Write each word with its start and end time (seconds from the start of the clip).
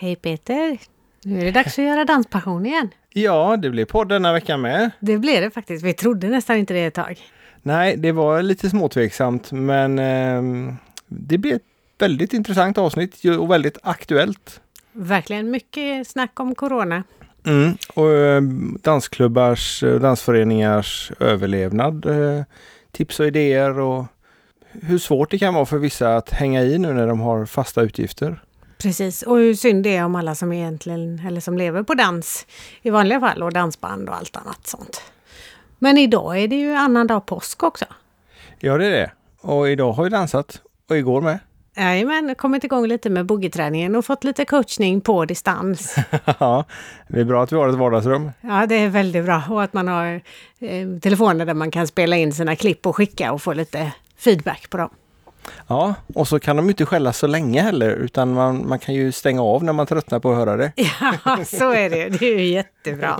Hej 0.00 0.16
Peter! 0.16 0.78
Nu 1.24 1.40
är 1.40 1.44
det 1.44 1.50
dags 1.50 1.78
att 1.78 1.84
göra 1.84 2.04
Danspassion 2.04 2.66
igen. 2.66 2.88
Ja, 3.12 3.56
det 3.56 3.70
blir 3.70 3.84
podd 3.84 4.08
denna 4.08 4.32
vecka 4.32 4.56
med. 4.56 4.90
Det 5.00 5.18
blev 5.18 5.42
det 5.42 5.50
faktiskt. 5.50 5.84
Vi 5.84 5.92
trodde 5.92 6.28
nästan 6.28 6.56
inte 6.56 6.74
det 6.74 6.84
ett 6.84 6.94
tag. 6.94 7.18
Nej, 7.62 7.96
det 7.96 8.12
var 8.12 8.42
lite 8.42 8.70
småtveksamt 8.70 9.52
men 9.52 9.98
eh, 9.98 10.74
det 11.06 11.38
blir 11.38 11.54
ett 11.54 11.62
väldigt 11.98 12.32
intressant 12.32 12.78
avsnitt 12.78 13.24
och 13.38 13.50
väldigt 13.50 13.78
aktuellt. 13.82 14.60
Verkligen 14.92 15.50
mycket 15.50 16.08
snack 16.08 16.40
om 16.40 16.54
Corona. 16.54 17.02
Mm, 17.46 17.76
och 17.94 18.10
eh, 18.10 18.42
dansklubbars 18.82 19.82
och 19.82 20.00
dansföreningars 20.00 21.12
överlevnad. 21.20 22.06
Eh, 22.06 22.44
tips 22.92 23.20
och 23.20 23.26
idéer 23.26 23.78
och 23.78 24.04
hur 24.72 24.98
svårt 24.98 25.30
det 25.30 25.38
kan 25.38 25.54
vara 25.54 25.66
för 25.66 25.78
vissa 25.78 26.16
att 26.16 26.30
hänga 26.30 26.62
i 26.62 26.78
nu 26.78 26.92
när 26.92 27.06
de 27.06 27.20
har 27.20 27.46
fasta 27.46 27.82
utgifter. 27.82 28.42
Precis, 28.82 29.22
och 29.22 29.36
hur 29.36 29.54
synd 29.54 29.84
det 29.84 29.96
är 29.96 30.04
om 30.04 30.14
alla 30.14 30.34
som 30.34 30.52
egentligen, 30.52 31.22
eller 31.26 31.40
som 31.40 31.58
lever 31.58 31.82
på 31.82 31.94
dans 31.94 32.46
i 32.82 32.90
vanliga 32.90 33.20
fall 33.20 33.42
och 33.42 33.52
dansband 33.52 34.08
och 34.08 34.16
allt 34.16 34.36
annat 34.36 34.66
sånt. 34.66 35.02
Men 35.78 35.98
idag 35.98 36.38
är 36.38 36.48
det 36.48 36.56
ju 36.56 36.72
annandag 36.72 37.20
påsk 37.20 37.62
också. 37.62 37.84
Ja, 38.58 38.78
det 38.78 38.86
är 38.86 38.90
det. 38.90 39.10
Och 39.40 39.68
idag 39.68 39.92
har 39.92 40.04
vi 40.04 40.10
dansat 40.10 40.62
och 40.88 40.96
igår 40.96 41.20
med. 41.20 41.38
Jajamän, 41.76 42.34
kommit 42.34 42.64
igång 42.64 42.86
lite 42.86 43.10
med 43.10 43.26
boogieträningen 43.26 43.96
och 43.96 44.04
fått 44.04 44.24
lite 44.24 44.44
coachning 44.44 45.00
på 45.00 45.24
distans. 45.24 45.96
ja, 46.38 46.64
det 47.08 47.20
är 47.20 47.24
bra 47.24 47.42
att 47.42 47.52
vi 47.52 47.56
har 47.56 47.68
ett 47.68 47.74
vardagsrum. 47.74 48.30
Ja, 48.40 48.66
det 48.66 48.74
är 48.74 48.88
väldigt 48.88 49.24
bra. 49.24 49.42
Och 49.50 49.62
att 49.62 49.72
man 49.72 49.88
har 49.88 50.20
eh, 50.58 50.88
telefoner 51.02 51.46
där 51.46 51.54
man 51.54 51.70
kan 51.70 51.86
spela 51.86 52.16
in 52.16 52.32
sina 52.32 52.56
klipp 52.56 52.86
och 52.86 52.96
skicka 52.96 53.32
och 53.32 53.42
få 53.42 53.52
lite 53.52 53.92
feedback 54.16 54.70
på 54.70 54.76
dem. 54.76 54.90
Ja, 55.66 55.94
och 56.14 56.28
så 56.28 56.40
kan 56.40 56.56
de 56.56 56.68
inte 56.68 56.86
skälla 56.86 57.12
så 57.12 57.26
länge 57.26 57.62
heller 57.62 57.90
utan 57.90 58.32
man, 58.32 58.68
man 58.68 58.78
kan 58.78 58.94
ju 58.94 59.12
stänga 59.12 59.42
av 59.42 59.64
när 59.64 59.72
man 59.72 59.86
tröttnar 59.86 60.20
på 60.20 60.30
att 60.30 60.36
höra 60.36 60.56
det. 60.56 60.72
Ja, 61.24 61.44
så 61.44 61.72
är 61.72 61.90
det. 61.90 62.08
Det 62.08 62.26
är 62.26 62.38
ju 62.38 62.44
jättebra. 62.44 63.18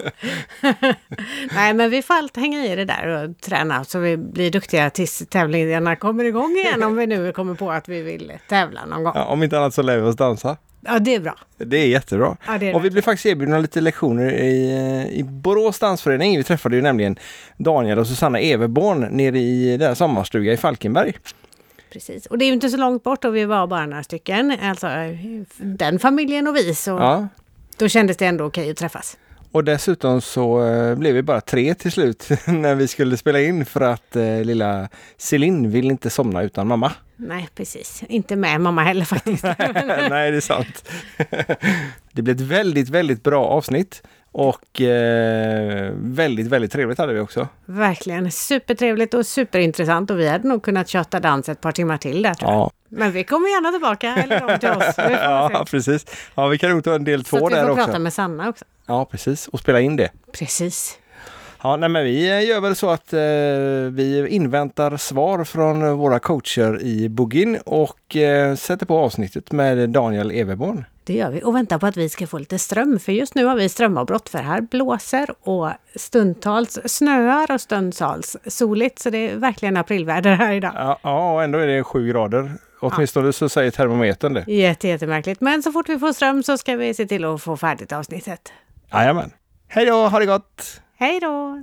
Nej, 1.54 1.74
men 1.74 1.90
vi 1.90 2.02
får 2.02 2.14
alltid 2.14 2.42
hänga 2.42 2.66
i 2.66 2.76
det 2.76 2.84
där 2.84 3.06
och 3.06 3.40
träna 3.40 3.84
så 3.84 3.98
vi 3.98 4.16
blir 4.16 4.50
duktiga 4.50 4.90
tills 4.90 5.22
tävlingarna 5.30 5.96
kommer 5.96 6.24
igång 6.24 6.56
igen 6.56 6.82
om 6.82 6.96
vi 6.96 7.06
nu 7.06 7.32
kommer 7.32 7.54
på 7.54 7.70
att 7.70 7.88
vi 7.88 8.02
vill 8.02 8.32
tävla 8.48 8.84
någon 8.86 9.04
gång. 9.04 9.12
Ja, 9.16 9.24
om 9.24 9.42
inte 9.42 9.58
annat 9.58 9.74
så 9.74 9.82
lär 9.82 9.96
vi 9.96 10.02
oss 10.02 10.16
dansa. 10.16 10.56
Ja, 10.80 10.98
det 10.98 11.14
är 11.14 11.20
bra. 11.20 11.34
Det 11.58 11.76
är 11.76 11.86
jättebra. 11.86 12.36
Ja, 12.46 12.58
det 12.58 12.70
är 12.70 12.74
och 12.74 12.84
vi 12.84 12.90
blev 12.90 13.02
faktiskt 13.02 13.26
erbjudna 13.26 13.58
lite 13.58 13.80
lektioner 13.80 14.32
i, 14.32 15.08
i 15.12 15.22
Borås 15.22 15.78
dansförening. 15.78 16.36
Vi 16.36 16.44
träffade 16.44 16.76
ju 16.76 16.82
nämligen 16.82 17.18
Daniel 17.56 17.98
och 17.98 18.06
Susanna 18.06 18.38
Everborn 18.40 19.00
nere 19.00 19.38
i 19.38 19.76
deras 19.76 19.98
sommarstuga 19.98 20.52
i 20.52 20.56
Falkenberg. 20.56 21.12
Precis, 21.90 22.26
och 22.26 22.38
det 22.38 22.44
är 22.44 22.46
ju 22.46 22.52
inte 22.52 22.70
så 22.70 22.76
långt 22.76 23.02
bort 23.02 23.24
och 23.24 23.36
vi 23.36 23.44
var 23.44 23.66
bara 23.66 23.86
några 23.86 24.02
stycken. 24.02 24.56
Alltså 24.62 24.86
den 25.58 25.98
familjen 25.98 26.46
och 26.48 26.56
vi, 26.56 26.74
så 26.74 26.90
Ja, 26.90 27.28
då 27.76 27.88
kändes 27.88 28.16
det 28.16 28.26
ändå 28.26 28.44
okej 28.44 28.70
att 28.70 28.76
träffas. 28.76 29.16
och 29.52 29.64
dessutom 29.64 30.20
så 30.20 30.66
eh, 30.66 30.94
blev 30.94 31.14
vi 31.14 31.22
bara 31.22 31.40
tre 31.40 31.74
till 31.74 31.92
slut 31.92 32.28
när 32.46 32.74
vi 32.74 32.88
skulle 32.88 33.16
spela 33.16 33.40
in 33.40 33.64
för 33.66 33.80
att 33.80 34.16
eh, 34.16 34.40
lilla 34.44 34.88
Celine 35.16 35.70
vill 35.70 35.90
inte 35.90 36.10
somna 36.10 36.42
utan 36.42 36.66
mamma. 36.66 36.92
Nej, 37.16 37.48
precis. 37.54 38.02
Inte 38.08 38.36
med 38.36 38.60
mamma 38.60 38.82
heller 38.84 39.04
faktiskt. 39.04 39.42
Nej, 40.10 40.30
det 40.30 40.36
är 40.36 40.40
sant. 40.40 40.88
det 42.12 42.22
blev 42.22 42.36
ett 42.36 42.42
väldigt, 42.42 42.88
väldigt 42.88 43.22
bra 43.22 43.44
avsnitt 43.46 44.02
och 44.32 44.80
eh, 44.80 45.92
väldigt, 45.96 46.46
väldigt 46.46 46.72
trevligt 46.72 46.98
hade 46.98 47.12
vi 47.12 47.20
också. 47.20 47.48
Verkligen 47.64 48.30
supertrevligt 48.30 49.14
och 49.14 49.26
superintressant 49.26 50.10
och 50.10 50.18
vi 50.18 50.28
hade 50.28 50.48
nog 50.48 50.62
kunnat 50.62 50.88
köta 50.88 51.20
dans 51.20 51.48
ett 51.48 51.60
par 51.60 51.72
timmar 51.72 51.96
till 51.96 52.22
där 52.22 52.34
tror 52.34 52.50
jag. 52.50 52.58
Ja, 52.60 52.70
Men 52.88 53.12
vi 53.12 53.24
kommer 53.24 53.48
gärna 53.48 53.72
tillbaka, 53.72 54.14
eller 54.14 54.40
de 54.48 54.58
till 54.58 54.68
oss. 54.70 54.94
Vi 54.98 55.02
får 55.02 55.12
ja 55.22 55.64
precis. 55.70 56.06
Ja, 56.34 56.46
vi 56.46 56.58
kan 56.58 56.70
nog 56.70 56.84
ta 56.84 56.94
en 56.94 57.04
del 57.04 57.24
Så 57.24 57.38
två 57.38 57.46
att 57.46 57.52
vi 57.52 57.56
där 57.56 57.62
får 57.64 57.70
också. 57.70 57.84
prata 57.84 57.98
med 57.98 58.12
Sanna 58.12 58.48
också. 58.48 58.64
Ja, 58.86 59.04
precis. 59.04 59.48
Och 59.48 59.60
spela 59.60 59.80
in 59.80 59.96
det. 59.96 60.10
Precis. 60.32 60.98
Ja, 61.62 61.76
nej, 61.76 61.88
men 61.88 62.04
vi 62.04 62.30
eh, 62.30 62.48
gör 62.48 62.60
väl 62.60 62.76
så 62.76 62.90
att 62.90 63.12
eh, 63.12 63.20
vi 63.92 64.26
inväntar 64.28 64.96
svar 64.96 65.44
från 65.44 65.98
våra 65.98 66.18
coacher 66.18 66.82
i 66.82 67.08
Bugin 67.08 67.58
och 67.66 68.16
eh, 68.16 68.54
sätter 68.54 68.86
på 68.86 68.98
avsnittet 68.98 69.52
med 69.52 69.90
Daniel 69.90 70.30
Everborn. 70.30 70.84
Det 71.10 71.16
gör 71.16 71.30
vi 71.30 71.42
och 71.44 71.56
väntar 71.56 71.78
på 71.78 71.86
att 71.86 71.96
vi 71.96 72.08
ska 72.08 72.26
få 72.26 72.38
lite 72.38 72.58
ström. 72.58 72.98
För 72.98 73.12
just 73.12 73.34
nu 73.34 73.44
har 73.44 73.56
vi 73.56 73.68
strömavbrott 73.68 74.28
för 74.28 74.38
här 74.38 74.60
blåser 74.60 75.30
och 75.40 75.70
stundtals 75.96 76.78
snöar 76.84 77.50
och 77.50 77.60
stundtals 77.60 78.36
soligt. 78.46 78.98
Så 78.98 79.10
det 79.10 79.30
är 79.30 79.36
verkligen 79.36 79.76
aprilväder 79.76 80.34
här 80.34 80.52
idag. 80.52 80.72
Ja, 80.74 80.98
ja 81.02 81.34
och 81.34 81.42
ändå 81.42 81.58
är 81.58 81.66
det 81.66 81.84
sju 81.84 82.08
grader. 82.08 82.52
Åtminstone 82.80 83.32
så 83.32 83.48
säger 83.48 83.70
termometern 83.70 84.34
det. 84.34 84.44
Jätte, 84.46 84.88
jättemärkligt. 84.88 85.40
Men 85.40 85.62
så 85.62 85.72
fort 85.72 85.88
vi 85.88 85.98
får 85.98 86.12
ström 86.12 86.42
så 86.42 86.58
ska 86.58 86.76
vi 86.76 86.94
se 86.94 87.06
till 87.06 87.24
att 87.24 87.42
få 87.42 87.56
färdigt 87.56 87.92
avsnittet. 87.92 88.52
Jajamän. 88.92 89.30
Hej 89.68 89.86
då, 89.86 90.08
ha 90.08 90.18
det 90.18 90.26
gott! 90.26 90.80
Hej 90.96 91.20
då! 91.20 91.60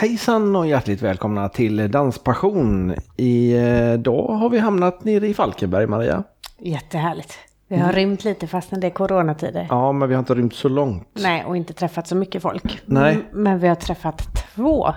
Hejsan 0.00 0.56
och 0.56 0.66
hjärtligt 0.66 1.02
välkomna 1.02 1.48
till 1.48 1.90
Danspassion. 1.90 2.94
Idag 3.16 4.28
har 4.28 4.50
vi 4.50 4.58
hamnat 4.58 5.04
nere 5.04 5.26
i 5.26 5.34
Falkenberg, 5.34 5.86
Maria. 5.86 6.24
Jättehärligt. 6.58 7.34
Vi 7.68 7.76
har 7.76 7.92
rymt 7.92 8.24
lite 8.24 8.46
fastän 8.46 8.80
det 8.80 8.86
är 8.86 8.90
coronatider. 8.90 9.66
Ja, 9.70 9.92
men 9.92 10.08
vi 10.08 10.14
har 10.14 10.18
inte 10.18 10.34
rymt 10.34 10.54
så 10.54 10.68
långt. 10.68 11.08
Nej, 11.12 11.44
och 11.44 11.56
inte 11.56 11.72
träffat 11.72 12.06
så 12.06 12.16
mycket 12.16 12.42
folk. 12.42 12.80
Nej. 12.84 13.12
Mm, 13.12 13.24
Men 13.32 13.58
vi 13.58 13.68
har 13.68 13.74
träffat 13.74 14.22
två 14.54 14.94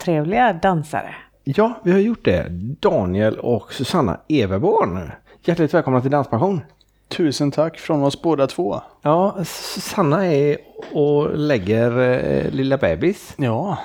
trevliga 0.00 0.52
dansare. 0.52 1.14
Ja, 1.44 1.80
vi 1.84 1.92
har 1.92 1.98
gjort 1.98 2.24
det. 2.24 2.46
Daniel 2.80 3.38
och 3.38 3.72
Susanna 3.72 4.20
Everborn. 4.28 5.10
Hjärtligt 5.44 5.74
välkomna 5.74 6.00
till 6.00 6.10
Danspassion. 6.10 6.60
Tusen 7.08 7.50
tack 7.50 7.78
från 7.78 8.02
oss 8.02 8.22
båda 8.22 8.46
två. 8.46 8.80
Ja, 9.02 9.36
Susanna 9.44 10.26
är 10.26 10.56
och 10.92 11.38
lägger 11.38 11.98
eh, 12.00 12.50
lilla 12.50 12.78
bebis. 12.78 13.34
Ja, 13.36 13.78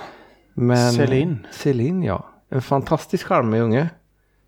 Men 0.62 0.94
Celine. 0.94 1.48
Celine, 1.52 2.04
ja. 2.04 2.26
En 2.52 2.62
fantastiskt 2.62 3.24
charmig 3.24 3.60
unge. 3.62 3.90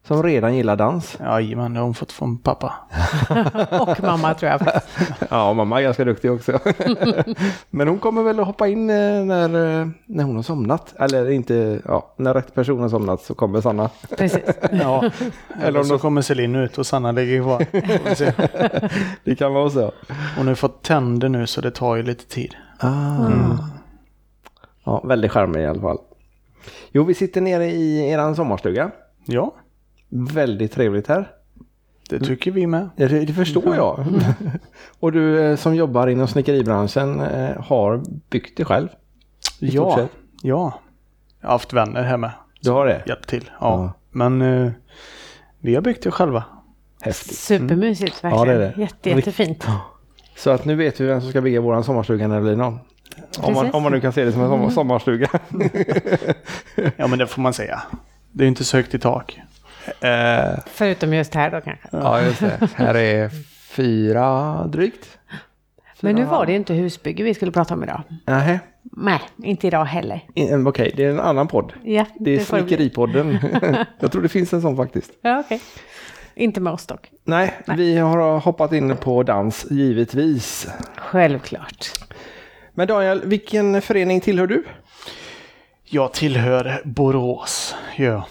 Som 0.08 0.24
redan 0.24 0.56
gillar 0.56 0.76
dans. 0.76 1.18
jajamän, 1.20 1.74
det 1.74 1.80
har 1.80 1.86
hon 1.86 1.94
fått 1.94 2.12
från 2.12 2.38
pappa. 2.38 2.74
Och 3.80 4.04
mamma 4.04 4.34
tror 4.34 4.52
jag 4.52 4.60
faktiskt. 4.62 4.88
Ja, 5.30 5.54
mamma 5.54 5.80
är 5.80 5.84
ganska 5.84 6.06
duktig 6.06 6.32
också. 6.32 6.60
Men 7.70 7.88
hon 7.88 8.00
kommer 8.00 8.24
väl 8.24 8.40
att 8.40 8.46
hoppa 8.46 8.68
in 8.68 8.90
eh, 8.90 8.96
när, 9.26 9.80
eh, 9.82 9.88
när 10.06 10.24
hon 10.24 10.36
har 10.36 10.44
somnat. 10.44 10.94
Eller 11.00 11.30
inte, 11.32 11.82
ja, 11.86 12.14
när 12.18 12.34
rätt 12.34 12.56
person 12.56 12.80
har 12.82 12.90
somnat 12.90 13.22
så 13.22 13.34
kommer 13.34 13.62
Sanna. 13.62 13.90
Precis. 14.18 14.44
Ja, 14.72 15.10
Eller 15.64 15.80
om 15.80 15.86
så 15.86 15.94
de- 15.94 16.00
kommer 16.00 16.22
Celine 16.22 16.56
ut 16.56 16.78
och 16.78 16.86
Sanna 16.88 17.12
ligger 17.12 17.42
kvar. 17.44 17.66
Det 19.24 19.36
kan 19.36 19.54
vara 19.54 19.70
så. 19.70 19.92
Hon 20.38 20.46
har 20.46 20.52
ju 20.52 20.56
fått 20.56 20.84
tänder 20.84 21.30
nu 21.30 21.48
så 21.48 21.62
det 21.62 21.72
tar 21.72 21.96
ju 21.96 22.04
lite 22.04 22.26
tid. 22.26 22.56
Ah. 22.80 23.30
Ja, 24.92 25.08
väldigt 25.08 25.32
charmig 25.32 25.62
i 25.62 25.66
alla 25.66 25.82
fall. 25.82 25.98
Jo, 26.92 27.04
vi 27.04 27.14
sitter 27.14 27.42
nere 27.42 27.66
i 27.66 28.10
eran 28.12 28.36
sommarstuga. 28.36 28.92
Ja, 29.26 29.56
Väldigt 30.10 30.72
trevligt 30.72 31.08
här. 31.08 31.32
det 32.10 32.20
tycker 32.20 32.52
vi 32.52 32.68
med. 32.68 32.90
Ja, 32.96 33.08
Det, 33.08 33.26
det 33.26 33.34
förstår 33.34 33.76
jag. 33.76 34.06
Och 35.00 35.12
du 35.12 35.40
eh, 35.40 35.56
som 35.56 35.76
jobbar 35.76 36.08
inom 36.08 36.28
snickeribranschen 36.28 37.20
eh, 37.20 37.62
har 37.62 38.04
byggt 38.30 38.58
det 38.58 38.66
själv? 38.66 38.88
Ja, 39.60 40.00
ja. 40.00 40.08
Jag 40.42 40.58
har 41.48 41.52
haft 41.52 41.74
vänner 41.74 42.04
hemma. 42.04 42.32
Du 42.62 42.72
har 42.72 42.86
det? 42.86 43.04
Hjälpt 43.06 43.30
till. 43.30 43.50
Ja. 43.60 43.84
Ja. 43.84 43.94
Men 44.12 44.42
eh, 44.42 44.72
vi 45.60 45.76
har 45.76 45.82
byggt 45.82 46.04
det 46.04 46.12
själva. 46.12 46.44
Häftigt. 47.02 47.38
Supermysigt 47.38 48.24
verkligen. 48.24 48.48
Ja, 48.48 48.54
det 48.54 48.66
är 48.66 48.74
det. 48.76 48.82
Jätte, 48.82 49.10
jättefint. 49.10 49.68
Så 50.38 50.50
att 50.50 50.66
nu 50.66 50.76
vet 50.76 51.02
vi 51.02 51.06
vem 51.06 51.22
som 51.22 51.30
ska 51.30 51.42
bygga 51.42 51.62
våran 51.62 51.84
sommarstuga 51.84 52.28
när 52.28 52.36
det 52.36 52.42
blir 52.42 52.56
någon. 52.56 52.80
Om 53.40 53.54
man, 53.54 53.72
om 53.74 53.84
man 53.84 53.92
nu 53.92 54.02
kan 54.02 54.14
se 54.14 54.24
det 54.26 54.32
som 54.32 54.42
en 54.42 54.50
sommar, 54.50 54.70
sommarstuga. 54.70 55.28
Ja, 56.98 57.08
men 57.08 57.20
det 57.20 57.28
får 57.28 57.42
man 57.42 57.54
säga. 57.54 57.82
Det 58.32 58.44
är 58.44 58.48
inte 58.48 58.64
så 58.64 58.78
högt 58.78 58.94
i 58.94 59.00
tak. 59.00 59.40
eh, 60.02 60.60
Förutom 60.66 61.14
just 61.14 61.34
här 61.36 61.52
då 61.52 61.62
kanske. 61.62 61.88
ja, 61.92 62.22
just 62.22 62.40
det. 62.40 62.70
Här 62.76 62.96
är 62.96 63.30
fyra 63.70 64.54
drygt. 64.68 65.18
Men 66.02 66.16
nu 66.16 66.24
var 66.24 66.46
det 66.46 66.52
ju 66.52 66.58
inte 66.58 66.74
husbygge 66.74 67.24
vi 67.24 67.34
skulle 67.34 67.52
prata 67.52 67.74
om 67.74 67.84
idag. 67.84 68.02
Nähä. 68.26 68.60
Nej, 68.84 69.20
inte 69.44 69.68
idag 69.68 69.86
heller. 69.86 70.22
In- 70.34 70.68
Okej, 70.68 70.94
det 70.98 71.06
är 71.06 71.10
en 71.10 71.20
annan 71.20 71.48
podd. 71.48 71.74
Ja, 71.84 72.06
Det 72.20 72.32
är. 72.36 72.40
Snickeripodden. 72.40 73.40
Jag 74.00 74.12
tror 74.12 74.22
det 74.22 74.30
finns 74.30 74.54
en 74.54 74.62
sån 74.62 74.78
faktiskt. 74.78 75.12
Ja, 75.22 75.40
okej. 75.46 75.62
Inte 76.36 76.60
med 76.62 76.74
oss 76.74 76.86
dock. 76.86 77.10
Nej, 77.24 77.54
vi 77.78 77.98
har 77.98 78.40
hoppat 78.40 78.74
in 78.74 78.98
på 78.98 79.24
dans 79.24 79.66
givetvis. 79.72 80.68
Självklart. 80.98 81.86
Men 82.74 82.88
Daniel, 82.88 83.22
vilken 83.26 83.82
förening 83.82 84.22
tillhör 84.22 84.48
du? 84.48 84.64
Jag 85.86 86.14
tillhör 86.14 86.82
Borås. 86.86 87.76
Ja. 87.98 88.28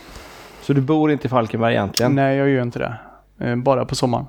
Så 0.62 0.72
du 0.72 0.80
bor 0.80 1.10
inte 1.12 1.26
i 1.26 1.30
Falkenberg 1.30 1.74
egentligen? 1.74 2.14
Nej, 2.14 2.36
jag 2.36 2.48
gör 2.48 2.62
inte 2.62 2.78
det. 2.78 2.94
Eh, 3.46 3.56
Bara 3.56 3.84
på 3.84 3.94
sommaren. 3.94 4.26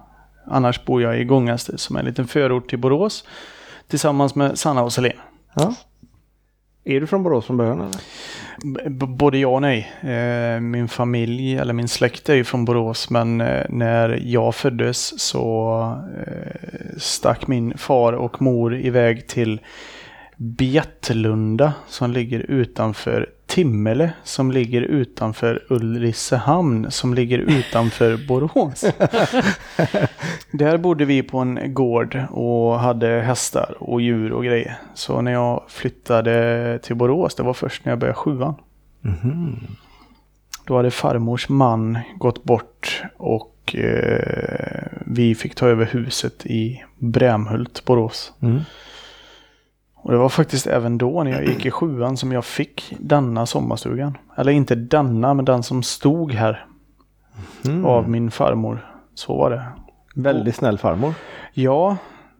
Annars 0.47 0.85
bor 0.85 1.01
jag 1.01 1.19
i 1.19 1.23
Gångaste 1.23 1.77
som 1.77 1.95
är 1.95 1.99
en 1.99 2.05
liten 2.05 2.27
förort 2.27 2.69
till 2.69 2.79
Borås. 2.79 3.23
tillsammans 3.87 4.35
med 4.35 4.59
Sanna 4.59 4.83
och 4.83 4.93
Selin. 4.93 5.11
Ja. 5.53 5.75
Är 6.83 6.99
du 7.01 7.07
från 7.07 7.23
Borås 7.23 7.45
från 7.45 7.57
början? 7.57 7.81
Eller? 7.81 8.89
B- 8.89 9.05
både 9.07 9.37
ja 9.37 9.47
och 9.47 9.61
nej. 9.61 9.91
Eh, 10.01 10.59
min 10.61 10.87
familj, 10.87 11.55
eller 11.57 11.73
min 11.73 11.87
släkt 11.87 12.29
är 12.29 12.35
ju 12.35 12.43
från 12.43 12.65
Borås, 12.65 13.09
men 13.09 13.41
eh, 13.41 13.65
när 13.69 14.19
jag 14.25 14.55
föddes 14.55 15.19
så 15.21 15.97
stack 16.97 17.47
min 17.47 17.77
far 17.77 18.13
och 18.13 18.41
mor 18.41 18.75
iväg 18.75 19.27
till 19.27 19.59
Bjättlunda 20.43 21.73
som 21.87 22.11
ligger 22.11 22.39
utanför 22.39 23.29
Timmele 23.45 24.13
som 24.23 24.51
ligger 24.51 24.81
utanför 24.81 25.63
Ulricehamn 25.69 26.91
som 26.91 27.13
ligger 27.13 27.39
utanför 27.39 28.27
Borås. 28.27 28.81
Där 30.51 30.77
bodde 30.77 31.05
vi 31.05 31.23
på 31.23 31.37
en 31.37 31.73
gård 31.73 32.23
och 32.29 32.79
hade 32.79 33.07
hästar 33.07 33.75
och 33.79 34.01
djur 34.01 34.31
och 34.31 34.43
grejer. 34.43 34.77
Så 34.93 35.21
när 35.21 35.31
jag 35.31 35.63
flyttade 35.67 36.79
till 36.83 36.95
Borås, 36.95 37.35
det 37.35 37.43
var 37.43 37.53
först 37.53 37.85
när 37.85 37.91
jag 37.91 37.99
började 37.99 38.17
sjuan. 38.17 38.55
Då 40.65 40.77
hade 40.77 40.91
farmors 40.91 41.49
man 41.49 41.99
gått 42.17 42.43
bort 42.43 43.03
och 43.17 43.75
eh, 43.75 44.87
vi 45.05 45.35
fick 45.35 45.55
ta 45.55 45.67
över 45.67 45.85
huset 45.85 46.45
i 46.45 46.83
Brämhult, 46.97 47.85
Borås. 47.85 48.33
Mm. 48.39 48.61
Och 50.03 50.11
det 50.11 50.17
var 50.17 50.29
faktiskt 50.29 50.67
även 50.67 50.97
då 50.97 51.23
när 51.23 51.31
jag 51.31 51.45
gick 51.45 51.65
i 51.65 51.71
sjuan 51.71 52.17
som 52.17 52.31
jag 52.31 52.45
fick 52.45 52.95
denna 52.99 53.45
sommarstugan. 53.45 54.17
Eller 54.37 54.51
inte 54.51 54.75
denna, 54.75 55.33
men 55.33 55.45
den 55.45 55.63
som 55.63 55.83
stod 55.83 56.31
här 56.33 56.65
Mm. 57.65 57.85
av 57.85 58.09
min 58.09 58.31
farmor. 58.31 58.87
Så 59.15 59.37
var 59.37 59.49
det. 59.49 59.63
Väldigt 60.15 60.55
snäll 60.55 60.77
farmor. 60.77 61.13
Ja, 61.53 61.97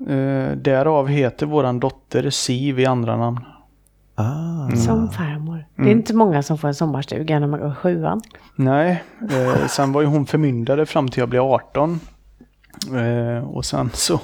eh, 0.08 0.52
därav 0.56 1.08
heter 1.08 1.46
våran 1.46 1.80
dotter 1.80 2.30
Siv 2.30 2.80
i 2.80 2.86
andra 2.86 3.18
namn. 3.18 3.40
Ah. 4.16 4.76
Som 4.76 5.10
farmor. 5.10 5.66
Det 5.76 5.82
är 5.84 5.88
inte 5.92 6.14
många 6.16 6.44
som 6.44 6.58
får 6.58 6.68
en 6.68 6.76
sommarstuga 6.76 7.40
när 7.40 7.48
man 7.48 7.60
går 7.60 7.74
sjuan. 7.76 8.22
Nej, 8.56 9.04
eh, 9.32 9.68
sen 9.68 9.92
var 9.92 10.02
ju 10.02 10.08
hon 10.08 10.26
förmyndare 10.26 10.86
fram 10.86 11.08
till 11.08 11.20
jag 11.20 11.30
blev 11.30 11.42
18. 11.44 12.00
Eh, 12.96 13.44
och 13.50 13.66
sen 13.66 13.90
så 13.94 14.20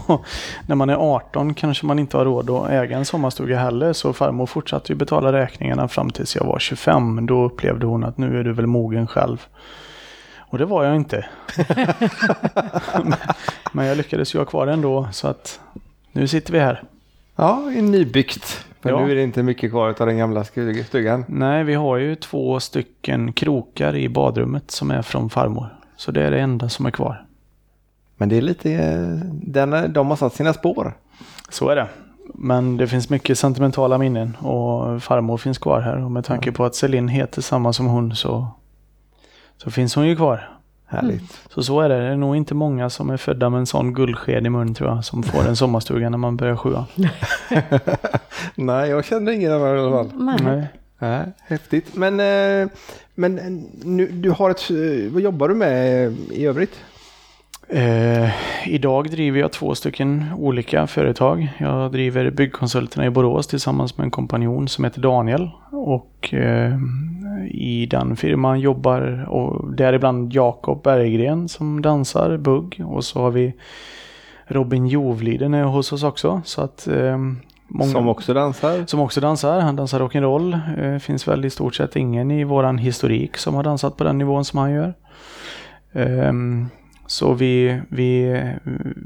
när 0.67 0.75
man 0.75 0.89
är 0.89 0.95
18 0.95 1.53
kanske 1.53 1.85
man 1.85 1.99
inte 1.99 2.17
har 2.17 2.25
råd 2.25 2.49
att 2.49 2.69
äga 2.69 2.97
en 2.97 3.05
sommarstuga 3.05 3.59
heller. 3.59 3.93
Så 3.93 4.13
farmor 4.13 4.45
fortsatte 4.45 4.91
ju 4.91 4.95
betala 4.97 5.31
räkningarna 5.33 5.87
fram 5.87 6.09
tills 6.09 6.35
jag 6.35 6.43
var 6.45 6.59
25. 6.59 7.25
Då 7.25 7.43
upplevde 7.43 7.85
hon 7.85 8.03
att 8.03 8.17
nu 8.17 8.39
är 8.39 8.43
du 8.43 8.53
väl 8.53 8.67
mogen 8.67 9.07
själv. 9.07 9.45
Och 10.49 10.57
det 10.57 10.65
var 10.65 10.83
jag 10.83 10.95
inte. 10.95 11.25
Men 13.71 13.85
jag 13.85 13.97
lyckades 13.97 14.35
ju 14.35 14.39
ha 14.39 14.45
kvar 14.45 14.65
den 14.65 14.73
ändå 14.75 15.07
så 15.11 15.27
att 15.27 15.59
nu 16.11 16.27
sitter 16.27 16.53
vi 16.53 16.59
här. 16.59 16.83
Ja, 17.35 17.71
en 17.75 17.91
nybyggt. 17.91 18.65
Men 18.81 18.93
Ja. 18.93 19.05
nu 19.05 19.11
är 19.11 19.15
det 19.15 19.23
inte 19.23 19.43
mycket 19.43 19.71
kvar 19.71 19.87
av 19.99 20.07
den 20.07 20.17
gamla 20.17 20.43
stu- 20.43 20.83
stugan. 20.83 21.25
Nej, 21.27 21.63
vi 21.63 21.73
har 21.73 21.97
ju 21.97 22.15
två 22.15 22.59
stycken 22.59 23.33
krokar 23.33 23.95
i 23.95 24.09
badrummet 24.09 24.71
som 24.71 24.91
är 24.91 25.01
från 25.01 25.29
farmor. 25.29 25.75
Så 25.95 26.11
det 26.11 26.23
är 26.23 26.31
det 26.31 26.39
enda 26.39 26.69
som 26.69 26.85
är 26.85 26.91
kvar. 26.91 27.23
Men 28.17 28.29
det 28.29 28.37
är 28.37 28.41
lite, 28.41 28.69
den, 29.31 29.93
de 29.93 30.09
har 30.09 30.15
satt 30.15 30.33
sina 30.33 30.53
spår. 30.53 30.93
Så 31.49 31.69
är 31.69 31.75
det. 31.75 31.87
Men 32.33 32.77
det 32.77 32.87
finns 32.87 33.09
mycket 33.09 33.39
sentimentala 33.39 33.97
minnen 33.97 34.35
och 34.35 35.03
farmor 35.03 35.37
finns 35.37 35.57
kvar 35.57 35.81
här. 35.81 36.03
Och 36.03 36.11
med 36.11 36.25
tanke 36.25 36.51
på 36.51 36.65
att 36.65 36.75
Celine 36.75 37.07
heter 37.07 37.41
samma 37.41 37.73
som 37.73 37.85
hon 37.85 38.15
så, 38.15 38.47
så 39.57 39.71
finns 39.71 39.95
hon 39.95 40.07
ju 40.07 40.15
kvar. 40.15 40.49
Härligt. 40.89 41.39
Så 41.49 41.63
så 41.63 41.81
är 41.81 41.89
det. 41.89 41.97
Det 41.97 42.07
är 42.07 42.15
nog 42.15 42.35
inte 42.35 42.53
många 42.53 42.89
som 42.89 43.09
är 43.09 43.17
födda 43.17 43.49
med 43.49 43.59
en 43.59 43.65
sån 43.65 43.93
guldsked 43.93 44.45
i 44.45 44.49
mun 44.49 44.73
tror 44.73 44.89
jag. 44.89 45.05
Som 45.05 45.23
får 45.23 45.47
en 45.47 45.55
sommarstuga 45.55 46.09
när 46.09 46.17
man 46.17 46.37
börjar 46.37 46.55
sjua. 46.55 46.85
Nej, 48.55 48.89
jag 48.89 49.05
känner 49.05 49.31
ingen 49.31 49.53
av 49.53 49.59
dem 49.59 49.75
i 49.75 49.79
alla 49.79 49.91
fall. 49.91 50.11
Nej. 50.15 50.37
Nej. 50.43 50.67
Nej, 50.99 51.25
häftigt. 51.39 51.95
Men, 51.95 52.19
eh, 52.19 52.69
men 53.15 53.39
eh, 53.39 53.63
nu, 53.83 54.07
du 54.07 54.31
har 54.31 54.49
ett, 54.49 54.69
eh, 54.69 55.11
vad 55.11 55.21
jobbar 55.21 55.47
du 55.49 55.55
med 55.55 56.11
i 56.31 56.45
övrigt? 56.45 56.79
Eh, 57.69 58.29
idag 58.67 59.09
driver 59.11 59.39
jag 59.39 59.51
två 59.51 59.75
stycken 59.75 60.25
olika 60.37 60.87
företag. 60.87 61.47
Jag 61.57 61.91
driver 61.91 62.29
byggkonsulterna 62.29 63.05
i 63.05 63.09
Borås 63.09 63.47
tillsammans 63.47 63.97
med 63.97 64.05
en 64.05 64.11
kompanjon 64.11 64.67
som 64.67 64.83
heter 64.83 65.01
Daniel. 65.01 65.49
Och 65.71 66.33
eh, 66.33 66.77
i 67.51 67.85
den 67.85 68.15
firman 68.15 68.59
jobbar 68.59 69.25
och 69.29 69.73
däribland 69.73 70.33
Jakob 70.33 70.83
Berggren 70.83 71.47
som 71.49 71.81
dansar 71.81 72.37
bugg. 72.37 72.81
Och 72.85 73.03
så 73.03 73.21
har 73.21 73.31
vi 73.31 73.53
Robin 74.45 74.87
Jovliden 74.87 75.53
är 75.53 75.63
hos 75.63 75.91
oss 75.91 76.03
också. 76.03 76.41
Så 76.45 76.61
att, 76.61 76.87
eh, 76.87 77.17
många, 77.67 77.91
Som 77.91 78.07
också 78.07 78.33
dansar? 78.33 78.83
som 78.85 78.99
också 78.99 79.21
dansar. 79.21 79.59
Han 79.59 79.75
dansar 79.75 79.99
rock'n'roll. 79.99 80.59
Eh, 80.77 80.99
finns 80.99 81.27
väl 81.27 81.45
i 81.45 81.49
stort 81.49 81.75
sett 81.75 81.95
ingen 81.95 82.31
i 82.31 82.43
våran 82.43 82.77
historik 82.77 83.37
som 83.37 83.55
har 83.55 83.63
dansat 83.63 83.97
på 83.97 84.03
den 84.03 84.17
nivån 84.17 84.45
som 84.45 84.59
han 84.59 84.71
gör. 84.71 84.93
Ehm, 85.93 86.67
så 87.07 87.33
vi, 87.33 87.81
vi 87.89 88.41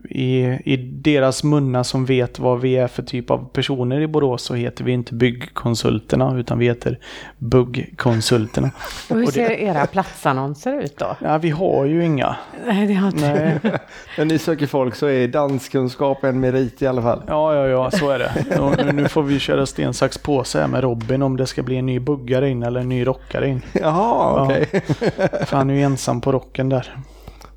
i, 0.09 0.59
i 0.65 0.77
deras 0.77 1.43
munnar 1.43 1.83
som 1.83 2.05
vet 2.05 2.39
vad 2.39 2.61
vi 2.61 2.77
är 2.77 2.87
för 2.87 3.03
typ 3.03 3.31
av 3.31 3.49
personer 3.53 4.01
i 4.01 4.07
Borås 4.07 4.43
så 4.43 4.53
heter 4.53 4.83
vi 4.83 4.91
inte 4.91 5.13
byggkonsulterna 5.13 6.37
utan 6.37 6.59
vi 6.59 6.65
heter 6.65 6.99
buggkonsulterna. 7.37 8.71
Och 9.09 9.15
hur 9.15 9.25
ser 9.25 9.51
era 9.51 9.85
platsannonser 9.85 10.81
ut 10.81 10.97
då? 10.97 11.15
Ja, 11.21 11.37
vi 11.37 11.49
har 11.49 11.85
ju 11.85 12.05
inga. 12.05 12.35
Nej, 12.67 12.87
det 12.87 12.93
har 12.93 13.07
inte 13.07 13.33
Nej. 13.33 13.59
När 14.17 14.25
ni 14.25 14.37
söker 14.37 14.67
folk 14.67 14.95
så 14.95 15.07
är 15.07 15.27
danskunskap 15.27 16.23
en 16.23 16.39
merit 16.39 16.81
i 16.81 16.87
alla 16.87 17.01
fall. 17.01 17.23
Ja, 17.27 17.55
ja, 17.55 17.67
ja, 17.67 17.91
så 17.91 18.09
är 18.09 18.19
det. 18.19 18.59
Och 18.59 18.95
nu 18.95 19.07
får 19.07 19.23
vi 19.23 19.39
köra 19.39 19.65
sten, 19.65 19.93
sax, 19.93 20.17
påse 20.17 20.59
här 20.59 20.67
med 20.67 20.81
Robin 20.81 21.21
om 21.21 21.37
det 21.37 21.47
ska 21.47 21.63
bli 21.63 21.77
en 21.77 21.85
ny 21.85 21.99
buggare 21.99 22.49
in 22.49 22.63
eller 22.63 22.79
en 22.79 22.89
ny 22.89 23.07
rockare 23.07 23.47
in. 23.47 23.61
Jaha, 23.73 24.43
okej. 24.45 24.65
För 25.45 25.57
han 25.57 25.69
är 25.69 25.73
ju 25.73 25.81
ensam 25.81 26.21
på 26.21 26.31
rocken 26.31 26.69
där. 26.69 26.95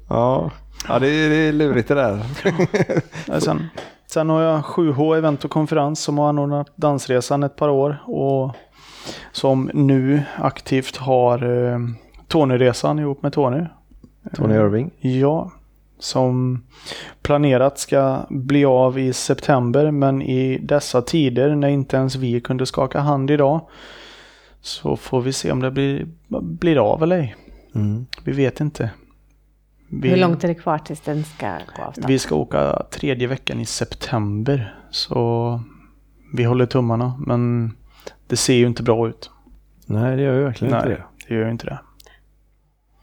Ja. 0.09 0.51
ja, 0.89 0.99
det 0.99 1.09
är, 1.09 1.31
det 1.31 1.37
är 1.37 1.53
lurigt 1.53 1.89
det 1.89 1.95
där. 1.95 2.21
Ja, 3.27 3.41
Sen, 3.41 3.67
sen 4.07 4.31
har 4.31 4.43
jag 4.43 4.61
7H 4.61 5.17
Event 5.17 5.45
och 5.45 5.51
Konferens 5.51 6.01
som 6.01 6.19
har 6.19 6.29
anordnat 6.29 6.77
Dansresan 6.77 7.43
ett 7.43 7.57
par 7.57 7.69
år 7.69 8.03
och 8.07 8.57
som 9.33 9.71
nu 9.75 10.23
aktivt 10.37 10.97
har 10.97 11.69
eh, 11.73 11.79
Tonyresan 12.29 12.99
ihop 12.99 13.23
med 13.23 13.33
Tony. 13.33 13.65
Tony 14.35 14.55
Irving. 14.55 14.91
Ja, 15.01 15.51
som 15.99 16.63
planerat 17.23 17.79
ska 17.79 18.19
bli 18.31 18.65
av 18.65 18.99
i 18.99 19.13
september 19.13 19.91
men 19.91 20.23
i 20.23 20.59
dessa 20.59 21.03
tider 21.03 21.55
när 21.55 21.69
inte 21.69 21.97
ens 21.97 22.17
vi 22.17 22.41
kunde 22.41 22.67
skaka 22.67 23.01
hand 23.01 23.31
idag 23.31 23.61
så 24.61 24.97
får 24.97 25.21
vi 25.21 25.33
se 25.33 25.53
om 25.53 25.61
det 25.61 25.71
blir, 25.71 26.07
blir 26.41 26.93
av 26.93 27.03
eller 27.03 27.17
ej. 27.17 27.37
Mm. 27.75 28.07
Vi 28.25 28.33
vet 28.33 28.61
inte. 28.61 28.91
Vi, 30.01 30.09
Hur 30.09 30.17
långt 30.17 30.45
är 30.45 30.49
det 30.49 30.55
kvar 30.55 30.79
tills 30.79 31.01
den 31.01 31.25
ska 31.25 31.47
gå 31.77 31.83
av? 31.83 31.95
Vi 32.07 32.19
ska 32.19 32.35
åka 32.35 32.83
tredje 32.91 33.27
veckan 33.27 33.61
i 33.61 33.67
september. 33.67 34.75
Så 34.91 35.61
vi 36.35 36.45
håller 36.45 36.67
tummarna. 36.67 37.15
Men 37.27 37.73
det 38.27 38.37
ser 38.37 38.55
ju 38.55 38.67
inte 38.67 38.83
bra 38.83 39.09
ut. 39.09 39.31
Nej, 39.87 40.17
det 40.17 40.23
gör 40.23 40.35
ju 40.35 40.45
verkligen 40.45 40.75
inte 40.75 40.89
Nej, 40.89 40.97
det. 40.97 41.29
det 41.29 41.35
gör 41.35 41.45
ju 41.45 41.51
inte 41.51 41.67
det. 41.67 41.79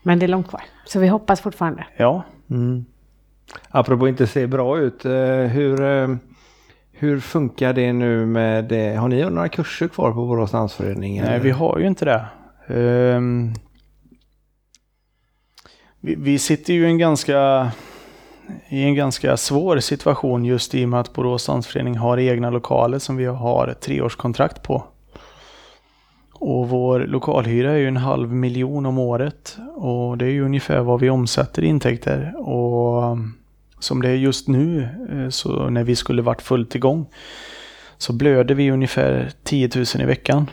Men 0.04 0.20
det 0.20 0.26
är 0.26 0.28
långt 0.28 0.48
kvar. 0.48 0.62
Så 0.86 1.00
vi 1.00 1.08
hoppas 1.08 1.42
fortfarande. 1.42 1.86
Ja, 1.98 2.24
Mm. 2.50 2.86
Apropå 3.70 4.08
inte 4.08 4.28
se 4.28 4.48
bra 4.48 4.80
ut. 4.80 5.06
eh, 5.06 5.12
Hur, 5.48 5.82
eh, 5.82 6.16
hur 6.92 7.20
funkar 7.20 7.74
det 7.74 7.94
nu 7.94 8.26
med 8.26 8.66
det? 8.66 8.96
Har 8.96 9.08
ni 9.08 9.24
några 9.30 9.50
kurser 9.50 9.88
kvar 9.88 10.12
på 10.12 10.26
Borås 10.26 10.52
dansförening? 10.52 11.22
nej 11.22 11.40
vi 11.40 11.52
har 11.52 11.80
ju 11.80 11.88
inte 11.88 12.06
det. 12.06 12.26
Vi, 16.04 16.16
vi 16.16 16.40
sitter 16.40 16.74
ju 16.74 16.84
i 16.84 16.90
en 16.90 16.98
ganska 16.98 17.72
i 18.70 18.84
en 18.84 18.96
ganska 18.96 19.38
svår 19.38 19.80
situation 19.80 20.46
just 20.46 20.76
i 20.76 20.86
och 20.86 20.90
med 20.90 21.00
att 21.00 21.14
Borås 21.14 21.46
dansförening 21.46 21.98
har 21.98 22.18
egna 22.18 22.50
lokaler 22.50 23.00
som 23.00 23.18
vi 23.18 23.26
har 23.26 23.68
ett 23.68 23.82
treårskontrakt 23.82 24.64
på. 24.64 24.84
Och 26.34 26.70
vår 26.70 27.00
lokalhyra 27.00 27.72
är 27.72 27.78
ju 27.78 27.88
en 27.88 27.98
halv 27.98 28.34
miljon 28.34 28.86
om 28.86 28.98
året 28.98 29.58
och 29.76 30.18
det 30.18 30.26
är 30.26 30.30
ju 30.30 30.46
ungefär 30.46 30.80
vad 30.80 31.00
vi 31.00 31.10
omsätter 31.10 31.64
i 31.64 31.68
intäkter. 31.68 32.34
Och 32.38 33.04
um, 33.04 33.34
som 33.80 34.02
det 34.02 34.10
är 34.10 34.16
just 34.16 34.48
nu, 34.48 34.90
eh, 35.12 35.30
så 35.30 35.70
när 35.70 35.84
vi 35.84 35.96
skulle 35.96 36.22
varit 36.22 36.42
fullt 36.42 36.76
igång, 36.76 37.06
så 37.98 38.14
blöder 38.14 38.56
vi 38.56 38.72
ungefär 38.72 39.32
10 39.44 39.70
000 39.76 39.86
i 40.00 40.06
veckan. 40.06 40.50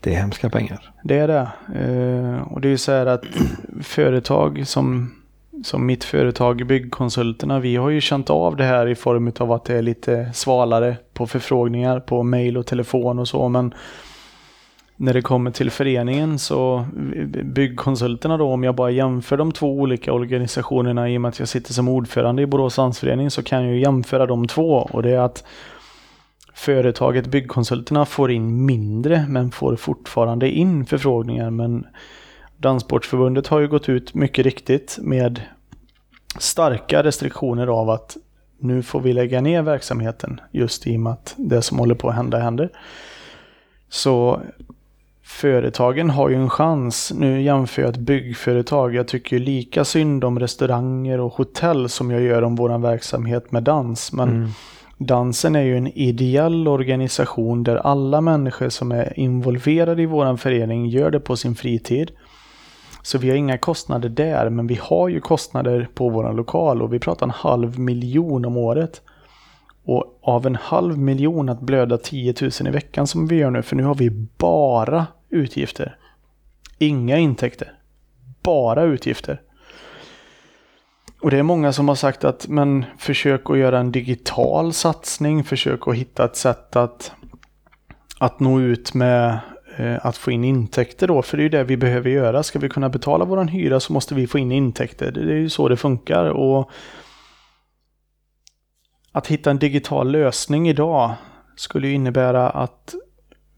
Det 0.00 0.14
är 0.14 0.18
hemska 0.18 0.50
pengar. 0.50 0.92
Det 1.04 1.18
är 1.18 1.28
det. 1.28 1.48
Eh, 1.74 2.52
och 2.52 2.60
det 2.60 2.68
är 2.68 2.70
ju 2.70 2.78
så 2.78 2.92
här 2.92 3.06
att 3.06 3.24
företag 3.82 4.66
som, 4.66 5.14
som 5.64 5.86
mitt 5.86 6.04
företag 6.04 6.66
Byggkonsulterna, 6.66 7.60
vi 7.60 7.76
har 7.76 7.90
ju 7.90 8.00
känt 8.00 8.30
av 8.30 8.56
det 8.56 8.64
här 8.64 8.86
i 8.88 8.94
form 8.94 9.32
av 9.38 9.52
att 9.52 9.64
det 9.64 9.74
är 9.74 9.82
lite 9.82 10.30
svalare 10.34 10.96
på 11.14 11.26
förfrågningar 11.26 12.00
på 12.00 12.22
mail 12.22 12.56
och 12.56 12.66
telefon 12.66 13.18
och 13.18 13.28
så. 13.28 13.48
Men 13.48 13.74
när 14.96 15.14
det 15.14 15.22
kommer 15.22 15.50
till 15.50 15.70
föreningen 15.70 16.38
så 16.38 16.86
Byggkonsulterna 17.44 18.36
då, 18.36 18.52
om 18.52 18.64
jag 18.64 18.74
bara 18.74 18.90
jämför 18.90 19.36
de 19.36 19.52
två 19.52 19.72
olika 19.72 20.12
organisationerna 20.12 21.10
i 21.10 21.16
och 21.16 21.20
med 21.20 21.28
att 21.28 21.38
jag 21.38 21.48
sitter 21.48 21.72
som 21.72 21.88
ordförande 21.88 22.42
i 22.42 22.46
Borås 22.46 22.76
Landsförening, 22.76 23.30
så 23.30 23.42
kan 23.42 23.64
jag 23.64 23.74
ju 23.74 23.80
jämföra 23.80 24.26
de 24.26 24.46
två 24.46 24.88
och 24.90 25.02
det 25.02 25.10
är 25.10 25.18
att 25.18 25.44
Företaget 26.56 27.26
Byggkonsulterna 27.26 28.06
får 28.06 28.30
in 28.30 28.64
mindre 28.64 29.26
men 29.28 29.50
får 29.50 29.76
fortfarande 29.76 30.50
in 30.50 30.86
förfrågningar. 30.86 31.50
Men 31.50 31.86
Dansportförbundet 32.56 33.46
har 33.46 33.60
ju 33.60 33.68
gått 33.68 33.88
ut 33.88 34.14
mycket 34.14 34.44
riktigt 34.44 34.98
med 35.00 35.40
starka 36.38 37.02
restriktioner 37.02 37.66
av 37.66 37.90
att 37.90 38.16
nu 38.58 38.82
får 38.82 39.00
vi 39.00 39.12
lägga 39.12 39.40
ner 39.40 39.62
verksamheten 39.62 40.40
just 40.50 40.86
i 40.86 40.96
och 40.96 41.00
med 41.00 41.12
att 41.12 41.34
det 41.36 41.62
som 41.62 41.78
håller 41.78 41.94
på 41.94 42.08
att 42.08 42.14
hända 42.14 42.38
händer. 42.38 42.70
Så 43.88 44.40
företagen 45.24 46.10
har 46.10 46.28
ju 46.28 46.36
en 46.36 46.50
chans. 46.50 47.12
Nu 47.16 47.42
jämför 47.42 47.82
jag 47.82 47.88
ett 47.88 47.96
byggföretag. 47.96 48.94
Jag 48.94 49.08
tycker 49.08 49.38
lika 49.38 49.84
synd 49.84 50.24
om 50.24 50.38
restauranger 50.38 51.20
och 51.20 51.32
hotell 51.32 51.88
som 51.88 52.10
jag 52.10 52.22
gör 52.22 52.42
om 52.42 52.56
vår 52.56 52.78
verksamhet 52.78 53.52
med 53.52 53.62
dans. 53.62 54.12
Men 54.12 54.28
mm 54.28 54.50
dansen 54.98 55.56
är 55.56 55.62
ju 55.62 55.76
en 55.76 55.86
ideell 55.86 56.68
organisation 56.68 57.64
där 57.64 57.76
alla 57.76 58.20
människor 58.20 58.68
som 58.68 58.92
är 58.92 59.18
involverade 59.18 60.02
i 60.02 60.06
vår 60.06 60.36
förening 60.36 60.86
gör 60.86 61.10
det 61.10 61.20
på 61.20 61.36
sin 61.36 61.54
fritid. 61.54 62.10
Så 63.02 63.18
vi 63.18 63.30
har 63.30 63.36
inga 63.36 63.58
kostnader 63.58 64.08
där, 64.08 64.50
men 64.50 64.66
vi 64.66 64.78
har 64.82 65.08
ju 65.08 65.20
kostnader 65.20 65.88
på 65.94 66.08
vår 66.08 66.32
lokal 66.32 66.82
och 66.82 66.92
vi 66.92 66.98
pratar 66.98 67.26
en 67.26 67.30
halv 67.30 67.78
miljon 67.78 68.44
om 68.44 68.56
året. 68.56 69.02
Och 69.84 70.18
av 70.22 70.46
en 70.46 70.56
halv 70.56 70.98
miljon 70.98 71.48
att 71.48 71.60
blöda 71.60 71.98
10 71.98 72.34
000 72.40 72.50
i 72.66 72.70
veckan 72.70 73.06
som 73.06 73.26
vi 73.26 73.36
gör 73.36 73.50
nu, 73.50 73.62
för 73.62 73.76
nu 73.76 73.82
har 73.82 73.94
vi 73.94 74.10
bara 74.38 75.06
utgifter. 75.30 75.96
Inga 76.78 77.18
intäkter. 77.18 77.72
Bara 78.42 78.82
utgifter. 78.82 79.40
Och 81.26 81.30
det 81.30 81.38
är 81.38 81.42
många 81.42 81.72
som 81.72 81.88
har 81.88 81.94
sagt 81.94 82.24
att 82.24 82.48
men 82.48 82.84
försök 82.98 83.50
att 83.50 83.58
göra 83.58 83.78
en 83.78 83.92
digital 83.92 84.72
satsning, 84.72 85.44
försök 85.44 85.88
att 85.88 85.94
hitta 85.94 86.24
ett 86.24 86.36
sätt 86.36 86.76
att, 86.76 87.12
att 88.18 88.40
nå 88.40 88.60
ut 88.60 88.94
med 88.94 89.38
eh, 89.76 90.06
att 90.06 90.16
få 90.16 90.30
in 90.30 90.44
intäkter 90.44 91.08
då, 91.08 91.22
för 91.22 91.36
det 91.36 91.40
är 91.40 91.42
ju 91.42 91.48
det 91.48 91.64
vi 91.64 91.76
behöver 91.76 92.10
göra. 92.10 92.42
Ska 92.42 92.58
vi 92.58 92.68
kunna 92.68 92.88
betala 92.88 93.24
våran 93.24 93.48
hyra 93.48 93.80
så 93.80 93.92
måste 93.92 94.14
vi 94.14 94.26
få 94.26 94.38
in 94.38 94.52
intäkter. 94.52 95.12
Det 95.12 95.20
är 95.20 95.38
ju 95.38 95.48
så 95.48 95.68
det 95.68 95.76
funkar. 95.76 96.24
Och 96.24 96.70
att 99.12 99.26
hitta 99.26 99.50
en 99.50 99.58
digital 99.58 100.10
lösning 100.10 100.68
idag 100.68 101.14
skulle 101.56 101.88
ju 101.88 101.94
innebära 101.94 102.50
att 102.50 102.94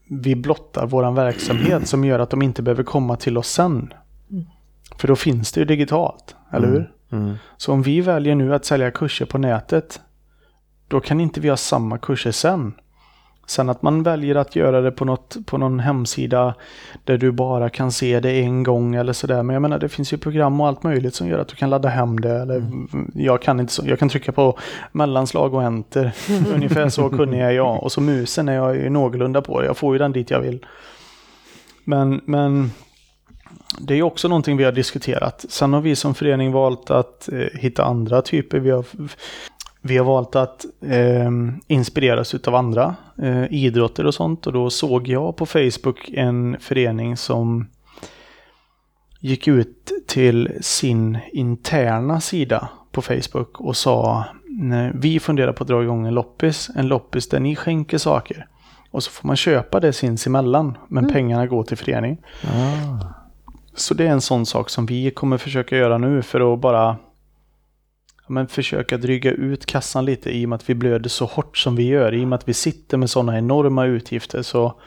vi 0.07 0.35
blottar 0.35 0.85
våran 0.85 1.15
verksamhet 1.15 1.87
som 1.87 2.05
gör 2.05 2.19
att 2.19 2.29
de 2.29 2.41
inte 2.41 2.61
behöver 2.61 2.83
komma 2.83 3.15
till 3.15 3.37
oss 3.37 3.49
sen. 3.49 3.93
Mm. 4.31 4.45
För 4.99 5.07
då 5.07 5.15
finns 5.15 5.51
det 5.51 5.59
ju 5.59 5.65
digitalt, 5.65 6.35
eller 6.51 6.67
mm. 6.67 6.79
hur? 6.79 6.98
Mm. 7.11 7.35
Så 7.57 7.73
om 7.73 7.81
vi 7.81 8.01
väljer 8.01 8.35
nu 8.35 8.55
att 8.55 8.65
sälja 8.65 8.91
kurser 8.91 9.25
på 9.25 9.37
nätet, 9.37 10.01
då 10.87 10.99
kan 10.99 11.19
inte 11.19 11.39
vi 11.39 11.49
ha 11.49 11.57
samma 11.57 11.97
kurser 11.97 12.31
sen. 12.31 12.73
Sen 13.47 13.69
att 13.69 13.81
man 13.81 14.03
väljer 14.03 14.35
att 14.35 14.55
göra 14.55 14.81
det 14.81 14.91
på, 14.91 15.05
något, 15.05 15.37
på 15.45 15.57
någon 15.57 15.79
hemsida 15.79 16.55
där 17.03 17.17
du 17.17 17.31
bara 17.31 17.69
kan 17.69 17.91
se 17.91 18.19
det 18.19 18.31
en 18.31 18.63
gång 18.63 18.95
eller 18.95 19.13
sådär. 19.13 19.43
Men 19.43 19.53
jag 19.53 19.61
menar 19.61 19.79
det 19.79 19.89
finns 19.89 20.13
ju 20.13 20.17
program 20.17 20.61
och 20.61 20.67
allt 20.67 20.83
möjligt 20.83 21.15
som 21.15 21.27
gör 21.27 21.39
att 21.39 21.47
du 21.47 21.55
kan 21.55 21.69
ladda 21.69 21.89
hem 21.89 22.19
det. 22.19 22.31
Eller 22.31 22.55
mm. 22.55 23.11
jag, 23.15 23.41
kan 23.41 23.59
inte 23.59 23.73
jag 23.83 23.99
kan 23.99 24.09
trycka 24.09 24.31
på 24.31 24.57
mellanslag 24.91 25.53
och 25.53 25.63
enter. 25.63 26.11
Ungefär 26.53 26.89
så 26.89 27.09
kunnig 27.09 27.41
är 27.41 27.51
jag. 27.51 27.83
Och 27.83 27.91
så 27.91 28.01
musen 28.01 28.49
är 28.49 28.53
jag 28.53 28.75
ju 28.75 28.89
någorlunda 28.89 29.41
på. 29.41 29.63
Jag 29.63 29.77
får 29.77 29.95
ju 29.95 29.99
den 29.99 30.11
dit 30.11 30.31
jag 30.31 30.39
vill. 30.41 30.65
Men, 31.83 32.21
men 32.25 32.71
det 33.79 33.93
är 33.93 34.01
också 34.01 34.27
någonting 34.27 34.57
vi 34.57 34.63
har 34.63 34.71
diskuterat. 34.71 35.45
Sen 35.49 35.73
har 35.73 35.81
vi 35.81 35.95
som 35.95 36.15
förening 36.15 36.51
valt 36.51 36.91
att 36.91 37.29
eh, 37.31 37.59
hitta 37.59 37.83
andra 37.83 38.21
typer. 38.21 38.59
Vi 38.59 38.69
har 38.69 38.85
vi 39.81 39.97
har 39.97 40.05
valt 40.05 40.35
att 40.35 40.65
eh, 40.81 41.31
inspireras 41.67 42.33
av 42.33 42.55
andra 42.55 42.95
eh, 43.21 43.53
idrotter 43.53 44.05
och 44.05 44.13
sånt 44.13 44.47
och 44.47 44.53
då 44.53 44.69
såg 44.69 45.07
jag 45.07 45.35
på 45.35 45.45
Facebook 45.45 46.09
en 46.09 46.57
förening 46.59 47.17
som 47.17 47.67
gick 49.19 49.47
ut 49.47 49.91
till 50.07 50.51
sin 50.61 51.17
interna 51.33 52.21
sida 52.21 52.69
på 52.91 53.01
Facebook 53.01 53.61
och 53.61 53.77
sa 53.77 54.25
vi 54.93 55.19
funderar 55.19 55.53
på 55.53 55.63
att 55.63 55.67
dra 55.67 55.83
igång 55.83 56.07
en 56.07 56.13
loppis, 56.13 56.69
en 56.75 56.87
loppis 56.87 57.29
där 57.29 57.39
ni 57.39 57.55
skänker 57.55 57.97
saker. 57.97 58.47
Och 58.91 59.03
så 59.03 59.11
får 59.11 59.27
man 59.27 59.35
köpa 59.35 59.79
det 59.79 59.93
sinsemellan, 59.93 60.77
men 60.87 61.03
mm. 61.03 61.13
pengarna 61.13 61.47
går 61.47 61.63
till 61.63 61.77
förening. 61.77 62.17
Ah. 62.43 63.18
Så 63.75 63.93
det 63.93 64.07
är 64.07 64.11
en 64.11 64.21
sån 64.21 64.45
sak 64.45 64.69
som 64.69 64.85
vi 64.85 65.11
kommer 65.11 65.37
försöka 65.37 65.77
göra 65.77 65.97
nu 65.97 66.21
för 66.21 66.53
att 66.53 66.59
bara 66.59 66.97
men 68.27 68.47
försöka 68.47 68.97
dryga 68.97 69.31
ut 69.31 69.65
kassan 69.65 70.05
lite 70.05 70.37
i 70.37 70.45
och 70.45 70.49
med 70.49 70.55
att 70.55 70.69
vi 70.69 70.75
blöder 70.75 71.09
så 71.09 71.25
hårt 71.25 71.57
som 71.57 71.75
vi 71.75 71.83
gör. 71.83 72.13
I 72.13 72.23
och 72.23 72.27
med 72.27 72.37
att 72.37 72.49
vi 72.49 72.53
sitter 72.53 72.97
med 72.97 73.09
sådana 73.09 73.37
enorma 73.37 73.85
utgifter 73.85 74.41
så 74.41 74.79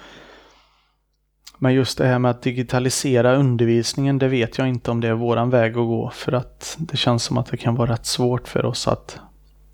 men 1.58 1.74
just 1.74 1.98
det 1.98 2.06
här 2.06 2.18
med 2.18 2.30
att 2.30 2.42
digitalisera 2.42 3.36
undervisningen, 3.36 4.18
det 4.18 4.28
vet 4.28 4.58
jag 4.58 4.68
inte 4.68 4.90
om 4.90 5.00
det 5.00 5.08
är 5.08 5.12
våran 5.12 5.50
väg 5.50 5.70
att 5.70 5.76
gå. 5.76 6.10
För 6.14 6.32
att 6.32 6.76
det 6.78 6.96
känns 6.96 7.24
som 7.24 7.38
att 7.38 7.46
det 7.46 7.56
kan 7.56 7.74
vara 7.74 7.92
rätt 7.92 8.06
svårt 8.06 8.48
för 8.48 8.64
oss 8.64 8.88
att 8.88 9.18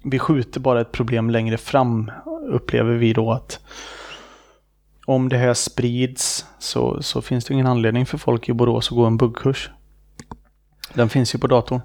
vi 0.05 0.19
skjuter 0.19 0.61
bara 0.61 0.81
ett 0.81 0.93
problem 0.93 1.31
längre 1.31 1.57
fram, 1.57 2.11
upplever 2.51 2.95
vi 2.95 3.13
då 3.13 3.33
att 3.33 3.61
om 5.09 5.29
det 5.29 5.37
här 5.37 5.55
sprids 5.55 6.47
så, 6.59 7.03
så 7.03 7.23
finns 7.23 7.45
det 7.45 7.55
ingen 7.55 7.67
anledning 7.67 8.07
för 8.07 8.19
folk 8.19 8.49
i 8.49 8.53
Borås 8.53 8.89
att 8.89 8.97
gå 8.97 9.05
en 9.05 9.17
buggkurs. 9.17 9.71
Den 10.95 11.09
finns 11.09 11.35
ju 11.35 11.39
på 11.39 11.47
datorn. 11.47 11.81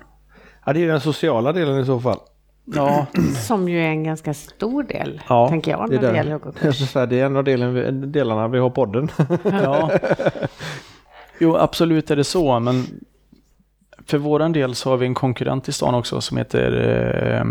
Ja, 0.66 0.74
det 0.74 0.84
är 0.84 0.88
den 0.88 1.02
sociala 1.02 1.54
delen 1.54 1.80
i 1.80 1.86
så 1.86 2.00
fall. 2.00 2.20
Ja. 2.66 3.06
Som 3.48 3.70
ju 3.70 3.80
är 3.80 3.88
en 3.88 4.04
ganska 4.04 4.34
stor 4.34 4.84
del, 4.84 5.22
ja, 5.30 5.50
tänker 5.50 5.72
jag, 5.72 5.90
när 5.90 5.98
det, 5.98 6.08
det 6.08 6.18
gäller 6.18 6.32
huggkurs. 6.32 6.94
Det 6.94 7.20
är 7.20 7.26
en 7.26 7.36
av 7.36 7.44
delen, 7.44 8.12
delarna 8.12 8.48
vi 8.48 8.60
har 8.60 8.70
podden. 8.70 9.10
ja. 9.44 9.92
Jo, 11.40 11.56
absolut 11.58 12.12
är 12.12 12.16
det 12.16 12.24
så, 12.24 12.60
men 12.60 12.86
för 14.06 14.18
våran 14.18 14.52
del 14.52 14.76
så 14.76 14.90
har 14.90 14.98
vi 14.98 15.06
en 15.06 15.14
konkurrent 15.14 15.70
i 15.70 15.72
stan 15.72 15.96
också 15.96 16.22
som 16.22 16.38
heter 16.38 16.72
eh, 17.38 17.46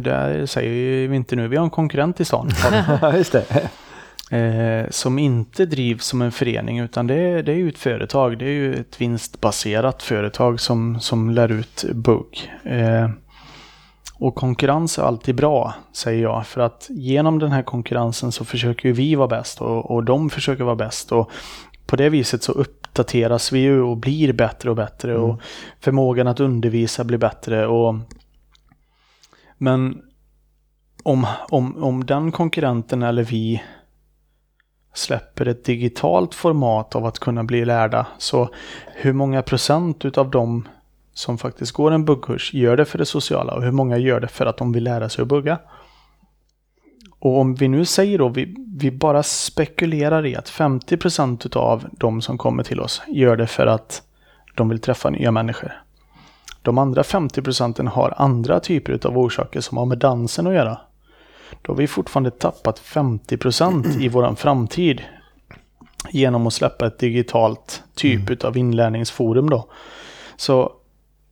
det 0.00 0.46
säger 0.46 1.08
vi 1.08 1.16
inte 1.16 1.36
nu, 1.36 1.48
vi 1.48 1.56
har 1.56 1.64
en 1.64 1.70
konkurrent 1.70 2.20
i 2.20 2.24
stan. 2.24 2.50
Just 3.16 3.32
det. 3.32 3.70
Eh, 4.30 4.90
som 4.90 5.18
inte 5.18 5.66
drivs 5.66 6.04
som 6.04 6.22
en 6.22 6.32
förening 6.32 6.78
utan 6.78 7.06
det 7.06 7.14
är, 7.14 7.42
det 7.42 7.52
är 7.52 7.56
ju 7.56 7.68
ett 7.68 7.78
företag. 7.78 8.38
Det 8.38 8.44
är 8.44 8.52
ju 8.52 8.74
ett 8.74 9.00
vinstbaserat 9.00 10.02
företag 10.02 10.60
som, 10.60 11.00
som 11.00 11.30
lär 11.30 11.52
ut 11.52 11.84
bugg. 11.94 12.52
Eh, 12.64 13.08
och 14.14 14.34
konkurrens 14.34 14.98
är 14.98 15.02
alltid 15.02 15.34
bra, 15.34 15.74
säger 15.92 16.22
jag. 16.22 16.46
För 16.46 16.60
att 16.60 16.86
genom 16.90 17.38
den 17.38 17.52
här 17.52 17.62
konkurrensen 17.62 18.32
så 18.32 18.44
försöker 18.44 18.92
vi 18.92 19.14
vara 19.14 19.28
bäst 19.28 19.60
och, 19.60 19.90
och 19.90 20.04
de 20.04 20.30
försöker 20.30 20.64
vara 20.64 20.76
bäst. 20.76 21.12
Och 21.12 21.30
på 21.86 21.96
det 21.96 22.08
viset 22.08 22.42
så 22.42 22.52
uppdateras 22.52 23.52
vi 23.52 23.58
ju 23.58 23.82
och 23.82 23.96
blir 23.96 24.32
bättre 24.32 24.70
och 24.70 24.76
bättre. 24.76 25.10
Mm. 25.10 25.24
Och 25.24 25.40
förmågan 25.80 26.26
att 26.26 26.40
undervisa 26.40 27.04
blir 27.04 27.18
bättre. 27.18 27.66
Och, 27.66 27.94
men 29.58 30.02
om, 31.02 31.26
om, 31.48 31.84
om 31.84 32.06
den 32.06 32.32
konkurrenten 32.32 33.02
eller 33.02 33.22
vi 33.22 33.62
släpper 34.98 35.48
ett 35.48 35.64
digitalt 35.64 36.34
format 36.34 36.96
av 36.96 37.06
att 37.06 37.18
kunna 37.18 37.44
bli 37.44 37.64
lärda. 37.64 38.06
Så 38.18 38.48
hur 38.94 39.12
många 39.12 39.42
procent 39.42 40.04
utav 40.04 40.30
dem 40.30 40.68
som 41.14 41.38
faktiskt 41.38 41.72
går 41.72 41.90
en 41.90 42.04
buggkurs 42.04 42.54
gör 42.54 42.76
det 42.76 42.84
för 42.84 42.98
det 42.98 43.06
sociala 43.06 43.54
och 43.54 43.62
hur 43.62 43.72
många 43.72 43.98
gör 43.98 44.20
det 44.20 44.28
för 44.28 44.46
att 44.46 44.56
de 44.56 44.72
vill 44.72 44.84
lära 44.84 45.08
sig 45.08 45.22
att 45.22 45.28
bugga? 45.28 45.58
Och 47.20 47.38
om 47.38 47.54
vi 47.54 47.68
nu 47.68 47.84
säger 47.84 48.18
då, 48.18 48.28
vi, 48.28 48.56
vi 48.78 48.90
bara 48.90 49.22
spekulerar 49.22 50.26
i 50.26 50.36
att 50.36 50.50
50% 50.50 51.46
utav 51.46 51.84
de 51.92 52.22
som 52.22 52.38
kommer 52.38 52.62
till 52.62 52.80
oss 52.80 53.02
gör 53.08 53.36
det 53.36 53.46
för 53.46 53.66
att 53.66 54.02
de 54.54 54.68
vill 54.68 54.80
träffa 54.80 55.10
nya 55.10 55.30
människor. 55.30 55.82
De 56.62 56.78
andra 56.78 57.02
50% 57.02 57.88
har 57.88 58.14
andra 58.16 58.60
typer 58.60 58.92
utav 58.92 59.18
orsaker 59.18 59.60
som 59.60 59.78
har 59.78 59.86
med 59.86 59.98
dansen 59.98 60.46
att 60.46 60.54
göra. 60.54 60.78
Då 61.62 61.72
har 61.72 61.76
vi 61.76 61.86
fortfarande 61.86 62.30
tappat 62.30 62.80
50% 62.80 64.00
i 64.00 64.08
våran 64.08 64.36
framtid. 64.36 65.02
Genom 66.10 66.46
att 66.46 66.52
släppa 66.52 66.86
ett 66.86 66.98
digitalt 66.98 67.82
typ 67.94 68.28
mm. 68.28 68.38
av 68.44 68.56
inlärningsforum 68.56 69.50
då. 69.50 69.68
Så, 70.36 70.72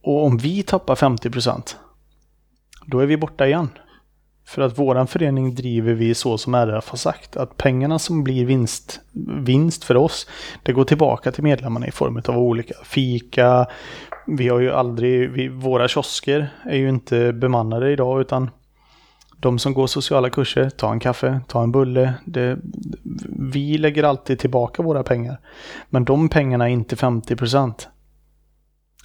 och 0.03 0.25
om 0.25 0.39
vi 0.39 0.63
tappar 0.63 0.95
50% 0.95 1.75
då 2.87 3.01
är 3.01 3.07
vi 3.07 3.17
borta 3.17 3.47
igen. 3.47 3.69
För 4.47 4.63
att 4.63 4.79
våran 4.79 5.07
förening 5.07 5.55
driver 5.55 5.95
vi 5.95 6.15
så 6.15 6.39
som 6.39 6.55
RF 6.55 6.89
har 6.89 6.97
sagt. 6.97 7.37
Att 7.37 7.57
pengarna 7.57 7.99
som 7.99 8.25
blir 8.25 8.47
vinst, 8.47 9.01
vinst 9.41 9.85
för 9.85 9.97
oss, 9.97 10.29
det 10.63 10.73
går 10.73 10.85
tillbaka 10.85 11.33
till 11.33 11.45
medlemmarna 11.45 11.87
i 11.87 11.91
form 11.91 12.23
av 12.29 12.39
olika 12.39 12.75
fika. 12.85 13.67
Vi 14.27 14.49
har 14.49 14.61
ju 14.61 14.73
aldrig, 14.73 15.31
vi, 15.31 15.49
våra 15.49 15.89
kiosker 15.89 16.49
är 16.65 16.77
ju 16.77 16.89
inte 16.89 17.33
bemannade 17.33 17.93
idag 17.93 18.21
utan 18.21 18.51
de 19.41 19.59
som 19.59 19.75
går 19.75 19.87
sociala 19.87 20.31
kurser, 20.31 20.71
ta 20.71 20.93
en 20.93 21.01
kaffe, 21.01 21.41
ta 21.49 21.63
en 21.63 21.73
bulle. 21.73 22.15
Det, 22.25 22.59
vi 23.53 23.79
lägger 23.79 24.03
alltid 24.03 24.39
tillbaka 24.39 24.83
våra 24.83 25.03
pengar. 25.03 25.41
Men 25.91 26.05
de 26.05 26.29
pengarna 26.29 26.65
är 26.65 26.73
inte 26.73 26.97
50% 26.97 27.87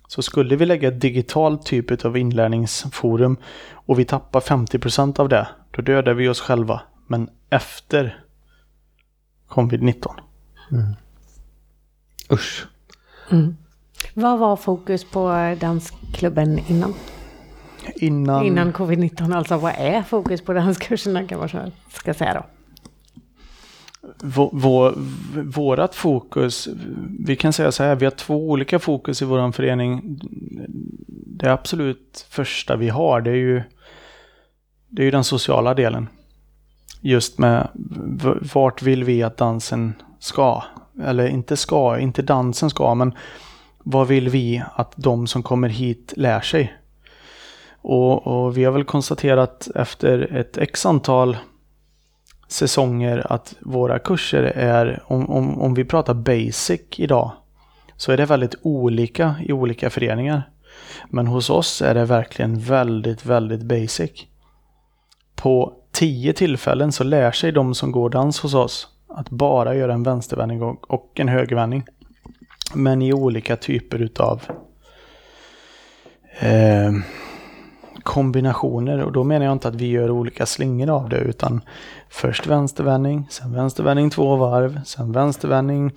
Så 0.07 0.21
skulle 0.21 0.55
vi 0.55 0.65
lägga 0.65 0.87
ett 0.87 1.01
digitalt 1.01 1.65
typ 1.65 2.05
av 2.05 2.17
inlärningsforum 2.17 3.37
och 3.73 3.99
vi 3.99 4.05
tappar 4.05 4.39
50% 4.39 5.19
av 5.19 5.29
det, 5.29 5.47
då 5.71 5.81
dödar 5.81 6.13
vi 6.13 6.29
oss 6.29 6.41
själva. 6.41 6.81
Men 7.07 7.29
efter 7.49 8.23
covid-19. 9.47 10.11
Usch. 12.31 12.65
Mm. 13.31 13.57
Vad 14.13 14.39
var 14.39 14.55
fokus 14.55 15.05
på 15.11 15.55
dansklubben 15.59 16.59
innan? 16.67 16.93
Innan, 17.95 18.45
Innan 18.45 18.73
covid-19 18.73 19.35
alltså, 19.35 19.57
vad 19.57 19.73
är 19.77 20.03
fokus 20.03 20.41
på 20.41 20.53
danskurserna 20.53 21.27
kan 21.27 21.39
man 21.39 21.71
ska 21.89 22.13
säga 22.13 22.33
då? 22.33 22.45
vå, 24.23 24.49
vå, 24.53 24.93
vårat 25.35 25.95
fokus, 25.95 26.67
vi 27.19 27.35
kan 27.35 27.53
säga 27.53 27.71
så 27.71 27.83
här, 27.83 27.95
vi 27.95 28.05
har 28.05 28.11
två 28.11 28.49
olika 28.49 28.79
fokus 28.79 29.21
i 29.21 29.25
vår 29.25 29.51
förening. 29.51 30.19
Det 31.25 31.51
absolut 31.53 32.25
första 32.29 32.75
vi 32.75 32.89
har, 32.89 33.21
det 33.21 33.31
är 33.31 33.35
ju, 33.35 33.63
det 34.89 35.01
är 35.01 35.05
ju 35.05 35.11
den 35.11 35.23
sociala 35.23 35.73
delen. 35.73 36.07
Just 37.01 37.39
med 37.39 37.67
vart 38.53 38.81
vill 38.81 39.03
vi 39.03 39.23
att 39.23 39.37
dansen 39.37 39.93
ska? 40.19 40.63
Eller 41.03 41.27
inte 41.27 41.57
ska, 41.57 41.99
inte 41.99 42.21
dansen 42.21 42.69
ska, 42.69 42.95
men 42.95 43.13
vad 43.77 44.07
vill 44.07 44.29
vi 44.29 44.63
att 44.75 44.93
de 44.95 45.27
som 45.27 45.43
kommer 45.43 45.69
hit 45.69 46.13
lär 46.17 46.41
sig? 46.41 46.73
Och, 47.81 48.27
och 48.27 48.57
vi 48.57 48.63
har 48.63 48.71
väl 48.71 48.83
konstaterat 48.83 49.67
efter 49.75 50.35
ett 50.35 50.57
x 50.57 50.85
antal 50.85 51.37
säsonger 52.47 53.33
att 53.33 53.55
våra 53.59 53.99
kurser 53.99 54.43
är, 54.43 55.03
om, 55.07 55.29
om, 55.29 55.61
om 55.61 55.73
vi 55.73 55.85
pratar 55.85 56.13
basic 56.13 56.81
idag, 56.95 57.31
så 57.97 58.11
är 58.11 58.17
det 58.17 58.25
väldigt 58.25 58.55
olika 58.61 59.35
i 59.43 59.53
olika 59.53 59.89
föreningar. 59.89 60.49
Men 61.09 61.27
hos 61.27 61.49
oss 61.49 61.81
är 61.81 61.93
det 61.93 62.05
verkligen 62.05 62.59
väldigt, 62.59 63.25
väldigt 63.25 63.63
basic. 63.63 64.11
På 65.35 65.73
tio 65.91 66.33
tillfällen 66.33 66.91
så 66.91 67.03
lär 67.03 67.31
sig 67.31 67.51
de 67.51 67.75
som 67.75 67.91
går 67.91 68.09
dans 68.09 68.39
hos 68.39 68.53
oss 68.53 68.87
att 69.07 69.29
bara 69.29 69.75
göra 69.75 69.93
en 69.93 70.03
vänstervändning 70.03 70.61
och, 70.63 71.19
en 71.19 71.27
högervändning. 71.27 71.83
Men 72.73 73.01
i 73.01 73.13
olika 73.13 73.55
typer 73.55 74.01
utav 74.01 74.41
eh, 76.39 76.91
kombinationer 78.03 79.03
och 79.03 79.11
då 79.11 79.23
menar 79.23 79.45
jag 79.45 79.51
inte 79.51 79.67
att 79.67 79.75
vi 79.75 79.87
gör 79.87 80.11
olika 80.11 80.45
slingor 80.45 80.89
av 80.89 81.09
det 81.09 81.17
utan 81.17 81.61
först 82.09 82.47
vänstervändning, 82.47 83.27
sen 83.29 83.53
vänstervändning 83.53 84.09
två 84.09 84.35
varv, 84.35 84.81
sen 84.85 85.11
vänstervändning 85.11 85.91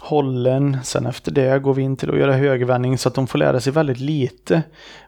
hållen, 0.00 0.76
sen 0.84 1.06
efter 1.06 1.32
det 1.32 1.62
går 1.62 1.74
vi 1.74 1.82
in 1.82 1.96
till 1.96 2.10
att 2.10 2.18
göra 2.18 2.32
högervändning 2.32 2.98
så 2.98 3.08
att 3.08 3.14
de 3.14 3.26
får 3.26 3.38
lära 3.38 3.60
sig 3.60 3.72
väldigt 3.72 4.00
lite. 4.00 4.62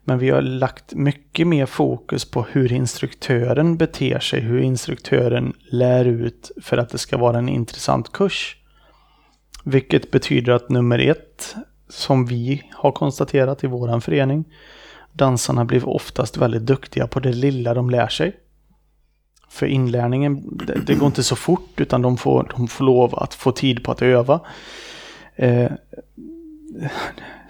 Men 0.04 0.18
vi 0.18 0.30
har 0.30 0.42
lagt 0.42 0.94
mycket 0.94 1.46
mer 1.46 1.66
fokus 1.66 2.30
på 2.30 2.46
hur 2.50 2.72
instruktören 2.72 3.76
beter 3.76 4.18
sig, 4.18 4.40
hur 4.40 4.60
instruktören 4.60 5.52
lär 5.70 6.04
ut 6.04 6.50
för 6.62 6.76
att 6.76 6.90
det 6.90 6.98
ska 6.98 7.18
vara 7.18 7.38
en 7.38 7.48
intressant 7.48 8.12
kurs. 8.12 8.56
Vilket 9.64 10.10
betyder 10.10 10.52
att 10.52 10.68
nummer 10.68 10.98
ett, 10.98 11.54
som 11.88 12.26
vi 12.26 12.62
har 12.72 12.92
konstaterat 12.92 13.64
i 13.64 13.66
våran 13.66 14.00
förening, 14.00 14.44
dansarna 15.18 15.64
blir 15.64 15.88
oftast 15.88 16.36
väldigt 16.36 16.66
duktiga 16.66 17.06
på 17.06 17.20
det 17.20 17.32
lilla 17.32 17.74
de 17.74 17.90
lär 17.90 18.08
sig. 18.08 18.36
För 19.48 19.66
inlärningen, 19.66 20.58
det, 20.66 20.80
det 20.86 20.94
går 20.94 21.06
inte 21.06 21.22
så 21.22 21.36
fort 21.36 21.80
utan 21.80 22.02
de 22.02 22.16
får, 22.16 22.52
de 22.56 22.68
får 22.68 22.84
lov 22.84 23.14
att 23.14 23.34
få 23.34 23.52
tid 23.52 23.84
på 23.84 23.92
att 23.92 24.02
öva. 24.02 24.40
Eh, 25.36 25.72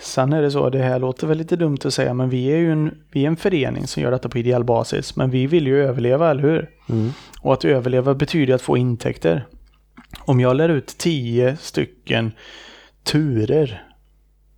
sen 0.00 0.32
är 0.32 0.42
det 0.42 0.50
så, 0.50 0.70
det 0.70 0.78
här 0.78 0.98
låter 0.98 1.26
väl 1.26 1.38
lite 1.38 1.56
dumt 1.56 1.78
att 1.84 1.94
säga, 1.94 2.14
men 2.14 2.30
vi 2.30 2.46
är 2.46 2.56
ju 2.56 2.72
en, 2.72 2.94
vi 3.10 3.24
är 3.24 3.28
en 3.28 3.36
förening 3.36 3.86
som 3.86 4.02
gör 4.02 4.10
detta 4.10 4.28
på 4.28 4.38
ideell 4.38 4.64
basis. 4.64 5.16
Men 5.16 5.30
vi 5.30 5.46
vill 5.46 5.66
ju 5.66 5.82
överleva, 5.82 6.30
eller 6.30 6.42
hur? 6.42 6.70
Mm. 6.88 7.10
Och 7.40 7.52
att 7.52 7.64
överleva 7.64 8.14
betyder 8.14 8.54
att 8.54 8.62
få 8.62 8.76
intäkter. 8.76 9.46
Om 10.20 10.40
jag 10.40 10.56
lär 10.56 10.68
ut 10.68 10.86
tio 10.98 11.56
stycken 11.56 12.32
turer 13.02 13.82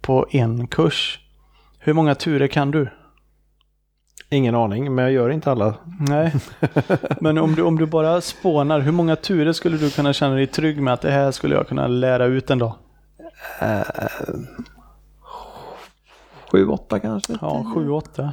på 0.01 0.27
en 0.31 0.67
kurs, 0.67 1.21
hur 1.79 1.93
många 1.93 2.15
turer 2.15 2.47
kan 2.47 2.71
du? 2.71 2.89
Ingen 4.33 4.55
aning, 4.55 4.95
men 4.95 5.05
jag 5.05 5.13
gör 5.13 5.31
inte 5.31 5.51
alla. 5.51 5.75
Nej, 6.01 6.35
men 7.21 7.39
om 7.39 7.55
du, 7.55 7.63
om 7.63 7.79
du 7.79 7.87
bara 7.87 8.21
spånar, 8.21 8.81
hur 8.81 8.93
många 8.93 9.17
turer 9.17 9.53
skulle 9.53 9.77
du 9.77 9.91
kunna 9.91 10.13
känna 10.13 10.35
dig 10.35 10.47
trygg 10.47 10.83
med 10.83 10.95
att 10.95 11.01
det 11.01 11.11
här 11.11 11.31
skulle 11.31 11.55
jag 11.55 11.69
kunna 11.69 11.87
lära 11.87 12.25
ut 12.25 12.51
en 12.51 12.59
dag? 12.59 12.75
Sju, 16.53 16.69
åtta 16.69 16.99
kanske? 16.99 17.39
Ja, 17.41 17.73
sju, 17.75 17.91
åtta. 17.91 18.33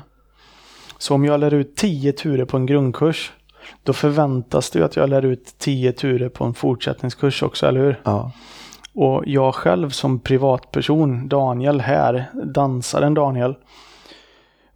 Så 0.97 1.15
om 1.15 1.25
jag 1.25 1.39
lär 1.39 1.53
ut 1.53 1.75
tio 1.75 2.11
turer 2.11 2.45
på 2.45 2.57
en 2.57 2.65
grundkurs, 2.65 3.31
då 3.83 3.93
förväntas 3.93 4.69
det 4.69 4.79
ju 4.79 4.85
att 4.85 4.95
jag 4.95 5.09
lär 5.09 5.25
ut 5.25 5.55
tio 5.57 5.91
turer 5.91 6.29
på 6.29 6.43
en 6.43 6.53
fortsättningskurs 6.53 7.43
också, 7.43 7.65
eller 7.67 7.79
hur? 7.79 8.01
Ja. 8.03 8.31
Och 8.93 9.23
jag 9.25 9.55
själv 9.55 9.89
som 9.89 10.19
privatperson, 10.19 11.27
Daniel 11.27 11.81
här, 11.81 12.25
dansaren 12.33 13.13
Daniel. 13.13 13.55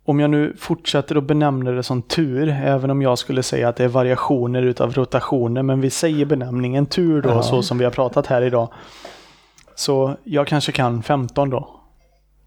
Om 0.05 0.19
jag 0.19 0.29
nu 0.29 0.55
fortsätter 0.59 1.15
att 1.15 1.23
benämna 1.23 1.71
det 1.71 1.83
som 1.83 2.01
tur, 2.01 2.49
även 2.49 2.89
om 2.91 3.01
jag 3.01 3.17
skulle 3.17 3.43
säga 3.43 3.69
att 3.69 3.75
det 3.75 3.83
är 3.83 3.87
variationer 3.87 4.61
utav 4.61 4.93
rotationer, 4.93 5.63
men 5.63 5.81
vi 5.81 5.89
säger 5.89 6.25
benämningen 6.25 6.85
tur 6.85 7.21
då, 7.21 7.29
Ja. 7.29 7.43
så 7.43 7.61
som 7.63 7.77
vi 7.77 7.83
har 7.83 7.91
pratat 7.91 8.27
här 8.27 8.41
idag. 8.41 8.69
Så 9.75 10.15
jag 10.23 10.47
kanske 10.47 10.71
kan 10.71 11.03
15 11.03 11.49
då. 11.49 11.67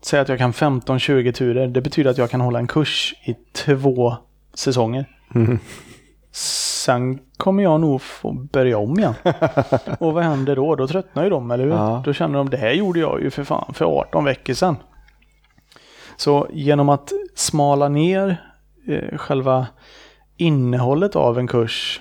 Säg 0.03 0.21
att 0.21 0.29
jag 0.29 0.39
kan 0.39 0.53
15-20 0.53 1.33
turer. 1.33 1.67
Det 1.67 1.81
betyder 1.81 2.11
att 2.11 2.19
jag 2.19 2.31
kan 2.31 2.41
hålla 2.41 2.59
en 2.59 2.67
kurs 2.67 3.15
i 3.25 3.35
två 3.53 4.15
säsonger. 4.55 5.05
Mm. 5.35 5.59
Sen 6.33 7.19
kommer 7.37 7.63
jag 7.63 7.81
nog 7.81 8.03
få 8.03 8.33
börja 8.33 8.79
om 8.79 8.99
igen. 8.99 9.15
Och 9.99 10.13
vad 10.13 10.25
händer 10.25 10.57
då? 10.57 10.75
Då 10.75 10.87
tröttnar 10.87 11.25
ju 11.25 11.31
de, 11.31 11.51
eller 11.51 11.65
hur? 11.65 11.71
Ja. 11.73 12.03
Då 12.05 12.13
känner 12.13 12.39
de 12.39 12.51
det 12.51 12.57
här 12.57 12.71
gjorde 12.71 13.01
jag 13.01 13.23
ju 13.23 13.31
för 13.31 13.45
fan 13.45 13.75
för 13.75 13.85
18 13.85 14.25
veckor 14.25 14.55
sedan. 14.55 14.77
Så 16.17 16.49
genom 16.53 16.89
att 16.89 17.13
smala 17.35 17.89
ner 17.89 18.43
eh, 18.87 19.19
själva 19.19 19.67
innehållet 20.37 21.17
av 21.17 21.39
en 21.39 21.49
kurs 21.49 22.01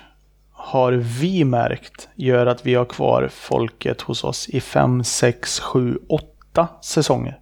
har 0.51 0.91
vi 0.93 1.43
märkt 1.43 2.09
gör 2.15 2.45
att 2.45 2.65
vi 2.65 2.75
har 2.75 2.85
kvar 2.85 3.29
folket 3.31 4.01
hos 4.01 4.23
oss 4.23 4.49
i 4.49 4.61
5, 4.61 5.03
6, 5.03 5.59
7, 5.59 5.99
8 6.09 6.67
säsonger. 6.81 7.39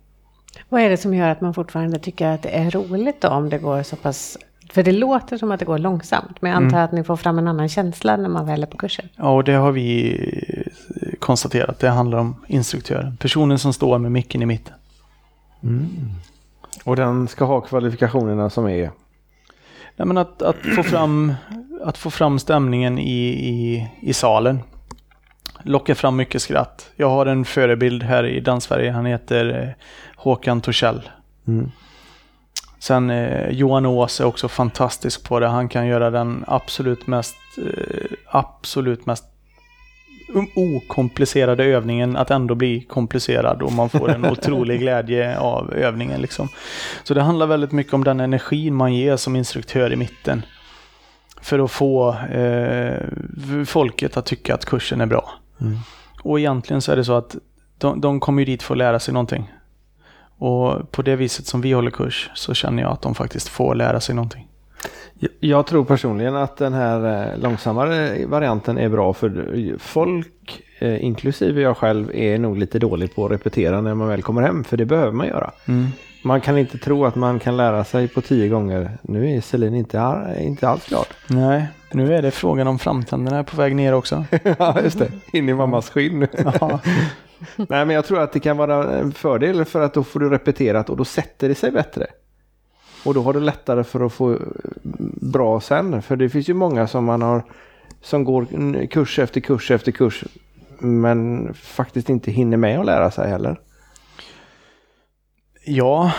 Vad 0.69 0.81
är 0.81 0.89
det 0.89 0.97
som 0.97 1.13
gör 1.13 1.29
att 1.29 1.41
man 1.41 1.53
fortfarande 1.53 1.99
tycker 1.99 2.27
att 2.27 2.41
det 2.41 2.49
är 2.49 2.71
roligt 2.71 3.21
då 3.21 3.27
om 3.27 3.49
det 3.49 3.57
går 3.57 3.83
så 3.83 3.95
pass... 3.95 4.37
För 4.71 4.83
det 4.83 4.91
låter 4.91 5.37
som 5.37 5.51
att 5.51 5.59
det 5.59 5.65
går 5.65 5.77
långsamt, 5.77 6.41
men 6.41 6.51
jag 6.51 6.63
antar 6.63 6.79
att 6.79 6.91
ni 6.91 7.03
får 7.03 7.15
fram 7.15 7.39
en 7.39 7.47
annan 7.47 7.69
känsla 7.69 8.17
när 8.17 8.29
man 8.29 8.45
väl 8.45 8.63
är 8.63 8.67
på 8.67 8.77
kursen. 8.77 9.09
Ja, 9.15 9.29
och 9.35 9.43
det 9.43 9.53
har 9.53 9.71
vi 9.71 10.17
eh, 11.01 11.19
konstaterat. 11.19 11.79
Det 11.79 11.89
handlar 11.89 12.17
om 12.17 12.35
instruktören. 12.47 13.17
Personen 13.17 13.59
som 13.59 13.73
står 13.73 13.97
med 13.97 14.11
micken 14.11 14.41
i 14.41 14.45
mitten. 14.45 14.73
Och 16.83 16.95
den 16.95 17.27
ska 17.27 17.45
ha 17.45 17.61
kvalifikationerna 17.61 18.49
som 18.49 18.67
är... 18.67 18.91
Nej, 19.95 20.07
men 20.07 20.17
att, 20.17 20.41
att, 20.41 20.55
få 20.75 20.83
fram, 20.83 21.33
att 21.83 21.97
få 21.97 22.09
fram 22.09 22.39
stämningen 22.39 22.99
i, 22.99 23.27
i, 23.27 23.87
i 24.01 24.13
salen. 24.13 24.59
Locka 25.63 25.95
fram 25.95 26.15
mycket 26.15 26.41
skratt. 26.41 26.91
Jag 26.95 27.09
har 27.09 27.25
en 27.25 27.45
förebild 27.45 28.03
här 28.03 28.23
i 28.23 28.39
Danssverige. 28.39 28.91
Han 28.91 29.05
heter 29.05 29.61
eh, 29.63 29.85
Håkan 30.15 30.61
Torssell. 30.61 31.09
Mm. 31.47 31.71
Sen 32.79 33.09
eh, 33.09 33.49
Johan 33.49 33.85
Ås 33.85 34.21
är 34.21 34.25
också 34.25 34.47
fantastisk 34.47 35.27
på 35.27 35.39
det. 35.39 35.47
Han 35.47 35.69
kan 35.69 35.87
göra 35.87 36.09
den 36.09 36.43
absolut 36.47 37.07
mest, 37.07 37.35
eh, 37.57 38.17
absolut 38.27 39.05
mest 39.05 39.25
okomplicerade 40.55 41.63
övningen 41.63 42.17
att 42.17 42.31
ändå 42.31 42.55
bli 42.55 42.81
komplicerad 42.81 43.61
och 43.61 43.71
man 43.71 43.89
får 43.89 44.11
en 44.11 44.25
otrolig 44.31 44.79
glädje 44.79 45.37
av 45.37 45.73
övningen. 45.73 46.21
Liksom. 46.21 46.49
Så 47.03 47.13
det 47.13 47.21
handlar 47.21 47.47
väldigt 47.47 47.71
mycket 47.71 47.93
om 47.93 48.03
den 48.03 48.19
energin 48.19 48.75
man 48.75 48.93
ger 48.93 49.17
som 49.17 49.35
instruktör 49.35 49.93
i 49.93 49.95
mitten. 49.95 50.45
För 51.41 51.59
att 51.59 51.71
få 51.71 52.15
eh, 52.17 53.63
folket 53.65 54.17
att 54.17 54.25
tycka 54.25 54.53
att 54.53 54.65
kursen 54.65 55.01
är 55.01 55.05
bra. 55.05 55.31
Mm. 55.61 55.77
Och 56.23 56.39
egentligen 56.39 56.81
så 56.81 56.91
är 56.91 56.95
det 56.95 57.05
så 57.05 57.13
att 57.13 57.35
de, 57.77 58.01
de 58.01 58.19
kommer 58.19 58.41
ju 58.41 58.45
dit 58.45 58.63
för 58.63 58.73
att 58.73 58.77
lära 58.77 58.99
sig 58.99 59.13
någonting. 59.13 59.51
Och 60.37 60.91
på 60.91 61.01
det 61.01 61.15
viset 61.15 61.45
som 61.45 61.61
vi 61.61 61.71
håller 61.71 61.91
kurs 61.91 62.29
så 62.33 62.53
känner 62.53 62.83
jag 62.83 62.91
att 62.91 63.01
de 63.01 63.15
faktiskt 63.15 63.47
får 63.47 63.75
lära 63.75 63.99
sig 63.99 64.15
någonting. 64.15 64.47
Jag- 65.39 65.67
tror 65.67 65.85
personligen 65.85 66.35
att 66.35 66.57
den 66.57 66.73
här 66.73 67.31
eh, 67.33 67.39
långsammare 67.39 68.25
varianten 68.25 68.77
är 68.77 68.89
bra 68.89 69.13
för 69.13 69.75
folk, 69.79 70.61
eh, 70.79 71.03
inklusive 71.03 71.61
jag 71.61 71.77
själv, 71.77 72.11
är 72.15 72.37
nog 72.37 72.57
lite 72.57 72.79
dålig 72.79 73.15
på 73.15 73.25
att 73.25 73.31
repetera 73.31 73.81
när 73.81 73.93
man 73.95 74.07
väl 74.07 74.21
kommer 74.21 74.41
hem. 74.41 74.63
För 74.63 74.77
det 74.77 74.85
behöver 74.85 75.11
man 75.11 75.27
göra. 75.27 75.51
Man 76.23 76.41
kan 76.41 76.57
inte 76.57 76.77
tro 76.77 77.05
att 77.05 77.15
man 77.15 77.39
kan 77.39 77.57
lära 77.57 77.83
sig 77.83 78.07
på 78.07 78.21
tio 78.21 78.47
gånger. 78.49 78.91
Nu 79.01 79.29
är 79.31 79.41
Celine 79.41 79.75
inte, 79.75 80.17
inte 80.39 80.69
alls 80.69 80.87
glad. 80.87 81.05
Nej, 81.27 81.67
nu 81.91 82.13
är 82.15 82.21
det 82.21 82.31
frågan 82.31 82.67
om 82.67 82.79
framtänderna 82.79 83.39
är 83.39 83.43
på 83.43 83.57
väg 83.57 83.75
ner 83.75 83.93
också. 83.93 84.25
ja, 84.59 84.77
just 84.83 84.99
det. 84.99 85.11
In 85.33 85.49
i 85.49 85.53
mammas 85.53 85.89
skinn. 85.89 86.27
Ja. 86.59 86.79
Nej, 87.55 87.85
men 87.85 87.89
jag 87.89 88.05
tror 88.05 88.19
att 88.21 88.33
det 88.33 88.39
kan 88.39 88.57
vara 88.57 88.97
en 88.99 89.11
fördel 89.11 89.65
för 89.65 89.81
att 89.81 89.93
då 89.93 90.03
får 90.03 90.19
du 90.19 90.29
repeterat 90.29 90.89
och 90.89 90.97
då 90.97 91.05
sätter 91.05 91.49
det 91.49 91.55
sig 91.55 91.71
bättre. 91.71 92.07
Och 93.05 93.13
då 93.13 93.21
har 93.21 93.33
du 93.33 93.39
lättare 93.39 93.83
för 93.83 94.05
att 94.05 94.13
få 94.13 94.37
bra 95.21 95.61
sen. 95.61 96.01
För 96.01 96.15
det 96.15 96.29
finns 96.29 96.49
ju 96.49 96.53
många 96.53 96.87
som 96.87 97.05
man 97.05 97.21
har 97.21 97.43
som 98.01 98.23
går 98.23 98.87
kurs 98.87 99.19
efter 99.19 99.41
kurs 99.41 99.71
efter 99.71 99.91
kurs 99.91 100.23
men 100.79 101.53
faktiskt 101.53 102.09
inte 102.09 102.31
hinner 102.31 102.57
med 102.57 102.79
att 102.79 102.85
lära 102.85 103.11
sig 103.11 103.29
heller. 103.29 103.59
Ja, 105.65 106.11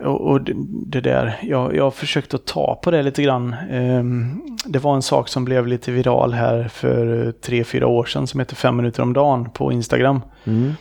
och, 0.00 0.20
och 0.20 0.40
det, 0.86 1.00
där. 1.00 1.38
Jag, 1.42 1.76
jag 1.76 1.84
har 1.84 1.90
försökt 1.90 2.34
att 2.34 2.46
ta 2.46 2.80
på 2.82 2.90
det 2.90 3.02
lite 3.02 3.22
grann. 3.22 3.56
Um, 3.70 4.42
det 4.64 4.78
var 4.78 4.94
en 4.94 5.02
sak 5.02 5.28
som 5.28 5.44
blev 5.44 5.66
lite 5.66 5.92
viral 5.92 6.32
här 6.32 6.68
för 6.68 7.32
tre, 7.32 7.64
fyra 7.64 7.86
år 7.86 8.04
sedan 8.04 8.26
som 8.26 8.40
heter 8.40 8.56
fem 8.56 8.76
minuter 8.76 9.02
om 9.02 9.12
dagen 9.12 9.50
på 9.50 9.72
Instagram. 9.72 10.20
Mm. 10.44 10.72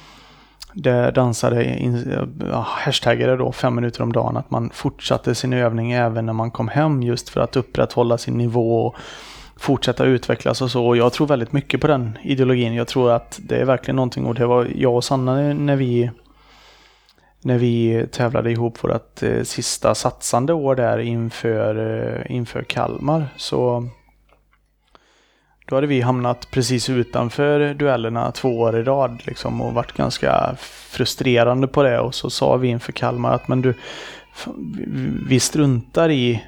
Där 0.73 1.11
dansade, 1.11 1.65
in, 1.65 2.27
ja, 2.51 2.65
hashtaggade 2.69 3.37
då 3.37 3.51
fem 3.51 3.75
minuter 3.75 4.01
om 4.01 4.13
dagen 4.13 4.37
att 4.37 4.51
man 4.51 4.69
fortsatte 4.73 5.35
sin 5.35 5.53
övning 5.53 5.91
även 5.91 6.25
när 6.25 6.33
man 6.33 6.51
kom 6.51 6.67
hem 6.67 7.03
just 7.03 7.29
för 7.29 7.41
att 7.41 7.55
upprätthålla 7.55 8.17
sin 8.17 8.37
nivå 8.37 8.85
och 8.85 8.95
fortsätta 9.55 10.05
utvecklas 10.05 10.61
och 10.61 10.71
så. 10.71 10.87
Och 10.87 10.97
jag 10.97 11.13
tror 11.13 11.27
väldigt 11.27 11.51
mycket 11.51 11.81
på 11.81 11.87
den 11.87 12.17
ideologin. 12.23 12.73
Jag 12.73 12.87
tror 12.87 13.11
att 13.11 13.39
det 13.43 13.57
är 13.57 13.65
verkligen 13.65 13.95
någonting 13.95 14.25
och 14.25 14.35
det 14.35 14.45
var 14.45 14.67
jag 14.75 14.95
och 14.95 15.03
Sanna 15.03 15.53
när 15.53 15.75
vi 15.75 16.11
när 17.41 17.57
vi 17.57 18.07
tävlade 18.11 18.51
ihop 18.51 18.83
vårt 18.83 19.23
eh, 19.23 19.43
sista 19.43 19.95
satsande 19.95 20.53
år 20.53 20.75
där 20.75 20.99
inför, 20.99 21.75
eh, 22.25 22.35
inför 22.35 22.63
Kalmar. 22.63 23.25
Så 23.37 23.87
då 25.69 25.75
hade 25.75 25.87
vi 25.87 26.01
hamnat 26.01 26.51
precis 26.51 26.89
utanför 26.89 27.73
duellerna 27.73 28.31
två 28.31 28.59
år 28.59 28.77
i 28.77 28.83
rad 28.83 29.21
liksom, 29.23 29.61
och 29.61 29.73
varit 29.73 29.93
ganska 29.93 30.55
frustrerande 30.89 31.67
på 31.67 31.83
det. 31.83 31.99
Och 31.99 32.15
så 32.15 32.29
sa 32.29 32.57
vi 32.57 32.67
inför 32.67 32.91
Kalmar 32.91 33.33
att 33.33 33.47
men 33.47 33.61
du, 33.61 33.73
vi 35.27 35.39
struntar 35.39 36.09
i 36.09 36.43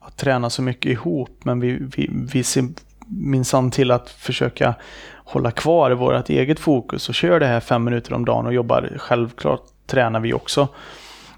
att 0.00 0.16
träna 0.16 0.50
så 0.50 0.62
mycket 0.62 0.92
ihop 0.92 1.44
men 1.44 1.60
vi, 1.60 1.78
vi, 1.96 2.10
vi 2.32 2.42
ser 2.42 2.64
minsann 3.06 3.70
till 3.70 3.90
att 3.90 4.10
försöka 4.10 4.74
hålla 5.14 5.50
kvar 5.50 5.90
vårt 5.90 6.28
eget 6.28 6.60
fokus 6.60 7.08
och 7.08 7.14
kör 7.14 7.40
det 7.40 7.46
här 7.46 7.60
fem 7.60 7.84
minuter 7.84 8.14
om 8.14 8.24
dagen 8.24 8.46
och 8.46 8.54
jobbar. 8.54 8.92
Självklart 8.98 9.62
tränar 9.86 10.20
vi 10.20 10.32
också. 10.32 10.68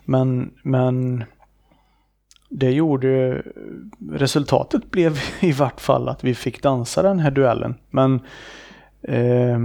Men, 0.05 0.51
men 0.63 1.25
det 2.49 2.71
gjorde... 2.71 3.43
Resultatet 4.13 4.91
blev 4.91 5.21
i 5.41 5.53
vart 5.53 5.81
fall 5.81 6.09
att 6.09 6.25
vi 6.25 6.35
fick 6.35 6.63
dansa 6.63 7.03
den 7.03 7.19
här 7.19 7.31
duellen. 7.31 7.75
Men 7.91 8.21
eh, 9.03 9.59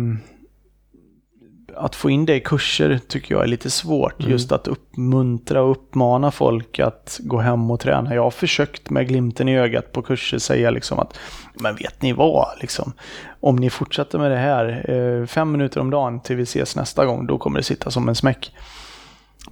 att 1.76 1.96
få 1.96 2.10
in 2.10 2.26
det 2.26 2.36
i 2.36 2.40
kurser 2.40 3.00
tycker 3.08 3.36
jag 3.36 3.44
är 3.44 3.48
lite 3.48 3.70
svårt. 3.70 4.20
Mm. 4.20 4.32
Just 4.32 4.52
att 4.52 4.68
uppmuntra 4.68 5.62
och 5.62 5.72
uppmana 5.72 6.32
folk 6.32 6.80
att 6.80 7.20
gå 7.24 7.38
hem 7.38 7.72
och 7.72 7.80
träna. 7.80 8.16
Jag 8.16 8.24
har 8.24 8.32
försökt 8.32 8.90
med 8.90 9.08
glimten 9.08 9.50
i 9.50 9.58
ögat 9.58 9.92
på 9.92 10.02
kurser 10.02 10.38
säga 10.38 10.72
liksom 10.72 11.00
att 11.00 11.20
men 11.54 11.76
vet 11.76 12.02
ni 12.02 12.14
vad, 12.14 12.48
liksom, 12.62 12.94
om 13.40 13.56
ni 13.56 13.70
fortsätter 13.70 14.20
med 14.20 14.32
det 14.32 14.38
här 14.38 14.92
eh, 14.92 15.26
fem 15.26 15.52
minuter 15.52 15.80
om 15.80 15.90
dagen 15.90 16.20
till 16.20 16.36
vi 16.36 16.44
ses 16.44 16.76
nästa 16.76 17.06
gång, 17.06 17.28
då 17.28 17.38
kommer 17.38 17.60
det 17.60 17.64
sitta 17.64 17.92
som 17.92 18.10
en 18.10 18.16
smäck. 18.16 18.54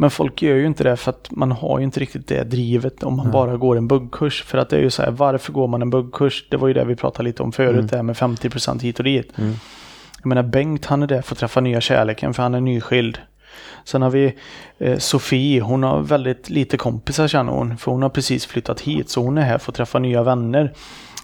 Men 0.02 0.12
folk 0.12 0.42
gör 0.42 0.56
ju 0.56 0.66
inte 0.66 0.84
det 0.84 0.98
för 0.98 1.10
att 1.10 1.28
man 1.32 1.52
har 1.52 1.80
ju 1.80 1.86
inte 1.86 2.00
riktigt 2.00 2.28
det 2.28 2.44
drivet 2.44 3.04
om 3.04 3.16
man 3.16 3.26
mm. 3.26 3.34
bara 3.34 3.58
går 3.58 3.78
en 3.78 3.88
buggkurs. 3.88 4.44
För 4.44 4.58
att 4.58 4.70
det 4.70 4.78
är 4.78 4.82
ju 4.82 4.90
så 4.90 5.02
här, 5.02 5.12
varför 5.12 5.54
går 5.54 5.68
man 5.68 5.82
en 5.82 5.90
buggkurs? 5.90 6.46
Det 6.50 6.58
var 6.58 6.68
ju 6.68 6.74
det 6.74 6.86
vi 6.86 6.96
pratade 6.96 7.24
lite 7.30 7.44
om 7.44 7.52
förut, 7.52 7.74
mm. 7.74 7.88
det 7.88 7.96
här 7.96 8.04
med 8.04 8.16
50% 8.16 8.82
hit 8.82 9.00
och 9.00 9.04
dit. 9.04 9.38
Mm. 9.38 9.54
Jag 10.18 10.26
menar 10.26 10.44
Bengt 10.44 10.86
han 10.86 11.04
är 11.04 11.08
där 11.08 11.22
för 11.22 11.36
att 11.36 11.40
träffa 11.40 11.62
nya 11.62 11.82
kärleken 11.82 12.34
för 12.34 12.44
han 12.44 12.54
är 12.54 12.62
nyskild. 12.62 13.18
Sen 13.84 14.02
har 14.02 14.10
vi 14.10 14.36
eh, 14.78 14.98
Sofie, 14.98 15.62
hon 15.62 15.84
har 15.84 16.02
väldigt 16.02 16.50
lite 16.50 16.78
kompisar 16.78 17.28
känner 17.28 17.52
hon. 17.52 17.78
För 17.78 17.92
hon 17.92 18.02
har 18.02 18.10
precis 18.10 18.46
flyttat 18.46 18.82
hit 18.82 19.10
så 19.10 19.24
hon 19.24 19.38
är 19.38 19.42
här 19.42 19.58
för 19.58 19.72
att 19.72 19.76
träffa 19.76 20.00
nya 20.00 20.24
vänner. 20.24 20.74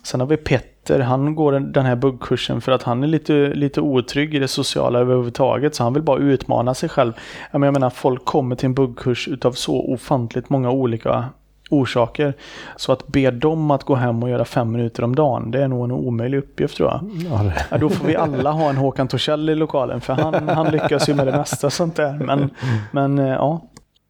Sen 0.03 0.19
har 0.19 0.27
vi 0.27 0.37
Petter, 0.37 0.76
han 0.89 1.35
går 1.35 1.51
den 1.51 1.85
här 1.85 1.95
buggkursen 1.95 2.61
för 2.61 2.71
att 2.71 2.83
han 2.83 3.03
är 3.03 3.07
lite, 3.07 3.33
lite 3.33 3.81
otrygg 3.81 4.35
i 4.35 4.39
det 4.39 4.47
sociala 4.47 4.99
överhuvudtaget. 4.99 5.75
Så 5.75 5.83
han 5.83 5.93
vill 5.93 6.03
bara 6.03 6.19
utmana 6.19 6.73
sig 6.73 6.89
själv. 6.89 7.13
Jag 7.51 7.61
menar, 7.61 7.89
folk 7.89 8.25
kommer 8.25 8.55
till 8.55 8.65
en 8.65 8.73
buggkurs 8.73 9.27
utav 9.27 9.51
så 9.51 9.93
ofantligt 9.93 10.49
många 10.49 10.71
olika 10.71 11.25
orsaker. 11.69 12.33
Så 12.75 12.91
att 12.91 13.07
be 13.07 13.31
dem 13.31 13.71
att 13.71 13.83
gå 13.83 13.95
hem 13.95 14.23
och 14.23 14.29
göra 14.29 14.45
fem 14.45 14.71
minuter 14.71 15.03
om 15.03 15.15
dagen, 15.15 15.51
det 15.51 15.63
är 15.63 15.67
nog 15.67 15.85
en 15.85 15.91
omöjlig 15.91 16.37
uppgift 16.37 16.77
tror 16.77 16.89
jag. 16.89 17.09
Ja, 17.29 17.51
ja, 17.71 17.77
då 17.77 17.89
får 17.89 18.07
vi 18.07 18.15
alla 18.15 18.51
ha 18.51 18.69
en 18.69 18.77
Håkan 18.77 19.07
Torssell 19.07 19.49
i 19.49 19.55
lokalen, 19.55 20.01
för 20.01 20.13
han, 20.13 20.49
han 20.49 20.71
lyckas 20.71 21.09
ju 21.09 21.13
med 21.13 21.27
det 21.27 21.37
mesta 21.37 21.69
sånt 21.69 21.95
där. 21.95 22.13
Men, 22.13 22.49
men 22.91 23.19
eh, 23.19 23.27
ja. 23.27 23.61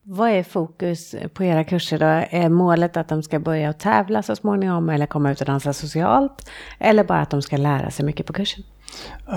Vad 0.09 0.29
är 0.29 0.43
fokus 0.43 1.15
på 1.33 1.43
era 1.43 1.63
kurser 1.63 1.99
då? 1.99 2.05
Är 2.29 2.49
målet 2.49 2.97
att 2.97 3.09
de 3.09 3.23
ska 3.23 3.39
börja 3.39 3.73
tävla 3.73 4.23
så 4.23 4.35
småningom 4.35 4.89
eller 4.89 5.05
komma 5.05 5.31
ut 5.31 5.41
och 5.41 5.47
dansa 5.47 5.73
socialt? 5.73 6.49
Eller 6.79 7.03
bara 7.03 7.19
att 7.19 7.29
de 7.29 7.41
ska 7.41 7.57
lära 7.57 7.91
sig 7.91 8.05
mycket 8.05 8.25
på 8.25 8.33
kursen? 8.33 8.63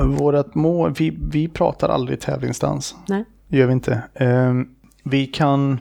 Vårat 0.04 0.54
mål, 0.54 0.94
vi, 0.98 1.16
vi 1.30 1.48
pratar 1.48 1.88
aldrig 1.88 2.20
tävlingsdans. 2.20 2.96
Nej. 3.09 3.24
Det 3.48 3.56
gör 3.56 3.66
vi 3.66 3.72
inte. 3.72 4.02
Ehm, 4.14 4.68
vi 5.02 5.26
kan 5.26 5.78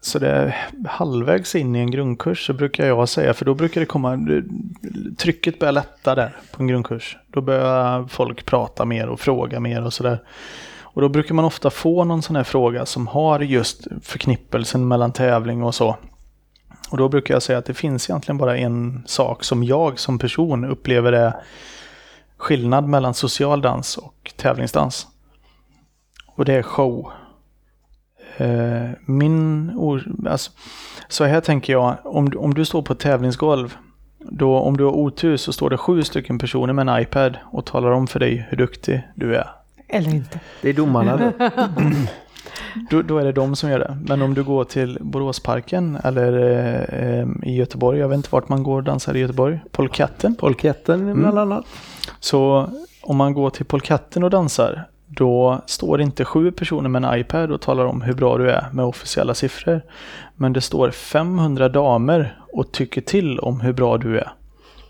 så 0.00 0.18
det 0.18 0.30
är 0.30 0.56
halvvägs 0.88 1.54
in 1.54 1.76
i 1.76 1.78
en 1.78 1.90
grundkurs 1.90 2.46
så 2.46 2.52
brukar 2.52 2.86
jag 2.86 3.08
säga, 3.08 3.34
för 3.34 3.44
då 3.44 3.54
brukar 3.54 3.80
det 3.80 3.86
komma, 3.86 4.26
trycket 5.18 5.58
börjar 5.58 5.72
lätta 5.72 6.14
där 6.14 6.36
på 6.52 6.62
en 6.62 6.66
grundkurs. 6.66 7.16
Då 7.26 7.40
börjar 7.40 8.06
folk 8.06 8.46
prata 8.46 8.84
mer 8.84 9.08
och 9.08 9.20
fråga 9.20 9.60
mer 9.60 9.84
och 9.84 9.92
sådär. 9.92 10.18
Och 10.94 11.02
då 11.02 11.08
brukar 11.08 11.34
man 11.34 11.44
ofta 11.44 11.70
få 11.70 12.04
någon 12.04 12.22
sån 12.22 12.36
här 12.36 12.44
fråga 12.44 12.86
som 12.86 13.06
har 13.06 13.40
just 13.40 13.86
förknippelsen 14.02 14.88
mellan 14.88 15.12
tävling 15.12 15.62
och 15.62 15.74
så. 15.74 15.96
Och 16.90 16.96
då 16.96 17.08
brukar 17.08 17.34
jag 17.34 17.42
säga 17.42 17.58
att 17.58 17.64
det 17.64 17.74
finns 17.74 18.10
egentligen 18.10 18.38
bara 18.38 18.56
en 18.56 19.02
sak 19.06 19.44
som 19.44 19.64
jag 19.64 19.98
som 19.98 20.18
person 20.18 20.64
upplever 20.64 21.12
är 21.12 21.34
skillnad 22.36 22.88
mellan 22.88 23.14
social 23.14 23.60
dans 23.60 23.96
och 23.96 24.32
tävlingsdans. 24.36 25.06
Och 26.26 26.44
det 26.44 26.54
är 26.54 26.62
show. 26.62 27.12
Eh, 28.36 28.90
min 29.06 29.70
alltså, 30.30 30.50
så 31.08 31.24
här 31.24 31.40
tänker 31.40 31.72
jag, 31.72 31.96
om, 32.04 32.32
om 32.36 32.54
du 32.54 32.64
står 32.64 32.82
på 32.82 32.92
ett 32.92 32.98
tävlingsgolv, 32.98 33.76
då 34.18 34.58
om 34.58 34.76
du 34.76 34.84
har 34.84 34.92
otur 34.92 35.36
så 35.36 35.52
står 35.52 35.70
det 35.70 35.76
sju 35.76 36.02
stycken 36.02 36.38
personer 36.38 36.72
med 36.72 36.88
en 36.88 37.02
iPad 37.02 37.38
och 37.52 37.66
talar 37.66 37.90
om 37.90 38.06
för 38.06 38.20
dig 38.20 38.46
hur 38.50 38.56
duktig 38.56 39.08
du 39.14 39.36
är. 39.36 39.61
Eller 39.92 40.10
inte. 40.10 40.40
Det 40.60 40.68
är 40.68 40.72
domarna 40.72 41.16
då. 41.16 41.32
då, 42.90 43.02
då 43.02 43.18
är 43.18 43.24
det 43.24 43.32
de 43.32 43.56
som 43.56 43.70
gör 43.70 43.78
det. 43.78 43.98
Men 44.06 44.22
om 44.22 44.34
du 44.34 44.44
går 44.44 44.64
till 44.64 44.98
Boråsparken 45.00 45.98
eller 46.04 46.32
eh, 46.92 47.48
i 47.48 47.56
Göteborg, 47.56 47.98
jag 47.98 48.08
vet 48.08 48.16
inte 48.16 48.28
vart 48.32 48.48
man 48.48 48.62
går 48.62 48.76
och 48.76 48.82
dansar 48.82 49.16
i 49.16 49.18
Göteborg, 49.18 49.60
Polketten. 49.70 50.34
Polketten 50.34 51.00
mm. 51.00 51.20
bland 51.20 51.38
annat. 51.38 51.64
Så 52.20 52.68
om 53.02 53.16
man 53.16 53.34
går 53.34 53.50
till 53.50 53.64
Polketten 53.64 54.24
och 54.24 54.30
dansar, 54.30 54.88
då 55.06 55.62
står 55.66 55.98
det 55.98 56.04
inte 56.04 56.24
sju 56.24 56.52
personer 56.52 56.88
med 56.88 57.04
en 57.04 57.18
iPad 57.18 57.50
och 57.50 57.60
talar 57.60 57.84
om 57.84 58.02
hur 58.02 58.14
bra 58.14 58.38
du 58.38 58.50
är 58.50 58.66
med 58.72 58.84
officiella 58.84 59.34
siffror. 59.34 59.82
Men 60.36 60.52
det 60.52 60.60
står 60.60 60.90
500 60.90 61.68
damer 61.68 62.40
och 62.52 62.72
tycker 62.72 63.00
till 63.00 63.38
om 63.38 63.60
hur 63.60 63.72
bra 63.72 63.98
du 63.98 64.18
är. 64.18 64.32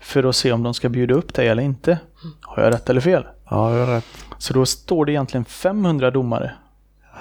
För 0.01 0.23
att 0.23 0.35
se 0.35 0.51
om 0.51 0.63
de 0.63 0.73
ska 0.73 0.89
bjuda 0.89 1.13
upp 1.13 1.33
dig 1.33 1.47
eller 1.47 1.63
inte. 1.63 1.99
Har 2.41 2.63
jag 2.63 2.73
rätt 2.73 2.89
eller 2.89 3.01
fel? 3.01 3.25
Ja, 3.49 3.77
jag 3.77 3.85
har 3.85 3.95
rätt. 3.95 4.05
Så 4.43 4.53
då 4.53 4.65
står 4.65 5.05
det 5.05 5.11
egentligen 5.11 5.45
500 5.45 6.11
domare 6.11 6.51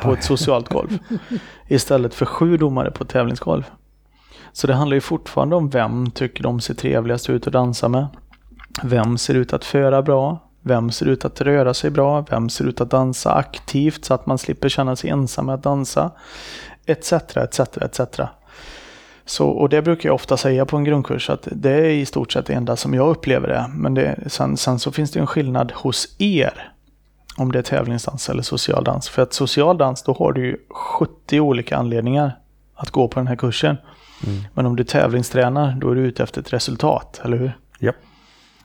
på 0.02 0.12
ett 0.12 0.24
socialt 0.24 0.68
golv. 0.68 0.98
istället 1.68 2.14
för 2.14 2.26
sju 2.26 2.56
domare 2.56 2.90
på 2.90 3.04
ett 3.04 3.10
tävlingsgolv. 3.10 3.70
Så 4.52 4.66
det 4.66 4.74
handlar 4.74 4.94
ju 4.94 5.00
fortfarande 5.00 5.56
om 5.56 5.70
vem 5.70 6.10
tycker 6.10 6.42
de 6.42 6.60
ser 6.60 6.74
trevligast 6.74 7.30
ut 7.30 7.46
att 7.46 7.52
dansa 7.52 7.88
med. 7.88 8.06
Vem 8.82 9.18
ser 9.18 9.34
ut 9.34 9.52
att 9.52 9.64
föra 9.64 10.02
bra? 10.02 10.38
Vem 10.62 10.90
ser 10.90 11.06
ut 11.06 11.24
att 11.24 11.40
röra 11.40 11.74
sig 11.74 11.90
bra? 11.90 12.24
Vem 12.30 12.48
ser 12.48 12.64
ut 12.64 12.80
att 12.80 12.90
dansa 12.90 13.34
aktivt 13.34 14.04
så 14.04 14.14
att 14.14 14.26
man 14.26 14.38
slipper 14.38 14.68
känna 14.68 14.96
sig 14.96 15.10
ensam 15.10 15.46
med 15.46 15.54
att 15.54 15.62
dansa? 15.62 16.10
Etc, 16.86 17.12
etc, 17.12 17.60
etc. 17.60 18.00
Så, 19.24 19.48
och 19.48 19.68
det 19.68 19.82
brukar 19.82 20.08
jag 20.08 20.14
ofta 20.14 20.36
säga 20.36 20.66
på 20.66 20.76
en 20.76 20.84
grundkurs 20.84 21.30
att 21.30 21.48
det 21.52 21.70
är 21.70 21.90
i 21.90 22.06
stort 22.06 22.32
sett 22.32 22.46
det 22.46 22.54
enda 22.54 22.76
som 22.76 22.94
jag 22.94 23.08
upplever 23.08 23.48
det. 23.48 23.70
Men 23.74 23.94
det, 23.94 24.18
sen, 24.26 24.56
sen 24.56 24.78
så 24.78 24.92
finns 24.92 25.10
det 25.10 25.20
en 25.20 25.26
skillnad 25.26 25.72
hos 25.72 26.16
er. 26.18 26.71
Om 27.36 27.52
det 27.52 27.58
är 27.58 27.62
tävlingsdans 27.62 28.28
eller 28.28 28.42
social 28.42 28.84
dans. 28.84 29.08
För 29.08 29.22
att 29.22 29.32
social 29.32 29.78
dans 29.78 30.02
då 30.02 30.12
har 30.12 30.32
du 30.32 30.46
ju 30.46 30.56
70 30.68 31.40
olika 31.40 31.76
anledningar 31.76 32.38
att 32.74 32.90
gå 32.90 33.08
på 33.08 33.20
den 33.20 33.26
här 33.26 33.36
kursen. 33.36 33.76
Mm. 34.26 34.44
Men 34.54 34.66
om 34.66 34.76
du 34.76 34.84
tävlingstränar 34.84 35.76
då 35.80 35.90
är 35.90 35.94
du 35.94 36.00
ute 36.00 36.22
efter 36.22 36.40
ett 36.40 36.52
resultat, 36.52 37.20
eller 37.24 37.36
hur? 37.36 37.52
Ja. 37.78 37.92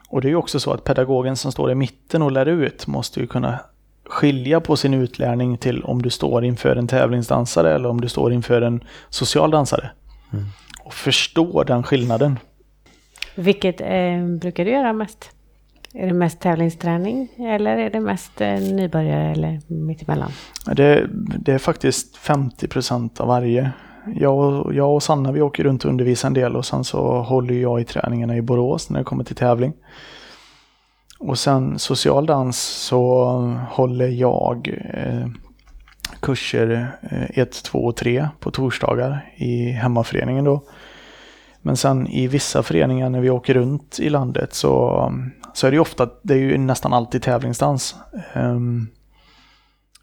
Och 0.10 0.22
det 0.22 0.28
är 0.28 0.30
ju 0.30 0.36
också 0.36 0.60
så 0.60 0.74
att 0.74 0.84
pedagogen 0.84 1.36
som 1.36 1.52
står 1.52 1.72
i 1.72 1.76
mitten 1.76 2.22
och 2.22 2.32
lär 2.32 2.46
ut 2.46 2.88
måste 2.88 3.20
ju 3.20 3.28
kunna 3.28 3.60
skilja 4.06 4.60
på 4.60 4.76
sin 4.76 4.94
utlärning 4.94 5.58
till 5.58 5.84
om 5.84 6.02
du 6.02 6.10
står 6.10 6.46
inför 6.46 6.76
en 6.76 6.88
tävlingsdansare 6.88 7.76
eller 7.76 7.90
om 7.90 8.02
du 8.02 8.10
står 8.10 8.34
inför 8.34 8.62
en 8.62 8.84
social 9.10 9.52
dansare. 9.52 9.90
Mm. 10.34 10.46
Och 10.84 10.94
förstå 10.94 11.64
den 11.64 11.84
skillnaden. 11.84 12.40
Vilket 13.36 13.82
eh, 13.82 14.26
brukar 14.42 14.66
du 14.66 14.72
göra 14.72 14.94
mest? 14.94 15.32
Är 15.94 16.08
det 16.08 16.14
mest 16.14 16.40
tävlingsträning 16.40 17.30
eller 17.38 17.78
är 17.78 17.90
det 17.90 18.00
mest 18.00 18.42
eh, 18.42 18.54
nybörjare 18.54 19.32
eller 19.32 19.60
mittemellan? 19.68 20.32
Det, 20.66 21.08
det 21.40 21.54
är 21.54 21.58
faktiskt 21.58 22.18
50 22.18 22.68
procent 22.68 23.20
av 23.20 23.28
varje. 23.28 23.72
jag, 24.16 24.38
och, 24.38 24.74
jag 24.74 24.94
och 24.94 25.04
Sanna 25.04 25.32
vi 25.32 25.42
åker 25.42 25.64
runt 25.64 25.86
och 25.86 25.90
undervisar 25.90 26.28
en 26.28 26.34
del 26.34 26.56
och 26.56 26.66
sen 26.66 26.84
så 26.84 27.22
håller 27.22 27.54
jag 27.54 27.82
i 27.82 27.84
träningarna 27.84 28.38
i 28.38 28.42
Borås 28.42 28.90
när 28.90 29.00
det 29.00 29.04
kommer 29.04 29.24
till 29.24 29.36
tävling. 29.36 29.74
Och 31.20 31.40
sen 31.40 31.80
social 31.80 32.26
dans 32.26 32.58
så 32.60 33.26
håller 33.70 34.08
jag 34.08 34.70
eh, 34.94 35.28
kurser 36.20 36.98
eh, 37.02 37.40
1, 37.40 37.64
2 37.64 37.80
och 37.80 37.96
3 37.96 38.28
på 38.40 38.52
torsdagar 38.52 39.34
i 39.36 39.72
hemmaföreningen 39.72 40.46
då. 40.46 40.64
Men 41.68 41.78
sen 41.78 42.08
i 42.08 42.28
vissa 42.28 42.64
föreningar 42.64 43.10
när 43.10 43.22
vi 43.22 43.30
åker 43.30 43.54
runt 43.54 44.00
i 44.00 44.10
landet 44.10 44.54
så, 44.54 45.06
um, 45.06 45.32
så 45.54 45.68
är 45.68 45.72
det 45.72 45.76
ju 45.76 45.82
ofta, 45.82 46.10
det 46.22 46.34
är 46.34 46.38
ju 46.38 46.58
nästan 46.58 46.94
alltid 46.94 47.22
tävlingsdans. 47.22 47.96
Um, 48.36 48.88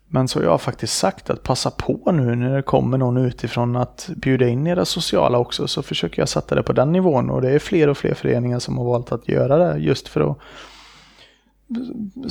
men 0.09 0.29
så 0.29 0.38
har 0.38 0.44
jag 0.44 0.61
faktiskt 0.61 0.98
sagt 0.98 1.31
att 1.31 1.42
passa 1.42 1.70
på 1.70 2.12
nu 2.12 2.35
när 2.35 2.57
det 2.57 2.62
kommer 2.62 2.98
någon 2.98 3.16
utifrån 3.16 3.77
att 3.77 4.11
bjuda 4.16 4.48
in 4.48 4.66
era 4.66 4.85
sociala 4.85 5.38
också 5.38 5.68
så 5.68 5.83
försöker 5.83 6.22
jag 6.22 6.29
sätta 6.29 6.55
det 6.55 6.62
på 6.62 6.72
den 6.72 6.92
nivån 6.92 7.31
och 7.31 7.42
det 7.42 7.50
är 7.50 7.59
fler 7.59 7.88
och 7.88 7.98
fler 7.98 8.14
föreningar 8.14 8.59
som 8.59 8.79
har 8.79 8.85
valt 8.85 9.12
att 9.12 9.29
göra 9.29 9.57
det 9.57 9.79
just 9.79 10.09
för 10.09 10.31
att 10.31 10.38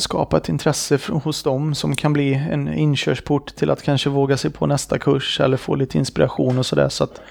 skapa 0.01 0.37
ett 0.37 0.49
intresse 0.49 0.99
hos 1.23 1.43
dem 1.43 1.75
som 1.75 1.95
kan 1.95 2.13
bli 2.13 2.33
en 2.33 2.73
inkörsport 2.73 3.55
till 3.55 3.69
att 3.69 3.83
kanske 3.83 4.09
våga 4.09 4.37
sig 4.37 4.51
på 4.51 4.65
nästa 4.65 4.99
kurs 4.99 5.39
eller 5.39 5.57
få 5.57 5.75
lite 5.75 5.97
inspiration 5.97 6.57
och 6.57 6.65
sådär. 6.65 6.89
Så 6.89 7.03
att 7.03 7.21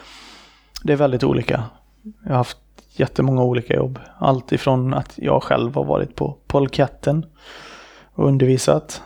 det 0.82 0.92
är 0.92 0.96
väldigt 0.96 1.24
olika. 1.24 1.64
Jag 2.22 2.30
har 2.30 2.36
haft 2.36 2.58
jättemånga 2.90 3.42
olika 3.42 3.74
jobb. 3.74 3.98
Allt 4.18 4.52
ifrån 4.52 4.94
att 4.94 5.12
jag 5.16 5.42
själv 5.42 5.74
har 5.74 5.84
varit 5.84 6.16
på 6.16 6.36
polketten 6.46 7.26
och 8.14 8.26
undervisat 8.26 9.02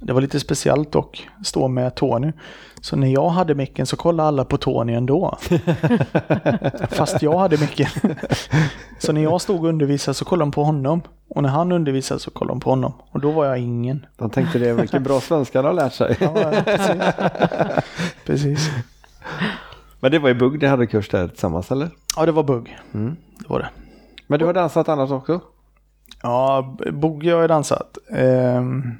det 0.00 0.12
var 0.12 0.20
lite 0.20 0.40
speciellt 0.40 0.92
dock, 0.92 1.28
stå 1.44 1.68
med 1.68 1.94
Tony. 1.94 2.32
Så 2.80 2.96
när 2.96 3.08
jag 3.08 3.28
hade 3.28 3.54
micken 3.54 3.86
så 3.86 3.96
kollade 3.96 4.28
alla 4.28 4.44
på 4.44 4.56
Tony 4.56 4.92
ändå. 4.92 5.38
Fast 6.90 7.22
jag 7.22 7.38
hade 7.38 7.58
micken. 7.58 7.88
så 8.98 9.12
när 9.12 9.22
jag 9.22 9.40
stod 9.40 9.60
och 9.60 9.68
undervisade 9.68 10.14
så 10.14 10.24
kollade 10.24 10.44
de 10.44 10.52
på 10.52 10.64
honom. 10.64 11.02
Och 11.28 11.42
när 11.42 11.48
han 11.48 11.72
undervisade 11.72 12.20
så 12.20 12.30
kollade 12.30 12.54
de 12.54 12.60
på 12.60 12.70
honom. 12.70 12.92
Och 13.10 13.20
då 13.20 13.30
var 13.30 13.44
jag 13.46 13.58
ingen. 13.58 14.06
De 14.16 14.30
tänkte 14.30 14.58
det, 14.58 14.72
vilken 14.72 15.02
bra 15.02 15.20
svenska 15.20 15.62
de 15.62 15.68
har 15.68 15.74
lärt 15.74 15.92
sig. 15.92 16.16
ja, 16.20 16.34
precis. 16.64 17.02
precis. 18.26 18.70
Men 20.00 20.10
det 20.10 20.18
var 20.18 20.30
i 20.30 20.34
Bugg 20.34 20.62
ni 20.62 20.68
hade 20.68 20.86
kurs 20.86 21.08
där 21.08 21.28
tillsammans 21.28 21.72
eller? 21.72 21.90
Ja, 22.16 22.26
det 22.26 22.32
var 22.32 22.42
Bugg. 22.42 22.78
Mm. 22.94 23.16
Det 23.38 23.48
var 23.48 23.58
det. 23.58 23.68
Men 24.26 24.38
du 24.38 24.44
har 24.44 24.54
dansat 24.54 24.88
annars 24.88 25.10
också? 25.10 25.40
Ja, 26.22 26.76
Bugg 26.92 27.24
har 27.24 27.40
jag 27.40 27.48
dansat. 27.48 27.98
Um, 28.10 28.98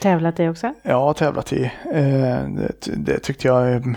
Tävlat 0.00 0.40
i 0.40 0.48
också? 0.48 0.74
Ja, 0.82 1.14
tävlat 1.14 1.52
i. 1.52 1.64
Eh, 1.92 2.44
det, 2.48 2.88
det, 2.96 3.18
tyckte 3.18 3.48
jag 3.48 3.96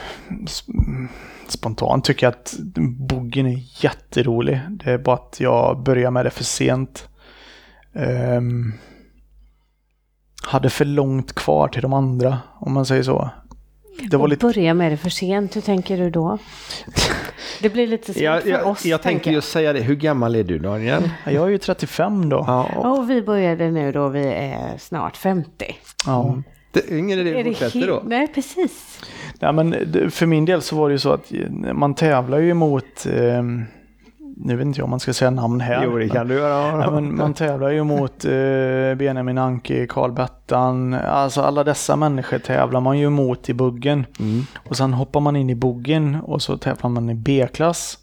spontant 1.48 2.06
tycker 2.06 2.26
jag 2.26 2.34
att 2.34 2.56
boogen 3.10 3.46
är 3.46 3.84
jätterolig. 3.84 4.62
Det 4.70 4.92
är 4.92 4.98
bara 4.98 5.16
att 5.16 5.40
jag 5.40 5.84
började 5.84 6.12
med 6.12 6.26
det 6.26 6.30
för 6.30 6.44
sent. 6.44 7.10
Um, 7.94 8.74
hade 10.44 10.70
för 10.70 10.86
långt 10.86 11.36
kvar 11.36 11.68
till 11.68 11.82
de 11.82 11.94
andra, 11.94 12.40
om 12.60 12.74
man 12.74 12.86
säger 12.86 13.04
så. 13.04 13.30
Det 14.02 14.18
var 14.18 14.28
lite... 14.28 14.46
Börja 14.46 14.74
med 14.74 14.92
det 14.92 14.98
för 14.98 15.10
sent, 15.10 15.56
hur 15.56 15.62
tänker 15.62 15.98
du 15.98 16.10
då? 16.10 16.38
Det 17.62 17.70
blir 17.70 17.88
lite 17.88 18.14
svårt 18.14 18.24
jag, 18.24 18.42
för 18.42 18.50
jag, 18.50 18.68
oss. 18.68 18.86
Jag 18.86 19.02
tänkte 19.02 19.32
just 19.32 19.52
säga 19.52 19.74
det, 19.74 19.82
hur 19.82 19.96
gammal 19.96 20.36
är 20.36 20.44
du 20.44 20.60
Daniel? 20.60 21.10
Jag 21.26 21.44
är 21.44 21.48
ju 21.48 21.58
35 21.58 22.30
då. 22.30 22.44
Ja, 22.48 22.70
och... 22.76 23.00
och 23.00 23.10
vi 23.10 23.22
började 23.22 23.72
nu 23.72 23.92
då 23.92 24.08
vi 24.08 24.26
är 24.26 24.78
snart 24.78 25.18
50. 25.18 25.76
Ja. 26.06 26.44
Det 26.72 26.92
är 26.92 26.98
ingen 26.98 27.20
idé 27.20 27.40
att 27.40 27.58
fortsätta 27.58 27.88
då? 27.88 28.04
Nej, 28.06 28.28
precis. 28.28 29.00
Nej, 29.40 29.54
men 29.54 29.72
för 30.12 30.26
min 30.26 30.46
del 30.46 30.62
så 30.62 30.76
var 30.76 30.90
det 30.90 30.94
ju 30.94 31.00
så 31.00 31.12
att 31.12 31.32
man 31.74 31.96
tävlar 31.96 32.40
ju 32.40 32.54
mot 32.54 33.06
eh, 33.06 33.44
nu 34.38 34.56
vet 34.56 34.66
inte 34.66 34.80
jag 34.80 34.84
om 34.84 34.90
man 34.90 35.00
ska 35.00 35.14
säga 35.14 35.32
namn 35.32 35.62
här. 35.62 35.84
Jo, 35.84 35.98
det 35.98 36.10
kan 36.10 36.28
du 36.28 36.34
göra. 36.34 36.84
Ja, 36.84 36.92
men 36.92 37.16
man 37.16 37.34
tävlar 37.44 37.70
ju 37.70 37.84
mot 37.84 38.26
eh, 38.26 38.32
Benjamin 38.98 39.38
Anki, 39.38 39.88
Karl 39.88 40.12
Bettan. 40.12 40.94
Alltså 40.94 41.42
alla 41.42 41.64
dessa 41.64 41.96
människor 41.96 42.40
tävlar 42.40 42.82
man 42.82 43.00
ju 43.00 43.10
mot 43.10 43.50
i 43.50 43.54
buggen. 43.54 44.06
Mm. 44.20 44.46
Och 44.70 44.78
sen 44.78 44.94
hoppar 44.94 45.20
man 45.20 45.36
in 45.36 45.50
i 45.50 45.56
buggen 45.56 46.18
och 46.24 46.42
så 46.42 46.58
tävlar 46.58 46.90
man 46.90 47.10
i 47.10 47.16
B-klass. 47.16 47.98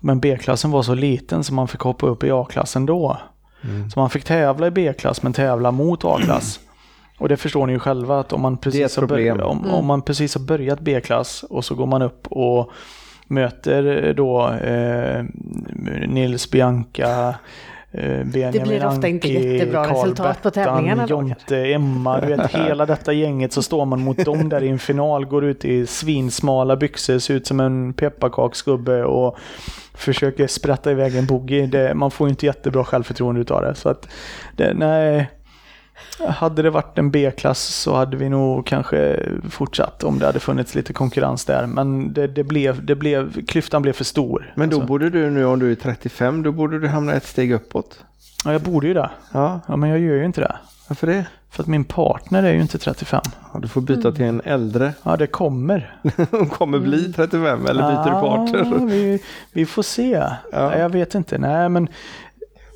Men 0.00 0.20
B-klassen 0.20 0.70
var 0.70 0.82
så 0.82 0.94
liten 0.94 1.44
så 1.44 1.54
man 1.54 1.68
fick 1.68 1.80
hoppa 1.80 2.06
upp 2.06 2.24
i 2.24 2.30
A-klassen 2.30 2.86
då. 2.86 3.18
Mm. 3.64 3.90
Så 3.90 4.00
man 4.00 4.10
fick 4.10 4.24
tävla 4.24 4.66
i 4.66 4.70
B-klass 4.70 5.22
men 5.22 5.32
tävla 5.32 5.70
mot 5.70 6.04
A-klass. 6.04 6.60
Och 7.18 7.28
det 7.28 7.36
förstår 7.36 7.66
ni 7.66 7.72
ju 7.72 7.78
själva 7.78 8.20
att 8.20 8.32
om 8.32 8.40
man 8.40 8.56
precis, 8.56 8.96
har, 8.96 9.06
börjat, 9.06 9.40
om, 9.40 9.58
mm. 9.58 9.70
om 9.70 9.86
man 9.86 10.02
precis 10.02 10.34
har 10.34 10.42
börjat 10.42 10.80
B-klass 10.80 11.44
och 11.50 11.64
så 11.64 11.74
går 11.74 11.86
man 11.86 12.02
upp 12.02 12.26
och 12.26 12.70
möter 13.26 14.12
då 14.12 14.50
eh, 14.52 15.24
Nils 16.08 16.50
Bianca, 16.50 17.34
eh, 17.92 18.24
Benjamin 18.24 18.52
Det 18.52 18.60
blir 18.60 18.86
ofta 18.86 19.08
inte 19.08 19.28
jättebra 19.28 19.84
Carl 19.84 19.94
resultat 19.94 20.26
Bettan, 20.26 20.42
på 20.42 20.50
tävlingarna 20.50 21.06
Jonte, 21.06 21.56
Emma, 21.56 22.20
du 22.20 22.26
vet 22.26 22.54
hela 22.54 22.86
detta 22.86 23.12
gänget 23.12 23.52
så 23.52 23.62
står 23.62 23.84
man 23.84 24.00
mot 24.00 24.24
dem 24.24 24.48
där 24.48 24.62
i 24.62 24.68
en 24.68 24.78
final, 24.78 25.26
går 25.26 25.44
ut 25.44 25.64
i 25.64 25.86
svinsmala 25.86 26.76
byxor, 26.76 27.18
ser 27.18 27.34
ut 27.34 27.46
som 27.46 27.60
en 27.60 27.92
pepparkaksgubbe 27.92 29.04
och 29.04 29.38
försöker 29.94 30.46
sprätta 30.46 30.90
iväg 30.90 31.16
en 31.16 31.26
boogie. 31.26 31.94
man 31.94 32.10
får 32.10 32.26
ju 32.26 32.30
inte 32.30 32.46
jättebra 32.46 32.84
självförtroende 32.84 33.40
utav 33.40 33.62
det. 33.62 33.74
Så 33.74 33.88
att, 33.88 34.08
det, 34.56 34.74
nej, 34.74 35.30
hade 36.28 36.62
det 36.62 36.70
varit 36.70 36.98
en 36.98 37.10
B-klass 37.10 37.60
så 37.60 37.94
hade 37.94 38.16
vi 38.16 38.28
nog 38.28 38.66
kanske 38.66 39.28
fortsatt 39.50 40.04
om 40.04 40.18
det 40.18 40.26
hade 40.26 40.40
funnits 40.40 40.74
lite 40.74 40.92
konkurrens 40.92 41.44
där. 41.44 41.66
Men 41.66 42.12
det, 42.12 42.26
det 42.26 42.44
blev, 42.44 42.84
det 42.84 42.94
blev, 42.94 43.46
klyftan 43.46 43.82
blev 43.82 43.92
för 43.92 44.04
stor. 44.04 44.52
Men 44.54 44.70
då 44.70 44.76
alltså. 44.76 44.86
borde 44.86 45.10
du 45.10 45.30
nu 45.30 45.44
om 45.44 45.58
du 45.58 45.72
är 45.72 45.74
35, 45.74 46.42
då 46.42 46.52
borde 46.52 46.78
du 46.78 46.88
hamna 46.88 47.12
ett 47.12 47.26
steg 47.26 47.52
uppåt. 47.52 48.04
Ja, 48.44 48.52
jag 48.52 48.62
borde 48.62 48.86
ju 48.86 48.94
det. 48.94 49.10
Ja. 49.32 49.60
ja 49.66 49.76
men 49.76 49.90
jag 49.90 49.98
gör 49.98 50.16
ju 50.16 50.24
inte 50.24 50.40
det. 50.40 50.56
Varför 50.88 51.06
det? 51.06 51.26
För 51.50 51.62
att 51.62 51.66
min 51.66 51.84
partner 51.84 52.42
är 52.42 52.52
ju 52.52 52.60
inte 52.60 52.78
35. 52.78 53.22
Ja, 53.52 53.58
du 53.58 53.68
får 53.68 53.80
byta 53.80 54.00
mm. 54.00 54.14
till 54.14 54.24
en 54.24 54.40
äldre. 54.44 54.92
Ja, 55.02 55.16
det 55.16 55.26
kommer. 55.26 55.98
Hon 56.30 56.48
kommer 56.48 56.78
bli 56.78 57.12
35 57.12 57.66
eller 57.66 57.82
byter 57.82 58.04
du 58.04 58.20
partner? 58.20 58.86
Vi, 58.86 59.22
vi 59.52 59.66
får 59.66 59.82
se. 59.82 60.24
Ja. 60.52 60.78
Jag 60.78 60.88
vet 60.88 61.14
inte. 61.14 61.38
Nej, 61.38 61.68
men... 61.68 61.88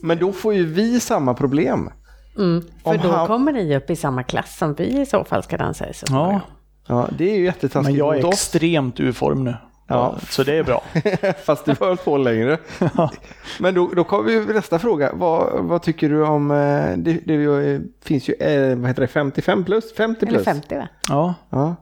Men 0.02 0.18
då 0.18 0.32
får 0.32 0.54
ju 0.54 0.66
vi 0.66 1.00
samma 1.00 1.34
problem. 1.34 1.90
Mm, 2.38 2.62
för 2.82 2.90
Om 2.90 2.98
då 3.02 3.08
han... 3.08 3.26
kommer 3.26 3.52
ni 3.52 3.76
upp 3.76 3.90
i 3.90 3.96
samma 3.96 4.22
klass 4.22 4.58
som 4.58 4.74
vi 4.74 5.00
i 5.00 5.06
så 5.06 5.24
fall 5.24 5.42
ska 5.42 5.56
dansa 5.56 5.88
i. 5.88 5.94
Så 5.94 6.06
ja. 6.10 6.40
ja, 6.86 7.08
det 7.18 7.30
är 7.30 7.36
ju 7.36 7.44
jättetaskigt 7.44 7.84
Men 7.84 7.94
jag 7.94 8.18
är 8.18 8.28
extremt 8.28 9.00
ur 9.00 9.12
form 9.12 9.44
nu. 9.44 9.54
Ja. 9.86 10.16
Så 10.28 10.42
det 10.42 10.58
är 10.58 10.64
bra. 10.64 10.82
Fast 11.44 11.64
du 11.64 11.74
har 11.80 11.96
på 11.96 12.16
längre. 12.16 12.58
ja. 12.96 13.10
Men 13.60 13.74
då, 13.74 13.90
då 13.96 14.04
kommer 14.04 14.24
vi 14.24 14.46
till 14.46 14.54
nästa 14.54 14.78
fråga. 14.78 15.12
Vad, 15.14 15.64
vad 15.64 15.82
tycker 15.82 16.08
du 16.08 16.24
om, 16.24 16.50
eh, 16.50 16.96
det, 16.96 17.12
det 17.12 17.80
finns 18.04 18.28
ju, 18.28 18.34
eh, 18.34 18.76
vad 18.76 18.88
heter 18.88 19.00
det, 19.00 19.08
55 19.08 19.64
plus? 19.64 19.94
50 19.94 20.26
plus? 20.26 20.32
Eller 20.34 20.44
50 20.44 20.74
va? 20.76 20.88
Ja. 21.08 21.34
ja. 21.50 21.76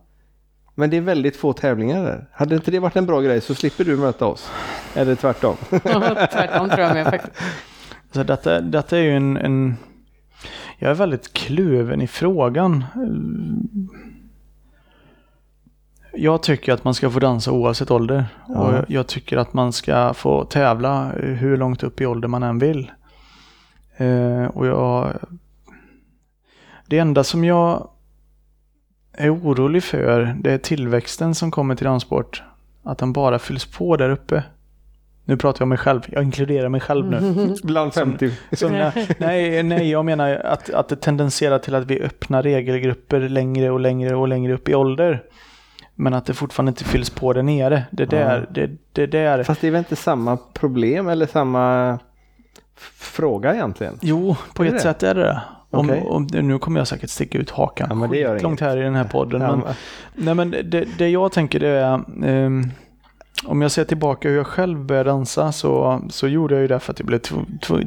Men 0.75 0.91
det 0.91 0.97
är 0.97 1.01
väldigt 1.01 1.37
få 1.37 1.53
tävlingar 1.53 2.05
där. 2.05 2.29
Hade 2.33 2.55
inte 2.55 2.71
det 2.71 2.79
varit 2.79 2.97
en 2.97 3.07
bra 3.07 3.21
grej 3.21 3.41
så 3.41 3.55
slipper 3.55 3.85
du 3.85 3.97
möta 3.97 4.27
oss. 4.27 4.51
Eller 4.95 5.15
tvärtom. 5.15 5.57
tvärtom 6.33 6.69
tror 6.69 6.81
jag 6.81 6.95
med 6.95 7.07
faktiskt. 7.07 7.43
Så 8.13 8.23
detta, 8.23 8.61
detta 8.61 8.99
är 8.99 9.03
ju 9.03 9.17
en, 9.17 9.37
en 9.37 9.77
jag 10.79 10.91
är 10.91 10.95
väldigt 10.95 11.33
kluven 11.33 12.01
i 12.01 12.07
frågan. 12.07 12.85
Jag 16.13 16.43
tycker 16.43 16.73
att 16.73 16.85
man 16.85 16.95
ska 16.95 17.11
få 17.11 17.19
dansa 17.19 17.53
oavsett 17.53 17.91
ålder. 17.91 18.25
Ja. 18.49 18.55
Och 18.55 18.85
jag 18.89 19.07
tycker 19.07 19.37
att 19.37 19.55
man 19.55 19.73
ska 19.73 20.15
få 20.15 20.45
tävla 20.45 21.09
hur 21.13 21.57
långt 21.57 21.83
upp 21.83 22.01
i 22.01 22.07
ålder 22.07 22.29
man 22.29 22.43
än 22.43 22.59
vill. 22.59 22.91
Eh, 23.97 24.45
och 24.45 24.67
jag... 24.67 25.17
Det 26.87 26.99
enda 26.99 27.25
som 27.25 27.45
jag 27.45 27.89
är 29.13 29.35
orolig 29.35 29.85
för, 29.85 30.37
det 30.41 30.53
är 30.53 30.59
tillväxten 30.59 31.35
som 31.35 31.51
kommer 31.51 31.75
till 31.75 31.87
danssport. 31.87 32.43
Att 32.83 32.99
den 32.99 33.13
bara 33.13 33.39
fylls 33.39 33.65
på 33.65 33.97
där 33.97 34.11
uppe. 34.11 34.45
Nu 35.29 35.37
pratar 35.37 35.61
jag 35.61 35.65
om 35.65 35.69
mig 35.69 35.79
själv, 35.79 36.01
jag 36.09 36.23
inkluderar 36.23 36.69
mig 36.69 36.81
själv 36.81 37.11
nu. 37.11 37.55
Bland 37.63 37.95
50. 37.95 38.31
Som, 38.53 38.57
som, 38.57 38.93
nej, 39.19 39.63
nej, 39.63 39.91
jag 39.91 40.05
menar 40.05 40.35
att, 40.35 40.71
att 40.71 40.89
det 40.89 40.97
tendenserar 40.97 41.59
till 41.59 41.75
att 41.75 41.85
vi 41.85 42.01
öppnar 42.01 42.43
regelgrupper 42.43 43.21
längre 43.21 43.71
och 43.71 43.81
längre 43.81 44.17
och 44.17 44.29
längre 44.29 44.55
upp 44.55 44.69
i 44.69 44.75
ålder. 44.75 45.23
Men 45.95 46.15
att 46.15 46.27
det 46.27 46.35
fortfarande 46.35 46.71
inte 46.71 46.85
fylls 46.85 47.11
på 47.11 47.33
där 47.33 47.43
nere. 47.43 47.83
Det 47.91 48.05
där, 48.05 48.41
ja. 48.41 48.47
det, 48.51 48.71
det 48.93 49.07
där. 49.07 49.43
Fast 49.43 49.61
det 49.61 49.67
är 49.67 49.71
väl 49.71 49.79
inte 49.79 49.97
samma 49.97 50.39
problem 50.53 51.09
eller 51.09 51.27
samma 51.27 51.99
fråga 52.97 53.55
egentligen? 53.55 53.99
Jo, 54.03 54.37
på 54.55 54.65
ett 54.65 54.73
det? 54.73 54.81
sätt 54.81 55.03
är 55.03 55.15
det 55.15 55.23
det. 55.23 55.43
Om, 55.71 55.91
okay. 55.91 56.01
om, 56.01 56.29
nu 56.33 56.59
kommer 56.59 56.81
jag 56.81 56.89
säkert 56.89 57.11
sticka 57.11 57.39
ut 57.39 57.51
hakan 57.51 58.11
ja, 58.13 58.39
långt 58.39 58.61
här 58.61 58.77
i 58.77 58.81
den 58.81 58.95
här 58.95 59.05
podden. 59.05 59.41
Ja, 59.43 59.57
men, 59.57 59.75
nej, 60.15 60.35
men 60.35 60.51
det, 60.51 60.99
det 60.99 61.09
jag 61.09 61.33
tänker 61.33 61.61
det 61.61 61.69
är 61.69 61.95
um, 62.45 62.71
om 63.45 63.63
jag 63.63 63.71
ser 63.71 63.85
tillbaka 63.85 64.29
hur 64.29 64.37
jag 64.37 64.47
själv 64.47 64.85
började 64.85 65.11
dansa 65.11 65.53
så, 65.53 66.03
så 66.11 66.29
gjorde 66.29 66.55
jag 66.55 66.63
ju 66.63 66.69
det 66.69 66.81
för 66.81 66.93
att 66.93 66.99
jag 66.99 67.07
blev 67.07 67.21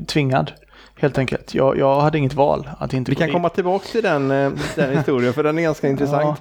tvingad. 0.06 0.52
Helt 0.96 1.18
enkelt. 1.18 1.54
Jag, 1.54 1.78
jag 1.78 2.02
hade 2.02 2.18
inget 2.18 2.34
val 2.34 2.70
att 2.80 2.94
inte 2.94 3.12
Vi 3.12 3.16
kan 3.16 3.28
dit. 3.28 3.34
komma 3.34 3.50
tillbaka 3.50 3.86
till 3.86 4.04
den, 4.04 4.32
eh, 4.32 4.52
den 4.76 4.98
historien 4.98 5.34
för 5.34 5.44
den 5.44 5.58
är 5.58 5.62
ganska 5.62 5.88
intressant. 5.90 6.24
Ja, 6.24 6.36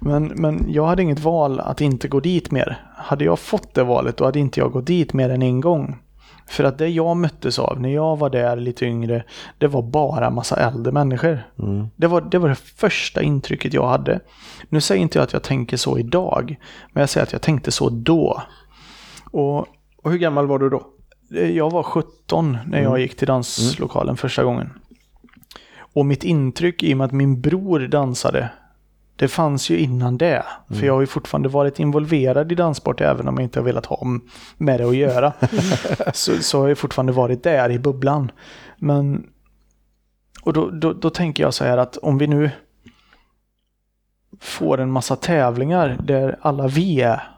men, 0.00 0.24
men 0.24 0.64
jag 0.68 0.86
hade 0.86 1.02
inget 1.02 1.20
val 1.20 1.60
att 1.60 1.80
inte 1.80 2.08
gå 2.08 2.20
dit 2.20 2.50
mer. 2.50 2.86
Hade 2.96 3.24
jag 3.24 3.38
fått 3.38 3.74
det 3.74 3.84
valet 3.84 4.16
då 4.16 4.24
hade 4.24 4.38
inte 4.38 4.60
jag 4.60 4.72
gått 4.72 4.86
dit 4.86 5.12
mer 5.12 5.30
än 5.30 5.42
en 5.42 5.60
gång. 5.60 5.98
För 6.52 6.64
att 6.64 6.78
det 6.78 6.88
jag 6.88 7.16
möttes 7.16 7.58
av 7.58 7.80
när 7.80 7.88
jag 7.94 8.16
var 8.18 8.30
där 8.30 8.56
lite 8.56 8.84
yngre, 8.86 9.24
det 9.58 9.66
var 9.66 9.82
bara 9.82 10.30
massa 10.30 10.56
äldre 10.56 10.92
människor. 10.92 11.42
Mm. 11.58 11.86
Det 11.96 12.06
var, 12.06 12.20
det 12.20 12.38
var 12.38 12.48
det 12.48 12.54
första 12.54 13.22
intrycket 13.22 13.74
jag 13.74 13.88
hade. 13.88 14.20
Nu 14.68 14.80
säger 14.80 15.02
inte 15.02 15.18
jag 15.18 15.24
att 15.24 15.32
jag 15.32 15.42
tänker 15.42 15.76
så 15.76 15.98
idag, 15.98 16.56
men 16.92 17.00
jag 17.00 17.08
säger 17.10 17.26
att 17.26 17.32
jag 17.32 17.42
tänkte 17.42 17.70
så 17.72 17.88
då. 17.90 18.42
Och 19.30 19.58
Och 20.02 20.10
hur 20.10 20.18
gammal 20.18 20.46
var 20.46 20.58
du 20.58 20.68
då? 20.70 20.82
eh, 21.34 21.50
jag 21.50 21.70
var 21.70 21.82
17 21.82 22.58
när 22.66 22.78
jag 22.78 22.86
Mm. 22.90 23.00
gick 23.00 23.16
till 23.16 23.26
danslokalen 23.26 24.16
första 24.16 24.44
gången. 24.44 24.70
Och 25.94 26.06
mitt 26.06 26.24
intryck 26.24 26.82
i 26.82 26.94
och 26.94 26.98
med 26.98 27.04
att 27.04 27.12
min 27.12 27.40
bror 27.40 27.80
dansade, 27.80 28.48
det 29.16 29.28
fanns 29.28 29.70
ju 29.70 29.78
innan 29.78 30.18
det. 30.18 30.44
För 30.68 30.86
jag 30.86 30.94
har 30.94 31.00
ju 31.00 31.06
fortfarande 31.06 31.48
varit 31.48 31.78
involverad 31.78 32.52
i 32.52 32.54
danssport 32.54 33.00
även 33.00 33.28
om 33.28 33.34
jag 33.34 33.42
inte 33.42 33.58
har 33.58 33.64
velat 33.64 33.86
ha 33.86 34.06
med 34.56 34.80
det 34.80 34.88
att 34.88 34.96
göra. 34.96 35.32
så, 36.12 36.42
så 36.42 36.60
har 36.60 36.68
jag 36.68 36.78
fortfarande 36.78 37.12
varit 37.12 37.42
där 37.42 37.70
i 37.70 37.78
bubblan. 37.78 38.30
Men, 38.76 39.26
och 40.42 40.52
då, 40.52 40.70
då, 40.70 40.92
då 40.92 41.10
tänker 41.10 41.42
jag 41.42 41.54
så 41.54 41.64
här 41.64 41.78
att 41.78 41.96
om 41.96 42.18
vi 42.18 42.26
nu 42.26 42.50
får 44.40 44.80
en 44.80 44.90
massa 44.90 45.16
tävlingar 45.16 45.98
där 46.04 46.38
alla 46.40 46.66
vi 46.66 47.00
är, 47.00 47.31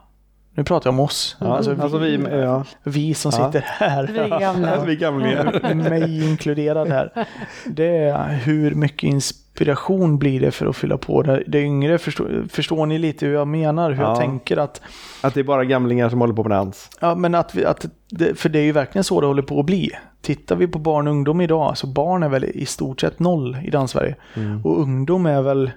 nu 0.55 0.63
pratar 0.63 0.87
jag 0.89 0.93
om 0.93 0.99
oss, 0.99 1.37
Ja, 1.39 1.57
alltså, 1.57 1.97
vi, 1.97 2.15
ja. 2.31 2.63
vi 2.83 3.13
som 3.13 3.31
Ja. 3.37 3.45
sitter 3.51 3.65
här. 3.67 4.07
Vi 4.13 4.29
gamla. 4.39 4.85
vi 4.85 4.95
gamlingar. 4.95 5.73
mig 5.89 6.29
inkluderad 6.29 6.87
här. 6.87 7.25
Det 7.65 7.97
är 7.97 8.27
hur 8.33 8.75
mycket 8.75 9.03
inspiration 9.03 10.17
blir 10.17 10.39
det 10.39 10.51
för 10.51 10.65
att 10.65 10.75
fylla 10.75 10.97
på 10.97 11.21
det, 11.21 11.43
det 11.47 11.61
yngre. 11.61 11.97
Förstår, 11.97 12.45
förstår 12.49 12.85
ni 12.85 12.97
lite 12.97 13.25
hur 13.25 13.33
jag 13.33 13.47
menar? 13.47 13.91
Hur 13.91 14.03
Ja. 14.03 14.09
jag 14.09 14.17
tänker 14.19 14.57
att, 14.57 14.81
Att 15.21 15.33
det 15.33 15.39
är 15.39 15.43
bara 15.43 15.65
gamlingar 15.65 16.09
som 16.09 16.19
håller 16.21 16.33
på 16.33 16.43
med 16.43 16.51
dans. 16.51 16.89
ja 16.99 17.15
men 17.15 17.35
att, 17.35 17.55
vi, 17.55 17.65
att 17.65 17.85
det, 18.09 18.39
för 18.39 18.49
det 18.49 18.59
är 18.59 18.63
ju 18.63 18.71
verkligen 18.71 19.03
så 19.03 19.21
det 19.21 19.27
håller 19.27 19.41
på 19.41 19.59
att 19.59 19.65
bli. 19.65 19.91
Tittar 20.21 20.55
vi 20.55 20.67
på 20.67 20.79
barn 20.79 21.07
och 21.07 21.11
ungdom 21.13 21.41
idag, 21.41 21.77
så 21.77 21.87
barn 21.87 22.23
är 22.23 22.29
väl 22.29 22.43
i 22.43 22.65
stort 22.65 23.01
sett 23.01 23.19
noll 23.19 23.57
i 23.63 23.69
Danssverige. 23.69 24.15
Mm. 24.35 24.65
Och 24.65 24.79
ungdom 24.81 25.25
är 25.25 25.41
väl, 25.41 25.71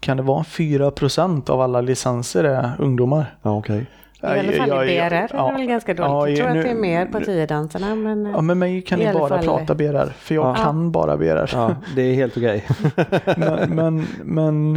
kan 0.00 0.16
det 0.16 0.22
vara 0.22 0.42
4% 0.42 1.50
av 1.50 1.60
alla 1.60 1.80
licenser 1.80 2.44
är 2.44 2.70
ungdomar? 2.78 3.34
Ja, 3.42 3.56
okej. 3.58 3.86
I 4.22 4.26
alla 4.26 4.52
fall 4.52 4.68
Jag- 4.68 4.88
i 4.88 4.96
jag- 4.96 5.10
BRR 5.10 5.16
är 5.16 5.20
det 5.20 5.28
ja. 5.32 5.50
väl 5.50 5.66
ganska 5.66 5.94
dåligt. 5.94 6.10
Ja, 6.10 6.28
jag 6.28 6.36
tror 6.38 6.48
nu- 6.50 6.58
att 6.58 6.64
det 6.64 6.70
är 6.70 6.74
mer 6.74 7.06
på 7.06 7.20
tiodanserna. 7.20 7.94
Men, 7.94 8.26
Ja, 8.26 8.40
med 8.40 8.56
mig 8.56 8.82
kan 8.82 8.98
ni 8.98 9.12
bara 9.12 9.28
fall- 9.28 9.44
prata 9.44 9.74
BRR, 9.74 10.12
för 10.18 10.34
jag 10.34 10.46
Ja. 10.48 10.54
kan 10.54 10.92
bara 10.92 11.16
BRR. 11.16 11.50
Ja, 11.52 11.74
det 11.96 12.02
är 12.02 12.14
helt 12.14 12.36
okej. 12.36 12.64
men, 13.36 13.70
men, 13.74 14.06
men 14.24 14.76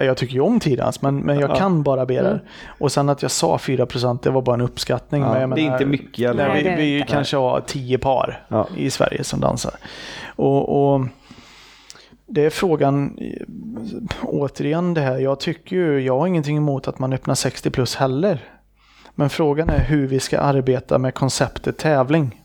eh, 0.00 0.06
jag 0.06 0.16
tycker 0.16 0.34
ju 0.34 0.40
om 0.40 0.60
tidans, 0.60 1.02
men, 1.02 1.16
men 1.20 1.38
jag 1.38 1.50
Ja. 1.50 1.54
kan 1.54 1.82
bara 1.82 2.06
BRR. 2.06 2.26
Mm. 2.30 2.38
Och 2.78 2.92
sen 2.92 3.08
att 3.08 3.22
jag 3.22 3.30
sa 3.30 3.58
4% 3.58 4.22
det 4.22 4.30
var 4.30 4.42
bara 4.42 4.54
en 4.54 4.60
uppskattning. 4.60 5.22
men 5.22 5.30
jag 5.40 5.50
det 5.50 5.60
är 5.60 5.64
menar- 5.64 5.72
inte 5.72 5.86
mycket 5.86 6.36
Nej, 6.36 6.62
vi, 6.64 6.74
vi 6.76 6.98
inte. 6.98 7.12
kanske 7.12 7.36
har 7.36 7.60
10 7.60 7.98
par 7.98 8.44
Ja. 8.48 8.66
i 8.76 8.90
Sverige 8.90 9.24
som 9.24 9.40
dansar. 9.40 9.72
Och, 10.36 10.92
och 10.94 11.00
det 12.32 12.46
är 12.46 12.50
frågan, 12.50 13.18
återigen 14.22 14.94
det 14.94 15.00
här, 15.00 15.18
jag 15.18 15.40
tycker 15.40 15.76
ju, 15.76 16.00
jag 16.00 16.18
har 16.18 16.26
ingenting 16.26 16.56
emot 16.56 16.88
att 16.88 16.98
man 16.98 17.12
öppnar 17.12 17.34
60 17.34 17.70
plus 17.70 17.94
heller. 17.94 18.44
Men 19.14 19.30
frågan 19.30 19.68
är 19.68 19.78
hur 19.78 20.06
vi 20.06 20.20
ska 20.20 20.40
arbeta 20.40 20.98
med 20.98 21.14
konceptet 21.14 21.78
tävling. 21.78 22.42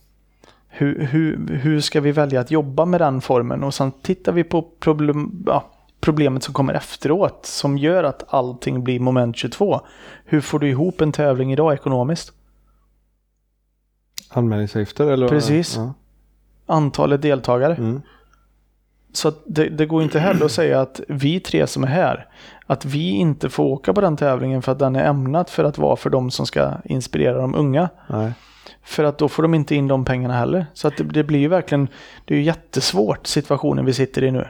Hur, 0.68 1.06
hur, 1.06 1.48
hur 1.48 1.82
ska 1.82 2.02
vi 2.02 2.12
välja 2.12 2.42
att 2.42 2.52
jobba 2.52 2.86
med 2.86 3.02
den 3.02 3.22
formen? 3.22 3.64
Och 3.64 3.74
sen 3.74 3.92
tittar 3.92 4.32
vi 4.32 4.44
på 4.44 4.62
problem, 4.80 5.44
ja, 5.48 5.72
problemet 6.00 6.44
som 6.44 6.54
kommer 6.54 6.74
efteråt 6.74 7.46
som 7.46 7.78
gör 7.78 8.04
att 8.04 8.24
allting 8.34 8.84
blir 8.84 9.00
moment 9.00 9.38
22. 9.38 9.82
Hur 10.26 10.42
får 10.42 10.60
du 10.60 10.70
ihop 10.70 11.02
en 11.02 11.12
tävling 11.12 11.54
idag 11.54 11.74
ekonomiskt? 11.74 12.32
Anmälningsavgifter 14.30 15.08
eller? 15.12 15.28
Precis. 15.28 15.76
Ja. 15.76 15.94
Antalet 16.66 17.22
deltagare. 17.22 17.76
Mm. 17.76 18.02
Så 19.14 19.32
det, 19.46 19.70
det 19.70 19.86
går 19.86 20.04
inte 20.04 20.20
heller 20.20 20.46
att 20.46 20.52
säga 20.52 20.82
att 20.82 21.02
vi 21.08 21.40
tre 21.40 21.68
som 21.68 21.84
är 21.84 21.88
här, 21.88 22.28
att 22.66 22.86
vi 22.86 23.10
inte 23.10 23.50
får 23.50 23.64
åka 23.64 23.94
på 23.94 24.02
den 24.02 24.18
tävlingen 24.18 24.62
för 24.62 24.72
att 24.72 24.80
den 24.80 24.96
är 24.96 25.04
ämnad 25.10 25.50
för 25.50 25.64
att 25.64 25.78
vara 25.78 25.96
för 25.96 26.10
de 26.10 26.32
som 26.32 26.46
ska 26.46 26.72
inspirera 26.84 27.38
de 27.38 27.56
unga. 27.56 27.90
Nej. 28.08 28.32
För 28.84 29.04
att 29.04 29.18
då 29.18 29.30
får 29.30 29.44
de 29.44 29.54
inte 29.54 29.76
in 29.76 29.88
de 29.88 30.06
pengarna 30.06 30.34
heller. 30.34 30.66
Så 30.74 30.88
att 30.88 30.98
det, 30.98 31.04
det 31.04 31.24
blir 31.24 31.40
ju 31.40 31.48
verkligen, 31.48 31.88
det 32.26 32.34
är 32.34 32.38
ju 32.38 32.44
jättesvårt 32.44 33.28
situationen 33.28 33.86
vi 33.86 33.94
sitter 33.94 34.24
i 34.24 34.32
nu. 34.32 34.48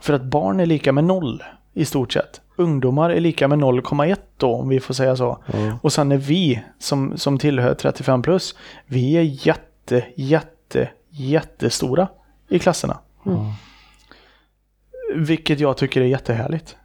För 0.00 0.12
att 0.12 0.22
barn 0.22 0.60
är 0.60 0.66
lika 0.66 0.92
med 0.92 1.04
noll 1.04 1.42
i 1.74 1.84
stort 1.84 2.12
sett. 2.12 2.40
Ungdomar 2.56 3.10
är 3.10 3.20
lika 3.20 3.48
med 3.48 3.58
0,1 3.58 4.16
då 4.36 4.54
om 4.54 4.68
vi 4.68 4.80
får 4.80 4.94
säga 4.94 5.16
så. 5.16 5.38
Ja. 5.46 5.78
Och 5.82 5.92
sen 5.92 6.12
är 6.12 6.16
vi 6.16 6.62
som, 6.78 7.18
som 7.18 7.38
tillhör 7.38 7.74
35 7.74 8.22
plus, 8.22 8.56
vi 8.86 9.16
är 9.16 9.46
jätte, 9.46 10.04
jätte, 10.16 10.88
jättestora 11.10 12.08
i 12.48 12.58
klasserna. 12.58 12.98
Mm. 13.26 13.44
Vilket 15.26 15.60
jag 15.60 15.76
tycker 15.76 16.00
är 16.00 16.04
jättehärligt. 16.04 16.76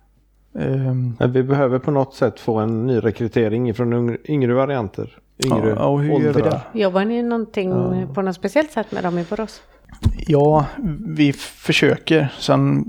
Men 1.20 1.32
vi 1.32 1.44
behöver 1.44 1.80
på 1.80 1.92
något 1.92 2.14
sätt 2.16 2.40
få 2.40 2.58
en 2.60 2.88
ny 2.88 2.98
rekrytering 3.00 3.74
från 3.74 4.18
yngre, 4.26 4.54
varianter. 4.54 5.18
Yngre 5.46 5.70
Ja, 5.70 5.86
och 5.88 6.02
hur 6.02 6.10
gör 6.12 6.20
vi 6.20 6.28
åldrar. 6.28 6.62
det? 6.74 6.80
Jobbar 6.80 7.06
ni 7.06 7.24
någonting 7.24 7.70
Ja. 7.70 8.08
på 8.14 8.22
något 8.22 8.36
speciellt 8.36 8.72
sätt 8.72 8.92
med 8.92 9.04
dem 9.04 9.18
i 9.20 9.26
Borås? 9.30 9.62
Ja, 10.28 10.66
vi 11.08 11.34
försöker. 11.34 12.34
Sen, 12.40 12.86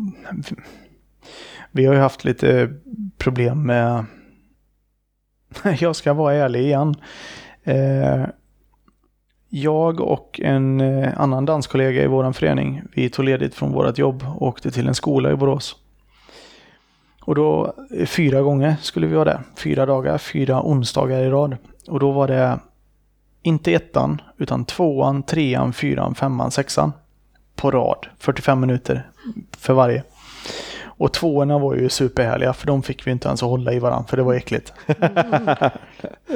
vi 1.70 1.84
har 1.84 1.94
ju 1.94 2.00
haft 2.00 2.24
lite 2.24 2.72
problem 3.18 3.66
med, 3.66 4.04
jag 5.78 5.96
ska 5.96 6.12
vara 6.12 6.34
ärlig 6.34 6.60
igen. 6.60 6.94
Eh, 7.64 8.24
jag 9.54 10.00
och 10.00 10.40
en 10.42 10.80
eh, 10.80 11.20
annan 11.20 11.44
danskollega 11.44 12.02
i 12.02 12.06
vår 12.06 12.32
förening, 12.32 12.82
vi 12.94 13.10
tog 13.10 13.24
ledigt 13.24 13.54
från 13.54 13.72
vårt 13.72 13.98
jobb 13.98 14.24
och 14.36 14.46
åkte 14.46 14.70
till 14.70 14.88
en 14.88 14.94
skola 14.94 15.32
i 15.32 15.36
Borås. 15.36 15.76
Och 17.22 17.34
då, 17.34 17.74
eh, 17.96 18.06
fyra 18.06 18.42
gånger 18.42 18.76
skulle 18.80 19.06
vi 19.06 19.14
vara 19.14 19.24
där. 19.24 19.40
Fyra 19.56 19.86
dagar, 19.86 20.18
fyra 20.18 20.62
onsdagar 20.62 21.20
i 21.20 21.30
rad. 21.30 21.56
Och 21.88 22.00
då 22.00 22.10
var 22.10 22.28
det 22.28 22.58
inte 23.42 23.72
ettan, 23.72 24.20
utan 24.38 24.64
tvåan, 24.64 25.22
trean, 25.22 25.72
fyran, 25.72 26.14
femman, 26.14 26.50
sexan 26.50 26.92
på 27.56 27.70
rad. 27.70 28.06
45 28.18 28.60
minuter 28.60 29.10
för 29.58 29.74
varje. 29.74 30.02
Och 30.84 31.12
tvåorna 31.12 31.58
var 31.58 31.74
ju 31.74 31.88
superhärliga 31.88 32.52
för 32.52 32.66
de 32.66 32.82
fick 32.82 33.06
vi 33.06 33.10
inte 33.10 33.28
ens 33.28 33.42
att 33.42 33.48
hålla 33.48 33.72
i 33.72 33.78
varandra 33.78 34.08
för 34.08 34.16
det 34.16 34.22
var 34.22 34.34
äckligt. 34.34 34.72
Mm. 34.86 35.70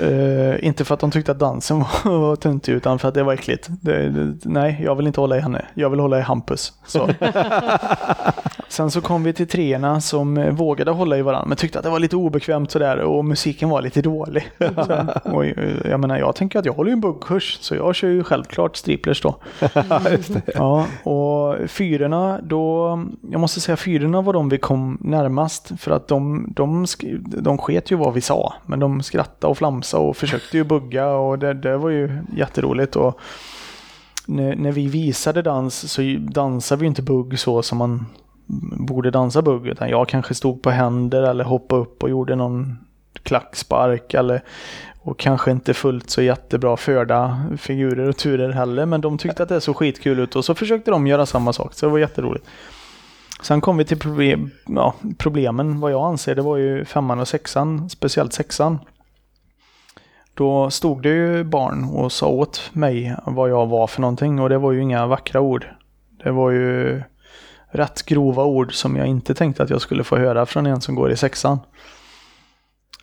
Eh, 0.02 0.66
inte 0.66 0.84
för 0.84 0.94
att 0.94 1.00
de 1.00 1.10
tyckte 1.10 1.32
att 1.32 1.38
dansen 1.38 1.78
var, 2.04 2.18
var 2.18 2.36
töntig 2.36 2.72
utan 2.72 2.98
för 2.98 3.08
att 3.08 3.14
det 3.14 3.22
var 3.22 3.32
äckligt. 3.32 3.68
Det, 3.80 4.08
det, 4.08 4.36
nej, 4.44 4.80
jag 4.84 4.94
vill 4.94 5.06
inte 5.06 5.20
hålla 5.20 5.36
i 5.36 5.40
henne. 5.40 5.64
Jag 5.74 5.90
vill 5.90 6.00
hålla 6.00 6.18
i 6.18 6.22
Hampus. 6.22 6.72
Så. 6.86 7.08
Sen 8.68 8.90
så 8.90 9.00
kom 9.00 9.24
vi 9.24 9.32
till 9.32 9.48
treorna 9.48 10.00
som 10.00 10.36
eh, 10.38 10.50
vågade 10.54 10.90
hålla 10.90 11.16
i 11.18 11.22
varandra 11.22 11.48
men 11.48 11.56
tyckte 11.56 11.78
att 11.78 11.84
det 11.84 11.90
var 11.90 11.98
lite 12.00 12.16
obekvämt 12.16 12.70
sådär 12.70 12.98
och 12.98 13.24
musiken 13.24 13.68
var 13.68 13.82
lite 13.82 14.02
dålig. 14.02 14.50
Så, 14.58 15.06
och, 15.32 15.46
eh, 15.46 15.76
jag 15.90 16.00
menar, 16.00 16.18
jag 16.18 16.34
tänker 16.36 16.58
att 16.58 16.64
jag 16.64 16.72
håller 16.72 16.90
ju 16.90 16.92
en 16.92 17.00
buggkurs 17.00 17.58
så 17.60 17.74
jag 17.74 17.94
kör 17.94 18.08
ju 18.08 18.24
självklart 18.24 18.76
striplers 18.76 19.22
då. 19.22 19.34
Ja, 20.54 20.86
och 21.02 21.70
fyrorna 21.70 22.40
då, 22.42 22.88
jag 23.30 23.40
måste 23.40 23.60
säga 23.60 23.76
fyrorna 23.76 24.20
var 24.20 24.32
de 24.32 24.48
vi 24.48 24.58
kom 24.58 24.98
närmast 25.00 25.72
för 25.78 25.90
att 25.90 26.08
de, 26.08 26.46
de, 26.56 26.84
sk- 26.84 27.40
de 27.40 27.58
sket 27.58 27.90
ju 27.90 27.96
vad 27.96 28.14
vi 28.14 28.20
sa, 28.20 28.54
men 28.66 28.80
de 28.80 29.02
skrattade 29.02 29.50
och 29.56 29.58
flamsa 29.58 29.98
och 29.98 30.16
försökte 30.16 30.56
ju 30.56 30.64
bugga 30.64 31.08
och 31.08 31.38
det, 31.38 31.54
det 31.54 31.76
var 31.76 31.90
ju 31.90 32.22
jätteroligt 32.36 32.96
och 32.96 33.20
när, 34.26 34.56
när 34.56 34.72
vi 34.72 34.88
visade 34.88 35.42
dans 35.42 35.92
så 35.92 36.02
dansade 36.18 36.80
vi 36.80 36.86
inte 36.86 37.02
bugg 37.02 37.38
så 37.38 37.62
som 37.62 37.78
man 37.78 38.06
borde 38.78 39.10
dansa 39.10 39.42
bugg 39.42 39.66
utan 39.66 39.88
jag 39.88 40.08
kanske 40.08 40.34
stod 40.34 40.62
på 40.62 40.70
händer 40.70 41.22
eller 41.22 41.44
hoppade 41.44 41.82
upp 41.82 42.02
och 42.02 42.10
gjorde 42.10 42.36
någon 42.36 42.78
klackspark 43.22 44.14
eller 44.14 44.42
och 45.02 45.18
kanske 45.18 45.50
inte 45.50 45.74
fullt 45.74 46.10
så 46.10 46.22
jättebra 46.22 46.76
förda 46.76 47.46
figurer 47.58 48.08
och 48.08 48.16
turer 48.16 48.50
heller, 48.50 48.86
men 48.86 49.00
de 49.00 49.18
tyckte 49.18 49.42
att 49.42 49.48
det 49.48 49.60
såg 49.60 49.76
skitkul 49.76 50.18
ut 50.18 50.36
och 50.36 50.44
så 50.44 50.54
försökte 50.54 50.90
de 50.90 51.06
göra 51.06 51.26
samma 51.26 51.52
sak, 51.52 51.74
så 51.74 51.86
det 51.86 51.92
var 51.92 51.98
jätteroligt. 51.98 52.46
Sen 53.42 53.60
kom 53.60 53.76
vi 53.76 53.84
till 53.84 53.98
problem, 53.98 54.50
ja, 54.66 54.94
problemen, 55.18 55.80
vad 55.80 55.92
jag 55.92 56.04
anser, 56.06 56.34
det 56.34 56.42
var 56.42 56.56
ju 56.56 56.84
femman 56.84 57.20
och 57.20 57.28
sexan, 57.28 57.90
speciellt 57.90 58.32
sexan. 58.32 58.78
Då 60.36 60.70
stod 60.70 61.02
det 61.02 61.08
ju 61.08 61.44
barn 61.44 61.84
och 61.84 62.12
sa 62.12 62.26
åt 62.26 62.70
mig 62.72 63.16
vad 63.26 63.50
jag 63.50 63.66
var 63.66 63.86
för 63.86 64.00
någonting 64.00 64.40
och 64.40 64.48
det 64.48 64.58
var 64.58 64.72
ju 64.72 64.82
inga 64.82 65.06
vackra 65.06 65.40
ord. 65.40 65.66
Det 66.24 66.30
var 66.30 66.50
ju 66.50 67.02
rätt 67.70 68.02
grova 68.02 68.44
ord 68.44 68.74
som 68.74 68.96
jag 68.96 69.06
inte 69.06 69.34
tänkte 69.34 69.62
att 69.62 69.70
jag 69.70 69.80
skulle 69.80 70.04
få 70.04 70.16
höra 70.16 70.46
från 70.46 70.66
en 70.66 70.80
som 70.80 70.94
går 70.94 71.10
i 71.10 71.16
sexan. 71.16 71.58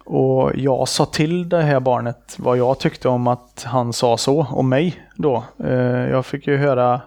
Och 0.06 0.52
jag 0.56 0.88
sa 0.88 1.06
till 1.06 1.50
det 1.50 1.62
här 1.62 1.80
barnet 1.80 2.36
vad 2.40 2.58
jag 2.58 2.80
tyckte 2.80 3.10
om 3.10 3.28
att 3.28 3.64
han 3.68 3.94
sa 3.94 4.18
så 4.18 4.48
om 4.50 4.70
mig 4.70 5.08
då. 5.16 5.44
Eh, 5.64 6.10
jag 6.10 6.26
fick 6.26 6.48
ju 6.48 6.58
höra 6.58 7.02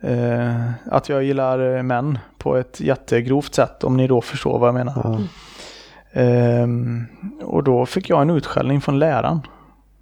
eh, 0.00 0.70
att 0.90 1.08
jag 1.08 1.24
gillar 1.24 1.82
män 1.82 2.18
på 2.38 2.56
ett 2.56 2.80
jättegrovt 2.80 3.54
sätt 3.54 3.84
om 3.84 3.96
ni 3.96 4.06
då 4.06 4.20
förstår 4.20 4.58
vad 4.58 4.68
jag 4.68 4.74
menar. 4.74 5.06
Mm. 5.06 5.28
Ehm, 6.12 7.06
och 7.42 7.64
då 7.64 7.86
fick 7.86 8.10
jag 8.10 8.22
en 8.22 8.30
utskällning 8.30 8.80
från 8.80 8.98
läraren. 8.98 9.40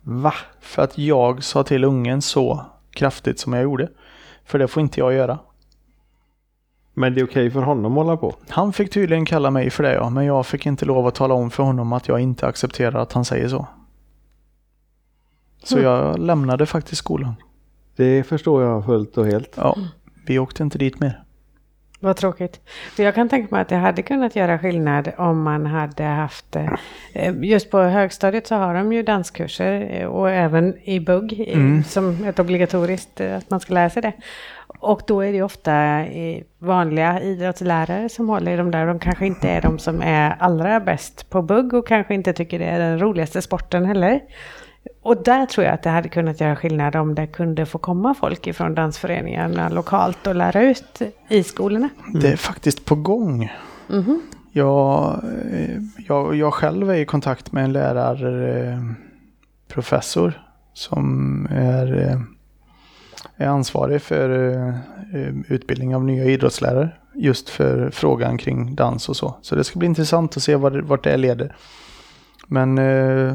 Va? 0.02 0.34
För 0.60 0.82
att 0.82 0.98
jag 0.98 1.44
sa 1.44 1.62
till 1.62 1.84
ungen 1.84 2.22
så 2.22 2.64
kraftigt 2.90 3.38
som 3.38 3.52
jag 3.52 3.62
gjorde. 3.62 3.88
För 4.44 4.58
det 4.58 4.68
får 4.68 4.80
inte 4.80 5.00
jag 5.00 5.12
göra. 5.14 5.38
Men 6.94 7.14
det 7.14 7.20
är 7.20 7.24
okej 7.26 7.50
för 7.50 7.60
honom 7.62 7.92
att 7.98 8.04
hålla 8.04 8.16
på? 8.16 8.34
Han 8.48 8.72
fick 8.72 8.90
tydligen 8.92 9.24
kalla 9.26 9.50
mig 9.50 9.70
för 9.70 9.82
det 9.82 9.94
ja, 9.94 10.10
men 10.10 10.24
jag 10.24 10.46
fick 10.46 10.66
inte 10.66 10.84
lov 10.84 11.06
att 11.06 11.14
tala 11.14 11.34
om 11.34 11.50
för 11.50 11.62
honom 11.62 11.92
att 11.92 12.08
jag 12.08 12.20
inte 12.20 12.46
accepterar 12.46 13.00
att 13.00 13.12
han 13.12 13.24
säger 13.24 13.48
så. 13.48 13.66
Så 15.64 15.78
Mm. 15.78 15.90
jag 15.90 16.18
lämnade 16.18 16.66
faktiskt 16.66 16.98
skolan. 16.98 17.34
Det 17.96 18.22
förstår 18.22 18.62
jag 18.62 18.84
fullt 18.84 19.18
och 19.18 19.26
helt. 19.26 19.52
Ja, 19.56 19.76
vi 20.26 20.38
åkte 20.38 20.62
inte 20.62 20.78
dit 20.78 21.00
mer. 21.00 21.22
Vad 22.00 22.16
tråkigt. 22.16 22.60
För 22.96 23.02
jag 23.02 23.14
kan 23.14 23.28
tänka 23.28 23.54
mig 23.54 23.62
att 23.62 23.68
det 23.68 23.76
hade 23.76 24.02
kunnat 24.02 24.36
göra 24.36 24.58
skillnad 24.58 25.12
om 25.16 25.42
man 25.42 25.66
hade 25.66 26.02
haft... 26.04 26.56
eh, 27.12 27.32
Just 27.42 27.70
på 27.70 27.78
högstadiet 27.82 28.46
så 28.46 28.54
har 28.54 28.74
de 28.74 28.92
ju 28.92 29.02
danskurser 29.02 29.88
eh, 30.00 30.06
och 30.06 30.30
även 30.30 30.74
i 30.88 31.00
bugg 31.00 31.40
eh, 31.48 31.54
Mm. 31.58 31.84
som 31.84 32.24
ett 32.24 32.38
obligatoriskt 32.38 33.20
eh, 33.20 33.36
att 33.36 33.50
man 33.50 33.60
ska 33.60 33.74
lära 33.74 33.90
sig 33.90 34.02
det. 34.02 34.12
Och 34.78 35.00
då 35.06 35.20
är 35.20 35.32
det 35.32 35.42
ofta 35.42 35.74
eh, 36.00 36.42
vanliga 36.58 37.20
idrottslärare 37.20 38.08
som 38.08 38.28
håller 38.28 38.52
i 38.52 38.56
de 38.56 38.70
där. 38.70 38.86
De 38.86 38.98
kanske 38.98 39.26
inte 39.26 39.48
är 39.48 39.60
de 39.62 39.78
som 39.78 40.02
är 40.02 40.36
allra 40.38 40.80
bäst 40.80 41.30
på 41.30 41.42
bugg 41.42 41.74
och 41.74 41.88
kanske 41.88 42.14
inte 42.14 42.32
tycker 42.32 42.58
det 42.58 42.64
är 42.64 42.78
den 42.78 42.98
roligaste 43.00 43.42
sporten 43.42 43.84
heller. 43.84 44.20
Och 45.02 45.22
där 45.22 45.46
tror 45.46 45.64
jag 45.64 45.74
att 45.74 45.82
det 45.82 45.90
hade 45.90 46.08
kunnat 46.08 46.40
göra 46.40 46.56
skillnad 46.56 46.96
om 46.96 47.14
det 47.14 47.26
kunde 47.26 47.66
få 47.66 47.78
komma 47.78 48.14
folk 48.14 48.46
ifrån 48.46 48.74
dansföreningarna 48.74 49.68
lokalt 49.68 50.26
och 50.26 50.34
lära 50.34 50.62
ut 50.62 51.02
i 51.28 51.42
skolorna. 51.42 51.88
Det 52.14 52.32
är 52.32 52.36
faktiskt 52.36 52.84
på 52.84 52.94
gång. 52.94 53.52
Mhm. 53.88 54.22
Jag, 54.52 55.20
eh, 55.52 55.82
jag, 56.08 56.34
jag 56.34 56.54
själv 56.54 56.90
är 56.90 56.94
i 56.94 57.04
kontakt 57.04 57.52
med 57.52 57.64
en 57.64 57.72
lärarprofessor 57.72 59.06
professor 59.68 60.42
som 60.72 61.46
är, 61.50 62.02
eh, 62.02 62.20
är 63.36 63.48
ansvarig 63.48 64.02
för 64.02 64.52
eh, 64.52 64.68
eh, 65.20 65.34
utbildning 65.48 65.94
av 65.94 66.04
nya 66.04 66.24
idrottslärare. 66.24 66.90
Just 67.14 67.48
för 67.48 67.90
frågan 67.90 68.38
kring 68.38 68.74
dans 68.74 69.08
och 69.08 69.16
så. 69.16 69.36
Så 69.42 69.54
det 69.54 69.64
ska 69.64 69.78
bli 69.78 69.86
intressant 69.86 70.36
att 70.36 70.42
se 70.42 70.56
vart, 70.56 70.84
vart 70.84 71.04
det 71.04 71.16
leder. 71.16 71.56
Men 72.46 72.78
eh, 72.78 73.34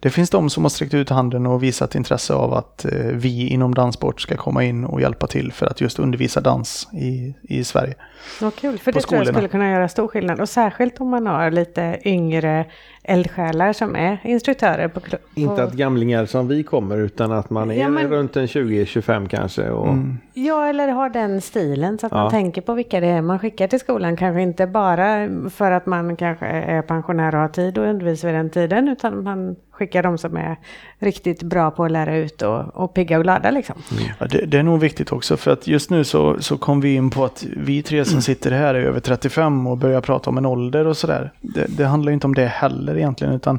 det 0.00 0.10
finns 0.10 0.30
de 0.30 0.50
som 0.50 0.64
har 0.64 0.68
sträckt 0.68 0.94
ut 0.94 1.10
handen 1.10 1.46
och 1.46 1.62
visat 1.62 1.94
intresse 1.94 2.34
av 2.34 2.54
att 2.54 2.84
eh, 2.84 2.90
vi 2.92 3.48
inom 3.48 3.74
danssport 3.74 4.20
ska 4.20 4.36
komma 4.36 4.64
in 4.64 4.84
och 4.84 5.00
hjälpa 5.00 5.26
till 5.26 5.52
för 5.52 5.66
att 5.66 5.80
just 5.80 5.98
undervisa 5.98 6.40
dans 6.40 6.88
i, 6.92 7.34
i 7.42 7.64
Sverige. 7.64 7.94
Vad 8.40 8.54
kul, 8.54 8.78
för 8.78 8.92
det 8.92 8.92
tror 8.92 8.94
jag 8.94 9.02
skolorna. 9.02 9.32
skulle 9.32 9.48
kunna 9.48 9.70
göra 9.70 9.88
stor 9.88 10.08
skillnad. 10.08 10.40
Och 10.40 10.48
särskilt 10.48 11.00
om 11.00 11.08
man 11.08 11.26
har 11.26 11.50
lite 11.50 11.98
yngre 12.04 12.66
eldsjälar 13.08 13.72
som 13.72 13.96
är 13.96 14.18
instruktörer 14.24 14.88
på 14.88 15.00
klubb. 15.00 15.20
Inte 15.34 15.62
att 15.62 15.72
gamlingar 15.72 16.26
som 16.26 16.48
vi 16.48 16.62
kommer 16.62 16.98
utan 16.98 17.32
att 17.32 17.50
man 17.50 17.70
är 17.70 17.74
Ja, 17.74 17.88
men- 17.88 18.08
runt 18.10 18.36
en 18.36 18.46
20-25 18.46 19.28
kanske. 19.28 19.70
Och... 19.70 19.88
Mm. 19.88 20.18
Ja, 20.34 20.66
eller 20.66 20.88
har 20.88 21.08
den 21.08 21.40
stilen 21.40 21.98
så 21.98 22.06
att 22.06 22.12
Ja. 22.12 22.18
man 22.18 22.30
tänker 22.30 22.62
på 22.62 22.74
vilka 22.74 23.00
det 23.00 23.06
är 23.06 23.22
man 23.22 23.38
skickar 23.38 23.68
till 23.68 23.80
skolan. 23.80 24.16
Kanske 24.16 24.42
inte 24.42 24.66
bara 24.66 25.28
för 25.50 25.70
att 25.70 25.86
man 25.86 26.16
kanske 26.16 26.46
är 26.46 26.82
pensionär 26.82 27.34
och 27.34 27.40
har 27.40 27.48
tid 27.48 27.78
att 27.78 27.88
undervisa 27.88 28.26
vid 28.26 28.36
den 28.36 28.50
tiden. 28.50 28.88
Utan 28.88 29.22
man 29.24 29.56
skickar 29.70 30.02
de 30.02 30.18
som 30.18 30.36
är 30.36 30.56
riktigt 30.98 31.42
bra 31.42 31.70
på 31.70 31.84
att 31.84 31.90
lära 31.90 32.16
ut 32.16 32.42
och, 32.42 32.76
och 32.76 32.94
pigga 32.94 33.16
och 33.18 33.22
glada 33.24 33.50
liksom. 33.50 33.76
Ja, 34.20 34.26
det, 34.26 34.46
det 34.46 34.58
är 34.58 34.62
nog 34.62 34.80
viktigt 34.80 35.12
också 35.12 35.36
för 35.36 35.50
att 35.50 35.66
just 35.66 35.90
nu 35.90 36.04
så, 36.04 36.36
så 36.40 36.58
kom 36.58 36.80
vi 36.80 36.94
in 36.94 37.10
på 37.10 37.24
att 37.24 37.46
vi 37.56 37.82
tre 37.82 38.04
som 38.04 38.22
sitter 38.22 38.50
här 38.50 38.74
är 38.74 38.80
över 38.80 39.00
35 39.00 39.66
och 39.66 39.78
börjar 39.78 40.00
prata 40.00 40.30
om 40.30 40.38
en 40.38 40.46
ålder 40.46 40.86
och 40.86 40.96
sådär. 40.96 41.32
Det, 41.40 41.66
det 41.76 41.84
handlar 41.84 42.10
ju 42.10 42.14
inte 42.14 42.26
om 42.26 42.34
det 42.34 42.46
heller 42.46 42.94
egentligen 42.98 43.34
utan 43.34 43.58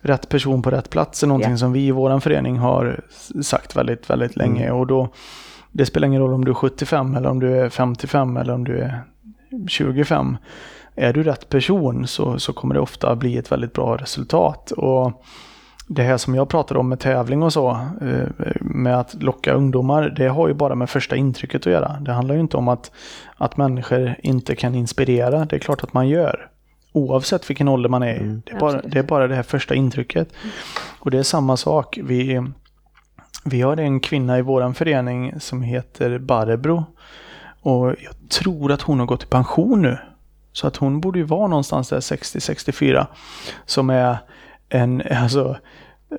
rätt 0.00 0.28
person 0.28 0.62
på 0.62 0.70
rätt 0.70 0.90
plats 0.90 1.22
är 1.22 1.26
någonting 1.26 1.50
Ja. 1.50 1.56
som 1.56 1.72
vi 1.72 1.86
i 1.86 1.90
våran 1.90 2.20
förening 2.20 2.58
har 2.58 3.00
sagt 3.42 3.76
väldigt, 3.76 4.10
väldigt 4.10 4.36
länge 4.36 4.70
och 4.70 4.86
då 4.86 5.08
det 5.72 5.86
spelar 5.86 6.08
ingen 6.08 6.20
roll 6.22 6.32
om 6.34 6.44
du 6.44 6.50
är 6.50 6.54
75 6.54 7.14
eller 7.16 7.28
om 7.28 7.40
du 7.40 7.60
är 7.60 7.68
55 7.68 8.36
eller 8.36 8.54
om 8.54 8.64
du 8.64 8.78
är 8.78 9.00
25. 9.68 10.36
Är 10.96 11.12
du 11.12 11.22
rätt 11.22 11.48
person 11.48 12.06
så, 12.06 12.38
så 12.38 12.52
kommer 12.52 12.74
det 12.74 12.80
ofta 12.80 13.16
bli 13.16 13.36
ett 13.38 13.52
väldigt 13.52 13.72
bra 13.72 13.96
resultat. 13.96 14.70
Och 14.70 15.22
det 15.88 16.02
här 16.02 16.16
som 16.16 16.34
jag 16.34 16.48
pratade 16.48 16.80
om 16.80 16.88
med 16.88 17.00
tävling 17.00 17.42
och 17.42 17.52
så, 17.52 17.70
eh, 18.00 18.28
med 18.60 19.00
att 19.00 19.22
locka 19.22 19.52
ungdomar, 19.52 20.14
det 20.16 20.26
har 20.28 20.48
ju 20.48 20.54
bara 20.54 20.74
med 20.74 20.90
första 20.90 21.16
intrycket 21.16 21.60
att 21.66 21.72
göra. 21.72 21.96
Det 22.00 22.12
handlar 22.12 22.34
ju 22.34 22.40
inte 22.40 22.56
om 22.56 22.68
att, 22.68 22.90
att 23.36 23.56
människor 23.56 24.14
inte 24.22 24.56
kan 24.56 24.74
inspirera. 24.74 25.44
Det 25.44 25.56
är 25.56 25.60
klart 25.60 25.82
att 25.82 25.92
man 25.92 26.08
gör. 26.08 26.48
Oavsett 26.96 27.50
vilken 27.50 27.68
ålder 27.68 27.88
man 27.88 28.02
är 28.02 28.14
i. 28.14 28.40
Det, 28.44 28.52
är 28.52 28.58
bara, 28.58 28.82
det 28.82 28.98
är 28.98 29.02
bara 29.02 29.28
det 29.28 29.34
här 29.34 29.42
första 29.42 29.74
intrycket. 29.74 30.28
Och 30.98 31.10
det 31.10 31.18
är 31.18 31.22
samma 31.22 31.56
sak. 31.56 31.98
Vi, 32.02 32.42
vi 33.44 33.60
har 33.60 33.76
en 33.76 34.00
kvinna 34.00 34.38
i 34.38 34.42
våran 34.42 34.74
förening 34.74 35.40
som 35.40 35.62
heter 35.62 36.18
Barbro. 36.18 36.84
Och 37.60 37.88
jag 37.88 38.28
tror 38.28 38.72
att 38.72 38.82
hon 38.82 38.98
har 38.98 39.06
gått 39.06 39.22
i 39.22 39.26
pension 39.26 39.82
nu. 39.82 39.98
Så 40.52 40.66
att 40.66 40.76
hon 40.76 41.00
borde 41.00 41.18
ju 41.18 41.24
vara 41.24 41.46
någonstans 41.46 41.88
där 41.88 42.00
60-64. 42.00 43.06
Som 43.66 43.90
är 43.90 44.18
en, 44.68 45.02
alltså, 45.10 45.56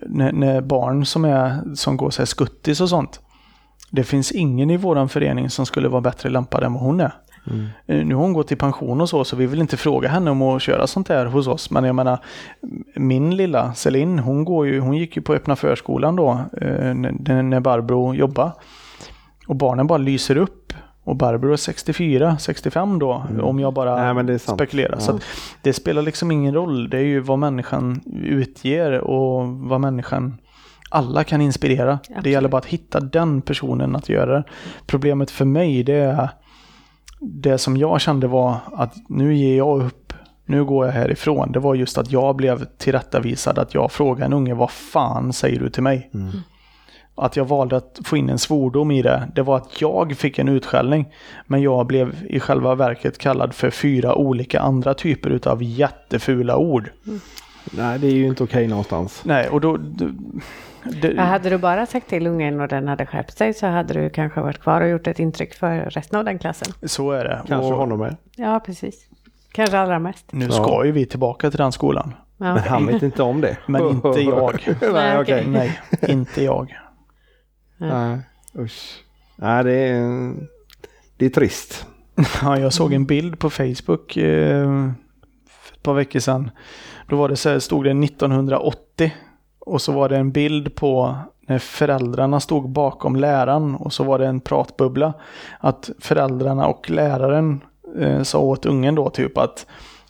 när, 0.01 0.31
när 0.31 0.61
barn 0.61 1.05
som, 1.05 1.25
är, 1.25 1.75
som 1.75 1.97
går 1.97 2.09
så 2.09 2.21
här 2.21 2.25
skuttis 2.25 2.81
och 2.81 2.89
sånt. 2.89 3.19
Det 3.91 4.03
finns 4.03 4.31
ingen 4.31 4.69
i 4.69 4.77
våran 4.77 5.09
förening 5.09 5.49
som 5.49 5.65
skulle 5.65 5.87
vara 5.87 6.01
bättre 6.01 6.29
lämpad 6.29 6.63
än 6.63 6.73
vad 6.73 6.81
hon 6.81 6.99
är. 6.99 7.13
Mm. 7.51 8.07
Nu 8.07 8.15
har 8.15 8.21
hon 8.21 8.33
gått 8.33 8.51
i 8.51 8.55
pension 8.55 9.01
och 9.01 9.09
så, 9.09 9.23
så 9.23 9.35
vi 9.35 9.45
vill 9.45 9.59
inte 9.61 9.77
fråga 9.77 10.09
henne 10.09 10.31
om 10.31 10.41
att 10.41 10.61
köra 10.61 10.87
sånt 10.87 11.07
där 11.07 11.25
hos 11.25 11.47
oss. 11.47 11.71
Men 11.71 11.83
jag 11.83 11.95
menar, 11.95 12.19
min 12.95 13.35
lilla 13.37 13.73
Celine, 13.73 14.19
hon, 14.19 14.45
går 14.45 14.67
ju, 14.67 14.79
hon 14.79 14.97
gick 14.97 15.15
ju 15.15 15.21
på 15.21 15.33
öppna 15.33 15.55
förskolan 15.55 16.15
då, 16.15 16.31
eh, 16.61 16.93
när, 16.93 17.59
Barbro 17.59 18.13
jobbade. 18.13 18.51
Och 19.47 19.55
barnen 19.55 19.87
bara 19.87 19.97
lyser 19.97 20.37
upp. 20.37 20.73
Och 21.03 21.15
Barbro 21.15 21.51
är 21.53 21.57
64, 21.57 22.37
65 22.37 22.99
då, 22.99 23.25
om 23.41 23.59
jag 23.59 23.73
bara 23.73 23.95
Nej, 24.03 24.13
men 24.13 24.25
det 24.25 24.33
är 24.33 24.37
sant. 24.37 24.57
spekulerar. 24.57 24.99
Så 24.99 25.11
Ja. 25.11 25.15
att 25.15 25.23
det 25.61 25.73
spelar 25.73 26.01
liksom 26.01 26.31
ingen 26.31 26.53
roll. 26.53 26.89
Det 26.89 26.97
är 26.97 27.01
ju 27.03 27.19
vad 27.19 27.39
människan 27.39 28.01
utger 28.23 28.99
och 29.01 29.47
vad 29.47 29.81
människan 29.81 30.37
alla 30.89 31.23
kan 31.23 31.41
inspirera. 31.41 31.85
Det 31.85 31.99
Absolut. 32.09 32.25
gäller 32.25 32.49
bara 32.49 32.57
att 32.57 32.65
hitta 32.65 32.99
den 32.99 33.41
personen 33.41 33.95
att 33.95 34.09
göra 34.09 34.33
det. 34.37 34.43
Problemet 34.87 35.31
för 35.31 35.45
mig 35.45 35.83
det 35.83 35.93
är 35.93 36.29
det 37.19 37.57
som 37.57 37.77
jag 37.77 38.01
kände 38.01 38.27
var 38.27 38.57
att 38.73 38.95
nu 39.09 39.35
ger 39.35 39.57
jag 39.57 39.81
upp. 39.81 40.13
Nu 40.45 40.65
går 40.65 40.85
jag 40.85 40.93
härifrån. 40.93 41.51
Det 41.51 41.59
var 41.59 41.75
just 41.75 41.97
att 41.97 42.11
jag 42.11 42.35
blev 42.35 42.65
tillrättavisad. 42.77 43.59
Att 43.59 43.73
jag 43.73 43.91
frågade 43.91 44.25
en 44.25 44.33
unge 44.33 44.53
vad 44.53 44.71
fan 44.71 45.33
säger 45.33 45.59
du 45.59 45.69
till 45.69 45.83
mig? 45.83 46.09
Mm. 46.13 46.31
Att 47.15 47.35
jag 47.35 47.45
valde 47.45 47.77
att 47.77 47.99
få 48.03 48.17
in 48.17 48.29
en 48.29 48.39
svordom 48.39 48.91
i 48.91 49.01
det. 49.01 49.31
Det 49.35 49.41
var 49.41 49.57
att 49.57 49.81
jag 49.81 50.17
fick 50.17 50.39
en 50.39 50.49
utskällning. 50.49 51.05
Men 51.47 51.61
jag 51.61 51.87
blev 51.87 52.15
i 52.29 52.39
själva 52.39 52.75
verket 52.75 53.17
kallad 53.17 53.53
för 53.53 53.69
fyra 53.69 54.15
olika 54.15 54.59
andra 54.59 54.93
typer 54.93 55.29
utav 55.29 55.63
jättefula 55.63 56.57
ord. 56.57 56.91
Nej, 57.71 57.99
det 57.99 58.07
är 58.07 58.11
ju 58.11 58.25
inte 58.27 58.43
okej 58.43 58.67
någonstans. 58.67 59.21
Nej, 59.25 59.49
och 59.49 59.61
då... 59.61 59.77
då 59.77 60.09
det, 61.01 61.21
hade 61.21 61.49
du 61.49 61.57
bara 61.57 61.85
sagt 61.85 62.07
till 62.09 62.27
ungen 62.27 62.61
och 62.61 62.67
den 62.67 62.87
hade 62.87 63.05
skärpt 63.05 63.37
sig 63.37 63.53
så 63.53 63.67
hade 63.67 63.93
du 63.93 64.09
kanske 64.09 64.41
varit 64.41 64.61
kvar 64.61 64.81
och 64.81 64.89
gjort 64.89 65.07
ett 65.07 65.19
intryck 65.19 65.53
för 65.53 65.77
resten 65.79 66.19
av 66.19 66.25
den 66.25 66.39
klassen. 66.39 66.73
så 66.83 67.11
är 67.11 67.23
det. 67.23 67.41
Kanske 67.47 67.73
och 67.73 67.77
honom 67.79 67.99
med. 67.99 68.15
Ja, 68.35 68.59
precis. 68.65 69.05
Kanske 69.51 69.77
allra 69.79 69.99
mest. 69.99 70.25
nu 70.31 70.45
Ja. 70.45 70.51
ska 70.51 70.85
ju 70.85 70.91
vi 70.91 71.05
tillbaka 71.05 71.49
till 71.49 71.57
den 71.57 71.71
skolan. 71.71 72.13
Ja. 72.37 72.53
Men 72.53 72.63
han 72.63 72.85
vet 72.87 73.03
inte 73.03 73.23
om 73.23 73.41
det. 73.41 73.57
Men 73.65 73.89
inte 73.89 74.07
jag. 74.21 74.75
Nej, 74.93 75.19
okej. 75.19 75.45
Nej, 75.47 75.79
inte 76.07 76.43
jag. 76.43 76.75
Nej, 77.77 78.19
usch. 78.59 79.03
Nej, 79.35 79.63
det 79.63 79.73
är, 79.73 80.33
det 81.17 81.25
är 81.25 81.29
trist. 81.29 81.85
Ja, 82.41 82.59
jag 82.59 82.73
såg 82.73 82.93
en 82.93 83.05
bild 83.05 83.39
på 83.39 83.49
Facebook 83.49 84.17
eh, 84.17 84.65
för 85.49 85.75
ett 85.75 85.83
par 85.83 85.93
veckor 85.93 86.19
sedan. 86.19 86.49
Då 87.07 87.15
var 87.15 87.29
det 87.29 87.35
så 87.35 87.49
här, 87.49 87.59
stod 87.59 87.83
det 87.83 87.91
1980 87.91 89.11
och 89.59 89.81
så 89.81 89.91
var 89.91 90.09
det 90.09 90.17
en 90.17 90.31
bild 90.31 90.75
på 90.75 91.15
när 91.47 91.59
föräldrarna 91.59 92.39
stod 92.39 92.69
bakom 92.69 93.15
läraren 93.15 93.75
och 93.75 93.93
så 93.93 94.03
var 94.03 94.19
det 94.19 94.27
en 94.27 94.39
pratbubbla. 94.39 95.13
Att 95.59 95.89
föräldrarna 95.99 96.67
och 96.67 96.89
läraren 96.89 97.61
eh, 97.99 98.21
sa 98.23 98.39
åt 98.39 98.65
ungen 98.65 98.95
då 98.95 99.09
typ 99.09 99.37
att 99.37 99.65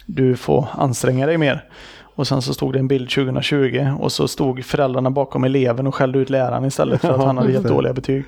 du 0.05 0.35
får 0.35 0.67
anstränga 0.71 1.25
dig 1.25 1.37
mer. 1.37 1.69
Och 2.01 2.27
sen 2.27 2.41
så 2.41 2.53
stod 2.53 2.73
det 2.73 2.79
en 2.79 2.87
bild 2.87 3.09
2020 3.09 3.95
och 3.99 4.11
så 4.11 4.27
stod 4.27 4.65
föräldrarna 4.65 5.11
bakom 5.11 5.43
eleven 5.43 5.87
och 5.87 5.95
skällde 5.95 6.19
ut 6.19 6.29
läraren 6.29 6.65
istället 6.65 7.01
för 7.01 7.09
att 7.09 7.19
Ja, 7.19 7.25
han 7.25 7.37
hade 7.37 7.51
gett 7.51 7.63
dåliga 7.63 7.93
betyg. 7.93 8.25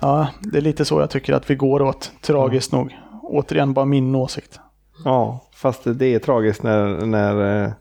Ja, 0.00 0.28
det 0.40 0.58
är 0.58 0.62
lite 0.62 0.84
så 0.84 1.00
jag 1.00 1.10
tycker 1.10 1.32
att 1.32 1.50
vi 1.50 1.54
går 1.54 1.82
åt, 1.82 2.12
tragiskt 2.20 2.72
nog. 2.72 2.98
Återigen 3.22 3.72
bara 3.72 3.84
min 3.84 4.14
åsikt. 4.14 4.60
Ja, 5.04 5.48
fast 5.54 5.80
det 5.84 6.06
är 6.06 6.18
tragiskt 6.18 6.62
när, 6.62 7.06
när 7.06 7.64
eh, 7.64 7.72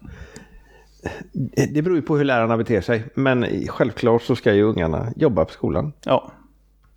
det 1.74 1.82
beror 1.82 1.96
ju 1.96 2.02
på 2.02 2.18
hur 2.18 2.26
lärarna 2.26 2.58
beter 2.58 2.82
sig. 2.82 3.04
Men 3.16 3.46
självklart 3.68 4.22
så 4.22 4.36
ska 4.36 4.54
ju 4.54 4.64
ungarna 4.64 5.08
jobba 5.16 5.46
på 5.46 5.52
skolan. 5.52 5.94
Ja. 6.04 6.32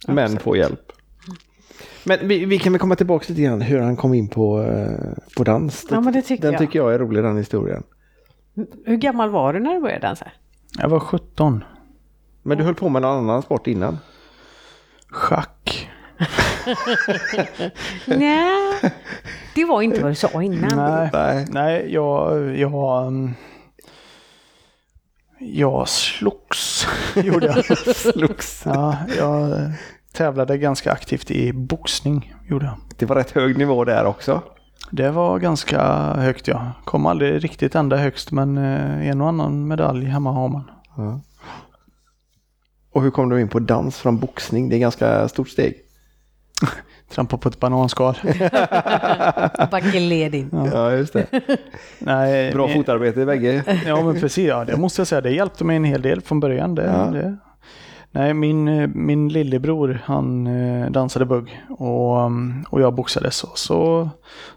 Men 0.07 0.18
Absolut. 0.18 0.43
få 0.43 0.57
hjälp. 0.57 0.93
Men 2.05 2.29
vi, 2.29 2.45
vi 2.45 2.59
kan 2.59 2.73
väl 2.73 2.81
komma 2.81 2.97
tillbaka 2.97 3.25
lite 3.29 3.43
grann 3.43 3.61
hur 3.61 3.81
han 3.81 3.97
kom 3.97 4.14
in 4.14 4.29
på, 4.29 4.62
eh, 4.62 5.12
på 5.37 5.45
dans. 5.45 5.87
Ja, 5.91 6.01
men 6.01 6.12
det 6.12 6.23
tycker 6.23 6.43
den 6.43 6.53
jag. 6.53 6.61
tycker 6.61 6.79
jag 6.79 6.95
är 6.95 6.99
rolig 6.99 7.25
den 7.25 7.37
historien. 7.37 7.83
Hur 8.85 8.97
gammal 8.97 9.31
var 9.31 9.53
du 9.53 9.61
när 9.61 9.75
du 9.75 9.81
började 9.81 10.07
dansa? 10.07 10.29
Jag 10.79 10.89
var 10.89 11.01
17. 11.01 11.64
Men 12.43 12.59
du 12.59 12.64
höll 12.64 12.75
på 12.75 12.89
med 12.89 13.03
någon 13.03 13.18
annan 13.18 13.43
sport 13.43 13.66
innan? 13.66 13.99
Schack. 15.09 15.91
Nej, 18.07 18.93
det 19.55 19.64
var 19.64 19.82
inte 19.82 20.03
vad 20.03 20.11
du 20.11 20.14
sa 20.14 20.42
innan. 20.42 20.76
Nej, 20.76 21.11
Nej. 21.12 21.46
nej 21.51 21.92
jag, 21.92 22.59
jag, 22.59 23.07
um, 23.07 23.34
jag 25.38 25.88
slogs, 25.88 26.86
gjorde 27.16 27.46
jag. 27.46 27.78
Slogs. 27.96 28.62
Ja, 28.64 28.96
jag 29.18 29.72
tävlade 30.12 30.59
ganska 30.59 30.92
aktivt 30.92 31.30
i 31.30 31.53
boxning, 31.53 32.34
gjorde 32.48 32.64
jag. 32.64 32.74
Det 32.96 33.07
var 33.07 33.16
rätt 33.16 33.30
hög 33.30 33.59
nivå 33.59 33.84
där 33.84 34.05
också. 34.05 34.42
Det 34.90 35.11
var 35.11 35.38
ganska 35.38 35.82
högt 36.14 36.48
ja. 36.48 36.72
Kom 36.84 37.07
aldrig 37.07 37.44
riktigt 37.44 37.74
ända 37.74 37.96
högst 37.96 38.32
men 38.32 38.59
eh, 38.59 39.09
en 39.09 39.20
och 39.20 39.28
annan 39.28 39.68
medalj 39.68 40.07
hemma 40.07 40.32
har 40.32 40.48
man. 40.48 40.70
Ja. 40.96 41.20
Och 42.92 43.03
hur 43.03 43.11
kom 43.11 43.28
du 43.28 43.40
in 43.40 43.48
på 43.48 43.59
dans 43.59 43.96
från 43.98 44.18
boxning? 44.18 44.68
Det 44.68 44.76
är 44.76 44.78
ganska 44.78 45.28
stort 45.28 45.48
steg. 45.48 45.74
Trampa 47.15 47.37
på 47.39 47.49
ett 47.49 47.61
bananskal. 47.61 48.17
Bara 49.71 49.81
gled 49.81 50.35
in. 50.35 50.51
Ja, 50.73 50.93
just 50.93 51.13
det. 51.13 51.27
Nej, 51.99 52.53
Bra 52.53 52.67
men- 52.67 52.77
fotarbete 52.77 53.21
i 53.21 53.25
bägge. 53.25 53.81
Ja 53.87 54.03
men 54.05 54.21
precis, 54.21 54.49
ja, 54.49 54.65
det 54.65 54.77
måste 54.77 55.01
jag 55.01 55.07
säga. 55.07 55.21
Det 55.21 55.31
hjälpte 55.31 55.65
mig 55.65 55.77
en 55.77 55.85
hel 55.85 56.03
del 56.03 56.21
från 56.21 56.41
början. 56.41 56.75
Det, 56.75 56.85
Ja. 56.85 57.05
det. 57.05 57.37
Nej, 58.13 58.35
min, 58.35 58.69
eh, 58.69 58.89
min 58.95 59.29
lillebror 59.29 60.01
han 60.05 60.47
eh, 60.47 60.91
dansade 60.91 61.25
bugg 61.27 61.61
och, 61.79 62.21
mm, 62.23 62.65
och 62.71 62.81
jag 62.81 62.95
boxades. 62.95 63.45
Och 63.45 63.59
så 63.59 64.09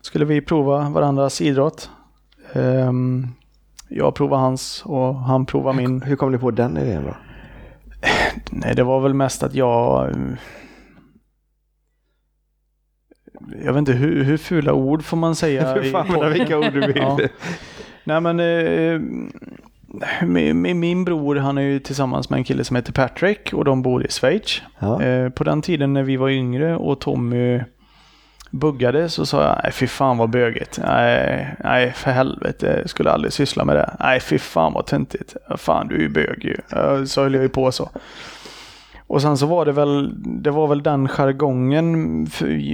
skulle 0.01 0.25
vi 0.25 0.41
prova 0.41 0.89
varandras 0.89 1.41
idrott. 1.41 1.89
Ehm, 2.53 3.27
jag 3.87 4.15
provade 4.15 4.41
hans 4.41 4.81
och 4.85 5.15
han 5.15 5.45
provade 5.45 5.77
min. 5.77 6.01
Hur 6.01 6.15
kom 6.15 6.31
ni 6.31 6.37
på 6.37 6.51
den 6.51 6.77
idén 6.77 7.03
då? 7.03 7.15
Nej, 8.51 8.75
det 8.75 8.83
var 8.83 8.99
väl 8.99 9.13
mest 9.13 9.43
att 9.43 9.55
jag... 9.55 10.09
Jag 13.65 13.73
vet 13.73 13.79
inte, 13.79 13.91
hur, 13.93 14.23
hur 14.23 14.37
fula 14.37 14.73
ord 14.73 15.03
får 15.03 15.17
man 15.17 15.35
säga? 15.35 15.77
I 15.83 15.91
fan 15.91 16.07
podden? 16.07 16.33
vilka 16.33 16.57
ord 16.57 16.73
du 16.73 16.79
vill. 16.79 16.97
Ja. 16.97 17.19
Nej 18.03 18.21
men 18.21 18.39
eh, 18.39 18.99
min, 20.21 20.61
min- 20.61 20.79
min 20.79 21.05
bror 21.05 21.35
han 21.35 21.57
är 21.57 21.61
ju 21.61 21.79
tillsammans 21.79 22.29
med 22.29 22.37
en 22.37 22.43
kille 22.43 22.63
som 22.63 22.75
heter 22.75 22.93
Patrick 22.93 23.53
och 23.53 23.65
de 23.65 23.81
bor 23.81 24.05
i 24.05 24.09
Schweiz. 24.09 24.61
Ja. 24.79 25.01
Eh, 25.03 25.29
på 25.29 25.43
den 25.43 25.61
tiden 25.61 25.93
när 25.93 26.03
vi 26.03 26.17
var 26.17 26.29
yngre 26.29 26.75
och 26.75 26.99
Tommy 27.01 27.61
buggade 28.51 29.09
så 29.09 29.25
sa 29.25 29.43
jag 29.43 29.59
nej 29.63 29.71
fy 29.71 29.87
fan 29.87 30.17
vad 30.17 30.29
bögigt. 30.29 30.79
Nej, 30.83 31.55
nej 31.63 31.91
för 31.91 32.11
helvete, 32.11 32.77
jag 32.81 32.89
skulle 32.89 33.11
aldrig 33.11 33.33
syssla 33.33 33.65
med 33.65 33.75
det. 33.75 33.95
Nej 33.99 34.19
fy 34.19 34.37
fan 34.37 34.73
vad 34.73 34.85
töntigt. 34.85 35.35
Fan 35.57 35.87
du 35.87 35.95
är 35.95 35.99
ju 35.99 36.09
bög 36.09 36.43
ju. 36.45 36.57
Så 37.05 37.21
höll 37.23 37.33
jag 37.33 37.43
ju 37.43 37.49
på 37.49 37.71
så. 37.71 37.89
Och 39.07 39.21
sen 39.21 39.37
så 39.37 39.45
var 39.45 39.65
det 39.65 39.71
väl, 39.71 40.13
det 40.43 40.51
var 40.51 40.67
väl 40.67 40.83
den 40.83 41.07
jargongen 41.07 42.27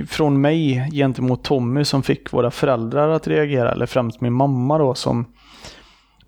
från 0.08 0.42
mig 0.42 0.90
gentemot 0.92 1.44
Tommy 1.44 1.84
som 1.86 2.04
fick 2.04 2.34
våra 2.34 2.52
föräldrar 2.52 3.10
att 3.10 3.28
reagera, 3.28 3.72
eller 3.72 3.86
främst 3.86 4.22
min 4.22 4.34
mamma 4.34 4.78
då 4.78 4.94
som 4.94 5.26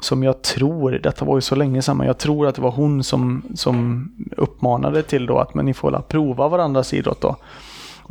som 0.04 0.24
jag 0.24 0.42
tror, 0.42 0.92
detta 0.92 1.26
var 1.26 1.38
ju 1.38 1.42
så 1.42 1.56
länge 1.56 1.82
sedan, 1.82 1.98
men 1.98 2.08
jag 2.08 2.18
tror 2.18 2.48
att 2.48 2.56
det 2.56 2.62
var 2.62 2.72
hon 2.72 3.04
som, 3.04 3.44
som 3.56 4.08
uppmanade 4.38 5.04
till 5.04 5.26
då 5.26 5.38
att 5.38 5.54
men 5.54 5.66
ni 5.66 5.74
får 5.74 5.92
väl 5.92 6.02
prova 6.08 6.48
varandras 6.48 6.94
idrott 6.94 7.22
då. 7.22 7.36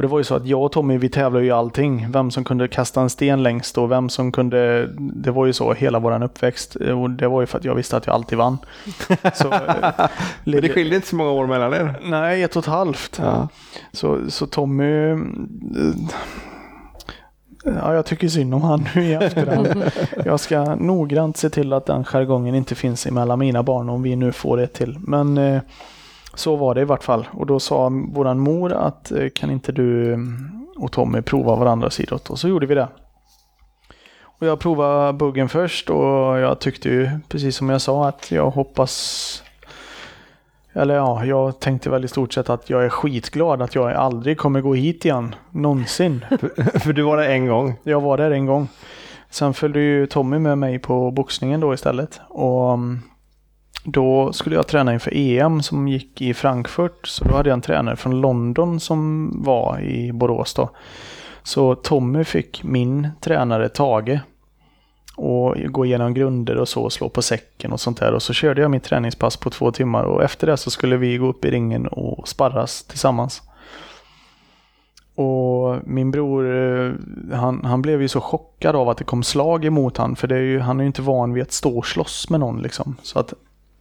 Och 0.00 0.02
det 0.02 0.08
var 0.08 0.18
ju 0.18 0.24
så 0.24 0.34
att 0.34 0.46
jag 0.46 0.62
och 0.62 0.72
Tommy 0.72 0.98
vi 0.98 1.08
tävlade 1.08 1.44
ju 1.44 1.48
i 1.48 1.52
allting. 1.52 2.06
Vem 2.10 2.30
som 2.30 2.44
kunde 2.44 2.68
kasta 2.68 3.00
en 3.00 3.10
sten 3.10 3.42
längst 3.42 3.78
och 3.78 3.90
vem 3.90 4.08
som 4.08 4.32
kunde... 4.32 4.88
Det 4.98 5.30
var 5.30 5.46
ju 5.46 5.52
så 5.52 5.72
hela 5.72 5.98
våran 5.98 6.22
uppväxt. 6.22 6.74
Och 6.76 7.10
det 7.10 7.28
var 7.28 7.40
ju 7.40 7.46
för 7.46 7.58
att 7.58 7.64
jag 7.64 7.74
visste 7.74 7.96
att 7.96 8.06
jag 8.06 8.14
alltid 8.14 8.38
vann. 8.38 8.58
Så, 9.34 9.52
eh, 9.52 9.60
Men 10.44 10.60
det 10.62 10.68
skiljer 10.68 10.94
inte 10.94 11.08
så 11.08 11.16
många 11.16 11.30
år 11.30 11.46
mellan 11.46 11.74
er. 11.74 12.00
Nej, 12.04 12.42
ett 12.42 12.56
och 12.56 12.62
ett 12.62 12.68
halvt. 12.68 13.20
Ja. 13.22 13.48
Så, 13.92 14.30
så 14.30 14.46
Tommy... 14.46 15.10
eh, 15.10 15.18
Ja, 17.64 17.94
jag 17.94 18.06
tycker 18.06 18.28
synd 18.28 18.54
om 18.54 18.62
han 18.62 18.88
nu 18.94 19.04
i 19.04 19.14
efterhand. 19.14 19.84
jag 20.24 20.40
ska 20.40 20.74
noggrant 20.74 21.36
se 21.36 21.50
till 21.50 21.72
att 21.72 21.86
den 21.86 22.04
jargongen 22.04 22.54
inte 22.54 22.74
finns 22.74 23.06
emellan 23.06 23.38
mina 23.38 23.62
barn 23.62 23.88
om 23.88 24.02
vi 24.02 24.16
nu 24.16 24.32
får 24.32 24.60
ett 24.60 24.72
till. 24.72 24.98
Men 24.98 25.38
eh, 25.38 25.60
så 26.40 26.56
var 26.56 26.74
det 26.74 26.80
i 26.80 26.84
vart 26.84 27.04
fall. 27.04 27.28
Och 27.32 27.46
då 27.46 27.60
sa 27.60 27.88
våran 27.88 28.38
mor 28.38 28.72
att 28.72 29.12
eh, 29.12 29.28
kan 29.28 29.50
inte 29.50 29.72
du 29.72 30.12
mm, 30.12 30.66
och 30.76 30.92
Tommy 30.92 31.22
prova 31.22 31.56
varandras 31.56 32.00
idrott? 32.00 32.30
Och 32.30 32.38
så 32.38 32.48
gjorde 32.48 32.66
vi 32.66 32.74
det. 32.74 32.88
Och 34.22 34.46
jag 34.46 34.60
provade 34.60 35.12
buggen 35.12 35.48
först 35.48 35.90
och 35.90 36.38
jag 36.38 36.58
tyckte 36.58 36.88
ju 36.88 37.10
precis 37.28 37.56
som 37.56 37.68
jag 37.68 37.80
sa 37.80 38.08
att 38.08 38.30
jag 38.30 38.50
hoppas 38.50 39.42
eller 40.72 40.94
ja, 40.94 41.24
jag 41.24 41.60
tänkte 41.60 41.90
väl 41.90 42.04
i 42.04 42.08
stort 42.08 42.32
sett 42.32 42.50
att 42.50 42.70
jag 42.70 42.84
är 42.84 42.88
skitglad 42.88 43.62
att 43.62 43.74
jag 43.74 43.92
aldrig 43.92 44.38
kommer 44.38 44.60
gå 44.60 44.74
hit 44.74 45.04
igen. 45.04 45.34
Någonsin. 45.50 46.24
För 46.74 46.92
du 46.92 47.02
var 47.02 47.16
där 47.16 47.28
en 47.28 47.46
gång. 47.46 47.74
Jag 47.82 48.00
var 48.00 48.16
där 48.16 48.30
en 48.30 48.46
gång. 48.46 48.68
Sen 49.30 49.54
följde 49.54 49.80
ju 49.80 50.06
Tommy 50.06 50.38
med 50.38 50.58
mig 50.58 50.78
på 50.78 51.10
boxningen 51.10 51.60
då 51.60 51.74
istället. 51.74 52.20
Och 52.28 52.72
mm, 52.72 53.00
då 53.84 54.32
skulle 54.32 54.56
jag 54.56 54.66
träna 54.66 54.92
inför 54.92 55.12
EM 55.14 55.62
som 55.62 55.88
gick 55.88 56.22
i 56.22 56.34
Frankfurt. 56.34 57.06
Så 57.06 57.24
då 57.24 57.36
hade 57.36 57.48
jag 57.48 57.54
en 57.54 57.60
tränare 57.60 57.96
från 57.96 58.20
London 58.20 58.80
som 58.80 59.32
var 59.42 59.80
i 59.80 60.12
Borås 60.12 60.54
då. 60.54 60.70
Så 61.42 61.74
Tommy 61.74 62.24
fick 62.24 62.64
min 62.64 63.08
tränare 63.20 63.68
Tage 63.68 64.20
och 65.16 65.56
gå 65.68 65.86
igenom 65.86 66.14
grunder 66.14 66.56
och 66.56 66.68
så, 66.68 66.90
slå 66.90 67.08
på 67.08 67.22
säcken 67.22 67.72
och 67.72 67.80
sånt 67.80 68.00
där. 68.00 68.12
Och 68.12 68.22
så 68.22 68.32
körde 68.32 68.62
jag 68.62 68.70
mitt 68.70 68.84
träningspass 68.84 69.36
på 69.36 69.50
två 69.50 69.72
timmar 69.72 70.04
och 70.04 70.22
efter 70.22 70.46
det 70.46 70.56
så 70.56 70.70
skulle 70.70 70.96
vi 70.96 71.16
gå 71.16 71.26
upp 71.26 71.44
i 71.44 71.50
ringen 71.50 71.86
och 71.86 72.28
sparras 72.28 72.84
tillsammans. 72.84 73.42
Och 75.14 75.76
min 75.84 76.10
bror, 76.10 76.56
eh, 76.56 76.92
han, 77.32 77.64
han 77.64 77.82
blev 77.82 78.02
ju 78.02 78.08
så 78.08 78.20
chockad 78.20 78.76
av 78.76 78.88
att 78.88 78.98
det 78.98 79.04
kom 79.04 79.22
slag 79.22 79.64
emot 79.64 79.96
han 79.96 80.16
för 80.16 80.28
det 80.28 80.36
är 80.36 80.40
ju, 80.40 80.60
han 80.60 80.80
är 80.80 80.84
ju 80.84 80.86
inte 80.86 81.02
van 81.02 81.32
vid 81.32 81.42
att 81.42 81.52
stå 81.52 81.78
och 81.78 81.86
slåss 81.86 82.30
med 82.30 82.40
någon 82.40 82.62
liksom. 82.62 82.96
Så 83.02 83.18
att 83.18 83.34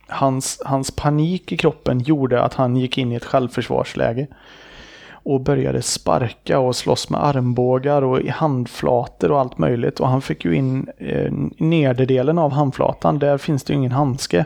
hans, 0.10 0.62
hans 0.66 0.91
panik 0.91 1.51
i 1.51 1.57
kroppen 1.57 1.99
gjorde 1.99 2.43
att 2.43 2.53
han 2.53 2.76
gick 2.76 2.97
in 2.97 3.12
i 3.12 3.16
ett 3.16 3.26
självförsvarsläge. 3.26 4.28
Och 5.12 5.41
började 5.41 5.82
sparka 5.82 6.60
och 6.60 6.76
slåss 6.76 7.10
med 7.10 7.24
armbågar 7.24 8.01
och 8.01 8.20
handflator 8.20 9.32
och 9.32 9.39
allt 9.39 9.57
möjligt. 9.57 9.99
Och 9.99 10.07
han 10.07 10.22
fick 10.22 10.45
ju 10.45 10.55
in 10.55 10.88
eh, 10.97 11.32
nederdelen 11.57 12.38
av 12.38 12.51
handflatan, 12.51 13.20
där 13.20 13.38
finns 13.38 13.64
det 13.64 13.74
ju 13.74 13.80
ingen 13.80 13.91
handske. 13.91 14.45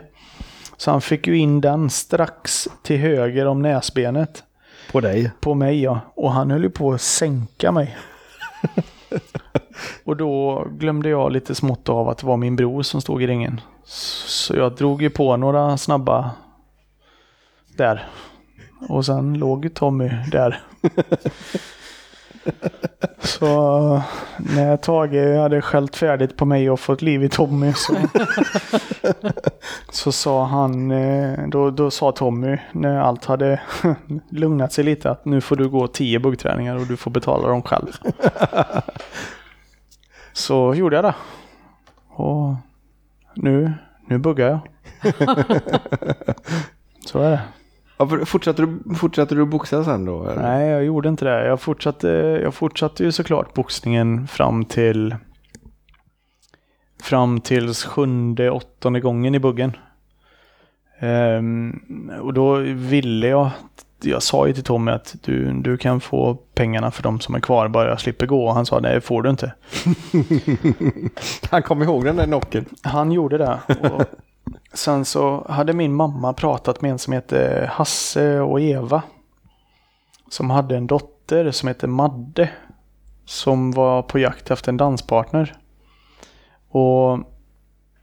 Så 0.76 0.90
han 0.90 1.00
fick 1.00 1.26
ju 1.26 1.38
in 1.38 1.60
den 1.60 1.90
strax 1.90 2.68
till 2.82 2.98
höger 2.98 3.46
om 3.46 3.62
näsbenet. 3.62 4.44
På 4.92 5.00
dig. 5.00 5.30
På 5.40 5.54
mig 5.54 5.82
ja. 5.82 6.00
Och 6.14 6.32
han 6.32 6.50
höll 6.50 6.62
ju 6.62 6.70
på 6.70 6.92
att 6.92 7.00
sänka 7.00 7.72
mig. 7.72 7.96
och 10.04 10.16
då 10.16 10.64
glömde 10.70 11.08
jag 11.08 11.32
lite 11.32 11.54
smått 11.54 11.88
av 11.88 12.08
att 12.08 12.18
det 12.18 12.26
var 12.26 12.36
min 12.36 12.56
bror 12.56 12.82
som 12.82 13.00
stod 13.00 13.22
i 13.22 13.26
ringen. 13.26 13.60
Så 13.84 14.56
jag 14.56 14.74
drog 14.74 15.02
ju 15.02 15.10
på 15.10 15.36
några 15.36 15.76
snabba 15.76 16.30
där. 17.76 18.08
Och 18.88 19.06
sen 19.06 19.34
låg 19.34 19.74
Tommy 19.74 20.10
där. 20.30 20.60
Så 23.18 23.46
när 24.38 24.76
Tage 24.76 25.38
hade 25.38 25.62
skällt 25.62 25.96
färdigt 25.96 26.36
på 26.36 26.44
mig 26.44 26.70
och 26.70 26.80
fått 26.80 27.02
liv 27.02 27.24
i 27.24 27.28
Tommy 27.28 27.72
så, 27.72 27.96
så 29.90 30.12
sa 30.12 30.44
han, 30.44 30.90
eh, 30.90 31.48
då, 31.48 31.70
då 31.70 31.90
sa 31.90 32.12
Tommy 32.12 32.58
när 32.72 33.00
allt 33.00 33.24
hade 33.24 33.60
lugnat 34.28 34.72
sig 34.72 34.84
lite 34.84 35.10
att 35.10 35.24
nu 35.24 35.40
får 35.40 35.56
du 35.56 35.68
gå 35.68 35.86
tio 35.86 36.18
buggträningar 36.18 36.76
och 36.76 36.86
du 36.86 36.96
får 36.96 37.10
betala 37.10 37.48
dem 37.48 37.62
själv. 37.62 37.92
Så 40.34 40.74
gjorde 40.74 40.96
jag 40.96 41.04
det. 41.04 41.14
Och 42.08 42.54
nu, 43.34 43.72
nu 44.06 44.18
buggar 44.18 44.48
jag. 44.48 44.60
Så 47.06 47.18
är 47.18 47.30
det. 47.30 47.42
Ja, 47.98 48.24
fortsatte, 48.24 48.62
du, 48.62 48.94
fortsatte 48.94 49.34
du 49.34 49.44
boxa 49.44 49.84
sen 49.84 50.04
då? 50.04 50.24
eller? 50.24 50.42
Nej, 50.42 50.68
jag 50.68 50.84
gjorde 50.84 51.08
inte 51.08 51.24
det. 51.24 51.46
Jag 51.46 51.60
fortsatte, 51.60 52.08
jag 52.42 52.54
fortsatte 52.54 53.04
ju 53.04 53.12
såklart 53.12 53.54
boxningen 53.54 54.26
fram 54.26 54.64
till 54.64 55.16
fram 57.02 57.40
tills 57.40 57.84
sjunde, 57.84 58.50
åttonde 58.50 59.00
gången 59.00 59.34
i 59.34 59.38
buggen. 59.38 59.76
Ehm, 60.98 62.10
och 62.20 62.34
då 62.34 62.54
ville 62.64 63.26
jag 63.26 63.50
jag 64.04 64.22
sa 64.22 64.46
ju 64.46 64.52
till 64.52 64.64
Tommy 64.64 64.90
att 64.90 65.14
du, 65.22 65.52
du 65.52 65.76
kan 65.76 66.00
få 66.00 66.34
pengarna 66.34 66.90
för 66.90 67.02
de 67.02 67.20
som 67.20 67.34
är 67.34 67.40
kvar 67.40 67.68
bara 67.68 67.88
jag 67.88 68.00
slipper 68.00 68.26
gå. 68.26 68.46
Och 68.46 68.54
han 68.54 68.66
sa 68.66 68.80
nej, 68.80 69.00
får 69.00 69.22
du 69.22 69.30
inte. 69.30 69.52
Han 71.50 71.62
kom 71.62 71.82
ihåg 71.82 72.04
den 72.04 72.16
där 72.16 72.26
nocken. 72.26 72.64
Han 72.82 73.12
gjorde 73.12 73.38
det. 73.38 73.60
Och 73.90 74.02
sen 74.72 75.04
så 75.04 75.46
hade 75.48 75.72
min 75.72 75.94
mamma 75.94 76.32
pratat 76.32 76.82
med 76.82 76.90
en 76.90 76.98
som 76.98 77.12
heter 77.12 77.66
Hasse 77.66 78.40
och 78.40 78.60
Eva. 78.60 79.02
Som 80.28 80.50
hade 80.50 80.76
en 80.76 80.86
dotter 80.86 81.50
som 81.50 81.68
heter 81.68 81.88
Madde. 81.88 82.50
Som 83.24 83.72
var 83.72 84.02
på 84.02 84.18
jakt 84.18 84.50
efter 84.50 84.72
en 84.72 84.76
danspartner. 84.76 85.54
Och 86.68 87.18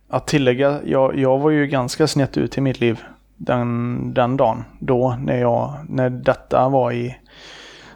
att 0.10 0.28
tillägga, 0.28 0.80
jag, 0.86 1.18
jag 1.18 1.40
var 1.40 1.50
ju 1.50 1.68
ganska 1.68 2.08
snett 2.08 2.38
ut 2.38 2.58
i 2.58 2.62
mitt 2.62 2.80
liv 2.80 3.04
den, 3.46 4.14
den 4.14 4.38
dagen. 4.38 4.64
Då 4.80 5.16
när, 5.20 5.38
jag, 5.38 5.74
när 5.90 6.10
detta 6.10 6.70
var 6.70 6.92
i... 6.92 7.16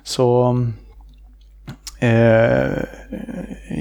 Så... 0.03 0.57
Eh, 1.99 2.71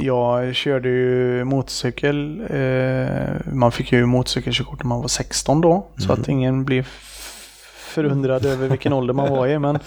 jag 0.02 0.54
körde 0.54 0.88
ju 0.88 1.44
motorcykel. 1.44 2.40
Eh, 2.50 3.52
man 3.52 3.72
fick 3.72 3.92
ju 3.92 4.06
motorcykelkörkort 4.06 4.82
när 4.82 4.88
man 4.88 5.00
var 5.00 5.08
16 5.08 5.60
då. 5.60 5.86
Så 5.98 6.12
att 6.12 6.28
ingen 6.28 6.64
blev 6.64 6.80
f- 6.80 7.74
förundrad 7.94 8.44
över 8.46 8.68
vilken 8.68 8.92
ålder 8.98 9.14
man 9.14 9.30
var 9.30 9.46
i. 9.46 9.58
Men, 9.58 9.78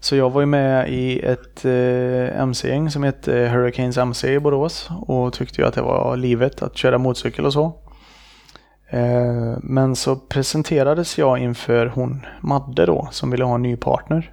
så 0.00 0.16
jag 0.16 0.30
var 0.30 0.40
ju 0.40 0.46
med 0.46 0.88
i 0.90 1.20
ett 1.20 1.64
eh, 1.64 2.40
MC-gäng 2.40 2.90
som 2.90 3.02
hette 3.02 3.32
Hurricanes 3.52 3.96
MC 3.98 4.34
i 4.34 4.40
Borås. 4.40 4.88
Och 5.06 5.32
tyckte 5.32 5.60
ju 5.60 5.66
att 5.66 5.74
det 5.74 5.82
var 5.82 6.16
livet 6.16 6.62
att 6.62 6.76
köra 6.76 6.98
motorcykel 6.98 7.46
och 7.46 7.52
så. 7.52 7.72
Eh, 8.94 9.58
men 9.62 9.96
så 9.96 10.16
presenterades 10.16 11.18
jag 11.18 11.38
inför 11.38 11.86
hon 11.86 12.26
Madde 12.40 12.86
då 12.86 13.08
som 13.10 13.30
ville 13.30 13.44
ha 13.44 13.54
en 13.54 13.62
ny 13.62 13.76
partner. 13.76 14.32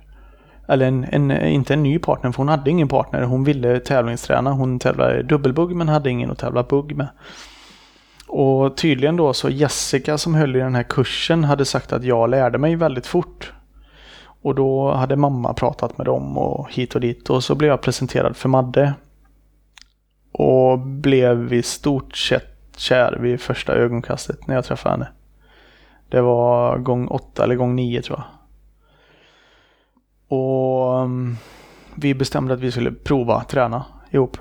Eller 0.67 0.87
en, 0.87 1.03
en, 1.03 1.31
inte 1.31 1.73
en 1.73 1.83
ny 1.83 1.99
partner 1.99 2.31
för 2.31 2.37
hon 2.37 2.49
hade 2.49 2.69
ingen 2.69 2.87
partner. 2.87 3.21
Hon 3.21 3.43
ville 3.43 3.79
tävlingsträna. 3.79 4.51
Hon 4.51 4.79
tävlade 4.79 5.23
dubbelbugg 5.23 5.75
men 5.75 5.89
hade 5.89 6.09
ingen 6.09 6.31
att 6.31 6.37
tävla 6.37 6.63
bugg 6.63 6.95
med. 6.95 7.07
Och 8.27 8.77
tydligen 8.77 9.15
då 9.15 9.33
så 9.33 9.49
Jessica 9.49 10.17
som 10.17 10.35
höll 10.35 10.55
i 10.55 10.59
den 10.59 10.75
här 10.75 10.83
kursen 10.83 11.43
hade 11.43 11.65
sagt 11.65 11.93
att 11.93 12.03
jag 12.03 12.29
lärde 12.29 12.57
mig 12.57 12.75
väldigt 12.75 13.07
fort. 13.07 13.53
Och 14.41 14.55
då 14.55 14.91
hade 14.91 15.15
mamma 15.15 15.53
pratat 15.53 15.97
med 15.97 16.07
dem 16.07 16.37
och 16.37 16.73
hit 16.73 16.95
och 16.95 17.01
dit 17.01 17.29
och 17.29 17.43
så 17.43 17.55
blev 17.55 17.69
jag 17.69 17.81
presenterad 17.81 18.35
för 18.35 18.49
Madde. 18.49 18.93
Och 20.31 20.79
blev 20.79 21.53
i 21.53 21.63
stort 21.63 22.17
sett 22.17 22.50
kär 22.77 23.17
vid 23.19 23.41
första 23.41 23.73
ögonkastet 23.73 24.47
när 24.47 24.55
jag 24.55 24.65
träffade 24.65 24.93
henne. 24.93 25.07
Det 26.09 26.21
var 26.21 26.77
gång 26.77 27.07
åtta 27.07 27.43
eller 27.43 27.55
gång 27.55 27.75
nio 27.75 28.01
tror 28.01 28.19
jag. 28.19 28.27
Och 30.37 30.99
mm, 31.01 31.37
vi 31.95 32.13
bestämde 32.13 32.53
att 32.53 32.59
vi 32.59 32.71
skulle 32.71 32.91
prova 32.91 33.43
träna 33.43 33.85
ihop. 34.11 34.37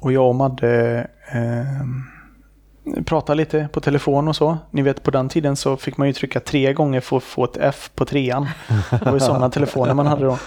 Och 0.00 0.12
jag 0.12 0.28
och 0.28 0.34
Madde 0.34 1.06
eh, 1.32 3.02
pratade 3.04 3.36
lite 3.36 3.68
på 3.72 3.80
telefon 3.80 4.28
och 4.28 4.36
så. 4.36 4.58
Ni 4.70 4.82
vet 4.82 5.02
på 5.02 5.10
den 5.10 5.28
tiden 5.28 5.56
så 5.56 5.76
fick 5.76 5.96
man 5.96 6.06
ju 6.06 6.12
trycka 6.12 6.40
tre 6.40 6.72
gånger 6.72 7.00
för 7.00 7.16
att 7.16 7.22
få 7.22 7.44
ett 7.44 7.56
F 7.56 7.90
på 7.94 8.04
trean. 8.04 8.48
Det 8.90 9.04
var 9.04 9.12
ju 9.12 9.20
sådana 9.20 9.50
telefoner 9.50 9.94
man 9.94 10.06
hade 10.06 10.24
då. 10.24 10.38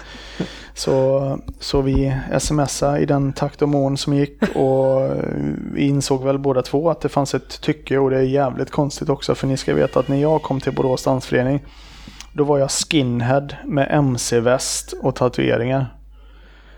Så, 0.74 1.38
så 1.60 1.80
vi 1.80 2.16
smsade 2.38 2.98
i 2.98 3.06
den 3.06 3.32
takt 3.32 3.62
och 3.62 3.68
mån 3.68 3.96
som 3.96 4.14
gick 4.14 4.42
och 4.56 5.10
vi 5.74 5.88
insåg 5.88 6.24
väl 6.24 6.38
båda 6.38 6.62
två 6.62 6.90
att 6.90 7.00
det 7.00 7.08
fanns 7.08 7.34
ett 7.34 7.60
tycke 7.60 7.98
och 7.98 8.10
det 8.10 8.16
är 8.16 8.22
jävligt 8.22 8.70
konstigt 8.70 9.08
också 9.08 9.34
för 9.34 9.46
ni 9.46 9.56
ska 9.56 9.74
veta 9.74 10.00
att 10.00 10.08
när 10.08 10.16
jag 10.16 10.42
kom 10.42 10.60
till 10.60 10.74
Borås 10.74 11.04
dansförening 11.04 11.60
då 12.32 12.44
var 12.44 12.58
jag 12.58 12.70
skinhead 12.70 13.48
med 13.64 13.88
mc-väst 13.90 14.94
och 15.02 15.14
tatueringar. 15.14 15.96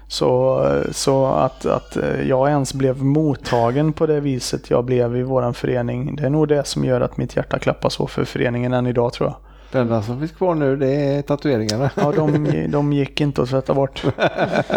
Så, 0.09 0.65
så 0.91 1.27
att, 1.27 1.67
att 1.67 1.97
jag 2.27 2.49
ens 2.49 2.75
blev 2.75 3.03
mottagen 3.03 3.93
på 3.93 4.07
det 4.07 4.21
viset 4.21 4.71
jag 4.71 4.85
blev 4.85 5.17
i 5.17 5.23
våran 5.23 5.55
förening. 5.55 6.17
Det 6.17 6.27
är 6.27 6.31
nog 6.31 6.49
det 6.49 6.67
som 6.67 6.85
gör 6.85 7.01
att 7.01 7.17
mitt 7.17 7.37
hjärta 7.37 7.59
klappar 7.59 7.89
så 7.89 8.07
för 8.07 8.25
föreningen 8.25 8.73
än 8.73 8.87
idag 8.87 9.13
tror 9.13 9.29
jag. 9.29 9.52
Det 9.73 9.79
enda 9.79 10.03
som 10.03 10.19
finns 10.19 10.33
kvar 10.33 10.55
nu 10.55 10.77
det 10.77 10.95
är 10.95 11.23
tatueringarna. 11.23 11.91
Ja, 11.95 12.13
de, 12.17 12.67
de 12.71 12.93
gick 12.93 13.21
inte 13.21 13.43
att 13.43 13.49
tvätta 13.49 13.75
bort. 13.75 14.05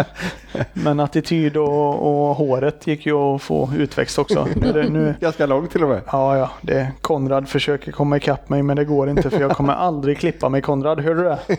Men 0.72 1.00
attityd 1.00 1.56
och, 1.56 2.28
och 2.28 2.36
håret 2.36 2.86
gick 2.86 3.06
ju 3.06 3.12
att 3.14 3.42
få 3.42 3.70
utväxt 3.78 4.18
också. 4.18 4.48
Nu, 4.56 5.14
Ganska 5.20 5.46
långt 5.46 5.70
till 5.70 5.82
och 5.82 5.88
med. 5.88 6.00
ja, 6.12 6.36
ja, 6.36 6.50
det, 6.60 6.88
Konrad 7.00 7.48
försöker 7.48 7.92
komma 7.92 8.16
ikapp 8.16 8.48
mig 8.48 8.62
men 8.62 8.76
det 8.76 8.84
går 8.84 9.08
inte 9.08 9.30
för 9.30 9.40
jag 9.40 9.50
kommer 9.50 9.72
aldrig 9.72 10.18
klippa 10.18 10.48
mig 10.48 10.62
Konrad. 10.62 11.00
Hör 11.00 11.14
du 11.14 11.22
det? 11.22 11.38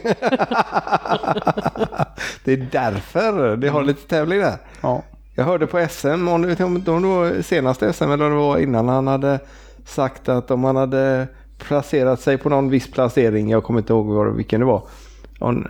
Det 2.44 2.54
är 2.54 2.68
därför 2.72 3.58
det 3.58 3.70
har 3.70 3.84
lite 3.84 4.08
tävling 4.08 4.40
där. 4.40 4.58
Ja. 4.82 5.04
Jag 5.36 5.44
hörde 5.44 5.68
på 5.68 5.88
SM, 5.90 6.28
om 6.28 6.42
det 6.42 6.60
om 6.64 6.84
det 6.84 6.92
var 6.92 7.42
senaste 7.42 7.94
SM 7.94 8.04
eller 8.04 8.26
om 8.26 8.32
det 8.32 8.38
var 8.38 8.58
innan 8.58 8.88
han 8.88 9.08
hade 9.08 9.40
sagt 9.86 10.30
att 10.30 10.52
om 10.52 10.64
han 10.64 10.76
hade 10.76 11.28
placerat 11.58 12.20
sig 12.22 12.38
på 12.38 12.50
någon 12.50 12.70
viss 12.70 12.92
placering, 12.92 13.50
jag 13.50 13.64
kommer 13.64 13.80
inte 13.80 13.94
ihåg 13.94 14.36
vilken 14.36 14.60
det 14.60 14.66
var, 14.66 14.88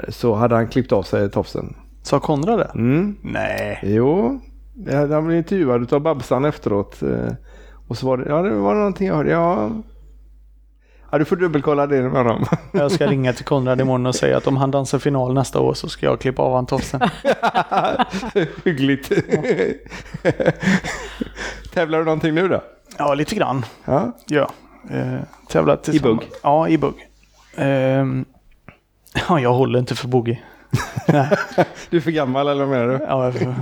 så 0.09 0.33
hade 0.35 0.55
han 0.55 0.67
klippt 0.67 0.91
av 0.91 1.03
sig 1.03 1.31
tofsen. 1.31 1.75
Sa 2.03 2.19
Konrad 2.19 2.59
det? 2.59 2.71
Mm. 2.75 3.15
Nej. 3.21 3.79
Jo, 3.83 4.39
han 4.91 5.25
blev 5.25 5.37
intervjuad 5.37 5.93
av 5.93 5.99
Babsan 6.01 6.45
efteråt. 6.45 7.01
eh, 7.01 7.33
Och 7.87 7.97
så 7.97 8.07
var 8.07 8.17
det, 8.17 8.29
ja 8.29 8.41
det 8.41 8.49
var 8.55 8.75
någonting 8.75 9.07
jag 9.07 9.15
hörde, 9.15 9.31
ja. 9.31 9.71
Ja 11.11 11.17
du 11.17 11.25
får 11.25 11.35
dubbelkolla 11.35 11.87
det 11.87 12.01
med 12.01 12.11
honom. 12.11 12.45
Jag 12.71 12.91
ska 12.91 13.07
ringa 13.07 13.33
till 13.33 13.45
Konrad 13.45 13.81
imorgon 13.81 14.05
och 14.05 14.15
säga 14.15 14.37
att 14.37 14.47
om 14.47 14.57
han 14.57 14.71
dansar 14.71 14.99
final 14.99 15.33
nästa 15.33 15.59
år 15.59 15.73
så 15.73 15.89
ska 15.89 16.05
jag 16.05 16.19
klippa 16.19 16.41
av 16.41 16.55
han 16.55 16.65
tofsen. 16.65 17.01
Hyggligt. 18.65 19.11
Tävlar 21.73 21.99
du 21.99 22.05
någonting 22.05 22.33
nu 22.35 22.47
då? 22.47 22.63
Ja, 22.97 23.13
lite 23.13 23.35
grann. 23.35 23.65
Ja. 23.85 24.11
Ja. 24.27 24.49
Eh, 24.91 25.19
tävlat 25.49 25.83
tillsammans- 25.83 26.01
bugg? 26.19 26.29
Ja, 26.43 26.67
i 26.69 26.77
bugg. 26.77 27.07
Ehm, 27.55 28.25
ja, 29.29 29.39
jag 29.39 29.53
håller 29.53 29.79
inte 29.79 29.95
för 29.95 30.07
boogie. 30.07 30.39
Du 31.89 31.97
är 31.97 32.01
för 32.01 32.11
gammal 32.11 32.47
eller 32.47 32.65
vad 32.65 32.77
menar 32.79 32.87
du? 32.99 33.05
ja, 33.07 33.25
jag- 33.25 33.53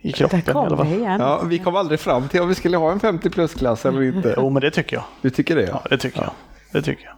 I 0.00 0.12
kroppen 0.12 0.40
i 0.46 0.50
alla 0.50 0.76
fall. 0.76 1.00
Ja, 1.18 1.42
vi 1.44 1.58
kom 1.58 1.76
aldrig 1.76 2.00
fram 2.00 2.28
till 2.28 2.40
om 2.42 2.48
vi 2.48 2.54
skulle 2.54 2.76
ha 2.76 2.92
en 2.92 3.00
50 3.00 3.30
plus-klass 3.30 3.86
eller 3.86 4.02
inte. 4.16 4.34
Jo, 4.36 4.50
men 4.50 4.60
det 4.62 4.70
tycker 4.70 4.96
jag. 4.96 5.04
Du 5.22 5.30
tycker 5.30 5.56
det? 5.56 5.62
Ja, 5.62 5.68
Ja. 5.84 5.88
det 5.90 5.98
tycker 5.98 6.20
jag. 6.22 6.30
Det 6.72 6.82
tycker 6.82 7.04
jag. 7.04 7.14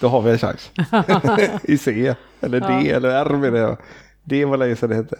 Då 0.00 0.08
har 0.08 0.20
vi 0.22 0.30
en 0.30 0.38
chans. 0.38 0.70
I 1.62 1.78
C, 1.78 2.14
eller 2.40 2.60
D, 2.60 2.90
eller 2.90 3.08
R 3.08 3.36
menar 3.36 3.58
jag. 3.58 3.76
D 4.24 4.44
var 4.44 4.56
länge 4.56 4.76
sedan 4.76 4.88
det 4.90 4.96
hette. 4.96 5.16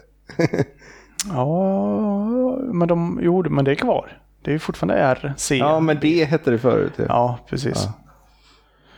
Ja, 1.28 2.56
men 2.72 2.88
de, 2.88 3.20
jo, 3.22 3.44
men 3.50 3.64
det 3.64 3.70
är 3.70 3.74
kvar. 3.74 4.18
Det 4.42 4.50
är 4.50 4.52
ju 4.52 4.58
fortfarande 4.58 4.94
R, 4.94 5.34
C. 5.36 5.56
Ja, 5.56 5.80
men 5.80 6.00
D 6.00 6.24
hette 6.24 6.50
det 6.50 6.58
förut. 6.58 6.92
Ja. 6.96 7.04
Ja, 7.08 7.38
precis. 7.48 7.82
Ja. 7.86 7.92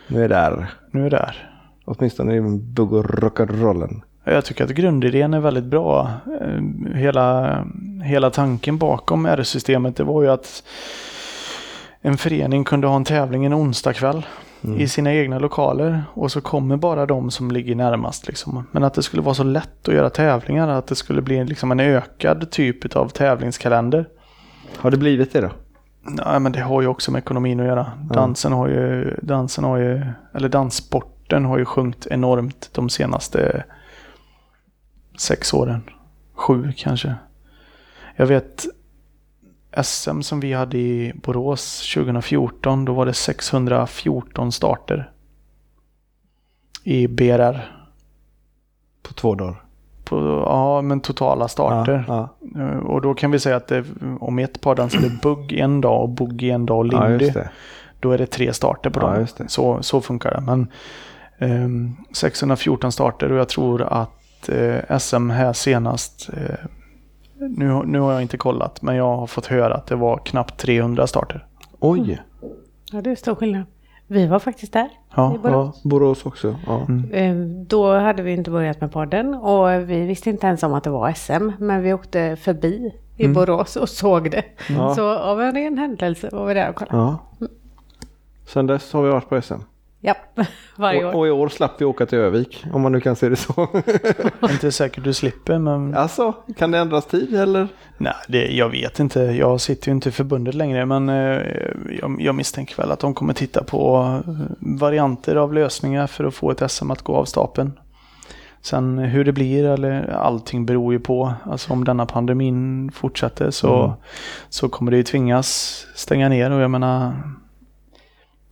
Nu 0.09 0.25
är 0.25 0.29
det 0.29 0.37
R. 0.37 0.67
Nu 0.91 1.07
är 1.07 1.11
det 1.11 1.17
R. 1.19 1.49
Åtminstone 1.85 2.35
i 2.35 2.41
bugg 2.59 2.93
och 2.93 3.05
rock'n'rollen. 3.05 4.01
Jag 4.25 4.45
tycker 4.45 4.65
att 4.65 4.71
grundidén 4.71 5.35
är 5.35 5.41
väldigt 5.41 5.65
bra. 5.65 6.11
Eh, 6.41 6.95
Hela, 6.95 7.59
hela 8.05 8.31
tanken 8.31 8.79
bakom 8.79 9.27
R-systemet 9.27 9.97
det 9.97 10.05
var 10.05 10.23
ju 10.23 10.29
att 10.31 10.63
en 12.01 12.17
förening 12.19 12.65
kunde 12.65 12.87
ha 12.87 12.97
en 12.97 13.05
tävling 13.05 13.45
en 13.45 13.55
onsdag 13.55 13.93
kväll 13.93 14.27
i 14.79 14.89
sina 14.89 15.15
egna 15.15 15.39
lokaler 15.39 16.03
och 16.15 16.33
så 16.33 16.41
kommer 16.41 16.77
bara 16.77 17.07
de 17.07 17.31
som 17.31 17.51
ligger 17.51 17.75
närmast. 17.75 18.27
Liksom. 18.27 18.67
Men 18.73 18.85
att 18.85 18.95
det 18.95 19.03
skulle 19.03 19.23
vara 19.23 19.35
så 19.35 19.45
lätt 19.45 19.89
att 19.89 19.95
göra 19.95 20.11
tävlingar, 20.11 20.69
att 20.69 20.87
det 20.87 20.95
skulle 20.95 21.23
bli 21.23 21.45
liksom 21.45 21.73
en 21.73 21.81
ökad 21.81 22.51
typ 22.51 22.97
av 22.97 23.09
tävlingskalender. 23.09 24.09
Har 24.77 24.91
det 24.91 24.97
blivit 24.97 25.33
det 25.33 25.41
då? 25.41 25.51
Nej, 26.03 26.41
men 26.41 26.53
det 26.53 26.61
har 26.61 26.83
ju 26.83 26.89
också 26.89 27.11
med 27.11 27.19
ekonomin 27.19 27.61
att 27.61 27.67
göra. 27.67 27.93
Dansen 28.11 28.53
har 28.53 28.69
ju, 28.69 29.17
dansen 29.23 29.65
har 29.65 29.77
ju, 29.77 30.03
eller 30.35 30.49
danssporten 30.49 31.45
har 31.45 31.59
ju 31.59 31.65
sjunkit 31.65 32.07
enormt 32.07 32.71
de 32.73 32.89
senaste 32.89 33.65
sex 35.19 35.55
åren. 35.55 35.83
Sju 36.35 36.73
kanske. 36.77 37.15
Jag 38.17 38.27
vet 38.27 38.67
SM 39.83 40.21
som 40.21 40.41
vi 40.41 40.53
hade 40.53 40.79
i 40.79 41.13
Borås 41.15 41.93
2014, 41.95 42.85
då 42.85 42.93
var 42.93 43.07
det 43.07 43.15
614 43.15 44.53
starter. 44.53 45.11
I 46.85 47.09
BRR. 47.09 47.79
På 49.03 49.13
två 49.15 49.35
dagar. 49.35 49.63
På, 50.05 50.43
ja, 50.47 50.83
men 50.83 51.01
totala 51.01 51.49
starter. 51.49 52.05
Ja, 52.09 52.29
Eh, 52.57 52.79
Och 52.79 53.01
då 53.03 53.15
kan 53.15 53.31
vi 53.31 53.39
säga 53.39 53.57
att 53.57 53.67
det, 53.69 53.85
om 54.21 54.39
ett 54.39 54.61
par 54.61 54.75
dansade 54.75 55.11
bugg 55.23 55.53
en 55.53 55.81
dag 55.81 56.03
och 56.03 56.09
bugg 56.09 56.43
en 56.43 56.67
dag 56.67 56.79
och 56.79 56.87
ja. 56.87 56.91
ja 57.03 57.09
lindy. 57.09 57.25
just 57.25 57.35
det. 57.35 57.51
Då 58.01 58.11
är 58.13 58.19
det 58.19 58.27
tre 58.27 58.53
starter 58.53 58.91
på 58.91 59.01
Ja, 59.01 59.07
dem. 59.07 59.21
just 59.21 59.37
det. 59.37 59.49
Så, 59.49 59.83
så 59.83 60.01
funkar 60.01 60.31
det. 60.31 60.41
Men 60.41 60.67
ehm, 61.39 61.97
614 62.13 62.93
starter 62.93 63.33
och 63.33 63.39
jag 63.39 63.49
tror 63.49 63.83
att 63.83 64.49
eh, 64.49 64.99
SM 64.99 65.31
här 65.31 65.53
senast, 65.53 66.31
eh, 66.37 66.55
nu, 67.39 67.83
nu 67.85 68.01
har 68.01 68.13
jag 68.13 68.23
inte 68.23 68.37
kollat, 68.37 68.83
men 68.83 68.97
jag 68.97 69.17
har 69.17 69.27
fått 69.27 69.47
höra 69.47 69.75
att 69.75 69.87
det 69.87 69.97
var 69.97 70.19
knappt 70.25 70.59
300 70.61 71.07
starter. 71.07 71.47
Oj! 71.81 72.23
Ja, 72.93 73.01
det 73.03 73.11
är 73.11 73.17
stor 73.17 73.35
skillnad. 73.35 73.65
Vi 74.07 74.27
var 74.27 74.39
faktiskt 74.39 74.73
där. 74.73 74.89
Ja, 75.17 75.35
i 75.35 75.39
Borås. 75.39 75.81
Ja, 75.85 75.89
Borås 75.91 76.27
också. 76.27 76.57
Ja. 76.67 76.87
Eh, 77.17 77.35
Då 77.67 77.99
hade 77.99 78.23
vi 78.23 78.33
inte 78.33 78.51
börjat 78.51 78.81
med 78.81 78.93
podden 78.93 79.35
och 79.35 79.91
vi 79.91 80.07
visste 80.07 80.31
inte 80.31 80.47
ens 80.47 80.63
om 80.63 80.75
att 80.75 80.85
det 80.85 80.91
var 80.91 81.13
SM. 81.13 81.51
Men 81.59 81.83
vi 81.83 81.93
åkte 81.93 82.37
förbi 82.37 82.95
i 83.17 83.29
Borås 83.29 83.77
och 83.77 83.89
såg 83.89 84.31
det. 84.31 84.45
Ja. 84.71 84.95
Så 84.95 85.19
av 85.19 85.43
en 85.43 85.55
ren 85.55 85.79
händelse 85.79 86.29
var 86.33 86.47
vi 86.47 86.55
där 86.55 86.69
och 86.71 86.77
kollade. 86.77 86.97
Ja. 86.99 87.19
Sen 88.47 88.67
dess 88.67 88.93
har 88.93 89.03
vi 89.03 89.09
varit 89.11 89.29
på 89.29 89.43
SM. 89.43 89.55
Ja, 90.05 90.15
varje 90.77 91.05
Och, 91.05 91.15
år. 91.15 91.19
och 91.19 91.27
i 91.27 91.31
år 91.31 91.49
slapp 91.49 91.81
vi 91.81 91.85
åka 91.85 92.07
till 92.07 92.19
Övik, 92.19 92.65
om 92.73 92.83
man 92.83 92.93
nu 92.93 93.01
kan 93.01 93.17
se 93.17 93.29
det 93.29 93.37
så. 93.37 93.69
inte 94.51 94.73
säkert 94.73 95.05
du 95.05 95.13
slipper 95.15 95.59
men 95.59 95.95
alltså, 95.95 96.33
kan 96.57 96.71
det 96.71 96.79
ändras 96.79 97.07
tid 97.07 97.35
eller? 97.35 97.69
nej, 97.99 98.15
det, 98.29 98.47
jag 98.57 98.69
vet 98.69 99.01
inte. 99.01 99.21
Jag 99.21 99.61
sitter 99.61 99.89
ju 99.89 99.93
inte 99.95 100.09
i 100.09 100.13
förbundet 100.13 100.55
längre 100.55 100.87
men 100.87 101.09
eh, 101.09 101.41
jag, 102.01 102.17
jag 102.21 102.35
misstänker 102.35 102.77
väl 102.77 102.91
att 102.93 102.99
de 103.01 103.15
kommer 103.15 103.33
titta 103.33 103.65
på 103.65 103.99
eh, 104.27 104.33
varianter 104.59 105.37
av 105.37 105.53
lösningar 105.55 106.07
för 106.07 106.25
att 106.25 106.35
få 106.35 106.51
ett 106.51 106.71
SM 106.71 106.91
att 106.91 107.03
gå 107.03 107.17
av 107.17 107.25
stapeln. 107.25 107.73
Sen 108.61 108.99
hur 108.99 109.25
det 109.25 109.33
blir 109.33 109.65
eller 109.65 110.09
allting 110.11 110.67
beror 110.67 110.93
ju 110.93 111.01
på. 111.01 111.33
Alltså 111.45 111.73
om 111.73 111.85
denna 111.85 112.07
pandemin 112.07 112.91
fortsätter 112.95 113.51
så, 113.51 113.85
Mm. 113.85 113.97
så 114.49 114.69
kommer 114.69 114.91
det 114.91 114.97
ju 114.97 115.03
tvingas 115.03 115.87
stänga 115.95 116.29
ner 116.29 116.51
och 116.51 116.61
jag 116.61 116.71
menar 116.71 117.13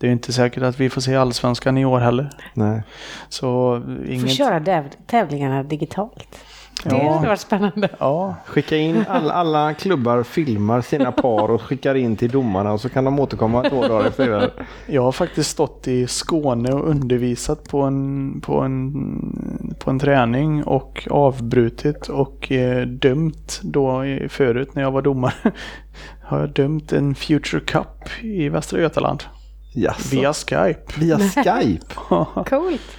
det 0.01 0.07
är 0.07 0.09
ju 0.09 0.13
inte 0.13 0.33
säkert 0.33 0.63
att 0.63 0.81
vi 0.81 0.91
får 0.91 1.01
se 1.01 1.17
allsvenskan 1.17 1.79
i 1.79 1.85
år 1.85 1.99
heller. 2.01 2.31
Nej. 2.55 2.83
Så 3.29 3.81
Får 3.87 4.07
inget... 4.11 4.31
köra 4.37 4.59
täv- 4.61 4.91
tävlingarna 5.07 5.63
digitalt. 5.63 6.39
Det 6.85 6.97
Ja. 6.97 7.13
hade 7.15 7.27
varit 7.27 7.41
spännande. 7.41 7.89
Ja, 7.99 8.35
Skicka 8.47 8.77
in, 8.77 9.05
alla, 9.09 9.33
alla 9.33 9.75
klubbar 9.75 10.23
filmar 10.23 10.81
sina 10.81 11.13
par 11.13 11.51
och 11.51 11.63
skickar 11.63 11.95
in 11.95 12.17
till 12.17 12.31
domarna 12.31 12.73
och 12.73 12.81
så 12.81 12.89
kan 12.89 13.05
de 13.05 13.21
återkomma 13.21 13.69
två 13.69 13.89
dagar 13.89 14.07
efter 14.07 14.31
det. 14.31 14.51
Jag 14.87 15.03
har 15.03 15.13
faktiskt 15.13 15.51
stått 15.51 15.89
i 15.89 16.07
Skåne 16.07 16.73
och 16.73 16.89
undervisat 16.91 17.69
på 17.69 17.81
en, 17.83 18.41
på 18.41 18.61
en, 18.61 19.75
på 19.79 19.91
en 19.91 19.99
träning 19.99 20.65
och 20.65 21.09
avbrutit 21.11 22.09
och 22.09 22.53
eh, 22.53 22.87
dömt 22.87 23.61
då 23.63 24.05
i, 24.07 24.29
förut 24.29 24.75
när 24.75 24.83
jag 24.83 24.91
var 24.91 25.03
domare. 25.03 25.33
Har 26.23 26.41
jag 26.41 26.51
dömt 26.53 26.93
en 26.93 27.15
Future 27.15 27.61
Cup 27.61 28.23
i 28.23 28.49
Västra 28.49 28.81
Götaland 28.81 29.23
Jaså? 29.73 30.17
via 30.17 30.33
Skype. 30.33 31.01
Via 31.01 31.19
Skype? 31.19 31.95
Coolt. 32.47 32.97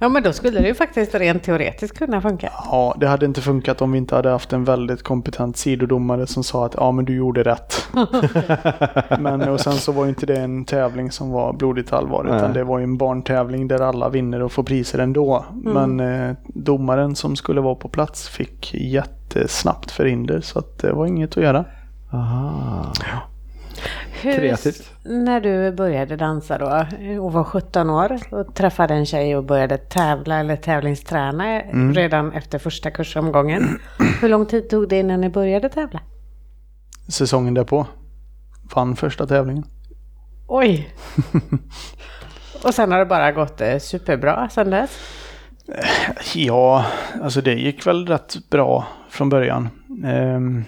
Ja 0.00 0.08
men 0.08 0.22
då 0.22 0.32
skulle 0.32 0.60
det 0.60 0.68
ju 0.68 0.74
faktiskt 0.74 1.14
rent 1.14 1.42
teoretiskt 1.42 1.98
kunna 1.98 2.20
funka. 2.20 2.52
Ja, 2.70 2.96
det 3.00 3.06
hade 3.08 3.26
inte 3.26 3.40
funkat 3.40 3.82
om 3.82 3.92
vi 3.92 3.98
inte 3.98 4.14
hade 4.14 4.30
haft 4.30 4.52
en 4.52 4.64
väldigt 4.64 5.02
kompetent 5.02 5.56
sidodomare 5.56 6.26
som 6.26 6.44
sa 6.44 6.66
att 6.66 6.74
ja 6.76 6.92
men 6.92 7.04
du 7.04 7.14
gjorde 7.14 7.42
rätt. 7.42 7.88
men 9.20 9.48
och 9.48 9.60
sen 9.60 9.72
så 9.72 9.92
var 9.92 10.04
ju 10.04 10.08
inte 10.08 10.26
det 10.26 10.36
en 10.36 10.64
tävling 10.64 11.10
som 11.10 11.30
var 11.30 11.52
blodigt 11.52 11.92
allvar 11.92 12.24
utan 12.24 12.40
Nej. 12.40 12.54
det 12.54 12.64
var 12.64 12.78
ju 12.78 12.84
en 12.84 12.96
barntävling 12.96 13.68
där 13.68 13.80
alla 13.80 14.08
vinner 14.08 14.42
och 14.42 14.52
får 14.52 14.62
priser 14.62 14.98
ändå. 14.98 15.44
Men 15.64 16.00
eh, 16.00 16.36
domaren 16.46 17.16
som 17.16 17.36
skulle 17.36 17.60
vara 17.60 17.74
på 17.74 17.88
plats 17.88 18.28
fick 18.28 18.74
jättesnabbt 18.74 19.90
förhinder 19.90 20.40
så 20.40 20.58
att 20.58 20.78
det 20.78 20.92
var 20.92 21.06
inget 21.06 21.36
att 21.36 21.42
göra. 21.42 21.64
Aha. 22.12 22.92
Hur, 24.22 24.36
Kreativt. 24.36 24.90
När 25.08 25.40
du 25.40 25.72
började 25.72 26.16
dansa 26.16 26.58
då 26.58 26.86
och 27.22 27.32
var 27.32 27.44
17 27.44 27.90
år 27.90 28.18
och 28.30 28.54
träffade 28.54 28.94
en 28.94 29.06
tjej 29.06 29.36
och 29.36 29.44
började 29.44 29.78
tävla 29.78 30.40
eller 30.40 30.56
tävlingsträna 30.56 31.60
redan 31.94 32.32
efter 32.32 32.58
första 32.58 32.90
kursomgången. 32.90 33.78
Hur 34.20 34.28
lång 34.28 34.46
tid 34.46 34.68
tog 34.68 34.88
det 34.88 34.98
innan 34.98 35.20
ni 35.20 35.28
började 35.28 35.68
tävla? 35.68 36.00
Säsongen 37.08 37.54
därpå 37.54 37.86
vann 38.74 38.96
första 38.96 39.26
tävlingen. 39.26 39.64
Oj! 40.48 40.94
och 42.64 42.74
sen 42.74 42.92
har 42.92 42.98
det 42.98 43.06
bara 43.06 43.32
gått 43.32 43.60
eh, 43.60 43.78
superbra 43.78 44.48
sen 44.48 44.70
dess. 44.70 44.98
Ja, 46.34 46.86
alltså 47.22 47.40
det 47.40 47.54
gick 47.54 47.86
väl 47.86 48.06
rätt 48.06 48.50
bra 48.50 48.86
från 49.10 49.28
början. 49.28 49.68
Ehm, 50.04 50.64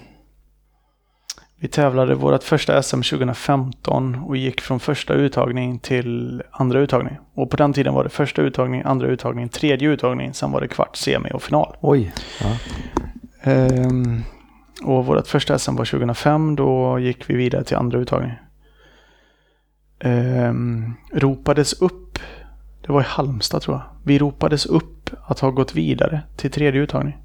vi 1.62 1.68
tävlade 1.68 2.14
vårt 2.14 2.42
första 2.42 2.82
SM 2.82 3.02
2015 3.02 4.14
och 4.14 4.36
gick 4.36 4.60
från 4.60 4.80
första 4.80 5.14
uttagning 5.14 5.78
till 5.78 6.42
andra 6.50 6.78
uttagning. 6.80 7.18
Och 7.34 7.50
på 7.50 7.56
den 7.56 7.72
tiden 7.72 7.94
var 7.94 8.04
det 8.04 8.10
första 8.10 8.42
uttagning, 8.42 8.82
andra 8.84 9.06
uttagning, 9.06 9.48
tredje 9.48 9.88
uttagning, 9.88 10.34
sen 10.34 10.52
var 10.52 10.60
det 10.60 10.68
kvart, 10.68 10.96
semi 10.96 11.30
och 11.34 11.42
final. 11.42 11.76
Oj. 11.80 12.12
Ja. 12.40 12.56
Ehm, 13.42 14.22
och 14.84 15.06
vårt 15.06 15.26
första 15.26 15.58
SM 15.58 15.76
var 15.76 15.84
2005, 15.84 16.56
då 16.56 16.98
gick 16.98 17.30
vi 17.30 17.34
vidare 17.34 17.64
till 17.64 17.76
andra 17.76 17.98
uttagning. 17.98 18.32
Ehm, 19.98 20.94
ropades 21.12 21.72
upp, 21.72 22.18
det 22.86 22.92
var 22.92 23.00
i 23.00 23.04
Halmstad 23.06 23.62
tror 23.62 23.76
jag. 23.76 23.82
Vi 24.04 24.18
ropades 24.18 24.66
upp 24.66 25.10
att 25.26 25.40
ha 25.40 25.50
gått 25.50 25.74
vidare 25.74 26.22
till 26.36 26.50
tredje 26.50 26.80
uttagning. 26.80 27.16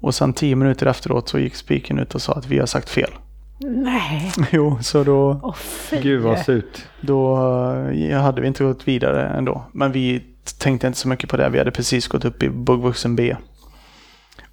Och 0.00 0.14
sen 0.14 0.32
tio 0.32 0.56
minuter 0.56 0.86
efteråt 0.86 1.28
så 1.28 1.38
gick 1.38 1.54
spiken 1.54 1.98
ut 1.98 2.14
och 2.14 2.22
sa 2.22 2.32
att 2.32 2.46
vi 2.46 2.58
har 2.58 2.66
sagt 2.66 2.90
fel. 2.90 3.10
Nej, 3.58 4.32
jo, 4.52 4.78
så 4.80 5.04
då, 5.04 5.40
åh 5.42 5.54
fy! 5.54 6.00
Gud 6.00 6.22
vad 6.22 6.38
surt. 6.38 6.86
då 7.00 7.36
eh, 7.92 8.20
hade 8.20 8.40
vi 8.40 8.46
inte 8.46 8.64
gått 8.64 8.88
vidare 8.88 9.28
ändå. 9.28 9.64
Men 9.72 9.92
vi 9.92 10.24
tänkte 10.58 10.86
inte 10.86 10.98
så 10.98 11.08
mycket 11.08 11.30
på 11.30 11.36
det. 11.36 11.48
Vi 11.48 11.58
hade 11.58 11.70
precis 11.70 12.08
gått 12.08 12.24
upp 12.24 12.42
i 12.42 12.50
Buggvuxen 12.50 13.16
B. 13.16 13.36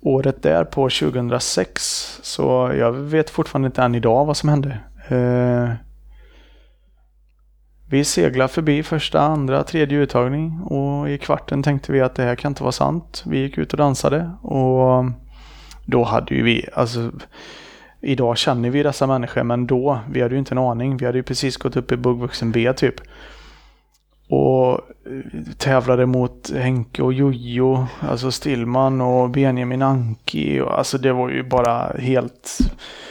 Året 0.02 0.44
där 0.44 0.64
på 0.64 0.90
2006, 0.90 2.20
så 2.24 2.74
jag 2.78 2.92
vet 2.92 3.30
fortfarande 3.30 3.66
inte 3.66 3.82
än 3.82 3.96
idag 3.96 4.26
vad 4.26 4.38
som 4.38 4.50
hände. 4.50 4.78
Eh, 5.08 5.74
vi 7.90 8.04
seglade 8.04 8.54
förbi 8.54 8.84
första, 8.84 9.22
andra, 9.22 9.64
tredje 9.64 9.98
uttagning 9.98 10.62
och 10.62 11.10
i 11.10 11.18
kvarten 11.18 11.64
tänkte 11.64 11.92
vi 11.92 12.02
att 12.02 12.16
det 12.16 12.24
här 12.24 12.36
kan 12.36 12.52
inte 12.52 12.64
vara 12.64 12.72
sant. 12.72 13.24
Vi 13.28 13.40
gick 13.40 13.58
ut 13.58 13.72
och 13.72 13.78
dansade 13.78 14.32
och 14.42 15.06
då 15.86 16.04
hade 16.04 16.36
ju 16.36 16.44
vi, 16.44 16.66
alltså 16.74 17.12
Idag 18.02 18.38
känner 18.38 18.70
vi 18.70 18.84
dessa 18.84 19.08
människor 19.08 19.44
men 19.44 19.68
då, 19.68 20.00
vi 20.12 20.22
hade 20.22 20.36
ju 20.36 20.40
inte 20.40 20.54
en 20.54 20.58
aning. 20.58 20.98
Vi 20.98 21.06
hade 21.06 21.18
ju 21.18 21.24
precis 21.24 21.58
gått 21.58 21.78
upp 21.78 21.92
i 21.92 21.98
Buggvuxen 21.98 22.52
B 22.52 22.74
typ. 22.74 22.96
Och 24.30 24.74
eh, 24.74 25.54
tävlade 25.58 26.06
mot 26.06 26.52
Henke 26.52 27.02
och 27.02 27.14
Jojo, 27.14 27.86
alltså 28.00 28.32
Stillman 28.32 29.02
och 29.02 29.30
Benjamin 29.30 29.82
Anki. 29.82 30.60
Och, 30.60 30.78
alltså 30.78 30.98
det 30.98 31.14
var 31.14 31.30
ju 31.30 31.44
bara 31.44 31.96
helt 32.00 32.58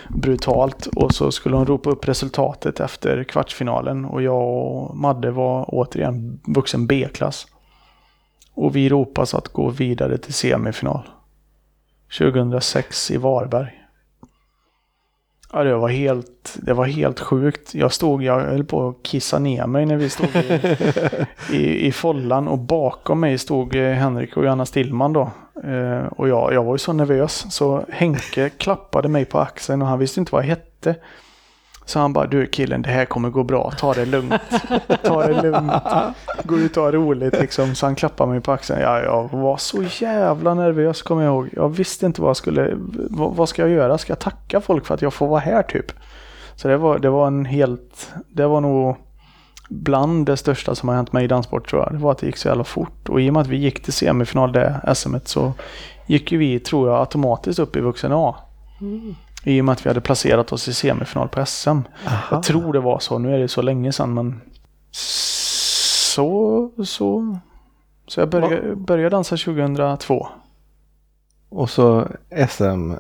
brutalt. 0.09 0.87
Och 0.87 1.15
så 1.15 1.33
skulle 1.33 1.57
hon 1.57 1.67
ropa 1.67 1.91
upp 1.91 2.09
resultatet 2.09 2.81
efter 2.81 3.25
kvartsfinalen. 3.25 4.05
Och 4.05 4.23
jag 4.23 4.43
och 4.43 4.97
Madde 4.97 5.31
var 5.31 5.65
återigen 5.69 6.41
vuxen 6.47 6.87
B-klass. 6.87 7.47
Och 8.55 8.77
vi 8.77 8.89
ropas 8.89 9.35
att 9.35 9.49
gå 9.49 9.69
vidare 9.69 10.19
till 10.19 10.35
semifinal. 10.35 11.09
2006 12.19 13.11
i 13.11 13.17
Varberg. 13.17 13.80
Ja, 15.53 15.65
det 15.65 15.77
var 15.77 15.89
helt, 15.89 16.57
det 16.63 16.73
var 16.73 16.85
helt 16.85 17.21
sjukt. 17.21 17.75
Jag 17.75 17.93
stod, 17.93 18.23
jag 18.23 18.41
höll 18.41 18.65
på 18.65 18.89
att 18.89 19.03
kissa 19.03 19.39
ner 19.39 19.67
mig 19.67 19.87
när 19.87 19.97
vi 19.97 20.11
stod 20.11 20.37
i, 20.37 20.77
i, 21.57 21.87
i 21.87 21.93
follan 21.93 22.49
och 22.49 22.59
bakom 22.59 23.21
mig 23.21 23.39
stod 23.39 23.77
eh, 23.77 23.93
Henrik 23.93 24.37
och 24.37 24.45
Johanna 24.45 24.67
Stillman 24.67 25.13
då. 25.13 25.31
Eh, 25.65 26.07
och 26.07 26.29
jag, 26.29 26.53
jag 26.53 26.65
var 26.65 26.75
ju 26.75 26.79
så 26.79 26.93
nervös 26.93 27.47
så 27.51 27.85
Henke 27.89 28.51
klappade 28.51 29.09
mig 29.09 29.25
på 29.25 29.39
axeln 29.39 29.83
och 29.83 29.89
han 29.89 29.99
visste 29.99 30.21
inte 30.21 30.33
vad 30.33 30.43
jag 30.43 30.49
hette. 30.49 30.95
Så 31.85 31.99
han 31.99 32.13
bara, 32.13 32.27
du 32.27 32.47
killen, 32.47 32.83
det 32.83 32.91
här 32.91 33.05
kommer 33.05 33.31
gå 33.31 33.45
bra, 33.45 33.71
ta 33.79 33.95
det 33.95 34.07
lugnt. 34.07 34.43
Ta 35.03 35.27
det 35.27 35.43
lugnt. 35.43 35.73
Gå 36.45 36.59
ut 36.59 36.77
och 36.77 36.83
ha 36.83 36.93
roligt 36.93 37.41
liksom. 37.41 37.75
Så 37.75 37.87
han 37.87 37.95
klappade 37.95 38.31
mig 38.31 38.41
på 38.41 38.53
axeln. 38.53 38.81
Ja, 38.81 39.01
jag 39.01 39.29
var 39.33 39.57
så 39.57 39.83
jävla 39.83 40.55
nervös 40.55 41.03
kommer 41.03 41.23
jag 41.23 41.33
ihåg. 41.33 41.49
Jag 41.53 41.69
visste 41.69 42.07
inte 42.07 42.21
vad 42.21 42.29
jag 42.29 42.37
skulle, 42.37 42.71
vad, 43.11 43.35
vad 43.37 43.49
ska 43.49 43.63
jag 43.63 43.71
göra? 43.71 43.99
Ska 43.99 44.11
jag 44.11 44.19
tacka 44.19 44.61
folk 44.61 44.87
för 44.87 44.95
att 44.95 45.03
jag 45.03 45.15
får 45.15 45.29
vara 45.29 45.41
här 45.41 45.63
typ? 45.63 45.93
Så 46.57 46.69
det 46.69 46.77
var, 46.77 46.99
det 46.99 47.11
var 47.11 47.27
en 47.27 47.45
helt, 47.45 48.13
det 48.29 48.47
var 48.47 48.61
nog 48.61 48.97
bland 49.69 50.27
det 50.27 50.37
största 50.37 50.75
som 50.75 50.89
har 50.89 50.97
hänt 50.97 51.13
mig 51.13 51.25
i 51.25 51.29
danssport 51.29 51.71
tror 51.71 51.83
jag. 51.83 51.93
Det 51.93 51.99
var 51.99 52.13
att 52.13 52.19
det 52.19 52.27
gick 52.27 52.37
så 52.37 52.49
jävla 52.49 52.65
fort. 52.65 53.09
Och 53.09 53.21
i 53.21 53.31
och 53.31 53.33
med 53.33 53.41
att 53.41 53.47
vi 53.47 53.57
gick 53.57 53.83
till 53.83 53.93
semifinal 53.93 54.53
det 54.53 54.95
SMet 54.95 55.29
så 55.29 55.53
gick 56.07 56.33
ju 56.33 56.39
vi, 56.39 56.61
tror 56.61 56.89
jag, 56.89 56.99
automatiskt 56.99 57.59
upp 57.59 57.77
i 57.77 57.81
vuxen 57.81 58.13
A. 58.15 58.37
Mm. 58.81 59.15
I 59.45 59.61
och 59.61 59.65
med 59.65 59.73
att 59.73 59.87
vi 59.87 59.91
hade 59.91 60.01
placerat 60.01 60.53
oss 60.53 60.69
i 60.69 60.75
semifinal 60.75 61.29
på 61.29 61.47
SM. 61.47 61.79
Jag 62.31 62.43
tror 62.43 62.73
det 62.73 62.81
var 62.81 62.99
så, 62.99 63.19
nu 63.19 63.35
är 63.35 63.39
det 63.39 63.49
så 63.49 63.63
länge 63.63 63.93
sedan 63.93 64.15
men 64.15 64.41
så, 64.91 66.71
så, 66.85 67.39
så 68.07 68.21
jag 68.21 68.31
började, 68.31 68.77
började 68.77 69.11
dansa 69.11 69.37
2002. 69.37 70.29
Och 71.49 71.71
så 71.71 72.09
SM, 72.49 72.93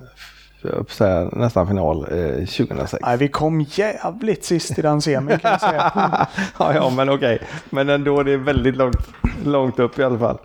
här, 1.00 1.36
nästan 1.36 1.66
final 1.66 2.06
eh, 2.10 2.46
2006. 2.46 3.02
Nej, 3.02 3.16
vi 3.16 3.28
kom 3.28 3.60
jävligt 3.60 4.44
sist 4.44 4.78
i 4.78 4.82
den 4.82 5.02
semin 5.02 5.38
kan 5.38 5.50
jag 5.50 5.60
säga. 5.60 5.92
ja, 6.58 6.74
ja, 6.74 6.90
men 6.90 7.10
okej. 7.10 7.42
Men 7.70 7.88
ändå, 7.88 8.22
det 8.22 8.32
är 8.32 8.36
väldigt 8.36 8.76
långt, 8.76 9.08
långt 9.44 9.78
upp 9.78 9.98
i 9.98 10.04
alla 10.04 10.18
fall. 10.18 10.38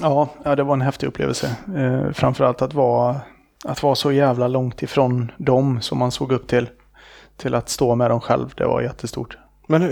Ja, 0.00 0.28
ja, 0.44 0.56
det 0.56 0.62
var 0.62 0.74
en 0.74 0.80
häftig 0.80 1.06
upplevelse. 1.06 1.56
Eh, 1.76 2.12
framförallt 2.12 2.62
att 2.62 2.74
vara, 2.74 3.20
att 3.64 3.82
vara 3.82 3.94
så 3.94 4.12
jävla 4.12 4.48
långt 4.48 4.82
ifrån 4.82 5.32
dem 5.36 5.80
som 5.80 5.98
man 5.98 6.10
såg 6.10 6.32
upp 6.32 6.46
till. 6.46 6.68
Till 7.36 7.54
att 7.54 7.68
stå 7.68 7.94
med 7.94 8.10
dem 8.10 8.20
själv, 8.20 8.52
det 8.56 8.64
var 8.64 8.82
jättestort. 8.82 9.36
Men 9.66 9.82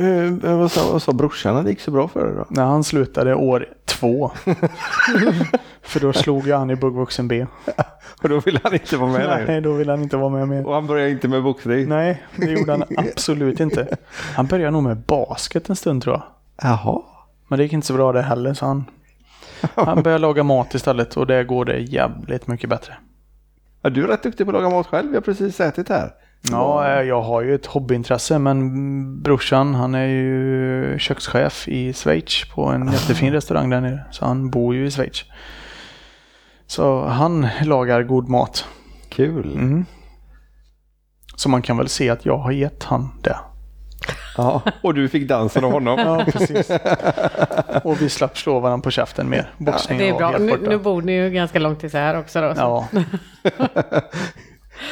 eh, 0.45 0.59
vad, 0.59 0.73
sa, 0.73 0.93
vad 0.93 1.03
sa 1.03 1.12
brorsan 1.12 1.57
att 1.57 1.64
det 1.64 1.71
gick 1.71 1.81
så 1.81 1.91
bra 1.91 2.09
för 2.09 2.27
dig 2.27 2.35
då? 2.37 2.47
När 2.49 2.64
han 2.64 2.85
slutade 2.85 3.35
år 3.35 3.68
två. 3.85 4.31
för 5.83 6.01
då 6.01 6.12
slog 6.12 6.47
jag 6.47 6.59
han 6.59 6.71
i 6.71 6.77
buggvuxen 6.77 7.29
B. 7.29 7.47
Och 8.23 8.29
då 8.29 8.41
ville 8.41 8.61
han 8.62 8.73
inte 8.73 8.97
vara 8.97 9.11
med 9.11 9.27
längre. 9.27 9.47
Nej, 9.47 9.61
då 9.61 9.73
ville 9.73 9.93
han 9.93 10.03
inte 10.03 10.16
vara 10.16 10.29
med 10.29 10.49
mer. 10.49 10.66
Och 10.66 10.75
han 10.75 10.87
började 10.87 11.11
inte 11.11 11.29
med 11.29 11.43
boxning? 11.43 11.89
Nej, 11.89 12.23
det 12.37 12.51
gjorde 12.51 12.73
han 12.73 12.85
absolut 12.97 13.61
inte. 13.61 13.97
Han 14.35 14.47
började 14.47 14.71
nog 14.71 14.83
med 14.83 14.97
basket 14.97 15.68
en 15.68 15.77
stund 15.77 16.03
tror 16.03 16.14
jag. 16.14 16.23
Jaha. 16.62 17.03
Men 17.49 17.59
det 17.59 17.62
gick 17.62 17.73
inte 17.73 17.87
så 17.87 17.95
bra 17.95 18.12
det 18.12 18.23
heller 18.23 18.55
så 18.55 18.66
han, 18.66 18.85
han 19.75 20.03
började 20.03 20.23
laga 20.23 20.43
mat 20.43 20.75
istället 20.75 21.16
och 21.16 21.27
det 21.27 21.45
går 21.45 21.64
det 21.64 21.79
jävligt 21.79 22.47
mycket 22.47 22.71
bättre. 22.71 22.97
Ja, 23.83 23.91
du 23.91 24.05
är 24.05 24.09
rätt 24.09 24.22
duktig 24.22 24.47
på 24.47 24.51
att 24.51 24.62
laga 24.62 24.76
mat 24.76 24.87
själv. 24.87 25.09
Vi 25.09 25.16
har 25.16 25.22
precis 25.22 25.61
ätit 25.61 25.89
här. 25.89 26.11
Ja, 26.51 26.89
eh, 26.89 27.03
jag 27.03 27.22
har 27.22 27.43
ju 27.43 27.55
ett 27.55 27.66
hobbyintresse 27.66 28.39
men 28.39 29.22
brorsan 29.22 29.74
han 29.74 29.95
är 29.95 30.07
ju 30.07 30.99
kökschef 30.99 31.68
i 31.68 31.93
Schweiz 31.93 32.45
på 32.55 32.64
en 32.64 32.93
jättefin 32.93 33.33
restaurang 33.33 33.70
där 33.70 33.81
nere. 33.81 34.01
Så 34.11 34.24
han 34.24 34.51
bor 34.51 34.74
ju 34.74 34.87
i 34.87 34.91
Schweiz. 34.91 35.24
Så 36.66 37.05
han 37.05 37.49
lagar 37.64 38.03
god 38.03 38.28
mat. 38.28 38.64
Kul. 39.09 39.55
Mm. 39.55 39.85
Så 41.37 41.49
man 41.49 41.62
kan 41.62 41.76
väl 41.76 41.89
se 41.89 42.11
att 42.11 42.26
jag 42.26 42.39
har 42.39 42.53
gett 42.53 42.85
han 42.85 43.09
det. 43.22 43.37
Ja. 44.37 44.63
Och 44.83 44.95
du 44.95 45.09
fick 45.09 45.29
dansen 45.29 45.65
av 45.65 45.73
honom. 45.73 45.99
Ja, 46.05 46.25
precis. 46.33 46.71
Och 47.85 48.03
vi 48.03 48.09
slapp 48.09 48.39
slå 48.39 48.61
varandra 48.61 48.83
på 48.85 48.91
käften 48.91 49.29
mer. 49.31 49.55
Boxningen 49.59 50.05
Det 50.05 50.09
är 50.11 50.19
bra. 50.19 50.39
Nu, 50.39 50.59
nu 50.69 50.79
bor 50.79 51.03
ni 51.03 51.13
ju 51.13 51.31
ganska 51.31 51.59
långt 51.59 51.85
isär 51.85 52.19
också 52.19 52.41
då. 52.41 52.55
så- 52.55 52.61
Ja, 52.61 52.89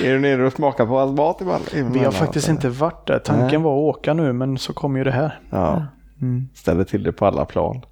Är 0.02 0.12
du 0.12 0.18
nere 0.18 0.46
och 0.46 0.52
smakar 0.52 0.86
på 0.86 0.98
all 0.98 1.12
mat 1.12 1.40
ibland? 1.40 1.64
vi 1.92 2.04
har 2.04 2.12
faktiskt 2.12 2.48
inte 2.48 2.68
varit 2.68 3.06
där. 3.06 3.18
Tanken 3.18 3.48
Nej. 3.48 3.58
var 3.58 3.72
att 3.90 3.96
åka 3.96 4.14
nu 4.14 4.32
men 4.32 4.58
så 4.58 4.72
kom 4.72 4.96
ju 4.96 5.04
det 5.04 5.10
här. 5.10 5.40
Ja. 5.50 5.86
Ställer 6.54 6.84
till 6.84 7.02
det 7.02 7.12
på 7.12 7.26
alla 7.26 7.44
plan. 7.44 7.82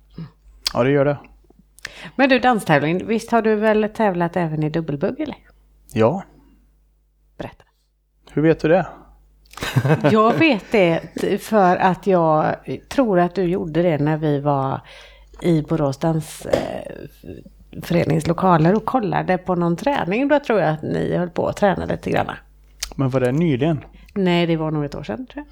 Ja, 0.74 0.82
det 0.84 0.90
gör 0.90 1.04
det. 1.04 1.18
Men 2.16 2.28
du, 2.28 2.38
danstävling, 2.38 3.06
visst 3.06 3.30
har 3.30 3.42
du 3.42 3.54
väl 3.54 3.88
tävlat 3.96 4.36
även 4.36 4.62
i 4.62 4.70
dubbelbugg 4.70 5.20
eller? 5.20 5.36
Ja, 5.92 6.22
Berätta. 7.38 7.64
hur 8.32 8.42
vet 8.42 8.60
du 8.60 8.68
det? 8.68 8.86
Jag 10.12 10.34
vet 10.34 10.72
det 10.72 11.00
för 11.42 11.76
att 11.76 12.06
jag 12.06 12.56
tror 12.88 13.18
att 13.18 13.34
du 13.34 13.42
gjorde 13.42 13.82
det 13.82 13.98
när 13.98 14.16
vi 14.16 14.40
var 14.40 14.80
i 15.40 15.62
Borås 15.62 15.96
dansförenings 15.96 18.26
lokaler 18.26 18.74
och 18.74 18.84
kollade 18.84 19.38
på 19.38 19.54
någon 19.54 19.76
träning. 19.76 20.28
Då 20.28 20.38
tror 20.38 20.60
jag 20.60 20.70
att 20.70 20.82
ni 20.82 21.16
höll 21.16 21.30
på 21.30 21.46
att 21.46 21.56
träna 21.56 21.84
lite 21.84 22.10
grann. 22.10 22.30
Men 22.94 23.10
var 23.10 23.20
det 23.20 23.32
nyligen? 23.32 23.84
Nej, 24.14 24.46
det 24.46 24.56
var 24.56 24.70
nog 24.70 24.84
ett 24.84 24.94
år 24.94 25.02
sedan 25.02 25.26
tror 25.26 25.44
jag. 25.44 25.46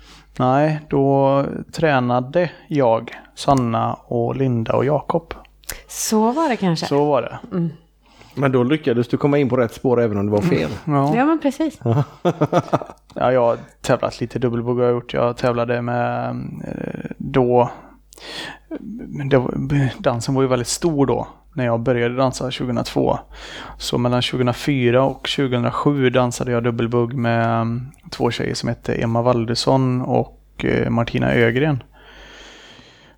Nej, 0.46 0.80
då 0.88 1.44
tränade 1.72 2.50
jag, 2.68 3.10
Sanna 3.34 3.94
och 3.94 4.36
Linda 4.36 4.76
och 4.76 4.84
Jakob. 4.84 5.34
Så 5.88 6.32
var 6.32 6.48
det 6.48 6.56
kanske. 6.56 6.86
Så 6.86 7.04
var 7.04 7.22
det. 7.22 7.38
Men 8.34 8.52
då 8.52 8.62
lyckades 8.62 9.08
du 9.08 9.16
komma 9.16 9.38
in 9.38 9.48
på 9.48 9.56
rätt 9.56 9.74
spår 9.74 10.00
även 10.00 10.18
om 10.18 10.26
det 10.26 10.32
var 10.32 10.40
fel. 10.40 10.70
Ja. 10.84 11.16
Ja, 11.16 11.24
men 11.24 11.38
precis. 11.38 11.80
Ja, 13.16 13.32
jag 13.32 13.40
har 13.40 13.58
tävlat 13.80 14.20
lite 14.20 14.38
dubbelbugg 14.38 14.78
har 14.78 14.84
jag 14.84 14.92
gjort. 14.92 15.14
Jag 15.14 15.36
tävlade 15.36 15.82
med 15.82 16.28
eh, 16.64 17.10
då... 17.18 17.70
var, 19.30 20.02
dansen 20.02 20.34
var 20.34 20.42
ju 20.42 20.48
väldigt 20.48 20.68
stor 20.68 21.06
då 21.06 21.28
när 21.54 21.64
jag 21.64 21.80
började 21.80 22.16
dansa 22.16 22.44
2002. 22.44 23.18
Så 23.78 23.98
mellan 23.98 24.22
2004 24.22 25.02
och 25.02 25.28
2007 25.36 26.10
dansade 26.10 26.52
jag 26.52 26.62
dubbelbugg 26.64 27.14
med 27.14 27.60
mm, 27.60 27.86
två 28.10 28.30
tjejer 28.30 28.54
som 28.54 28.68
hette 28.68 28.94
Emma 28.94 29.22
Waldesson 29.22 30.02
och 30.02 30.64
eh, 30.64 30.90
Martina 30.90 31.32
Ögren. 31.32 31.82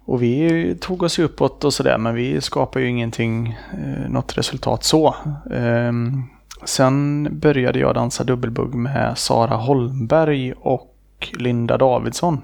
Och 0.07 0.23
vi 0.23 0.75
tog 0.81 1.03
oss 1.03 1.19
ju 1.19 1.25
uppåt 1.25 1.65
och 1.65 1.75
sådär 1.75 1.99
men 1.99 2.15
vi 2.15 2.41
skapade 2.41 2.85
ju 2.85 2.91
ingenting, 2.91 3.59
eh, 3.73 4.11
något 4.11 4.39
resultat 4.39 4.85
så. 4.85 5.15
Ehm, 5.53 6.23
Sen 6.65 7.29
började 7.41 7.79
jag 7.79 7.95
dansa 7.95 8.25
dubbelbugg 8.25 8.75
med 8.75 9.19
Sara 9.19 9.57
Holmberg 9.57 10.53
och 10.53 10.95
Linda 11.39 11.79
Davidsson. 11.79 12.41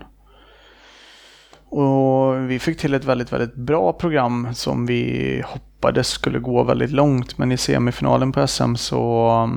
Och 1.68 2.50
vi 2.50 2.58
fick 2.58 2.78
till 2.78 2.94
ett 2.94 3.04
väldigt, 3.04 3.32
väldigt 3.32 3.54
bra 3.54 3.92
program 3.92 4.48
som 4.54 4.86
vi 4.86 5.42
hoppades 5.46 6.08
skulle 6.08 6.38
gå 6.38 6.62
väldigt 6.62 6.90
långt. 6.90 7.38
Men 7.38 7.52
i 7.52 7.56
semifinalen 7.56 8.32
på 8.32 8.46
SM 8.46 8.74
så, 8.74 9.50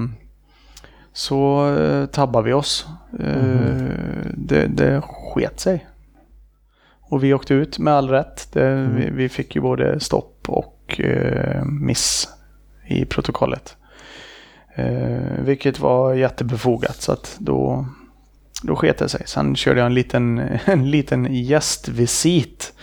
så 1.14 1.70
eh, 1.76 2.06
tabbade 2.06 2.46
vi 2.46 2.54
oss. 2.54 2.88
Eh, 3.20 3.88
Det, 4.34 4.68
det 4.68 5.02
sket 5.02 5.60
sig. 5.60 5.86
Och 7.16 7.24
vi 7.24 7.34
åkte 7.34 7.54
ut 7.54 7.80
med 7.80 7.94
all 7.94 8.10
rätt. 8.10 8.48
Det, 8.54 8.90
vi, 8.96 9.10
vi 9.10 9.30
fick 9.30 9.56
ju 9.56 9.62
både 9.62 10.00
stopp 10.00 10.46
och 10.48 11.00
eh, 11.00 11.66
miss 11.66 12.30
i 12.88 13.06
protokollet. 13.06 13.78
Eh, 14.76 15.40
vilket 15.40 15.80
var 15.80 16.14
jättebefogat 16.14 17.02
så 17.02 17.12
att 17.12 17.38
då, 17.40 17.86
då 18.64 18.76
sket 18.76 18.98
det 18.98 19.10
sig. 19.10 19.22
Sen 19.26 19.56
körde 19.56 19.80
jag 19.80 19.86
en 19.86 19.94
liten, 19.94 20.40
en 20.66 20.92
liten 20.92 21.34
gästvisit 21.34 22.74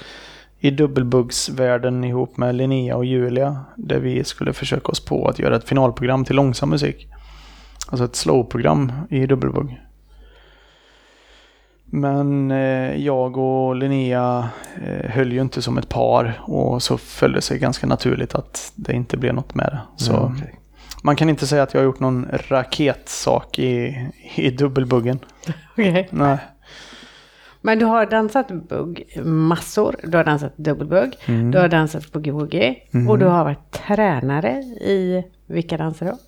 i 0.59 0.71
dubbelbuggsvärlden 0.71 2.05
ihop 2.05 2.37
med 2.37 2.55
Linnea 2.55 2.97
och 2.97 3.05
Julia. 3.05 3.65
Där 3.77 3.99
vi 3.99 4.25
skulle 4.25 4.53
försöka 4.53 4.89
oss 4.89 5.05
på 5.05 5.29
att 5.29 5.39
göra 5.39 5.57
ett 5.57 5.69
finalprogram 5.69 6.25
till 6.25 6.37
långsam 6.37 6.71
musik. 6.71 7.09
Alltså 7.89 8.05
ett 8.05 8.17
slowprogram 8.17 8.93
i 9.11 9.27
dubbelbugg. 9.27 9.81
Men 11.95 12.51
eh, 12.51 12.97
jag 12.97 13.37
och 13.37 13.77
Linnea 13.77 14.49
eh, 14.87 15.11
höll 15.11 15.33
ju 15.33 15.41
inte 15.41 15.63
som 15.63 15.79
ett 15.79 15.89
par 15.89 16.41
och 16.43 16.83
så 16.83 16.99
följde 16.99 17.39
det 17.39 17.43
sig 17.43 17.59
ganska 17.59 17.87
naturligt 17.87 18.35
att 18.35 18.73
det 18.75 18.93
inte 18.93 19.17
blev 19.17 19.35
något 19.35 19.55
med 19.55 19.67
det. 19.67 19.81
Så 20.05 20.13
Ja, 20.13 20.33
okej. 20.37 20.55
man 21.03 21.17
kan 21.17 21.29
inte 21.29 21.47
säga 21.47 21.63
att 21.63 21.75
jag 21.75 21.81
har 21.81 21.85
gjort 21.85 22.01
någon 22.01 22.27
raketsak 22.49 23.59
i, 23.59 24.07
i 24.35 24.51
dubbelbuggen. 24.51 25.19
Okej. 25.73 26.09
Nej. 26.11 26.39
Men 27.61 27.79
du 27.79 27.85
har 27.85 28.07
dansat 28.07 28.49
bugg 28.69 29.05
massor. 29.25 29.97
Du 30.05 30.17
har 30.17 30.25
dansat 30.25 30.57
dubbelbugg. 30.57 31.13
Du 31.53 31.59
har 31.59 31.69
dansat 31.69 32.03
boogie-woogie. 32.13 32.75
Och 33.09 33.19
du 33.19 33.27
har 33.27 33.45
varit 33.45 33.71
tränare 33.71 34.51
i 34.81 35.25
vilka 35.47 35.77
danser 35.77 36.07
då? 36.07 36.19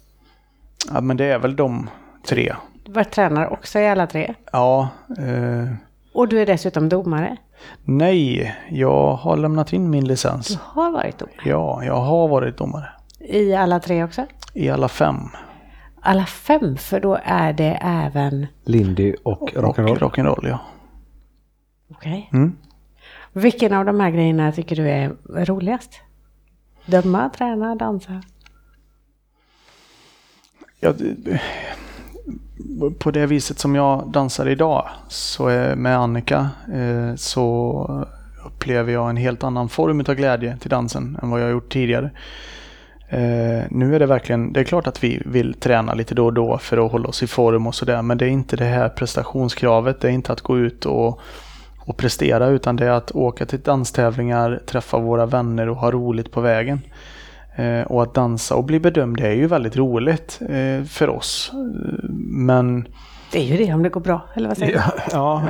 Ja, 0.94 1.00
men 1.00 1.16
det 1.16 1.24
är 1.24 1.38
väl 1.38 1.56
de 1.56 1.90
tre. 2.28 2.54
Varit 2.95 3.11
tränare 3.11 3.49
också 3.49 3.78
i 3.78 3.88
alla 3.88 4.07
tre. 4.07 4.34
Ja. 4.53 4.88
Eh, 5.18 5.74
Och 6.14 6.28
du 6.28 6.40
är 6.40 6.47
dessutom 6.47 6.88
domare. 6.88 7.36
nej, 7.84 8.57
jag 8.70 9.14
har 9.14 9.36
lämnat 9.36 9.72
in 9.72 9.90
min 9.90 10.05
licens. 10.05 10.49
Du 10.49 10.59
har 10.62 10.90
varit 10.90 11.18
domare. 11.18 11.36
Ja, 11.45 11.84
jag 11.84 12.01
har 12.01 12.28
varit 12.28 12.57
domare. 12.57 12.88
I 13.20 13.55
alla 13.55 13.80
tre 13.80 14.05
också? 14.05 14.26
I 14.55 14.70
alla 14.70 14.88
fem. 14.88 15.16
Alla 16.01 16.26
fem, 16.26 16.76
för 16.76 17.01
då 17.01 17.18
är 17.24 17.53
det 17.53 17.78
även... 17.82 18.47
Lindy 18.64 19.14
och 19.22 19.51
rock'n'roll. 19.55 19.99
rock'n'roll, 19.99 20.49
ja. 20.49 20.59
Okej. 21.90 22.30
Mm. 22.32 22.57
Vilken 23.32 23.72
av 23.72 23.84
de 23.84 24.01
här 24.01 24.11
grejerna 24.11 24.53
tycker 24.53 24.76
du 24.76 24.88
är 24.88 25.16
roligast? 25.45 26.01
Döma, 26.86 27.28
träna, 27.36 27.74
dansa? 27.74 28.22
Ja, 30.80 30.92
det- 30.92 31.40
på 32.98 33.11
det 33.11 33.26
viset 33.26 33.59
som 33.59 33.74
jag 33.74 34.11
dansar 34.12 34.48
idag 34.48 34.88
så 35.09 35.48
är 35.48 35.76
med 35.76 35.98
Annika 35.98 36.48
eh, 36.74 37.14
så 37.16 38.07
upplever 38.46 38.92
jag 38.92 39.11
en 39.11 39.16
helt 39.16 39.44
annan 39.44 39.68
form 39.68 40.00
av 40.00 40.14
glädje 40.14 40.57
till 40.61 40.70
dansen 40.70 41.18
än 41.22 41.30
vad 41.30 41.42
jag 41.42 41.50
gjort 41.50 41.72
tidigare. 41.72 42.11
Eh, 43.09 43.64
nu 43.70 43.94
är 43.94 43.98
det 43.98 44.07
verkligen, 44.07 44.52
det 44.52 44.61
är 44.61 44.64
klart 44.64 44.86
att 44.86 45.05
vi 45.05 45.22
vill 45.24 45.55
träna 45.55 45.94
lite 45.94 46.14
då 46.14 46.26
och 46.26 46.32
då 46.32 46.59
för 46.59 46.86
att 46.86 46.92
hålla 46.92 47.09
oss 47.09 47.22
i 47.22 47.26
form 47.26 47.66
och 47.66 47.74
sådär 47.74 48.02
men 48.02 48.18
det 48.18 48.24
är 48.24 48.30
inte 48.30 48.57
det 48.57 48.64
här 48.64 48.88
prestationskravet, 48.88 50.00
det 50.00 50.09
är 50.09 50.12
inte 50.12 50.32
att 50.32 50.40
gå 50.40 50.59
ut 50.59 50.86
och, 50.86 51.20
och 51.78 51.96
prestera 51.96 52.46
utan 52.46 52.76
det 52.76 52.86
är 52.86 52.90
att 52.90 53.12
åka 53.12 53.46
till 53.46 53.61
danstävlingar, 53.61 54.62
träffa 54.66 54.98
våra 54.98 55.26
vänner 55.26 55.68
och 55.68 55.76
ha 55.76 55.90
roligt 55.90 56.32
på 56.32 56.40
vägen. 56.40 56.80
Eh, 57.57 57.82
och 57.82 58.02
att 58.02 58.14
dansa 58.14 58.55
och 58.55 58.64
bli 58.64 58.80
bedömd 58.80 59.16
det 59.16 59.26
är 59.26 59.32
ju 59.34 59.46
väldigt 59.46 59.76
roligt 59.76 60.40
eh, 60.48 60.84
för 60.84 61.09
oss. 61.09 61.52
Men 62.28 62.88
Det 63.32 63.38
är 63.38 63.42
ju 63.44 63.57
det 63.66 63.74
om 63.74 63.82
det 63.82 63.88
går 63.88 64.00
bra, 64.00 64.20
eller 64.34 64.48
vad 64.48 64.59
säger 64.59 64.72
du? 64.72 64.78
Ja, 65.12 65.42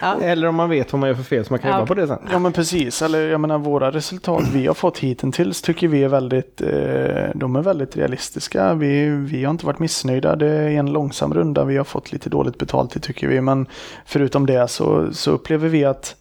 ja. 0.00 0.14
Eller 0.22 0.48
om 0.48 0.54
man 0.54 0.70
vet 0.70 0.92
vad 0.92 1.00
man 1.00 1.08
gör 1.08 1.16
för 1.16 1.22
fel 1.22 1.44
så 1.44 1.52
man 1.52 1.58
kan 1.60 1.70
Ja. 1.70 1.76
jobba 1.76 1.86
på 1.86 1.94
det 1.94 2.06
sen. 2.06 2.18
Ja 2.32 2.38
men 2.38 2.52
precis, 2.52 3.02
eller 3.02 3.28
jag 3.28 3.40
menar 3.40 3.58
våra 3.58 3.90
resultat 3.90 4.42
vi 4.52 4.66
har 4.66 4.74
fått 4.74 4.98
hittills 4.98 5.62
tycker 5.62 5.88
vi 5.88 6.04
är 6.04 6.08
väldigt, 6.08 6.60
eh, 6.60 7.30
de 7.34 7.56
är 7.56 7.62
väldigt 7.62 7.96
realistiska. 7.96 8.74
Vi, 8.74 9.08
vi 9.08 9.44
har 9.44 9.50
inte 9.50 9.66
varit 9.66 9.78
missnöjda, 9.78 10.36
det 10.36 10.46
är 10.46 10.68
en 10.70 10.92
långsam 10.92 11.34
runda, 11.34 11.64
vi 11.64 11.76
har 11.76 11.84
fått 11.84 12.12
lite 12.12 12.30
dåligt 12.30 12.58
betalt 12.58 12.90
det 12.94 13.00
tycker 13.00 13.28
vi. 13.28 13.40
Men 13.40 13.66
förutom 14.06 14.46
det 14.46 14.68
så, 14.70 15.08
så 15.12 15.30
upplever 15.30 15.68
vi 15.68 15.84
att 15.84 16.16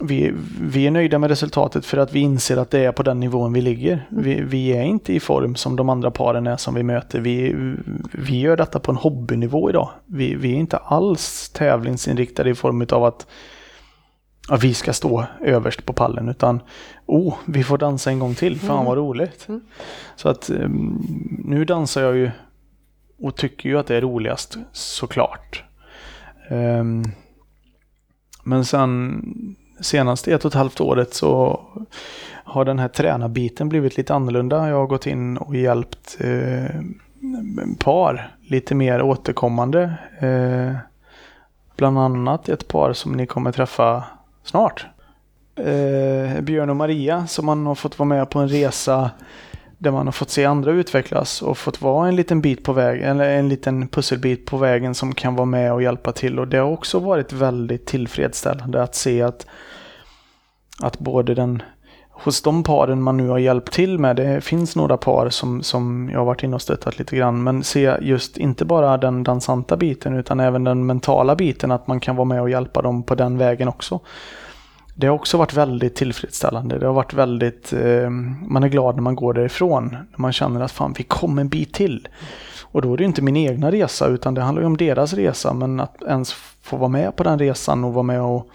vi, 0.00 0.34
vi 0.60 0.86
är 0.86 0.90
nöjda 0.90 1.18
med 1.18 1.30
resultatet 1.30 1.86
för 1.86 1.98
att 1.98 2.12
vi 2.12 2.20
inser 2.20 2.56
att 2.56 2.70
det 2.70 2.84
är 2.84 2.92
på 2.92 3.02
den 3.02 3.20
nivån 3.20 3.52
vi 3.52 3.60
ligger. 3.60 4.06
Vi, 4.10 4.40
vi 4.40 4.72
är 4.72 4.82
inte 4.82 5.12
i 5.12 5.20
form 5.20 5.56
som 5.56 5.76
de 5.76 5.88
andra 5.88 6.10
paren 6.10 6.46
är 6.46 6.56
som 6.56 6.74
vi 6.74 6.82
möter. 6.82 7.20
Vi, 7.20 7.54
vi 8.12 8.40
gör 8.40 8.56
detta 8.56 8.80
på 8.80 8.90
en 8.90 8.96
hobbynivå 8.96 9.70
idag. 9.70 9.90
Vi, 10.06 10.34
vi 10.34 10.52
är 10.52 10.56
inte 10.56 10.76
alls 10.76 11.50
tävlingsinriktade 11.50 12.50
i 12.50 12.54
form 12.54 12.86
av 12.90 13.04
att 13.04 13.26
ja, 14.48 14.56
vi 14.56 14.74
ska 14.74 14.92
stå 14.92 15.24
överst 15.40 15.84
på 15.84 15.92
pallen 15.92 16.28
utan 16.28 16.60
oh, 17.06 17.34
vi 17.46 17.64
får 17.64 17.78
dansa 17.78 18.10
en 18.10 18.18
gång 18.18 18.34
till, 18.34 18.60
fan 18.60 18.84
vad 18.84 18.96
roligt. 18.96 19.48
Mm. 19.48 19.60
Så 20.16 20.28
att 20.28 20.50
um, 20.50 21.06
nu 21.44 21.64
dansar 21.64 22.02
jag 22.02 22.16
ju 22.16 22.30
och 23.18 23.36
tycker 23.36 23.68
ju 23.68 23.78
att 23.78 23.86
det 23.86 23.96
är 23.96 24.00
roligast 24.00 24.56
såklart. 24.72 25.64
Um, 26.50 27.04
men 28.44 28.64
sen 28.64 29.22
senaste 29.80 30.34
ett 30.34 30.44
och 30.44 30.50
ett 30.50 30.54
halvt 30.54 30.80
året 30.80 31.14
så 31.14 31.60
har 32.44 32.64
den 32.64 32.78
här 32.78 32.88
tränarbiten 32.88 33.68
blivit 33.68 33.96
lite 33.96 34.14
annorlunda. 34.14 34.68
Jag 34.68 34.76
har 34.76 34.86
gått 34.86 35.06
in 35.06 35.36
och 35.36 35.56
hjälpt 35.56 36.16
eh, 36.20 36.80
par 37.78 38.36
lite 38.40 38.74
mer 38.74 39.02
återkommande. 39.02 39.94
Eh, 40.18 40.76
bland 41.76 41.98
annat 41.98 42.48
ett 42.48 42.68
par 42.68 42.92
som 42.92 43.12
ni 43.12 43.26
kommer 43.26 43.52
träffa 43.52 44.04
snart. 44.44 44.86
Eh, 45.56 46.40
Björn 46.40 46.70
och 46.70 46.76
Maria 46.76 47.26
som 47.26 47.46
man 47.46 47.66
har 47.66 47.74
fått 47.74 47.98
vara 47.98 48.08
med 48.08 48.30
på 48.30 48.38
en 48.38 48.48
resa 48.48 49.10
där 49.78 49.90
man 49.90 50.06
har 50.06 50.12
fått 50.12 50.30
se 50.30 50.44
andra 50.44 50.72
utvecklas 50.72 51.42
och 51.42 51.58
fått 51.58 51.82
vara 51.82 52.08
en 52.08 52.16
liten 52.16 52.40
bit 52.40 52.64
på 52.64 52.72
väg, 52.72 53.02
eller 53.02 53.30
en 53.30 53.48
liten 53.48 53.88
pusselbit 53.88 54.46
på 54.46 54.56
vägen 54.56 54.94
som 54.94 55.14
kan 55.14 55.34
vara 55.34 55.46
med 55.46 55.72
och 55.72 55.82
hjälpa 55.82 56.12
till. 56.12 56.38
Och 56.38 56.48
det 56.48 56.58
har 56.58 56.70
också 56.70 56.98
varit 56.98 57.32
väldigt 57.32 57.86
tillfredsställande 57.86 58.82
att 58.82 58.94
se 58.94 59.22
att, 59.22 59.46
att 60.82 60.98
både 60.98 61.34
den 61.34 61.62
hos 62.10 62.42
de 62.42 62.62
paren 62.62 63.02
man 63.02 63.16
nu 63.16 63.28
har 63.28 63.38
hjälpt 63.38 63.72
till 63.72 63.98
med, 63.98 64.16
det 64.16 64.40
finns 64.40 64.76
några 64.76 64.96
par 64.96 65.30
som, 65.30 65.62
som 65.62 66.10
jag 66.12 66.18
har 66.18 66.26
varit 66.26 66.42
inne 66.42 66.54
och 66.54 66.62
stöttat 66.62 66.98
lite 66.98 67.16
grann, 67.16 67.42
men 67.42 67.64
se 67.64 67.96
just 68.00 68.38
inte 68.38 68.64
bara 68.64 68.96
den 68.96 69.22
dansanta 69.22 69.76
biten 69.76 70.14
utan 70.14 70.40
även 70.40 70.64
den 70.64 70.86
mentala 70.86 71.36
biten, 71.36 71.70
att 71.70 71.86
man 71.86 72.00
kan 72.00 72.16
vara 72.16 72.24
med 72.24 72.40
och 72.42 72.50
hjälpa 72.50 72.82
dem 72.82 73.02
på 73.02 73.14
den 73.14 73.38
vägen 73.38 73.68
också. 73.68 74.00
Det 75.00 75.06
har 75.06 75.14
också 75.14 75.38
varit 75.38 75.54
väldigt 75.54 75.94
tillfredsställande. 75.94 76.78
Det 76.78 76.86
har 76.86 76.94
varit 76.94 77.14
väldigt, 77.14 77.72
eh, 77.72 78.10
man 78.48 78.64
är 78.64 78.68
glad 78.68 78.94
när 78.94 79.02
man 79.02 79.14
går 79.14 79.34
därifrån. 79.34 79.88
När 79.90 80.18
man 80.18 80.32
känner 80.32 80.60
att 80.60 80.72
fan, 80.72 80.94
vi 80.98 81.04
kom 81.04 81.38
en 81.38 81.48
bit 81.48 81.74
till. 81.74 82.08
Och 82.62 82.82
då 82.82 82.92
är 82.92 82.96
det 82.96 83.04
inte 83.04 83.22
min 83.22 83.36
egna 83.36 83.70
resa 83.72 84.06
utan 84.06 84.34
det 84.34 84.40
handlar 84.40 84.62
ju 84.62 84.66
om 84.66 84.76
deras 84.76 85.12
resa. 85.12 85.54
Men 85.54 85.80
att 85.80 86.02
ens 86.02 86.32
få 86.62 86.76
vara 86.76 86.88
med 86.88 87.16
på 87.16 87.22
den 87.22 87.38
resan 87.38 87.84
och 87.84 87.94
vara 87.94 88.02
med 88.02 88.22
och, 88.22 88.48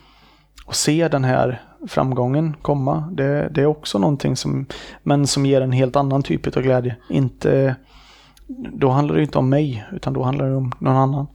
och 0.65 0.75
se 0.75 1.07
den 1.07 1.23
här 1.23 1.61
framgången 1.87 2.55
komma. 2.61 3.09
Det, 3.11 3.49
det, 3.51 3.61
är 3.61 3.65
också 3.65 3.99
någonting 3.99 4.35
som, 4.35 4.65
men 5.03 5.27
som 5.27 5.45
ger 5.45 5.61
en 5.61 5.71
helt 5.71 5.95
annan 5.95 6.23
typ 6.23 6.57
av 6.57 6.63
glädje. 6.63 6.95
Inte, 7.09 7.75
då 8.73 8.89
handlar 8.89 9.15
det 9.15 9.21
inte 9.21 9.37
om 9.37 9.49
mig, 9.49 9.85
utan 9.91 10.13
då 10.13 10.23
handlar 10.23 10.49
det 10.49 10.55
om 10.55 10.71
någon 10.79 10.97
annan. 10.97 11.27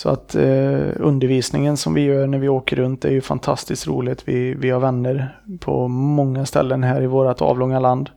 Så 0.00 0.08
att 0.08 0.34
eh, 0.34 0.88
undervisningen 0.96 1.76
som 1.76 1.94
vi 1.94 2.00
gör 2.00 2.26
när 2.26 2.38
vi 2.38 2.48
åker 2.48 2.76
runt 2.76 3.04
är 3.04 3.10
ju 3.10 3.20
fantastiskt 3.20 3.86
roligt. 3.86 4.28
Vi, 4.28 4.54
vi 4.54 4.70
har 4.70 4.80
vänner 4.80 5.38
på 5.60 5.88
många 5.88 6.46
ställen 6.46 6.82
här 6.82 7.02
i 7.02 7.06
vårt 7.06 7.40
avlånga 7.40 7.80
land. 7.80 8.10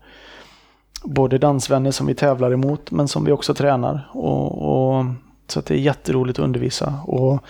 Både 1.04 1.38
dansvänner 1.38 1.92
som 1.92 2.08
vi 2.08 2.16
tävlar 2.16 2.52
emot 2.52 2.92
men 2.92 3.08
som 3.08 3.26
vi 3.26 3.32
också 3.32 3.54
tränar. 3.54 4.10
Och, 4.12 4.98
och 4.98 5.06
så 5.48 5.60
att 5.60 5.66
det 5.66 5.74
är 5.74 5.80
jätteroligt 5.80 6.40
att 6.40 6.46
undervisa. 6.46 6.94
Och 7.06 7.44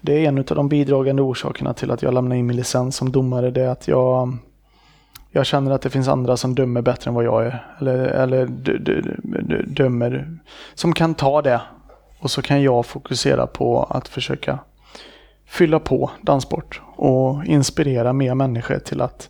det 0.00 0.12
är 0.12 0.28
en 0.28 0.38
av 0.38 0.44
de 0.44 0.68
bidragande 0.68 1.22
orsakerna 1.22 1.74
till 1.74 1.90
att 1.90 2.02
jag 2.02 2.14
lämnar 2.14 2.36
in 2.36 2.46
min 2.46 2.56
licens 2.56 2.96
som 2.96 3.12
domare. 3.12 3.50
Det 3.50 3.62
är 3.62 3.68
att 3.68 3.88
jag, 3.88 4.36
jag 5.30 5.46
känner 5.46 5.70
att 5.70 5.82
det 5.82 5.90
finns 5.90 6.08
andra 6.08 6.36
som 6.36 6.54
dömer 6.54 6.82
bättre 6.82 7.08
än 7.08 7.14
vad 7.14 7.24
jag 7.24 7.46
är. 7.46 7.66
Eller, 7.78 7.98
eller 7.98 8.46
dömer 9.66 10.38
som 10.74 10.92
kan 10.92 11.14
ta 11.14 11.42
det. 11.42 11.60
Och 12.20 12.30
så 12.30 12.42
kan 12.42 12.62
jag 12.62 12.86
fokusera 12.86 13.46
på 13.46 13.82
att 13.82 14.08
försöka 14.08 14.58
fylla 15.46 15.80
på 15.80 16.10
danssport 16.20 16.80
och 16.96 17.44
inspirera 17.44 18.12
mer 18.12 18.34
människor 18.34 18.78
till 18.78 19.00
att 19.00 19.28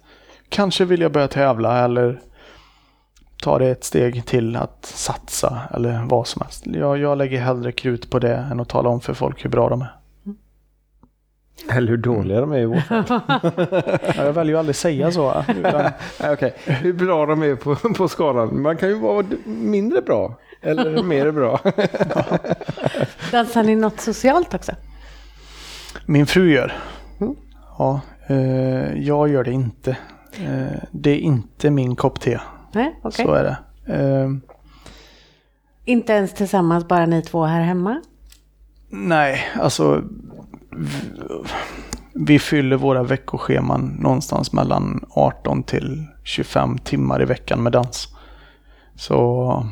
kanske 0.48 0.84
vilja 0.84 1.10
börja 1.10 1.28
tävla 1.28 1.84
eller 1.84 2.20
ta 3.42 3.58
det 3.58 3.68
ett 3.68 3.84
steg 3.84 4.26
till 4.26 4.56
att 4.56 4.86
satsa 4.86 5.60
eller 5.74 6.04
vad 6.04 6.26
som 6.26 6.42
helst. 6.42 6.66
Jag, 6.66 6.98
jag 6.98 7.18
lägger 7.18 7.40
hellre 7.40 7.72
krut 7.72 8.10
på 8.10 8.18
det 8.18 8.36
än 8.36 8.60
att 8.60 8.68
tala 8.68 8.88
om 8.88 9.00
för 9.00 9.14
folk 9.14 9.44
hur 9.44 9.50
bra 9.50 9.68
de 9.68 9.82
är. 9.82 9.99
Eller 11.68 11.88
hur 11.88 11.96
dåliga 11.96 12.40
de 12.40 12.52
är 12.52 12.58
i 12.58 12.64
vårt 12.64 12.86
fall. 12.86 13.04
ja, 14.16 14.24
jag 14.24 14.32
väljer 14.32 14.54
ju 14.54 14.58
aldrig 14.58 14.76
säga 14.76 15.12
så. 15.12 15.44
Utan... 15.48 15.92
okay. 16.32 16.50
Hur 16.64 16.92
bra 16.92 17.26
de 17.26 17.42
är 17.42 17.54
på, 17.54 17.74
på 17.94 18.08
skalan. 18.08 18.62
Man 18.62 18.76
kan 18.76 18.88
ju 18.88 18.94
vara 18.94 19.26
mindre 19.44 20.02
bra. 20.02 20.38
Eller 20.62 21.02
mer 21.02 21.30
bra. 21.30 21.60
Dansar 23.32 23.62
ni 23.62 23.76
något 23.76 24.00
socialt 24.00 24.54
också? 24.54 24.72
Min 26.06 26.26
fru 26.26 26.52
gör. 26.52 26.72
Mm. 27.20 27.36
Ja, 27.78 28.00
eh, 28.26 28.98
jag 28.98 29.28
gör 29.28 29.44
det 29.44 29.52
inte. 29.52 29.90
Eh, 30.32 30.82
det 30.90 31.10
är 31.10 31.18
inte 31.18 31.70
min 31.70 31.96
kopp 31.96 32.20
te. 32.20 32.40
Nej, 32.72 33.00
okay. 33.02 33.26
Så 33.26 33.32
är 33.32 33.44
det. 33.44 33.56
Uh, 33.92 34.36
inte 35.84 36.12
ens 36.12 36.34
tillsammans, 36.34 36.88
bara 36.88 37.06
ni 37.06 37.22
två 37.22 37.44
här 37.44 37.60
hemma? 37.60 38.02
Nej, 38.88 39.48
alltså 39.60 40.02
vi 42.14 42.38
fyller 42.38 42.76
våra 42.76 43.02
veckoscheman 43.02 43.96
någonstans 44.00 44.52
mellan 44.52 45.04
18 45.10 45.62
till 45.62 46.06
25 46.24 46.78
timmar 46.78 47.22
i 47.22 47.24
veckan 47.24 47.62
med 47.62 47.72
dans. 47.72 48.08
Så 48.94 49.66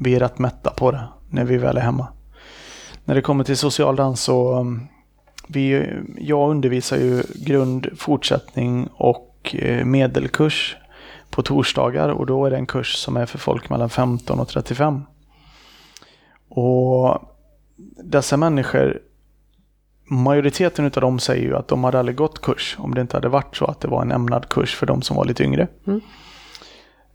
vi 0.00 0.14
är 0.14 0.20
rätt 0.20 0.38
mätta 0.38 0.70
på 0.70 0.90
det 0.90 1.08
när 1.30 1.44
vi 1.44 1.56
väl 1.56 1.76
är 1.76 1.80
hemma. 1.80 2.06
När 3.04 3.14
det 3.14 3.22
kommer 3.22 3.44
till 3.44 3.56
social 3.56 3.96
dans 3.96 4.20
så 4.20 4.66
vi, 5.48 5.92
jag 6.18 6.50
undervisar 6.50 6.96
ju 6.96 7.22
grund, 7.34 7.88
fortsättning 7.96 8.88
och 8.94 9.56
eh, 9.58 9.84
medelkurs 9.84 10.76
på 11.30 11.42
torsdagar 11.42 12.08
och 12.08 12.26
då 12.26 12.46
är 12.46 12.50
det 12.50 12.56
en 12.56 12.66
kurs 12.66 12.94
som 12.94 13.16
är 13.16 13.26
för 13.26 13.38
folk 13.38 13.70
mellan 13.70 13.90
15 13.90 14.40
och 14.40 14.48
35. 14.48 15.02
Och 16.48 17.18
dessa 18.04 18.36
människor, 18.36 19.00
majoriteten 20.14 20.84
av 20.84 20.90
dem 20.90 21.18
säger 21.18 21.42
ju 21.42 21.56
att 21.56 21.68
de 21.68 21.84
hade 21.84 21.98
aldrig 21.98 22.16
gått 22.16 22.40
kurs 22.40 22.76
om 22.78 22.94
det 22.94 23.00
inte 23.00 23.16
hade 23.16 23.28
varit 23.28 23.56
så 23.56 23.64
att 23.64 23.80
det 23.80 23.88
var 23.88 24.02
en 24.02 24.12
ämnad 24.12 24.48
kurs 24.48 24.74
för 24.74 24.86
de 24.86 25.02
som 25.02 25.16
var 25.16 25.24
lite 25.24 25.44
yngre. 25.44 25.68
Mm. 25.86 26.00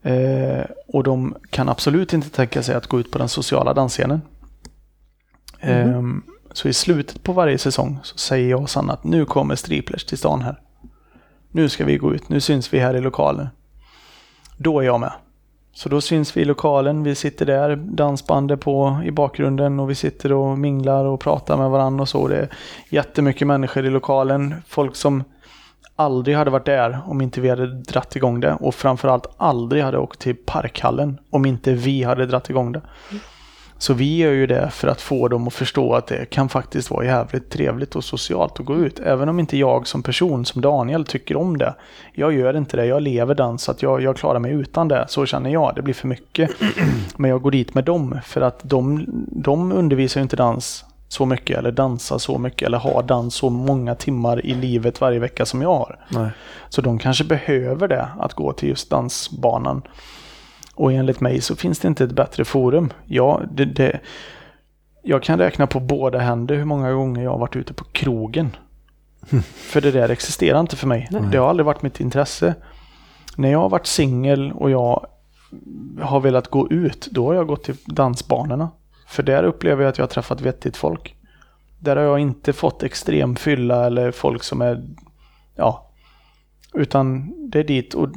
Eh, 0.01 0.65
och 0.87 1.03
de 1.03 1.35
kan 1.49 1.69
absolut 1.69 2.13
inte 2.13 2.29
tänka 2.29 2.63
sig 2.63 2.75
att 2.75 2.87
gå 2.87 2.99
ut 2.99 3.11
på 3.11 3.17
den 3.17 3.29
sociala 3.29 3.73
dansscenen. 3.73 4.21
Mm. 5.59 5.89
Eh, 5.89 6.33
så 6.53 6.67
i 6.67 6.73
slutet 6.73 7.23
på 7.23 7.33
varje 7.33 7.57
säsong 7.57 7.99
så 8.03 8.17
säger 8.17 8.49
jag 8.49 8.61
och 8.61 8.69
Sanna 8.69 8.93
att 8.93 9.03
nu 9.03 9.25
kommer 9.25 9.55
striplers 9.55 10.05
till 10.05 10.17
stan 10.17 10.41
här. 10.41 10.61
Nu 11.51 11.69
ska 11.69 11.85
vi 11.85 11.97
gå 11.97 12.13
ut, 12.13 12.29
nu 12.29 12.41
syns 12.41 12.73
vi 12.73 12.79
här 12.79 12.95
i 12.95 13.01
lokalen. 13.01 13.47
Då 14.57 14.79
är 14.79 14.85
jag 14.85 14.99
med. 14.99 15.11
Så 15.79 15.89
då 15.89 16.01
syns 16.01 16.37
vi 16.37 16.41
i 16.41 16.45
lokalen, 16.45 17.03
vi 17.03 17.15
sitter 17.15 17.45
där, 17.45 17.75
dansbandet 17.75 18.59
på 18.59 19.01
i 19.05 19.11
bakgrunden 19.11 19.79
och 19.79 19.89
vi 19.89 19.95
sitter 19.95 20.31
och 20.31 20.57
minglar 20.57 21.05
och 21.05 21.19
pratar 21.19 21.57
med 21.57 21.69
varandra 21.69 22.01
och 22.01 22.09
så. 22.09 22.27
Det 22.27 22.37
är 22.37 22.49
jättemycket 22.89 23.47
människor 23.47 23.85
i 23.85 23.89
lokalen. 23.89 24.55
Folk 24.67 24.95
som 24.95 25.23
aldrig 25.95 26.35
hade 26.35 26.51
varit 26.51 26.65
där 26.65 26.99
om 27.05 27.21
inte 27.21 27.41
vi 27.41 27.49
hade 27.49 27.81
dratt 27.81 28.15
igång 28.15 28.39
det. 28.39 28.53
Och 28.53 28.75
framförallt 28.75 29.27
aldrig 29.37 29.83
hade 29.83 29.97
åkt 29.97 30.19
till 30.19 30.35
parkhallen 30.45 31.19
om 31.29 31.45
inte 31.45 31.73
vi 31.73 32.03
hade 32.03 32.25
dratt 32.25 32.49
igång 32.49 32.71
det. 32.71 32.81
Mm. 33.11 33.21
Så 33.81 33.93
vi 33.93 34.17
gör 34.17 34.31
ju 34.31 34.47
det 34.47 34.69
för 34.69 34.87
att 34.87 35.01
få 35.01 35.27
dem 35.27 35.47
att 35.47 35.53
förstå 35.53 35.93
att 35.93 36.07
det 36.07 36.25
kan 36.25 36.49
faktiskt 36.49 36.91
vara 36.91 37.05
jävligt 37.05 37.49
trevligt 37.49 37.95
och 37.95 38.03
socialt 38.03 38.59
att 38.59 38.65
gå 38.65 38.75
ut. 38.75 38.99
Även 38.99 39.29
om 39.29 39.39
inte 39.39 39.57
jag 39.57 39.87
som 39.87 40.03
person, 40.03 40.45
som 40.45 40.61
Daniel, 40.61 41.05
tycker 41.05 41.37
om 41.37 41.57
det. 41.57 41.75
Jag 42.13 42.33
gör 42.33 42.57
inte 42.57 42.77
det, 42.77 42.85
jag 42.85 43.01
lever 43.01 43.35
dans 43.35 43.63
så 43.63 43.71
att 43.71 43.81
jag, 43.81 44.01
jag 44.01 44.17
klarar 44.17 44.39
mig 44.39 44.51
utan 44.51 44.87
det. 44.87 45.05
Så 45.07 45.25
känner 45.25 45.49
jag, 45.49 45.75
det 45.75 45.81
blir 45.81 45.93
för 45.93 46.07
mycket. 46.07 46.51
Men 47.17 47.31
jag 47.31 47.41
går 47.41 47.51
dit 47.51 47.73
med 47.73 47.83
dem 47.83 48.19
för 48.25 48.41
att 48.41 48.59
de, 48.63 49.05
de 49.31 49.71
undervisar 49.71 50.21
ju 50.21 50.23
inte 50.23 50.35
dans 50.35 50.85
så 51.07 51.25
mycket 51.25 51.57
eller 51.57 51.71
dansar 51.71 52.17
så 52.17 52.37
mycket 52.37 52.67
eller 52.67 52.77
har 52.77 53.03
dans 53.03 53.35
så 53.35 53.49
många 53.49 53.95
timmar 53.95 54.45
i 54.45 54.53
livet 54.53 55.01
varje 55.01 55.19
vecka 55.19 55.45
som 55.45 55.61
jag 55.61 55.73
har. 55.73 55.99
Nej. 56.09 56.29
Så 56.69 56.81
de 56.81 56.99
kanske 56.99 57.23
behöver 57.23 57.87
det, 57.87 58.07
att 58.19 58.33
gå 58.33 58.53
till 58.53 58.69
just 58.69 58.89
dansbanan. 58.89 59.81
Och 60.79 60.93
enligt 60.93 61.19
mig 61.19 61.41
så 61.41 61.55
finns 61.55 61.79
det 61.79 61.87
inte 61.87 62.03
ett 62.03 62.11
bättre 62.11 62.45
forum. 62.45 62.93
Ja, 63.05 63.41
det, 63.51 63.65
det, 63.65 63.99
jag 65.03 65.23
kan 65.23 65.39
räkna 65.39 65.67
på 65.67 65.79
båda 65.79 66.19
händer 66.19 66.55
hur 66.55 66.65
många 66.65 66.91
gånger 66.91 67.23
jag 67.23 67.31
har 67.31 67.37
varit 67.37 67.55
ute 67.55 67.73
på 67.73 67.83
krogen. 67.83 68.55
För 69.53 69.81
det 69.81 69.91
där 69.91 70.09
existerar 70.09 70.59
inte 70.59 70.75
för 70.75 70.87
mig. 70.87 71.07
Nej. 71.11 71.21
Det 71.31 71.37
har 71.37 71.49
aldrig 71.49 71.65
varit 71.65 71.81
mitt 71.81 71.99
intresse. 71.99 72.55
När 73.35 73.51
jag 73.51 73.59
har 73.59 73.69
varit 73.69 73.85
singel 73.85 74.51
och 74.51 74.69
jag 74.69 75.05
har 76.01 76.19
velat 76.19 76.47
gå 76.47 76.69
ut, 76.69 77.07
då 77.11 77.27
har 77.27 77.33
jag 77.33 77.47
gått 77.47 77.63
till 77.63 77.75
dansbanorna. 77.85 78.69
För 79.07 79.23
där 79.23 79.43
upplever 79.43 79.83
jag 79.83 79.89
att 79.89 79.97
jag 79.97 80.03
har 80.03 80.09
träffat 80.09 80.41
vettigt 80.41 80.77
folk. 80.77 81.15
Där 81.79 81.95
har 81.95 82.03
jag 82.03 82.19
inte 82.19 82.53
fått 82.53 82.83
extrem 82.83 83.35
fylla 83.35 83.85
eller 83.85 84.11
folk 84.11 84.43
som 84.43 84.61
är 84.61 84.83
ja, 85.55 85.88
Utan 86.73 87.33
det 87.49 87.59
är 87.59 87.63
dit 87.63 87.93
och 87.93 88.09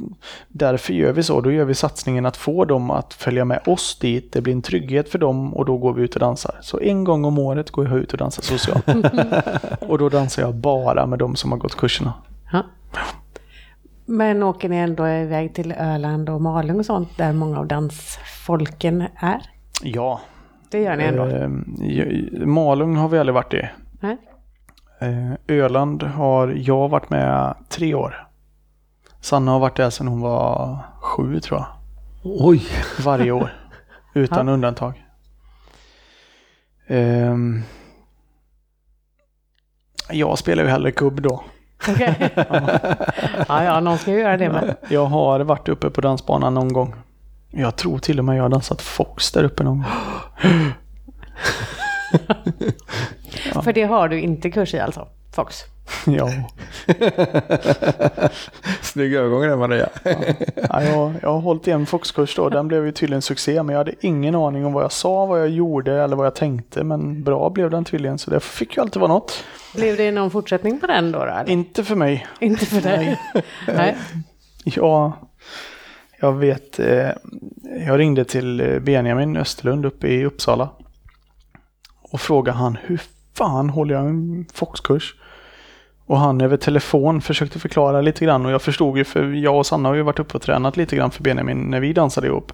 därför 0.47 0.93
gör 0.93 1.11
vi 1.11 1.23
så. 1.23 1.41
Då 1.41 1.51
gör 1.51 1.65
vi 1.65 1.73
satsningen 1.73 2.25
att 2.25 2.37
få 2.37 2.65
dem 2.65 2.91
att 2.91 3.13
följa 3.13 3.45
med 3.45 3.59
oss 3.65 3.99
dit. 3.99 4.33
Det 4.33 4.41
blir 4.41 4.53
en 4.53 4.61
trygghet 4.61 5.09
för 5.09 5.19
dem 5.19 5.53
och 5.53 5.65
då 5.65 5.77
går 5.77 5.93
vi 5.93 6.03
ut 6.03 6.13
och 6.13 6.19
dansar. 6.19 6.55
Så 6.61 6.79
en 6.79 7.03
gång 7.03 7.25
om 7.25 7.37
året 7.37 7.71
går 7.71 7.87
jag 7.87 7.97
ut 7.97 8.11
och 8.11 8.17
dansar 8.17 8.43
socialt. 8.43 8.87
och 9.89 9.97
då 9.97 10.09
dansar 10.09 10.41
jag 10.41 10.55
bara 10.55 11.05
med 11.05 11.19
de 11.19 11.35
som 11.35 11.51
har 11.51 11.59
gått 11.59 11.75
kurserna. 11.77 12.13
Ja. 12.51 12.63
Men 14.05 14.43
åker 14.43 14.69
ni 14.69 14.75
ändå 14.75 15.07
iväg 15.07 15.53
till 15.53 15.71
Öland 15.71 16.29
och 16.29 16.41
Malung 16.41 16.79
och 16.79 16.85
sånt 16.85 17.17
där 17.17 17.33
många 17.33 17.59
av 17.59 17.67
dansfolken 17.67 19.01
är? 19.15 19.41
Ja. 19.83 20.21
Det 20.69 20.79
gör 20.79 20.95
ni 20.95 21.03
ändå? 21.03 21.25
Eh, 21.25 22.45
Malung 22.45 22.95
har 22.95 23.09
vi 23.09 23.19
aldrig 23.19 23.33
varit 23.33 23.53
i. 23.53 23.69
Nej. 23.99 24.17
Eh, 24.99 25.33
Öland 25.47 26.03
har 26.03 26.53
jag 26.57 26.89
varit 26.89 27.09
med 27.09 27.55
tre 27.69 27.93
år. 27.93 28.27
Sanna 29.23 29.51
har 29.51 29.59
varit 29.59 29.75
där 29.75 29.89
sedan 29.89 30.07
hon 30.07 30.21
var 30.21 30.77
sju 31.01 31.39
tror 31.39 31.59
jag. 31.59 31.67
Oj! 32.23 32.63
Varje 33.05 33.31
år. 33.31 33.53
Utan 34.13 34.47
Ja. 34.47 34.53
undantag. 34.53 35.03
Ehm, 36.87 37.61
jag 40.09 40.37
spelar 40.37 40.63
ju 40.63 40.69
hellre 40.69 40.91
kubb 40.91 41.21
då. 41.21 41.43
Okej. 41.89 42.29
ja, 43.47 43.63
ja, 43.63 43.79
någon 43.79 43.97
ska 43.97 44.11
ju 44.11 44.19
göra 44.19 44.37
det 44.37 44.49
med. 44.49 44.75
Jag 44.89 45.05
har 45.05 45.39
varit 45.39 45.69
uppe 45.69 45.89
på 45.89 46.01
dansbanan 46.01 46.53
någon 46.53 46.73
gång. 46.73 46.95
Jag 47.49 47.75
tror 47.75 47.99
till 47.99 48.19
och 48.19 48.25
med 48.25 48.37
jag 48.37 48.43
har 48.43 48.49
dansat 48.49 48.81
Fox 48.81 49.31
där 49.31 49.43
uppe 49.43 49.63
någon 49.63 49.77
gång. 49.77 49.91
För 53.63 53.73
det 53.73 53.83
har 53.83 54.07
du 54.07 54.19
inte 54.21 54.51
kurs 54.51 54.73
i 54.73 54.79
alltså, 54.79 55.07
Fox? 55.33 55.63
ja. 56.05 56.29
Snygg 58.81 59.13
övergång 59.13 59.41
där 59.41 59.55
Maria. 59.55 59.89
Ja, 60.69 60.83
jag, 60.83 61.13
jag 61.21 61.29
har 61.29 61.39
hållit 61.39 61.67
i 61.67 61.71
en 61.71 61.85
Foxkurs 61.85 62.35
då. 62.35 62.49
Den 62.49 62.67
blev 62.67 62.85
ju 62.85 62.91
tydligen 62.91 63.21
succé. 63.21 63.63
Men 63.63 63.73
jag 63.73 63.77
hade 63.77 63.93
ingen 64.01 64.35
aning 64.35 64.65
om 64.65 64.73
vad 64.73 64.83
jag 64.83 64.91
sa, 64.91 65.25
vad 65.25 65.39
jag 65.39 65.49
gjorde 65.49 66.01
eller 66.01 66.15
vad 66.15 66.25
jag 66.25 66.35
tänkte. 66.35 66.83
Men 66.83 67.23
bra 67.23 67.49
blev 67.49 67.69
den 67.69 67.85
tydligen. 67.85 68.17
Så 68.17 68.31
det 68.31 68.39
fick 68.39 68.75
ju 68.77 68.81
alltid 68.81 68.99
vara 68.99 69.13
något. 69.13 69.43
Blev 69.75 69.97
det 69.97 70.11
någon 70.11 70.31
fortsättning 70.31 70.79
på 70.79 70.87
den 70.87 71.11
då? 71.11 71.19
då 71.19 71.25
eller? 71.25 71.49
Inte 71.49 71.83
för 71.83 71.95
mig. 71.95 72.27
Inte 72.39 72.65
för 72.65 72.81
dig? 72.81 73.19
Nej. 73.67 73.95
Ja, 74.65 75.13
jag 76.19 76.33
vet. 76.33 76.79
Eh, 76.79 77.09
jag 77.87 77.99
ringde 77.99 78.25
till 78.25 78.61
eh, 78.61 78.79
Benjamin 78.79 79.37
Österlund 79.37 79.85
uppe 79.85 80.07
i 80.07 80.25
Uppsala. 80.25 80.69
Och 82.01 82.21
frågade 82.21 82.57
han 82.57 82.77
hur 82.83 83.01
fan 83.33 83.69
håller 83.69 83.95
jag 83.95 84.05
en 84.05 84.45
Foxkurs? 84.53 85.15
Och 86.05 86.19
han 86.19 86.41
över 86.41 86.57
telefon 86.57 87.21
försökte 87.21 87.59
förklara 87.59 88.01
lite 88.01 88.25
grann 88.25 88.45
och 88.45 88.51
jag 88.51 88.61
förstod 88.61 88.97
ju 88.97 89.03
för 89.03 89.31
jag 89.31 89.57
och 89.57 89.65
Sanna 89.65 89.89
har 89.89 89.95
ju 89.95 90.01
varit 90.01 90.19
uppe 90.19 90.33
och 90.33 90.41
tränat 90.41 90.77
lite 90.77 90.95
grann 90.95 91.11
för 91.11 91.23
Benjamin 91.23 91.57
när 91.57 91.79
vi 91.79 91.93
dansade 91.93 92.27
ihop. 92.27 92.51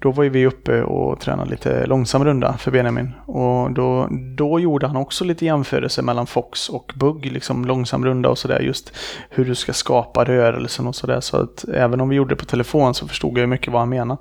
Då 0.00 0.10
var 0.10 0.24
ju 0.24 0.30
vi 0.30 0.46
uppe 0.46 0.82
och 0.82 1.20
tränade 1.20 1.50
lite 1.50 1.86
långsam 1.86 2.24
runda 2.24 2.58
för 2.58 2.70
Benjamin. 2.70 3.12
Och 3.26 3.72
då, 3.72 4.08
då 4.36 4.60
gjorde 4.60 4.86
han 4.86 4.96
också 4.96 5.24
lite 5.24 5.44
jämförelse 5.44 6.02
mellan 6.02 6.26
Fox 6.26 6.68
och 6.68 6.92
Bugg, 6.96 7.26
liksom 7.26 7.64
långsam 7.64 8.04
runda 8.04 8.28
och 8.28 8.38
sådär. 8.38 8.60
Just 8.60 8.92
hur 9.30 9.44
du 9.44 9.54
ska 9.54 9.72
skapa 9.72 10.24
rörelsen 10.24 10.86
och 10.86 10.94
sådär. 10.94 11.20
Så 11.20 11.36
att 11.36 11.64
även 11.74 12.00
om 12.00 12.08
vi 12.08 12.16
gjorde 12.16 12.30
det 12.30 12.36
på 12.36 12.44
telefon 12.44 12.94
så 12.94 13.08
förstod 13.08 13.32
jag 13.32 13.40
ju 13.40 13.46
mycket 13.46 13.72
vad 13.72 13.82
han 13.82 13.88
menade. 13.88 14.20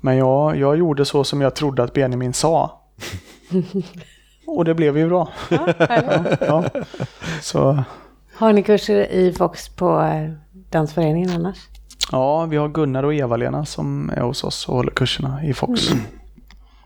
Men 0.00 0.16
jag, 0.16 0.56
jag 0.56 0.78
gjorde 0.78 1.04
så 1.04 1.24
som 1.24 1.40
jag 1.40 1.54
trodde 1.54 1.82
att 1.82 1.92
Benjamin 1.92 2.32
sa. 2.32 2.80
och 4.56 4.64
det 4.64 4.74
blev 4.74 4.98
ju 4.98 5.08
bra. 5.08 5.28
Ja. 5.50 5.68
Ja. 6.40 6.64
Så 7.42 7.84
har 8.34 8.52
ni 8.52 8.62
kurser 8.62 9.12
i 9.12 9.32
Fox 9.32 9.68
på 9.68 10.00
eh, 10.00 10.30
dansföreningen 10.70 11.30
annars? 11.30 11.56
Ja, 12.12 12.44
vi 12.46 12.56
har 12.56 12.68
Gunnar 12.68 13.02
och 13.02 13.14
Eva-Lena 13.14 13.64
som 13.64 14.10
är 14.10 14.20
hos 14.20 14.44
oss 14.44 14.68
och 14.68 14.74
håller 14.76 14.90
kurserna 14.90 15.44
i 15.44 15.54
Fox. 15.54 15.82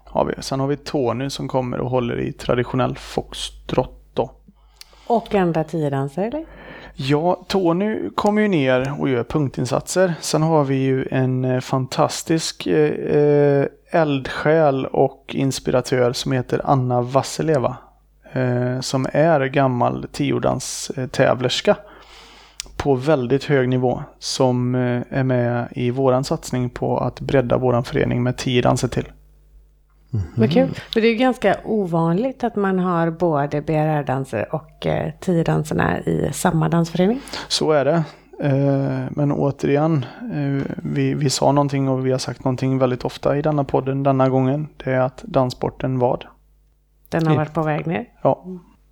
Har 0.04 0.24
vi. 0.24 0.34
Sen 0.42 0.60
har 0.60 0.66
vi 0.66 0.76
Tony 0.76 1.30
som 1.30 1.48
kommer 1.48 1.80
och 1.80 1.90
håller 1.90 2.20
i 2.20 2.32
traditionell 2.32 2.96
foxtrot 2.96 4.00
då. 4.14 4.30
Och 5.06 5.34
andra 5.34 5.64
tiodanser 5.64 6.22
eller? 6.22 6.44
Ja, 6.96 7.44
Tony 7.48 8.10
kommer 8.10 8.42
ju 8.42 8.48
ner 8.48 8.94
och 9.00 9.08
gör 9.08 9.24
punktinsatser. 9.24 10.14
Sen 10.20 10.42
har 10.42 10.64
vi 10.64 10.76
ju 10.76 11.06
en 11.10 11.44
eh, 11.44 11.60
fantastisk 11.60 12.66
eh, 12.66 13.16
eh, 13.16 13.66
eldsjäl 13.90 14.86
och 14.86 15.34
inspiratör 15.34 16.12
som 16.12 16.32
heter 16.32 16.60
Anna 16.64 17.00
Vassileva. 17.00 17.76
Eh, 18.32 18.80
som 18.80 19.06
är 19.12 19.46
gammal 19.46 20.06
tiodanstävlerska 20.12 21.76
på 22.76 22.94
väldigt 22.94 23.44
hög 23.44 23.68
nivå. 23.68 24.02
Som 24.18 24.74
eh, 24.74 25.02
är 25.10 25.22
med 25.22 25.68
i 25.70 25.90
våran 25.90 26.24
satsning 26.24 26.70
på 26.70 26.98
att 26.98 27.20
bredda 27.20 27.58
våran 27.58 27.84
förening 27.84 28.22
med 28.22 28.36
tio 28.36 28.62
danser 28.62 28.88
till. 28.88 29.06
Vad 30.36 30.52
kul. 30.52 30.68
För 30.92 31.00
det 31.00 31.06
är 31.06 31.10
ju 31.10 31.16
ganska 31.18 31.56
ovanligt 31.64 32.44
att 32.44 32.56
man 32.56 32.78
har 32.78 33.10
både 33.10 33.62
BRR-danser 33.62 34.54
och 34.54 34.86
eh, 34.86 35.12
tiodanserna 35.20 36.00
i 36.00 36.30
samma 36.32 36.68
dansförening. 36.68 37.20
Så 37.48 37.72
är 37.72 37.84
det. 37.84 38.04
Eh, 38.40 39.10
Men 39.10 39.32
återigen, 39.32 40.04
eh, 40.20 40.72
vi, 40.76 41.14
vi 41.14 41.30
sa 41.30 41.52
någonting 41.52 41.88
och 41.88 42.06
vi 42.06 42.10
har 42.10 42.18
sagt 42.18 42.44
någonting 42.44 42.78
väldigt 42.78 43.04
ofta 43.04 43.36
i 43.36 43.42
denna 43.42 43.64
podden 43.64 44.02
denna 44.02 44.28
gången. 44.28 44.68
Det 44.84 44.90
är 44.90 45.00
att 45.00 45.22
danssporten 45.22 45.98
vad? 45.98 46.24
Den 47.08 47.26
har 47.26 47.36
varit 47.36 47.54
på 47.54 47.62
väg 47.62 47.86
ner. 47.86 48.04
Ja, 48.22 48.44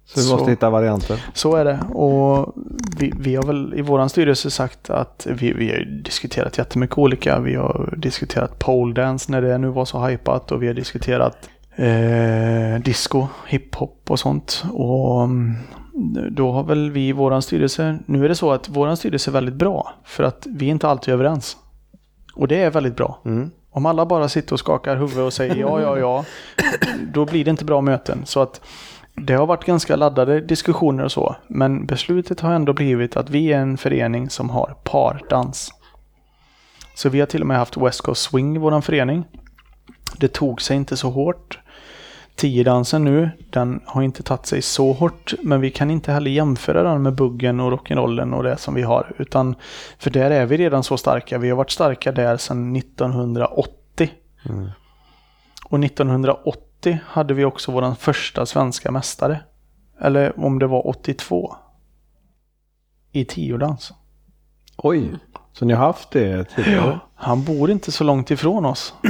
Så 0.04 0.20
vi 0.20 0.30
måste 0.30 0.44
Så- 0.44 0.50
hitta 0.50 0.70
varianter. 0.70 1.24
så 1.34 1.56
är 1.56 1.64
det. 1.64 1.78
Och 1.94 2.54
vi, 2.98 3.12
vi 3.18 3.34
har 3.36 3.42
väl 3.42 3.74
i 3.76 3.82
våran 3.82 4.08
styrelse 4.08 4.50
sagt 4.50 4.90
att 4.90 5.26
vi, 5.30 5.52
vi 5.52 5.68
har 5.70 6.02
diskuterat 6.04 6.58
jättemycket 6.58 6.98
olika. 6.98 7.40
Vi 7.40 7.54
har 7.54 7.94
diskuterat 7.96 8.58
pole 8.58 8.94
dance 8.94 9.32
när 9.32 9.42
det 9.42 9.58
nu 9.58 9.68
var 9.68 9.84
så 9.84 10.06
hypat 10.06 10.52
och 10.52 10.62
vi 10.62 10.66
har 10.66 10.74
diskuterat 10.74 11.48
eh, 11.76 12.82
disco, 12.84 13.26
hiphop 13.46 14.10
och 14.10 14.18
sånt. 14.18 14.64
Och 14.72 15.24
mm, 15.24 15.54
då 16.30 16.52
har 16.52 16.64
väl 16.64 16.90
vi 16.90 17.08
i 17.08 17.12
våran 17.12 17.42
styrelse, 17.42 17.98
nu 18.06 18.24
är 18.24 18.28
det 18.28 18.34
så 18.34 18.52
att 18.52 18.68
våran 18.68 18.96
styrelse 18.96 19.30
är 19.30 19.32
väldigt 19.32 19.54
bra 19.54 19.94
för 20.04 20.24
att 20.24 20.46
vi 20.50 20.66
är 20.66 20.70
inte 20.70 20.88
alltid 20.88 21.14
överens. 21.14 21.56
Och 22.34 22.48
det 22.48 22.62
är 22.62 22.70
väldigt 22.70 22.96
bra. 22.96 23.18
Mm. 23.24 23.50
Om 23.70 23.86
alla 23.86 24.06
bara 24.06 24.28
sitter 24.28 24.52
och 24.52 24.58
skakar 24.58 24.96
huvudet 24.96 25.18
och 25.18 25.32
säger 25.32 25.56
ja, 25.56 25.80
ja, 25.80 25.98
ja, 25.98 26.24
då 27.12 27.24
blir 27.24 27.44
det 27.44 27.50
inte 27.50 27.64
bra 27.64 27.80
möten. 27.80 28.22
Så 28.24 28.40
att 28.42 28.60
det 29.14 29.34
har 29.34 29.46
varit 29.46 29.64
ganska 29.64 29.96
laddade 29.96 30.40
diskussioner 30.40 31.04
och 31.04 31.12
så, 31.12 31.36
men 31.48 31.86
beslutet 31.86 32.40
har 32.40 32.52
ändå 32.52 32.72
blivit 32.72 33.16
att 33.16 33.30
vi 33.30 33.52
är 33.52 33.58
en 33.58 33.78
förening 33.78 34.30
som 34.30 34.50
har 34.50 34.76
pardans. 34.84 35.72
Så 36.94 37.08
vi 37.08 37.20
har 37.20 37.26
till 37.26 37.40
och 37.40 37.46
med 37.46 37.56
haft 37.56 37.76
West 37.76 38.00
Coast 38.00 38.22
Swing 38.22 38.56
i 38.56 38.58
vår 38.58 38.80
förening. 38.80 39.24
Det 40.18 40.28
tog 40.28 40.62
sig 40.62 40.76
inte 40.76 40.96
så 40.96 41.10
hårt. 41.10 41.58
Tiodansen 42.36 43.04
nu, 43.04 43.30
den 43.50 43.80
har 43.86 44.02
inte 44.02 44.22
tagit 44.22 44.46
sig 44.46 44.62
så 44.62 44.92
hårt, 44.92 45.34
men 45.42 45.60
vi 45.60 45.70
kan 45.70 45.90
inte 45.90 46.12
heller 46.12 46.30
jämföra 46.30 46.82
den 46.82 47.02
med 47.02 47.14
buggen 47.14 47.60
och 47.60 47.72
rock'n'rollen 47.72 48.34
och 48.34 48.42
det 48.42 48.56
som 48.56 48.74
vi 48.74 48.82
har. 48.82 49.12
Utan, 49.18 49.54
för 49.98 50.10
där 50.10 50.30
är 50.30 50.46
vi 50.46 50.56
redan 50.56 50.82
så 50.82 50.96
starka. 50.96 51.38
Vi 51.38 51.50
har 51.50 51.56
varit 51.56 51.70
starka 51.70 52.12
där 52.12 52.36
sedan 52.36 52.76
1980. 52.76 54.10
Mm. 54.48 54.70
Och 55.64 55.84
1980 55.84 56.71
hade 57.06 57.34
vi 57.34 57.44
också 57.44 57.72
vår 57.72 57.94
första 57.94 58.46
svenska 58.46 58.90
mästare. 58.90 59.40
Eller 60.00 60.44
om 60.44 60.58
det 60.58 60.66
var 60.66 60.86
82. 60.86 61.56
I 63.12 63.24
tiodans. 63.24 63.92
Oj, 64.76 65.14
så 65.52 65.64
ni 65.64 65.72
har 65.72 65.86
haft 65.86 66.10
det 66.10 66.44
tidigare? 66.44 67.00
Han 67.14 67.44
bor 67.44 67.70
inte 67.70 67.92
så 67.92 68.04
långt 68.04 68.30
ifrån 68.30 68.66
oss. 68.66 68.94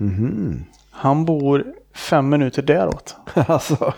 Mhm. 0.00 0.64
Han 0.90 1.24
bor 1.24 1.64
fem 1.94 2.28
minuter 2.28 2.62
däråt. 2.62 3.16
alltså. 3.34 3.92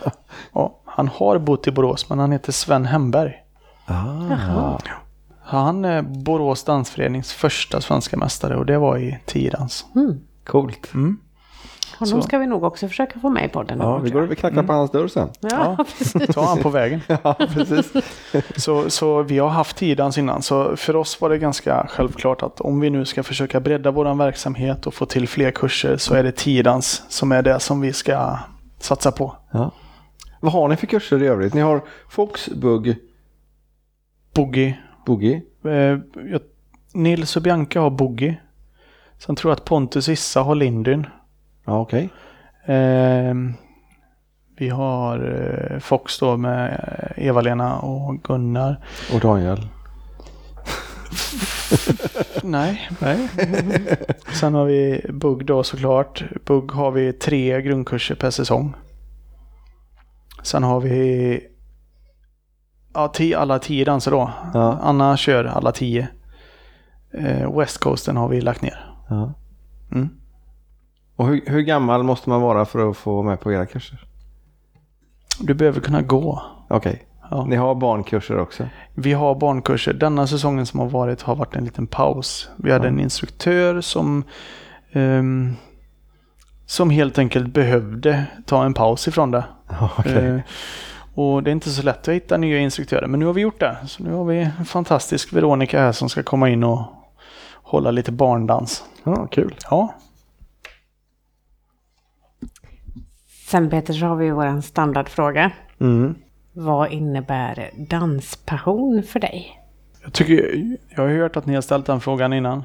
Ja, 0.53 0.79
han 0.85 1.07
har 1.07 1.39
bott 1.39 1.67
i 1.67 1.71
Borås 1.71 2.09
men 2.09 2.19
han 2.19 2.31
heter 2.31 2.51
Sven 2.51 2.85
Hemberg. 2.85 3.43
Ah. 3.85 4.79
Han 5.43 5.85
är 5.85 6.01
Borås 6.01 6.63
dansförenings 6.63 7.33
första 7.33 7.81
svenska 7.81 8.17
mästare 8.17 8.57
och 8.57 8.65
det 8.65 8.77
var 8.77 8.97
i 8.97 9.19
tiodans. 9.25 9.85
Mm. 9.95 10.19
Coolt. 10.45 10.93
Mm. 10.93 11.17
Honom 12.09 12.21
Så. 12.21 12.27
ska 12.27 12.37
vi 12.37 12.47
nog 12.47 12.63
också 12.63 12.87
försöka 12.87 13.19
få 13.19 13.29
med 13.29 13.45
i 13.45 13.47
podden. 13.47 13.79
Ja, 13.79 13.97
vi 13.97 14.09
går 14.09 14.31
och 14.31 14.37
knackar 14.37 14.63
på 14.63 14.73
hans 14.73 14.91
dörr 14.91 15.07
sen. 15.07 15.29
Ja, 15.39 15.85
precis. 15.97 16.35
Ta 16.35 16.45
han 16.45 16.57
på 16.57 16.69
vägen. 16.69 17.01
Ja, 17.23 17.33
precis. 17.33 17.93
Så, 18.55 18.89
så 18.89 19.23
vi 19.23 19.39
har 19.39 19.49
haft 19.49 19.77
tiodans 19.77 20.17
innan. 20.17 20.41
Så 20.41 20.77
för 20.77 20.95
oss 20.95 21.21
var 21.21 21.29
det 21.29 21.37
ganska 21.37 21.87
självklart 21.89 22.43
att 22.43 22.61
om 22.61 22.79
vi 22.79 22.89
nu 22.89 23.05
ska 23.05 23.23
försöka 23.23 23.59
bredda 23.59 23.91
vår 23.91 24.15
verksamhet 24.15 24.87
och 24.87 24.93
få 24.93 25.05
till 25.05 25.27
fler 25.27 25.51
kurser 25.51 25.97
så 25.97 26.13
är 26.13 26.23
det 26.23 26.31
tiodans 26.31 27.03
som 27.09 27.31
är 27.31 27.41
det 27.41 27.59
som 27.59 27.81
vi 27.81 27.93
ska 27.93 28.37
satsa 28.79 29.11
på. 29.11 29.35
Ja. 29.51 29.71
Vad 30.39 30.53
har 30.53 30.67
ni 30.67 30.75
för 30.75 30.87
kurser 30.87 31.23
i 31.23 31.27
övrigt? 31.27 31.53
Ni 31.53 31.61
har 31.61 31.81
Fox, 32.09 32.49
Bugg, 32.49 32.95
Boogie. 34.35 34.77
Boogie. 35.05 35.41
Eh, 35.65 35.71
jag, 36.31 36.41
Nils 36.93 37.35
och 37.35 37.41
Bianca 37.41 37.79
har 37.79 37.89
Boogie. 37.89 38.35
Sen 39.17 39.35
tror 39.35 39.51
jag 39.51 39.55
att 39.55 39.65
Pontus 39.65 40.09
Issa 40.09 40.41
har 40.41 40.55
Lindyn. 40.55 41.07
Ja, 41.65 41.79
okej. 41.79 42.09
Eh, 42.65 43.33
vi 44.55 44.69
har 44.69 45.17
eh, 45.17 45.79
Fox 45.79 46.19
då 46.19 46.37
med 46.37 46.71
eh, 47.17 47.27
Eva-Lena 47.27 47.79
och 47.79 48.23
Gunnar. 48.23 48.85
Och 49.13 49.19
Daniel. 49.19 49.67
Nej. 52.43 52.89
Nej. 52.99 53.29
Sen 54.39 54.53
har 54.53 54.65
vi 54.65 55.05
bugg 55.09 55.45
då 55.45 55.63
såklart. 55.63 56.23
Bugg 56.45 56.71
har 56.71 56.91
vi 56.91 57.13
tre 57.13 57.61
grundkurser 57.61 58.15
per 58.15 58.29
säsong. 58.29 58.73
Sen 60.43 60.63
har 60.63 60.81
vi 60.81 61.39
ja, 62.93 63.07
tio, 63.07 63.37
alla 63.37 63.59
tio 63.59 63.85
danser 63.85 64.11
då. 64.11 64.31
Ja. 64.53 64.77
Anna 64.81 65.17
kör 65.17 65.45
alla 65.45 65.71
tio. 65.71 66.07
Eh, 67.13 67.57
West 67.57 67.77
Coasten 67.77 68.17
har 68.17 68.27
vi 68.27 68.41
lagt 68.41 68.61
ner. 68.61 68.95
Ja. 69.09 69.33
Mm. 69.91 70.09
Och 71.21 71.27
hur, 71.27 71.41
hur 71.45 71.61
gammal 71.61 72.03
måste 72.03 72.29
man 72.29 72.41
vara 72.41 72.65
för 72.65 72.89
att 72.89 72.97
få 72.97 73.13
vara 73.13 73.25
med 73.25 73.39
på 73.39 73.51
era 73.53 73.65
kurser? 73.65 74.05
Du 75.39 75.53
behöver 75.53 75.79
kunna 75.79 76.01
gå. 76.01 76.41
Okej, 76.69 77.03
Ja. 77.31 77.45
ni 77.45 77.55
har 77.55 77.75
barnkurser 77.75 78.39
också? 78.39 78.67
Vi 78.95 79.13
har 79.13 79.35
barnkurser. 79.35 79.93
Denna 79.93 80.27
säsongen 80.27 80.65
som 80.65 80.79
har 80.79 80.87
varit 80.89 81.21
har 81.21 81.35
varit 81.35 81.55
en 81.55 81.65
liten 81.65 81.87
paus. 81.87 82.49
Vi 82.57 82.71
hade 82.71 82.85
Ja. 82.85 82.89
en 82.91 82.99
instruktör 82.99 83.81
som 83.81 84.23
ehm, 84.91 85.53
som 86.65 86.89
helt 86.89 87.17
enkelt 87.17 87.53
behövde 87.53 88.25
ta 88.45 88.65
en 88.65 88.73
paus 88.73 89.07
ifrån 89.07 89.31
det. 89.31 89.43
Ja, 89.79 89.89
okej. 89.97 90.27
Eh, 90.27 90.39
och 91.15 91.43
det 91.43 91.49
är 91.49 91.53
inte 91.53 91.69
så 91.69 91.83
lätt 91.83 92.07
att 92.07 92.13
hitta 92.13 92.37
nya 92.37 92.57
instruktörer. 92.59 93.07
Men 93.07 93.19
nu 93.19 93.25
har 93.25 93.33
vi 93.33 93.41
gjort 93.41 93.59
det. 93.59 93.77
Så 93.87 94.03
nu 94.03 94.13
har 94.13 94.25
vi 94.25 94.39
en 94.57 94.65
fantastisk 94.65 95.33
Veronica 95.33 95.79
här 95.79 95.91
som 95.91 96.09
ska 96.09 96.23
komma 96.23 96.49
in 96.49 96.63
och 96.63 96.81
hålla 97.63 97.91
lite 97.91 98.11
barndans. 98.11 98.83
Ja, 99.03 99.27
kul. 99.27 99.55
Ja, 99.69 99.93
Sen 103.51 103.69
Peter 103.69 103.93
så 103.93 104.05
har 104.05 104.15
vi 104.15 104.25
ju 104.25 104.31
våran 104.31 104.61
standardfråga. 104.61 105.51
Mm. 105.79 106.15
Vad 106.53 106.91
innebär 106.91 107.69
danspassion 107.89 109.03
för 109.03 109.19
dig? 109.19 109.61
jag, 110.03 110.13
tycker, 110.13 110.61
jag 110.89 111.01
har 111.03 111.09
hört 111.09 111.35
att 111.37 111.45
ni 111.45 111.53
har 111.53 111.61
ställt 111.61 111.85
den 111.85 111.99
frågan 112.01 112.33
innan. 112.33 112.63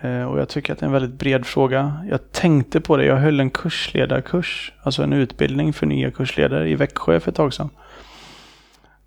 Eh, 0.00 0.22
Och 0.22 0.40
jag 0.40 0.48
tycker 0.48 0.72
att 0.72 0.78
det 0.78 0.84
är 0.84 0.86
en 0.86 0.92
väldigt 0.92 1.18
bred 1.18 1.46
fråga. 1.46 2.06
Jag 2.10 2.32
tänkte 2.32 2.80
på 2.80 2.96
det. 2.96 3.04
Jag 3.04 3.16
höll 3.16 3.40
en 3.40 3.50
kursledarkurs, 3.50 4.72
alltså 4.82 5.02
en 5.02 5.12
utbildning 5.12 5.72
för 5.72 5.86
nya 5.86 6.10
kursledare 6.10 6.70
i 6.70 6.74
Växjö 6.74 7.20
för 7.20 7.30
ett 7.30 7.36
tag 7.36 7.54
sedan. 7.54 7.70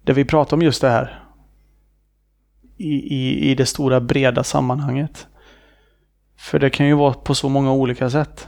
Där 0.03 0.13
vi 0.13 0.25
pratade 0.25 0.55
om 0.55 0.61
just 0.61 0.81
det 0.81 0.89
här. 0.89 1.23
I, 2.77 2.93
i, 3.15 3.51
I 3.51 3.55
det 3.55 3.65
stora 3.65 4.01
breda 4.01 4.43
sammanhanget. 4.43 5.27
För 6.37 6.59
det 6.59 6.69
kan 6.69 6.87
ju 6.87 6.93
vara 6.93 7.13
på 7.13 7.35
så 7.35 7.49
många 7.49 7.71
olika 7.71 8.09
sätt. 8.09 8.47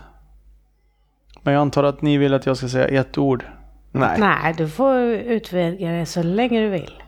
Men 1.47 1.53
jag 1.53 1.61
antar 1.61 1.83
att 1.83 2.01
ni 2.01 2.17
vill 2.17 2.33
att 2.33 2.45
jag 2.45 2.57
ska 2.57 2.69
säga 2.69 3.01
ett 3.01 3.17
ord. 3.17 3.45
Nej. 3.91 4.19
Nej, 4.19 4.53
du 4.57 4.69
får 4.69 4.99
utvidga 5.07 5.91
det 5.91 6.05
så 6.05 6.23
länge 6.23 6.61
du 6.61 6.69
vill. 6.69 7.03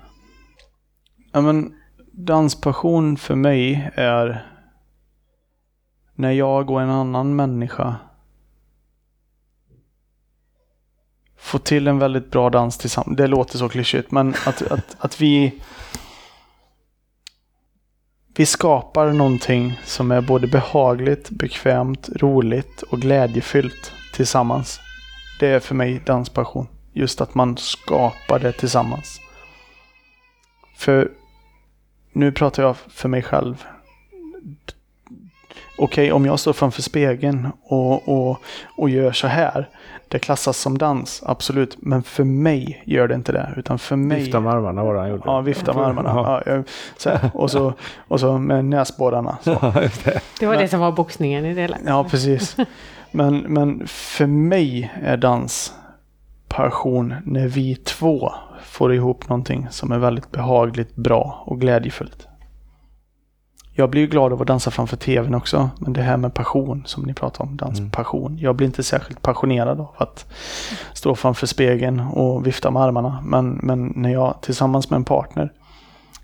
Ja, 1.32 1.42
men 1.42 1.74
danspassion 2.12 3.18
för 3.18 3.36
mig 3.36 3.92
är 3.96 4.48
när 6.16 6.32
jag 6.32 6.70
och 6.70 6.82
en 6.82 6.90
annan 6.90 7.36
människa 7.36 7.96
får 11.38 11.60
till 11.60 11.88
en 11.88 12.00
väldigt 12.00 12.32
bra 12.32 12.50
dans 12.50 12.78
tillsammans. 12.78 13.18
Det 13.18 13.28
låter 13.28 13.58
så 13.58 13.70
klyschigt, 13.70 14.12
men 14.12 14.34
att, 14.46 14.62
att, 14.72 14.96
att 15.00 15.22
vi 15.22 15.62
vi 18.36 18.46
skapar 18.46 19.12
någonting 19.12 19.80
som 19.86 20.12
är 20.12 20.22
både 20.22 20.48
behagligt, 20.48 21.30
bekvämt, 21.30 22.10
roligt 22.16 22.82
och 22.82 23.00
glädjefyllt 23.00 23.94
tillsammans. 24.20 24.80
Det 25.40 25.48
är 25.48 25.60
för 25.60 25.76
mig 25.76 26.02
danspassion. 26.06 26.68
Just 26.94 27.22
att 27.22 27.36
man 27.36 27.58
skapar 27.58 28.40
det 28.40 28.52
tillsammans. 28.52 29.22
För 30.78 31.12
nu 32.14 32.32
pratar 32.32 32.64
jag 32.64 32.78
för 32.78 33.10
mig 33.10 33.24
själv. 33.24 33.64
Okej, 35.78 36.12
om 36.12 36.26
jag 36.26 36.40
står 36.40 36.54
framför 36.54 36.82
spegeln 36.82 37.48
och, 37.64 38.08
och, 38.10 38.38
och 38.78 38.90
gör 38.90 39.12
så 39.12 39.28
här. 39.28 39.70
Det 40.08 40.20
klassas 40.20 40.58
som 40.58 40.78
dans, 40.78 41.24
absolut. 41.26 41.78
Men 41.80 42.04
för 42.04 42.24
mig 42.24 42.84
gör 42.86 43.08
det 43.08 43.16
inte 43.16 43.32
det. 43.32 43.54
Utan 43.58 43.80
för 43.80 43.96
mig... 43.96 44.20
Vifta 44.20 44.40
med 44.40 44.54
armarna 44.54 44.84
var 44.84 44.94
det 44.94 45.00
han 45.00 45.10
gjorde. 45.10 45.24
Ja, 45.26 45.42
vifta 45.42 45.74
med 45.74 45.84
armarna. 45.86 46.10
Ja, 46.46 46.52
jag- 46.54 46.64
så 46.98 47.10
här, 47.10 47.30
och, 47.34 47.52
så, 47.52 47.74
och 48.08 48.20
så 48.20 48.38
med 48.38 48.66
näsborrarna. 48.66 49.38
Så. 49.42 49.52
Ja, 49.62 49.72
det. 50.40 50.46
Var 50.46 50.58
det 50.58 50.68
som 50.68 50.80
var 50.80 50.92
boxningen 50.92 51.46
i 51.46 51.54
det 51.54 51.62
hela. 51.62 51.78
Ja, 51.86 52.04
precis. 52.04 52.56
Men, 53.12 53.38
men 53.38 53.88
för 53.88 54.26
mig 54.26 54.92
är 55.02 55.18
dans 55.18 55.74
passion 56.48 57.16
när 57.26 57.48
vi 57.48 57.76
två 57.76 58.32
får 58.64 58.94
ihop 58.94 59.30
någonting 59.30 59.68
som 59.70 59.92
är 59.92 59.98
väldigt 60.00 60.32
behagligt, 60.32 60.96
bra 60.96 61.44
och 61.46 61.62
glädjefullt. 61.62 62.28
Jag 63.74 63.90
blir 63.90 64.02
ju 64.02 64.08
glad 64.08 64.34
av 64.34 64.42
att 64.42 64.48
dansa 64.48 64.72
framför 64.72 64.98
tvn 64.98 65.36
också, 65.36 65.70
men 65.80 65.94
det 65.94 66.02
här 66.02 66.18
med 66.18 66.34
passion 66.34 66.84
som 66.86 67.04
ni 67.04 67.14
pratar 67.14 67.44
om, 67.44 67.58
danspassion. 67.58 68.38
Jag 68.38 68.56
blir 68.56 68.68
inte 68.68 68.84
särskilt 68.84 69.22
passionerad 69.22 69.80
av 69.80 69.96
att 69.98 70.26
stå 70.94 71.16
framför 71.16 71.48
spegeln 71.48 72.00
och 72.00 72.48
vifta 72.48 72.72
med 72.72 72.82
armarna. 72.82 73.24
Men, 73.26 73.60
men 73.64 73.94
när 73.96 74.10
jag 74.10 74.36
tillsammans 74.42 74.90
med 74.90 74.98
en 74.98 75.04
partner 75.04 75.54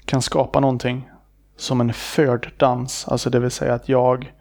kan 0.06 0.22
skapa 0.22 0.60
någonting 0.60 1.10
som 1.58 1.82
en 1.82 1.94
förd 1.94 2.52
dans, 2.58 3.08
alltså 3.08 3.30
det 3.30 3.40
vill 3.40 3.52
säga 3.52 3.74
att 3.74 3.90
jag 3.90 4.34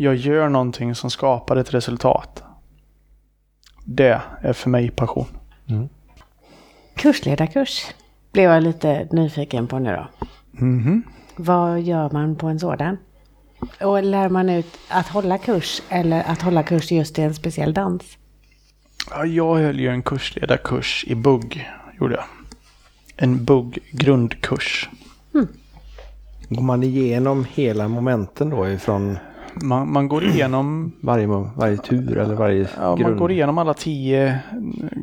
jag 0.00 0.16
gör 0.16 0.48
någonting 0.48 0.94
som 0.94 1.10
skapar 1.10 1.56
ett 1.56 1.74
resultat. 1.74 2.42
Det 3.84 4.20
är 4.40 4.52
för 4.52 4.70
mig 4.70 4.90
passion. 4.90 5.26
Kursledarkurs 6.94 7.86
blev 8.32 8.50
jag 8.50 8.62
lite 8.62 9.08
nyfiken 9.12 9.66
på 9.66 9.78
nu 9.78 9.96
då. 9.96 10.26
Mhm. 10.50 11.02
Vad 11.36 11.80
gör 11.80 12.10
man 12.10 12.36
på 12.36 12.46
en 12.46 12.60
sådan? 12.60 12.96
Och 13.80 14.02
lär 14.02 14.28
man 14.28 14.48
ut 14.50 14.78
att 14.88 15.08
hålla 15.08 15.38
kurs 15.38 15.82
eller 15.88 16.22
att 16.22 16.42
hålla 16.42 16.62
kurs 16.62 16.92
just 16.92 17.18
i 17.18 17.22
en 17.22 17.34
speciell 17.34 17.74
dans? 17.74 18.18
Ja, 19.10 19.24
jag 19.24 19.54
höll 19.54 19.80
ju 19.80 19.88
en 19.88 20.02
kursledarkurs 20.02 21.04
i 21.08 21.14
bugg. 21.14 21.70
Gjorde 22.00 22.14
jag. 22.14 22.24
En 23.16 23.44
bugg 23.44 23.78
grundkurs. 23.92 24.88
Går 26.48 26.62
man 26.62 26.82
igenom 26.82 27.46
hela 27.50 27.88
momenten 27.88 28.50
då 28.50 28.68
ifrån 28.68 29.18
Man, 29.54 29.92
man 29.92 30.08
går 30.08 30.24
igenom 30.24 30.92
varje, 31.00 31.26
varje 31.56 31.76
tur 31.76 32.18
eller 32.18 32.34
varje 32.34 32.68
Ja, 32.76 32.88
man 32.88 32.96
grund? 32.96 33.18
går 33.18 33.30
igenom 33.30 33.58
alla 33.58 33.74
tio 33.74 34.38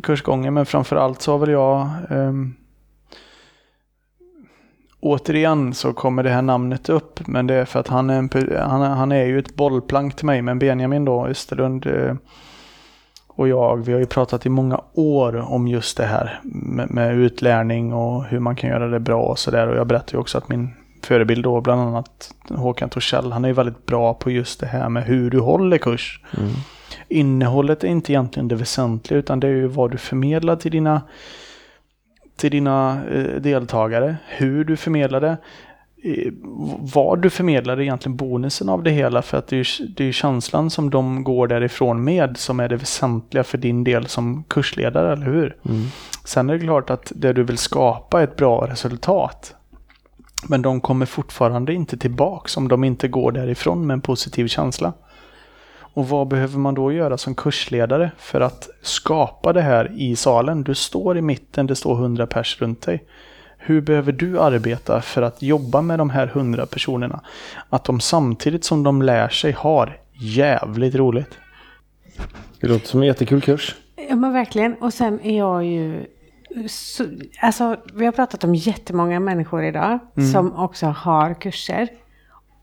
kursgånger 0.03 0.51
men 0.51 0.65
framförallt 0.65 1.21
så 1.21 1.31
har 1.31 1.39
väl 1.39 1.49
jag 1.49 1.89
ehm, 2.09 2.53
Återigen 4.99 5.73
så 5.73 5.93
kommer 5.93 6.23
det 6.23 6.29
här 6.29 6.41
namnet 6.41 6.89
upp 6.89 7.27
men 7.27 7.47
det 7.47 7.53
är 7.53 7.65
för 7.65 7.79
att 7.79 7.87
han 7.87 8.09
är, 8.09 8.17
en, 8.17 8.29
han, 8.69 8.81
han 8.81 9.11
är 9.11 9.25
ju 9.25 9.39
ett 9.39 9.55
bollplank 9.55 10.15
till 10.15 10.25
mig 10.25 10.41
men 10.41 10.59
Benjamin 10.59 11.05
då, 11.05 11.25
Österlund 11.25 11.85
eh, 11.85 12.15
och 13.27 13.47
jag, 13.47 13.85
vi 13.85 13.93
har 13.93 13.99
ju 13.99 14.05
pratat 14.05 14.45
i 14.45 14.49
många 14.49 14.81
år 14.93 15.35
om 15.53 15.67
just 15.67 15.97
det 15.97 16.05
här 16.05 16.39
med, 16.43 16.91
med 16.91 17.15
utlärning 17.15 17.93
och 17.93 18.23
hur 18.23 18.39
man 18.39 18.55
kan 18.55 18.69
göra 18.69 18.87
det 18.87 18.99
bra 18.99 19.23
och 19.23 19.39
sådär 19.39 19.67
och 19.67 19.75
jag 19.75 19.87
berättade 19.87 20.11
ju 20.11 20.19
också 20.19 20.37
att 20.37 20.49
min 20.49 20.73
förebild 21.05 21.43
då 21.43 21.61
bland 21.61 21.81
annat 21.81 22.33
Håkan 22.49 22.89
Torssell, 22.89 23.31
han 23.31 23.43
är 23.45 23.49
ju 23.49 23.53
väldigt 23.53 23.85
bra 23.85 24.13
på 24.13 24.31
just 24.31 24.59
det 24.59 24.67
här 24.67 24.89
med 24.89 25.03
hur 25.03 25.29
du 25.29 25.39
håller 25.39 25.77
kurs. 25.77 26.21
Mm. 26.37 26.49
Innehållet 27.07 27.83
är 27.83 27.87
inte 27.87 28.11
egentligen 28.11 28.47
det 28.47 28.55
väsentliga 28.55 29.19
utan 29.19 29.39
det 29.39 29.47
är 29.47 29.51
ju 29.51 29.67
vad 29.67 29.91
du 29.91 29.97
förmedlar 29.97 30.55
till 30.55 30.71
dina, 30.71 31.01
till 32.37 32.51
dina 32.51 32.99
eh, 33.13 33.41
deltagare. 33.41 34.17
Hur 34.27 34.63
du 34.63 34.77
förmedlar 34.77 35.21
det. 35.21 35.37
Vad 36.93 37.21
du 37.21 37.29
förmedlar 37.29 37.77
är 37.77 37.81
egentligen 37.81 38.15
bonusen 38.15 38.69
av 38.69 38.83
det 38.83 38.91
hela 38.91 39.21
för 39.21 39.37
att 39.37 39.47
det 39.47 39.55
är, 39.55 39.81
ju- 39.81 39.87
det 39.87 40.03
är 40.03 40.05
ju 40.05 40.13
känslan 40.13 40.69
som 40.69 40.89
de 40.89 41.23
går 41.23 41.47
därifrån 41.47 42.03
med 42.03 42.37
som 42.37 42.59
är 42.59 42.69
det 42.69 42.75
väsentliga 42.75 43.43
för 43.43 43.57
din 43.57 43.83
del 43.83 44.05
som 44.07 44.43
kursledare, 44.43 45.13
eller 45.13 45.25
hur? 45.25 45.55
Mm. 45.65 45.83
Sen 46.25 46.49
är 46.49 46.53
det 46.53 46.59
klart 46.59 46.89
att 46.89 47.11
det 47.15 47.33
du 47.33 47.43
vill 47.43 47.57
skapa 47.57 48.19
är 48.19 48.23
ett 48.23 48.35
bra 48.35 48.67
resultat. 48.67 49.55
Men 50.43 50.61
de 50.61 50.81
kommer 50.81 51.05
fortfarande 51.05 51.73
inte 51.73 51.97
tillbaks 51.97 52.57
om 52.57 52.67
de 52.67 52.83
inte 52.83 53.07
går 53.07 53.31
därifrån 53.31 53.87
med 53.87 53.93
en 53.93 54.01
positiv 54.01 54.47
känsla. 54.47 54.93
Och 55.79 56.09
vad 56.09 56.27
behöver 56.27 56.59
man 56.59 56.73
då 56.73 56.91
göra 56.91 57.17
som 57.17 57.35
kursledare 57.35 58.11
för 58.17 58.41
att 58.41 58.69
skapa 58.81 59.53
det 59.53 59.61
här 59.61 59.91
i 59.97 60.15
salen? 60.15 60.63
Du 60.63 60.75
står 60.75 61.17
i 61.17 61.21
mitten, 61.21 61.67
det 61.67 61.75
står 61.75 61.95
100 61.95 62.27
pers 62.27 62.61
runt 62.61 62.81
dig. 62.81 63.03
Hur 63.57 63.81
behöver 63.81 64.11
du 64.11 64.39
arbeta 64.39 65.01
för 65.01 65.21
att 65.21 65.41
jobba 65.41 65.81
med 65.81 65.99
de 65.99 66.09
här 66.09 66.27
100 66.27 66.65
personerna? 66.65 67.21
Att 67.69 67.83
de 67.83 67.99
samtidigt 67.99 68.63
som 68.63 68.83
de 68.83 69.01
lär 69.01 69.29
sig 69.29 69.51
har 69.51 69.97
jävligt 70.13 70.95
roligt. 70.95 71.37
Det 72.59 72.67
låter 72.67 72.87
som 72.87 73.01
en 73.01 73.07
jättekul 73.07 73.41
kurs. 73.41 73.75
Ja 74.09 74.15
men 74.15 74.33
verkligen. 74.33 74.73
Och 74.73 74.93
sen 74.93 75.19
är 75.19 75.37
jag 75.37 75.65
ju... 75.65 76.05
Så, 76.67 77.05
alltså 77.41 77.75
vi 77.93 78.05
har 78.05 78.11
pratat 78.11 78.43
om 78.43 78.55
jättemånga 78.55 79.19
människor 79.19 79.63
idag 79.63 79.99
som 80.33 80.55
också 80.55 80.85
har 80.85 81.33
kurser. 81.33 81.87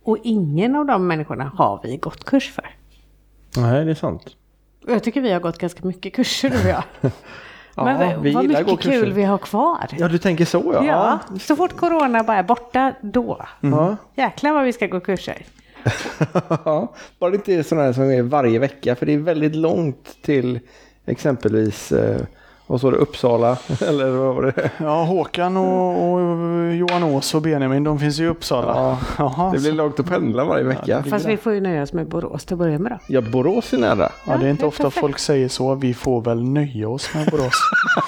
Och 0.02 0.18
ingen 0.22 0.76
av 0.76 0.86
de 0.86 1.06
människorna 1.06 1.52
har 1.56 1.80
vi 1.82 1.96
gått 1.96 2.24
kurs 2.24 2.52
för. 2.52 2.76
Nej, 3.56 3.84
det 3.84 3.90
är 3.90 3.94
sant. 3.94 4.36
Jag 4.86 5.02
tycker 5.02 5.20
vi 5.20 5.32
har 5.32 5.40
gått 5.40 5.58
ganska 5.58 5.86
mycket 5.86 6.14
kurser 6.14 6.50
du 6.50 6.56
och 6.58 6.68
jag. 6.68 6.84
Ja, 7.76 7.84
Men 7.84 8.22
vi 8.22 8.32
vad 8.32 8.44
mycket 8.44 8.66
kul 8.66 8.76
kurser. 8.76 9.06
vi 9.06 9.22
har 9.22 9.38
kvar. 9.38 9.86
Ja, 9.98 10.08
du 10.08 10.18
tänker 10.18 10.44
så 10.44 10.70
ja. 10.74 10.84
Ja, 10.84 11.38
så 11.38 11.56
fort 11.56 11.76
corona 11.76 12.22
bara 12.22 12.36
är 12.36 12.42
borta, 12.42 12.94
då. 13.00 13.46
Ja. 13.60 13.96
Jäklar 14.14 14.52
vad 14.52 14.64
vi 14.64 14.72
ska 14.72 14.86
gå 14.86 15.00
kurser. 15.00 15.46
Bara 17.18 17.30
det 17.30 17.34
inte 17.36 17.54
är 17.54 17.62
sådana 17.62 17.86
här 17.86 17.92
som 17.92 18.10
är 18.10 18.22
varje 18.22 18.58
vecka, 18.58 18.96
för 18.96 19.06
det 19.06 19.12
är 19.12 19.18
väldigt 19.18 19.54
långt 19.54 20.16
till 20.22 20.60
exempelvis, 21.06 21.92
eh, 21.92 22.20
vad 22.66 22.80
sa 22.80 22.90
du, 22.90 22.96
Uppsala? 22.96 23.58
Eller 23.80 24.10
vad 24.10 24.34
var 24.34 24.42
det? 24.42 24.70
Ja, 24.78 25.04
Håkan 25.04 25.56
och, 25.56 26.12
och 26.12 26.74
Johan 26.74 27.02
Ås 27.02 27.34
och 27.34 27.42
Benjamin, 27.42 27.84
de 27.84 27.98
finns 27.98 28.20
ju 28.20 28.24
i 28.24 28.28
Uppsala. 28.28 28.72
Ja, 28.76 28.98
Jaha, 29.18 29.52
det 29.52 29.58
blir 29.58 29.72
långt 29.72 30.00
att 30.00 30.06
pendla 30.06 30.44
varje 30.44 30.64
vecka. 30.64 31.04
Fast 31.10 31.26
vi 31.26 31.36
får 31.36 31.52
ju 31.52 31.60
nöja 31.60 31.82
oss 31.82 31.92
med 31.92 32.08
Borås 32.08 32.44
till 32.44 32.54
att 32.54 32.58
börja 32.58 32.78
med 32.78 32.92
då. 32.92 32.98
Ja, 33.06 33.20
Borås 33.20 33.72
är 33.72 33.78
nära. 33.78 34.12
ja, 34.26 34.36
det 34.36 34.46
är 34.46 34.50
inte 34.50 34.62
det 34.62 34.66
är 34.66 34.68
ofta 34.68 34.82
perfekt. 34.82 35.00
folk 35.00 35.18
säger 35.18 35.48
så. 35.48 35.74
Vi 35.74 35.94
får 35.94 36.20
väl 36.20 36.44
nöja 36.44 36.88
oss 36.88 37.14
med 37.14 37.26
Borås. 37.30 37.54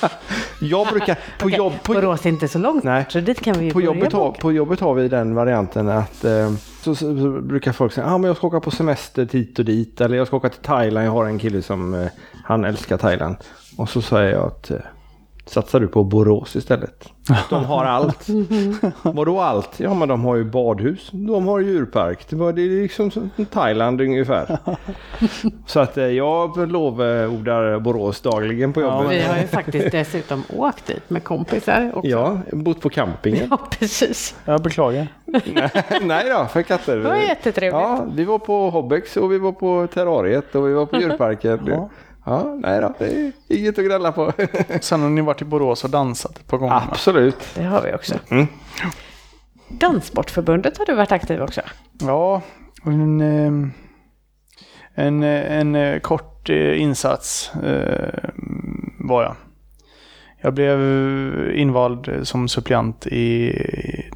Jag 0.60 0.86
brukar, 0.86 1.14
på, 1.14 1.46
Okej, 1.46 1.58
jobb, 1.58 1.72
på, 1.82 1.92
Borås 1.92 2.26
är 2.26 2.28
inte 2.28 2.48
så 2.48 2.58
långt 2.58 2.84
Nej. 2.84 3.06
så 3.08 3.20
dit 3.20 3.40
kan 3.40 3.58
vi 3.58 3.64
ju 3.64 3.70
på, 3.70 3.80
jobbet 3.80 4.12
har, 4.12 4.26
boka. 4.26 4.40
på 4.40 4.52
jobbet 4.52 4.80
har 4.80 4.94
vi 4.94 5.08
den 5.08 5.34
varianten 5.34 5.88
att 5.88 6.24
eh, 6.24 6.52
så, 6.82 6.94
så, 6.94 7.18
så 7.18 7.40
brukar 7.40 7.72
folk 7.72 7.92
säga 7.92 8.06
ah, 8.06 8.18
men 8.18 8.28
jag 8.28 8.36
ska 8.36 8.46
åka 8.46 8.60
på 8.60 8.70
semester 8.70 9.28
hit 9.32 9.58
och 9.58 9.64
dit 9.64 10.00
eller 10.00 10.16
jag 10.16 10.26
ska 10.26 10.36
åka 10.36 10.48
till 10.48 10.62
Thailand. 10.62 11.06
Jag 11.06 11.12
har 11.12 11.24
en 11.26 11.38
kille 11.38 11.62
som 11.62 11.94
eh, 11.94 12.08
han 12.44 12.64
älskar 12.64 12.96
Thailand. 12.96 13.36
Och 13.76 13.88
så 13.88 14.02
säger 14.02 14.32
jag 14.32 14.46
att 14.46 14.70
eh, 14.70 14.76
satsar 15.46 15.80
du 15.80 15.88
på 15.88 16.04
Borås 16.04 16.56
istället? 16.56 17.08
De 17.50 17.64
har 17.64 17.84
allt. 17.84 18.26
Vadå 19.02 19.40
allt? 19.40 19.80
Ja 19.80 19.94
men 19.94 20.08
de 20.08 20.24
har 20.24 20.36
ju 20.36 20.44
badhus, 20.44 21.10
de 21.12 21.46
har 21.46 21.60
djurpark. 21.60 22.28
Det 22.28 22.36
var 22.36 22.52
det 22.52 22.62
är 22.62 22.82
liksom 22.82 23.10
som 23.10 23.30
Thailand 23.50 24.00
ungefär. 24.00 24.58
Så 25.66 25.80
att 25.80 25.98
eh, 25.98 26.04
jag 26.04 26.70
lovordar 26.70 27.78
Borås 27.78 28.20
dagligen 28.20 28.72
på 28.72 28.80
jobbet. 28.80 29.10
Vi 29.10 29.22
har 29.22 29.36
ju 29.38 29.46
faktiskt 29.46 29.92
dessutom 29.92 30.42
åkt 30.56 30.86
dit 30.86 31.10
med 31.10 31.24
kompisar 31.24 31.92
också. 31.94 32.08
Ja, 32.10 32.38
bott 32.52 32.80
på 32.80 32.88
campingen. 32.88 33.46
Ja, 33.50 33.58
precis. 33.70 34.36
Jag 34.44 34.62
beklagar. 34.62 35.08
Nej 36.02 36.30
då, 36.30 36.46
för 36.52 36.62
katter. 36.62 36.96
Det 36.96 37.02
var 37.02 37.16
jättetrevligt. 37.16 37.82
Ja, 37.82 38.06
vi 38.14 38.24
var 38.24 38.38
på 38.38 38.70
Hobbex 38.70 39.16
och 39.16 39.32
vi 39.32 39.38
var 39.38 39.52
på 39.52 39.88
Terrariet 39.94 40.54
och 40.54 40.68
vi 40.68 40.72
var 40.72 40.86
på 40.86 40.96
djurparken. 40.96 41.60
Ja. 41.66 41.88
Ja, 42.28 42.56
nej 42.58 42.80
då, 42.80 42.94
det 42.98 43.04
är 43.04 43.32
inget 43.48 43.78
att 43.78 43.84
gnälla 43.84 44.12
på. 44.12 44.32
Sen 44.80 45.02
har 45.02 45.10
ni 45.10 45.20
varit 45.20 45.42
i 45.42 45.44
Borås 45.44 45.84
och 45.84 45.90
dansat 45.90 46.38
ett 46.38 46.46
par 46.46 46.58
gånger. 46.58 46.82
Absolut. 46.90 47.36
Det 47.54 47.62
har 47.62 47.82
vi 47.82 47.94
också. 47.94 48.14
Mm. 48.28 48.46
Danssportförbundet 49.68 50.78
har 50.78 50.86
du 50.86 50.94
varit 50.94 51.12
aktiv 51.12 51.42
också. 51.42 51.60
Ja, 52.00 52.42
en, 52.84 53.20
eh, 53.20 53.70
en, 54.94 55.22
eh, 55.22 55.58
en 55.58 55.74
eh, 55.74 56.00
kort 56.00 56.50
eh, 56.50 56.82
insats 56.82 57.54
eh, 57.54 58.30
var 58.98 59.22
jag. 59.22 59.36
Jag 60.40 60.54
blev 60.54 60.80
invald 61.54 62.10
som 62.22 62.48
suppleant 62.48 63.06
i 63.06 63.54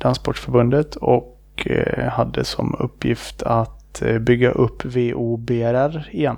Danssportförbundet 0.01 0.97
och 0.97 1.37
hade 2.11 2.45
som 2.45 2.77
uppgift 2.78 3.43
att 3.43 4.03
bygga 4.20 4.51
upp 4.51 4.85
VOBRR 4.85 6.09
igen. 6.12 6.37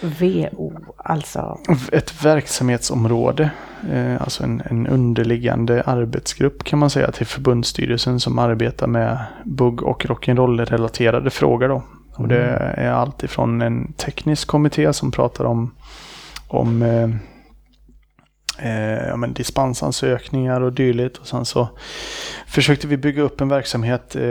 VO, 0.00 0.72
alltså. 0.96 1.58
Ett 1.92 2.24
verksamhetsområde, 2.24 3.50
eh, 3.92 4.22
alltså 4.22 4.44
en, 4.44 4.62
en 4.64 4.86
underliggande 4.86 5.82
arbetsgrupp 5.82 6.64
kan 6.64 6.78
man 6.78 6.90
säga 6.90 7.12
till 7.12 7.26
förbundsstyrelsen 7.26 8.20
som 8.20 8.38
arbetar 8.38 8.86
med 8.86 9.18
bugg 9.44 9.82
och 9.82 10.04
rock'n'roll-relaterade 10.04 11.30
frågor. 11.30 11.68
Då. 11.68 11.82
Och 12.14 12.28
det 12.28 12.42
är 12.76 12.90
allt 12.90 13.22
ifrån 13.22 13.62
en 13.62 13.92
teknisk 13.92 14.48
kommitté 14.48 14.92
som 14.92 15.10
pratar 15.10 15.44
om, 15.44 15.74
om 16.48 16.82
eh, 18.58 19.06
ja, 19.08 19.16
men 19.16 19.32
dispensansökningar 19.32 20.60
och 20.60 20.72
dylikt. 20.72 21.18
Och 21.18 21.26
sen 21.26 21.44
så 21.44 21.68
försökte 22.46 22.86
vi 22.86 22.96
bygga 22.96 23.22
upp 23.22 23.40
en 23.40 23.48
verksamhet. 23.48 24.16
Eh, 24.16 24.22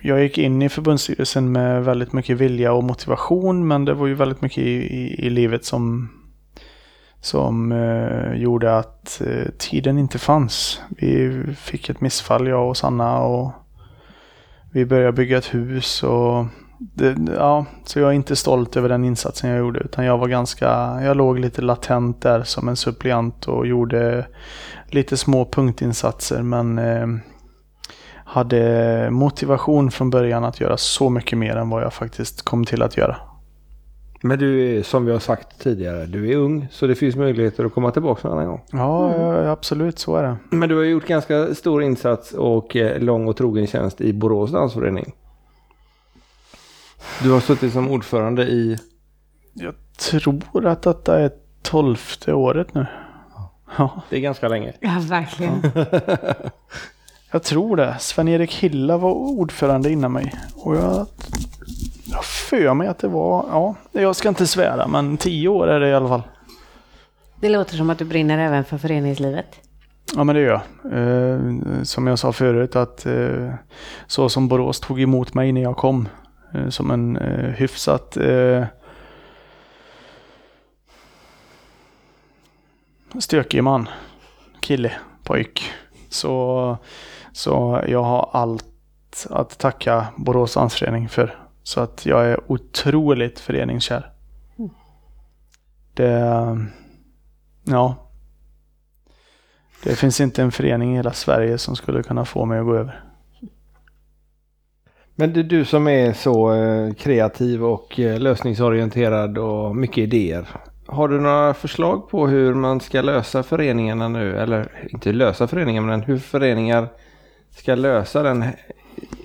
jag 0.00 0.22
gick 0.22 0.38
in 0.38 0.62
i 0.62 0.68
förbundsstyrelsen 0.68 1.52
med 1.52 1.84
väldigt 1.84 2.12
mycket 2.12 2.36
vilja 2.36 2.72
och 2.72 2.84
motivation 2.84 3.68
men 3.68 3.84
det 3.84 3.94
var 3.94 4.06
ju 4.06 4.14
väldigt 4.14 4.42
mycket 4.42 4.58
i, 4.58 4.70
i, 4.70 5.26
i 5.26 5.30
livet 5.30 5.64
som, 5.64 6.08
som 7.20 7.72
eh, 7.72 8.34
gjorde 8.34 8.78
att 8.78 9.20
eh, 9.26 9.50
tiden 9.58 9.98
inte 9.98 10.18
fanns. 10.18 10.80
Vi 10.88 11.42
fick 11.58 11.88
ett 11.88 12.00
missfall 12.00 12.46
jag 12.46 12.68
och 12.68 12.76
Sanna 12.76 13.18
och 13.18 13.52
vi 14.72 14.86
började 14.86 15.12
bygga 15.12 15.38
ett 15.38 15.54
hus 15.54 16.02
och 16.02 16.46
det, 16.78 17.16
ja, 17.36 17.66
så 17.84 17.98
jag 18.00 18.08
är 18.08 18.12
inte 18.12 18.36
stolt 18.36 18.76
över 18.76 18.88
den 18.88 19.04
insatsen 19.04 19.50
jag 19.50 19.58
gjorde 19.58 19.80
utan 19.80 20.04
jag 20.04 20.18
var 20.18 20.28
ganska, 20.28 20.66
jag 21.02 21.16
låg 21.16 21.38
lite 21.38 21.62
latent 21.62 22.22
där 22.22 22.42
som 22.42 22.68
en 22.68 22.76
suppleant 22.76 23.48
och 23.48 23.66
gjorde 23.66 24.26
lite 24.90 25.16
små 25.16 25.44
punktinsatser 25.44 26.42
men 26.42 26.78
eh, 26.78 27.06
hade 28.24 29.10
motivation 29.10 29.90
från 29.90 30.10
början 30.10 30.44
att 30.44 30.60
göra 30.60 30.76
så 30.76 31.10
mycket 31.10 31.38
mer 31.38 31.56
än 31.56 31.70
vad 31.70 31.82
jag 31.82 31.92
faktiskt 31.92 32.42
kom 32.42 32.64
till 32.64 32.82
att 32.82 32.96
göra. 32.96 33.16
Men 34.22 34.38
du 34.38 34.78
är, 34.78 34.82
som 34.82 35.04
vi 35.04 35.12
har 35.12 35.18
sagt 35.18 35.60
tidigare, 35.62 36.06
du 36.06 36.32
är 36.32 36.36
ung 36.36 36.68
så 36.70 36.86
det 36.86 36.94
finns 36.94 37.16
möjligheter 37.16 37.64
att 37.64 37.74
komma 37.74 37.90
tillbaka 37.90 38.28
en 38.28 38.34
annan 38.34 38.46
gång. 38.46 38.60
Ja, 38.72 39.16
ja, 39.16 39.50
absolut 39.50 39.98
så 39.98 40.16
är 40.16 40.22
det. 40.22 40.36
Men 40.50 40.68
du 40.68 40.76
har 40.76 40.84
gjort 40.84 41.06
ganska 41.06 41.54
stor 41.54 41.82
insats 41.82 42.32
och 42.32 42.76
eh, 42.76 43.00
lång 43.00 43.28
och 43.28 43.36
trogen 43.36 43.66
tjänst 43.66 44.00
i 44.00 44.12
Borås 44.12 44.52
dansförening. 44.52 45.12
Du 47.22 47.30
har 47.30 47.40
suttit 47.40 47.72
som 47.72 47.90
ordförande 47.90 48.42
i... 48.42 48.78
Jag 49.54 49.74
tror 49.98 50.66
att 50.66 50.82
detta 50.82 51.20
är 51.20 51.30
tolfte 51.62 52.32
året 52.32 52.74
nu. 52.74 52.86
Ja, 53.78 54.02
Det 54.10 54.16
är 54.16 54.20
ganska 54.20 54.48
länge. 54.48 54.72
Ja, 54.80 55.02
verkligen. 55.08 55.62
jag 57.30 57.42
tror 57.42 57.76
det. 57.76 57.96
Sven-Erik 57.98 58.54
Hilla 58.54 58.96
var 58.96 59.12
ordförande 59.12 59.90
innan 59.90 60.12
mig. 60.12 60.34
Och 60.54 60.76
jag 60.76 61.06
jag 62.10 62.16
har 62.16 62.22
för 62.22 62.74
mig 62.74 62.88
att 62.88 62.98
det 62.98 63.08
var, 63.08 63.46
ja, 63.50 63.74
jag 63.92 64.16
ska 64.16 64.28
inte 64.28 64.46
svära, 64.46 64.86
men 64.86 65.16
tio 65.16 65.48
år 65.48 65.68
är 65.68 65.80
det 65.80 65.88
i 65.88 65.94
alla 65.94 66.08
fall. 66.08 66.22
Det 67.40 67.48
låter 67.48 67.76
som 67.76 67.90
att 67.90 67.98
du 67.98 68.04
brinner 68.04 68.38
även 68.38 68.64
för 68.64 68.78
föreningslivet. 68.78 69.46
Ja 70.16 70.24
men 70.24 70.34
det 70.34 70.40
gör 70.42 70.62
jag. 70.82 70.92
Eh, 70.92 71.40
som 71.82 72.06
jag 72.06 72.18
sa 72.18 72.32
förut 72.32 72.76
att 72.76 73.06
eh, 73.06 73.52
så 74.06 74.28
som 74.28 74.48
Borås 74.48 74.80
tog 74.80 75.00
emot 75.00 75.34
mig 75.34 75.52
när 75.52 75.62
jag 75.62 75.76
kom. 75.76 76.08
Eh, 76.54 76.68
som 76.68 76.90
en 76.90 77.16
eh, 77.16 77.50
hyfsat 77.50 78.16
eh, 78.16 78.66
stökig 83.18 83.64
man. 83.64 83.88
Kille, 84.60 84.92
pojk. 85.24 85.72
Så, 86.08 86.76
så 87.32 87.84
jag 87.88 88.02
har 88.02 88.30
allt 88.32 88.64
att 89.30 89.58
tacka 89.58 90.06
Borås 90.16 90.54
dansförening 90.54 91.08
för. 91.08 91.38
Så 91.62 91.80
att 91.80 92.06
jag 92.06 92.26
är 92.26 92.52
otroligt 92.52 93.40
föreningskär. 93.40 94.12
Det, 95.94 96.58
ja, 97.64 98.10
det 99.82 99.96
finns 99.96 100.20
inte 100.20 100.42
en 100.42 100.52
förening 100.52 100.92
i 100.92 100.96
hela 100.96 101.12
Sverige 101.12 101.58
som 101.58 101.76
skulle 101.76 102.02
kunna 102.02 102.24
få 102.24 102.44
mig 102.44 102.58
att 102.58 102.66
gå 102.66 102.74
över. 102.74 103.07
Men 105.20 105.32
det 105.32 105.40
är 105.40 105.44
du 105.44 105.64
som 105.64 105.88
är 105.88 106.12
så 106.12 106.54
eh, 106.54 106.94
kreativ 106.94 107.64
och 107.64 108.00
eh, 108.00 108.18
lösningsorienterad 108.18 109.38
och 109.38 109.76
mycket 109.76 109.98
idéer. 109.98 110.48
Har 110.86 111.08
du 111.08 111.20
några 111.20 111.54
förslag 111.54 112.08
på 112.08 112.26
hur 112.26 112.54
man 112.54 112.80
ska 112.80 113.02
lösa 113.02 113.42
föreningarna 113.42 114.08
nu? 114.08 114.38
Eller 114.38 114.88
inte 114.90 115.12
lösa 115.12 115.48
föreningar 115.48 115.82
men 115.82 116.02
hur 116.02 116.18
föreningar 116.18 116.88
ska 117.50 117.74
lösa 117.74 118.22
den 118.22 118.44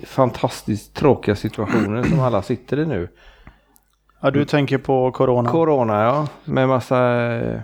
fantastiskt 0.04 0.94
tråkiga 0.94 1.36
situationen 1.36 2.04
som 2.04 2.20
alla 2.20 2.42
sitter 2.42 2.78
i 2.78 2.86
nu. 2.86 3.08
Ja, 4.20 4.30
du 4.30 4.44
tänker 4.44 4.78
på 4.78 5.12
Corona. 5.12 5.50
Corona 5.50 6.02
ja, 6.02 6.28
med 6.44 6.68
massa 6.68 7.22
eh, 7.34 7.60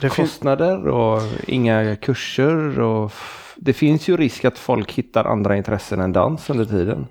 det 0.00 0.08
kostnader 0.08 0.88
och 0.88 1.22
inga 1.46 1.96
kurser 1.96 2.80
och 2.80 3.12
det 3.56 3.72
finns 3.72 4.08
ju 4.08 4.16
risk 4.16 4.44
att 4.44 4.58
folk 4.58 4.92
hittar 4.92 5.24
andra 5.24 5.56
intressen 5.56 6.00
än 6.00 6.12
dans 6.12 6.50
under 6.50 6.64
tiden. 6.64 7.06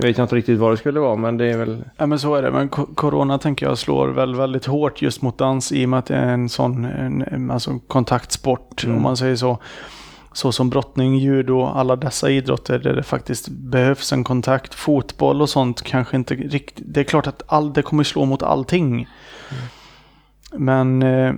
Jag 0.00 0.06
vet 0.06 0.18
inte 0.18 0.34
riktigt 0.34 0.58
vad 0.58 0.72
det 0.72 0.76
skulle 0.76 1.00
vara 1.00 1.16
men 1.16 1.36
det 1.36 1.44
är 1.52 1.58
väl 1.58 1.84
ja, 1.96 2.06
men 2.06 2.18
så 2.18 2.34
är 2.34 2.42
det. 2.42 2.50
Men 2.50 2.68
co- 2.68 2.86
Corona 2.94 3.38
tänker 3.38 3.66
jag 3.66 3.78
slår 3.78 4.08
väl 4.08 4.34
väldigt 4.34 4.66
hårt 4.66 5.02
just 5.02 5.22
mot 5.22 5.38
dans 5.38 5.72
i 5.72 5.84
och 5.84 5.88
med 5.88 5.98
att 5.98 6.06
det 6.06 6.14
är 6.16 6.28
en 6.28 6.48
sån 6.48 6.84
en, 6.84 7.50
alltså 7.50 7.78
kontaktsport 7.86 8.84
Mm. 8.84 8.96
om 8.96 9.02
man 9.02 9.16
säger 9.16 9.36
så. 9.36 9.58
Så 10.32 10.52
som 10.52 10.70
brottning, 10.70 11.18
judo, 11.18 11.64
alla 11.64 11.96
dessa 11.96 12.30
idrotter 12.30 12.78
där 12.78 12.92
det 12.92 13.02
faktiskt 13.02 13.48
behövs 13.48 14.12
en 14.12 14.24
kontakt. 14.24 14.74
Fotboll 14.74 15.42
och 15.42 15.48
sånt 15.48 15.82
kanske 15.82 16.16
inte 16.16 16.34
riktigt. 16.34 16.84
Det 16.88 17.00
är 17.00 17.04
klart 17.04 17.26
att 17.26 17.42
all, 17.46 17.72
det 17.72 17.82
kommer 17.82 18.04
slå 18.04 18.24
mot 18.24 18.42
allting. 18.42 19.08
Men 20.52 21.02
eh, 21.02 21.34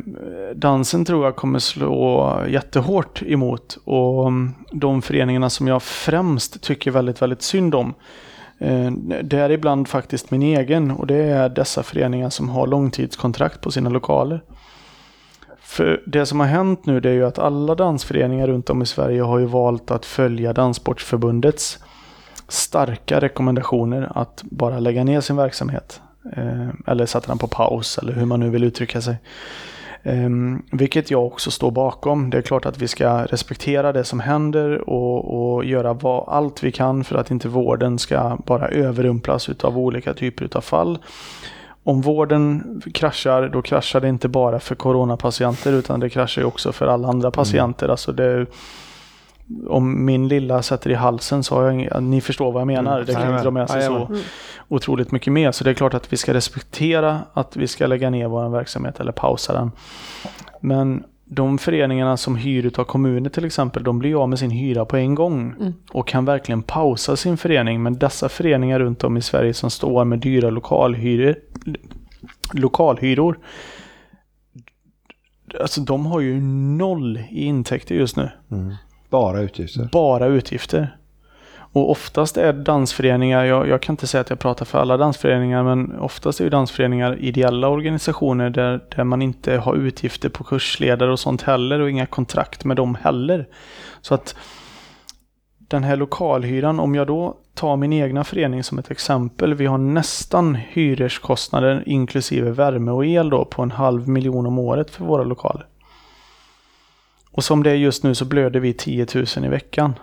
dansen 0.54 1.04
tror 1.04 1.24
jag 1.24 1.36
kommer 1.36 1.58
slå 1.58 2.38
jättehårt 2.48 3.22
emot. 3.22 3.78
Och 3.84 4.26
mm, 4.28 4.54
de 4.72 5.02
föreningarna 5.02 5.50
som 5.50 5.68
jag 5.68 5.82
främst 5.82 6.62
tycker 6.62 6.90
väldigt, 6.90 7.22
väldigt 7.22 7.42
synd 7.42 7.74
om. 7.74 7.94
Däribland 8.60 9.24
det 9.24 9.36
är 9.36 9.50
ibland 9.50 9.88
faktiskt 9.88 10.30
min 10.30 10.42
egen 10.42 10.90
och 10.90 11.06
det 11.06 11.16
är 11.16 11.48
dessa 11.48 11.82
föreningar 11.82 12.30
som 12.30 12.48
har 12.48 12.66
långtidskontrakt 12.66 13.60
på 13.60 13.70
sina 13.70 13.90
lokaler. 13.90 14.42
För 15.60 16.02
det 16.06 16.26
som 16.26 16.40
har 16.40 16.46
hänt 16.46 16.86
nu 16.86 17.00
det 17.00 17.08
är 17.10 17.14
ju 17.14 17.26
att 17.26 17.38
alla 17.38 17.74
dansföreningar 17.74 18.46
runt 18.46 18.70
om 18.70 18.82
i 18.82 18.86
Sverige 18.86 19.22
har 19.22 19.38
ju 19.38 19.46
valt 19.46 19.90
att 19.90 20.06
följa 20.06 20.52
Danssportsförbundets 20.52 21.78
starka 22.48 23.20
rekommendationer 23.20 24.12
att 24.14 24.42
bara 24.42 24.78
lägga 24.78 25.04
ner 25.04 25.20
sin 25.20 25.36
verksamhet. 25.36 26.00
Eh, 26.36 26.68
eller 26.86 27.06
sätta 27.06 27.26
den 27.26 27.38
på 27.38 27.46
paus 27.46 27.98
eller 27.98 28.12
hur 28.12 28.26
man 28.26 28.40
nu 28.40 28.50
vill 28.50 28.64
uttrycka 28.64 29.00
sig. 29.00 29.16
Um, 30.02 30.62
vilket 30.72 31.10
jag 31.10 31.26
också 31.26 31.50
står 31.50 31.70
bakom. 31.70 32.30
Det 32.30 32.38
är 32.38 32.42
klart 32.42 32.66
att 32.66 32.78
vi 32.78 32.88
ska 32.88 33.24
respektera 33.24 33.92
det 33.92 34.04
som 34.04 34.20
händer 34.20 34.90
och, 34.90 35.54
och 35.54 35.64
göra 35.64 35.92
vad, 35.92 36.28
allt 36.28 36.62
vi 36.62 36.72
kan 36.72 37.04
för 37.04 37.16
att 37.16 37.30
inte 37.30 37.48
vården 37.48 37.98
ska 37.98 38.38
bara 38.46 38.68
överrumplas 38.68 39.48
av 39.48 39.78
olika 39.78 40.14
typer 40.14 40.48
av 40.52 40.60
fall. 40.60 40.98
Om 41.84 42.00
vården 42.00 42.82
kraschar, 42.94 43.48
då 43.48 43.62
kraschar 43.62 44.00
det 44.00 44.08
inte 44.08 44.28
bara 44.28 44.60
för 44.60 44.74
coronapatienter 44.74 45.72
utan 45.72 46.00
det 46.00 46.10
kraschar 46.10 46.44
också 46.44 46.72
för 46.72 46.86
alla 46.86 47.08
andra 47.08 47.30
patienter. 47.30 47.86
Mm. 47.86 47.90
Alltså 47.90 48.12
det, 48.12 48.46
om 49.68 50.04
min 50.04 50.28
lilla 50.28 50.62
sätter 50.62 50.90
i 50.90 50.94
halsen 50.94 51.44
så 51.44 51.54
har 51.54 51.64
jag 51.64 51.74
inga, 51.74 52.00
ni 52.00 52.20
förstår 52.20 52.52
vad 52.52 52.60
jag 52.60 52.66
menar. 52.66 52.94
Mm. 52.94 53.06
Det 53.06 53.12
kan 53.12 53.30
inte 53.30 53.42
dra 53.42 53.50
med 53.50 53.70
sig 53.70 53.82
så 53.82 54.06
mm. 54.06 54.20
otroligt 54.68 55.12
mycket 55.12 55.32
mer. 55.32 55.52
Så 55.52 55.64
det 55.64 55.70
är 55.70 55.74
klart 55.74 55.94
att 55.94 56.12
vi 56.12 56.16
ska 56.16 56.34
respektera 56.34 57.20
att 57.32 57.56
vi 57.56 57.66
ska 57.66 57.86
lägga 57.86 58.10
ner 58.10 58.28
vår 58.28 58.48
verksamhet 58.48 59.00
eller 59.00 59.12
pausa 59.12 59.52
den. 59.52 59.70
Men 60.60 61.04
de 61.24 61.58
föreningarna 61.58 62.16
som 62.16 62.36
hyr 62.36 62.80
av 62.80 62.84
kommuner 62.84 63.30
till 63.30 63.44
exempel, 63.44 63.84
de 63.84 63.98
blir 63.98 64.22
av 64.22 64.28
med 64.28 64.38
sin 64.38 64.50
hyra 64.50 64.84
på 64.84 64.96
en 64.96 65.14
gång. 65.14 65.54
Mm. 65.60 65.72
Och 65.92 66.08
kan 66.08 66.24
verkligen 66.24 66.62
pausa 66.62 67.16
sin 67.16 67.36
förening. 67.36 67.82
Men 67.82 67.98
dessa 67.98 68.28
föreningar 68.28 68.78
runt 68.78 69.04
om 69.04 69.16
i 69.16 69.22
Sverige 69.22 69.54
som 69.54 69.70
står 69.70 70.04
med 70.04 70.18
dyra 70.18 70.50
lokalhyror, 70.50 71.34
lokalhyror 72.52 73.38
Alltså 75.60 75.80
de 75.80 76.06
har 76.06 76.20
ju 76.20 76.40
noll 76.40 77.18
i 77.30 77.44
intäkter 77.44 77.94
just 77.94 78.16
nu. 78.16 78.30
Mm. 78.50 78.74
Bara 79.10 79.40
utgifter? 79.40 79.88
Bara 79.92 80.26
utgifter. 80.26 80.96
Och 81.72 81.90
oftast 81.90 82.36
är 82.36 82.52
dansföreningar, 82.52 83.44
jag, 83.44 83.68
jag, 83.68 83.82
kan 83.82 83.92
inte 83.92 84.06
säga 84.06 84.20
att 84.20 84.30
jag 84.30 84.38
pratar 84.38 84.64
för 84.64 84.78
alla 84.78 84.96
dansföreningar, 84.96 85.62
men 85.62 85.98
oftast 85.98 86.40
är 86.40 86.44
ju 86.44 86.50
dansföreningar 86.50 87.16
ideella 87.20 87.68
organisationer 87.68 88.50
där, 88.50 88.80
där 88.96 89.04
man 89.04 89.22
inte 89.22 89.56
har 89.56 89.74
utgifter 89.74 90.28
på 90.28 90.44
kursledare 90.44 91.12
och 91.12 91.18
sånt 91.18 91.42
heller 91.42 91.80
och 91.80 91.90
inga 91.90 92.06
kontrakt 92.06 92.64
med 92.64 92.76
dem 92.76 92.94
heller. 92.94 93.48
Så 94.00 94.14
att 94.14 94.34
den 95.58 95.84
här 95.84 95.96
lokalhyran, 95.96 96.80
om 96.80 96.94
jag 96.94 97.06
då 97.06 97.36
tar 97.54 97.76
min 97.76 97.92
egna 97.92 98.24
förening 98.24 98.64
som 98.64 98.78
ett 98.78 98.90
exempel, 98.90 99.54
vi 99.54 99.66
har 99.66 99.78
nästan 99.78 100.54
hyreskostnader 100.54 101.82
inklusive 101.86 102.50
värme 102.50 102.90
och 102.90 103.06
el 103.06 103.30
då 103.30 103.44
på 103.44 103.62
en 103.62 103.70
halv 103.70 104.08
miljon 104.08 104.46
om 104.46 104.58
året 104.58 104.90
för 104.90 105.04
våra 105.04 105.24
lokaler. 105.24 105.66
Och 107.40 107.44
som 107.44 107.62
det 107.62 107.70
är 107.70 107.74
just 107.74 108.02
nu 108.02 108.14
så 108.14 108.24
blöder 108.24 108.60
vi 108.60 108.72
10 108.72 109.06
000 109.14 109.44
i 109.44 109.48
veckan. 109.48 109.94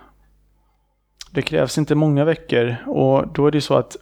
Det 1.30 1.42
krävs 1.42 1.78
inte 1.78 1.94
många 1.94 2.24
veckor 2.24 2.76
och 2.86 3.28
då 3.28 3.46
är 3.46 3.50
det 3.50 3.60
så 3.60 3.74
att 3.74 3.96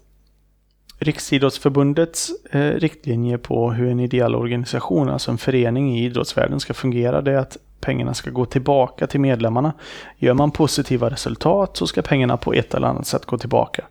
Riksidrottsförbundets 0.99 2.31
eh, 2.51 2.71
riktlinjer 2.71 3.39
på 3.39 3.73
hur 3.73 3.91
en 3.91 4.01
ideell 4.01 4.35
organisation, 4.35 5.09
alltså 5.09 5.31
en 5.31 5.39
förening 5.39 5.99
i 5.99 6.05
idrottsvärlden 6.05 6.61
ska 6.61 6.75
fungera, 6.75 7.21
det 7.21 7.33
är 7.33 7.39
att 7.39 7.57
pengarna 7.81 8.15
ska 8.15 8.31
gå 8.31 8.47
tillbaka 8.47 9.07
till 9.07 9.21
medlemmarna. 9.21 9.73
Gör 10.19 10.35
man 10.35 10.51
positiva 10.51 11.11
resultat 11.11 11.77
så 11.77 11.87
ska 11.87 12.03
pengarna 12.03 12.37
på 12.37 12.53
ett 12.53 12.75
eller 12.75 12.89
annat 12.89 13.07
sätt 13.07 13.25
gå 13.25 13.39
tillbaka. 13.39 13.85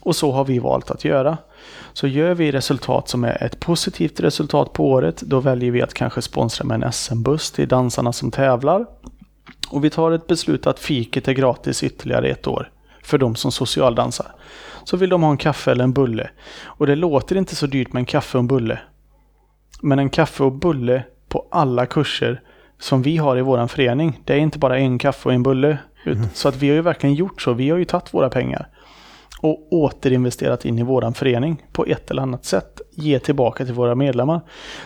Och 0.00 0.16
så 0.16 0.32
har 0.32 0.44
vi 0.44 0.58
valt 0.58 0.90
att 0.90 1.04
göra. 1.04 1.38
Så 1.92 2.06
gör 2.06 2.34
vi 2.34 2.52
resultat 2.52 3.08
som 3.08 3.24
är 3.24 3.42
ett 3.42 3.60
positivt 3.60 4.20
resultat 4.20 4.72
på 4.72 4.90
året, 4.90 5.20
då 5.20 5.40
väljer 5.40 5.70
vi 5.70 5.82
att 5.82 5.94
kanske 5.94 6.22
sponsra 6.22 6.64
med 6.64 6.82
en 6.82 6.92
SM-buss 6.92 7.50
till 7.50 7.68
dansarna 7.68 8.12
som 8.12 8.30
tävlar. 8.30 8.86
Och 9.68 9.84
vi 9.84 9.90
tar 9.90 10.12
ett 10.12 10.26
beslut 10.26 10.66
att 10.66 10.78
fiket 10.78 11.28
är 11.28 11.32
gratis 11.32 11.82
ytterligare 11.82 12.28
ett 12.28 12.46
år 12.46 12.70
för 13.02 13.18
de 13.18 13.36
som 13.36 13.52
socialdansar. 13.52 14.26
Så 14.84 14.96
vill 14.96 15.10
de 15.10 15.22
ha 15.22 15.30
en 15.30 15.36
kaffe 15.36 15.70
eller 15.70 15.84
en 15.84 15.92
bulle. 15.92 16.30
Och 16.64 16.86
det 16.86 16.96
låter 16.96 17.36
inte 17.36 17.56
så 17.56 17.66
dyrt 17.66 17.92
med 17.92 18.00
en 18.00 18.06
kaffe 18.06 18.38
och 18.38 18.42
en 18.42 18.48
bulle. 18.48 18.78
Men 19.82 19.98
en 19.98 20.10
kaffe 20.10 20.44
och 20.44 20.52
bulle 20.52 21.04
på 21.28 21.46
alla 21.50 21.86
kurser 21.86 22.42
som 22.78 23.02
vi 23.02 23.16
har 23.16 23.38
i 23.38 23.40
vår 23.40 23.66
förening, 23.66 24.20
det 24.24 24.32
är 24.32 24.38
inte 24.38 24.58
bara 24.58 24.78
en 24.78 24.98
kaffe 24.98 25.28
och 25.28 25.34
en 25.34 25.42
bulle. 25.42 25.78
Mm. 26.06 26.24
Så 26.34 26.48
att 26.48 26.56
vi 26.56 26.68
har 26.68 26.74
ju 26.74 26.82
verkligen 26.82 27.14
gjort 27.14 27.42
så. 27.42 27.52
Vi 27.52 27.70
har 27.70 27.78
ju 27.78 27.84
tagit 27.84 28.14
våra 28.14 28.30
pengar 28.30 28.68
och 29.40 29.72
återinvesterat 29.72 30.64
in 30.64 30.78
i 30.78 30.82
våran 30.82 31.14
förening 31.14 31.62
på 31.72 31.84
ett 31.86 32.10
eller 32.10 32.22
annat 32.22 32.44
sätt. 32.44 32.80
Ge 32.90 33.18
tillbaka 33.18 33.64
till 33.64 33.74
våra 33.74 33.94
medlemmar. 33.94 34.40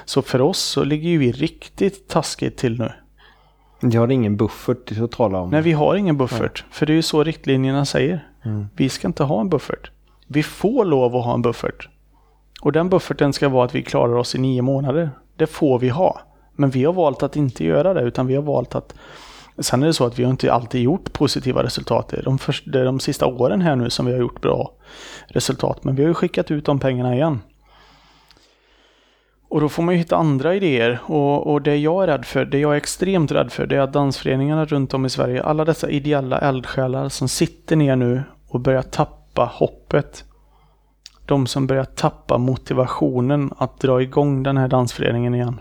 Så 0.04 0.22
för 0.22 0.40
oss 0.40 0.58
så 0.58 0.84
ligger 0.84 1.08
ju 1.08 1.18
vi 1.18 1.32
riktigt 1.32 2.08
taskigt 2.08 2.56
till 2.56 2.78
nu. 2.78 2.92
Ni 3.80 3.96
har 3.96 4.10
ingen 4.10 4.36
buffert 4.36 5.00
att 5.00 5.12
tala 5.12 5.40
om? 5.40 5.50
Nej, 5.50 5.62
vi 5.62 5.72
har 5.72 5.94
ingen 5.94 6.16
buffert. 6.16 6.64
Ja. 6.68 6.74
För 6.74 6.86
det 6.86 6.92
är 6.92 6.94
ju 6.94 7.02
så 7.02 7.24
riktlinjerna 7.24 7.84
säger. 7.84 8.28
Mm. 8.44 8.66
Vi 8.76 8.88
ska 8.88 9.06
inte 9.06 9.24
ha 9.24 9.40
en 9.40 9.48
buffert. 9.48 9.90
Vi 10.26 10.42
får 10.42 10.84
lov 10.84 11.16
att 11.16 11.24
ha 11.24 11.34
en 11.34 11.42
buffert. 11.42 11.88
Och 12.62 12.72
den 12.72 12.88
bufferten 12.88 13.32
ska 13.32 13.48
vara 13.48 13.64
att 13.64 13.74
vi 13.74 13.82
klarar 13.82 14.14
oss 14.14 14.34
i 14.34 14.38
nio 14.38 14.62
månader. 14.62 15.10
Det 15.36 15.46
får 15.46 15.78
vi 15.78 15.88
ha. 15.88 16.20
Men 16.54 16.70
vi 16.70 16.84
har 16.84 16.92
valt 16.92 17.22
att 17.22 17.36
inte 17.36 17.64
göra 17.64 17.94
det, 17.94 18.00
utan 18.00 18.26
vi 18.26 18.34
har 18.34 18.42
valt 18.42 18.74
att 18.74 18.94
Sen 19.58 19.82
är 19.82 19.86
det 19.86 19.94
så 19.94 20.06
att 20.06 20.18
vi 20.18 20.24
har 20.24 20.30
inte 20.30 20.52
alltid 20.52 20.82
gjort 20.82 21.12
positiva 21.12 21.62
resultat. 21.62 22.08
Det 22.08 22.16
är 22.16 22.22
de, 22.22 22.38
för, 22.38 22.60
det 22.64 22.80
är 22.80 22.84
de 22.84 23.00
sista 23.00 23.26
åren 23.26 23.60
här 23.60 23.76
nu 23.76 23.90
som 23.90 24.06
vi 24.06 24.12
har 24.12 24.20
gjort 24.20 24.40
bra 24.40 24.72
resultat. 25.26 25.84
Men 25.84 25.94
vi 25.94 26.02
har 26.02 26.08
ju 26.08 26.14
skickat 26.14 26.50
ut 26.50 26.64
de 26.64 26.78
pengarna 26.78 27.14
igen. 27.14 27.40
Och 29.48 29.60
då 29.60 29.68
får 29.68 29.82
man 29.82 29.94
ju 29.94 29.98
hitta 29.98 30.16
andra 30.16 30.54
idéer. 30.54 30.98
Och, 31.06 31.52
och, 31.52 31.62
det 31.62 31.76
jag 31.76 32.02
är 32.02 32.06
rädd 32.06 32.24
för, 32.24 32.44
det 32.44 32.58
jag 32.58 32.72
är 32.72 32.76
extremt 32.76 33.32
rädd 33.32 33.52
för, 33.52 33.66
det 33.66 33.76
är 33.76 33.80
att 33.80 33.92
dansföreningarna 33.92 34.64
runt 34.64 34.94
om 34.94 35.06
i 35.06 35.10
Sverige, 35.10 35.42
alla 35.42 35.64
dessa 35.64 35.90
ideella 35.90 36.38
eldsjälar 36.38 37.08
som 37.08 37.28
sitter 37.28 37.76
ner 37.76 37.96
nu 37.96 38.22
och 38.48 38.60
börjar 38.60 38.82
tappa 38.82 39.44
hoppet. 39.54 40.24
De 41.26 41.46
som 41.46 41.66
börjar 41.66 41.84
tappa 41.84 42.38
motivationen 42.38 43.52
att 43.58 43.80
dra 43.80 44.02
igång 44.02 44.42
den 44.42 44.56
här 44.56 44.68
dansföreningen 44.68 45.34
igen. 45.34 45.60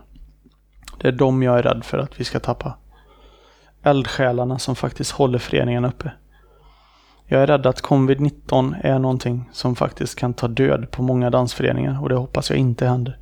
Det 0.97 1.07
är 1.07 1.11
de 1.11 1.43
jag 1.43 1.59
är 1.59 1.63
rädd 1.63 1.83
för 1.83 1.97
att 1.97 2.19
vi 2.19 2.23
ska 2.23 2.39
tappa 2.39 2.73
eldsjälarna 3.83 4.59
som 4.59 4.75
faktiskt 4.75 5.11
håller 5.11 5.39
föreningen 5.39 5.85
uppe. 5.85 6.11
Jag 7.25 7.41
är 7.41 7.47
rädd 7.47 7.65
att 7.65 7.81
covid-19 7.81 8.75
är 8.81 8.99
någonting 8.99 9.49
som 9.51 9.75
faktiskt 9.75 10.15
kan 10.15 10.33
ta 10.33 10.47
död 10.47 10.91
på 10.91 11.03
många 11.03 11.29
dansföreningar 11.29 12.01
och 12.01 12.09
det 12.09 12.15
hoppas 12.15 12.49
jag 12.49 12.59
inte 12.59 12.87
händer. 12.87 13.17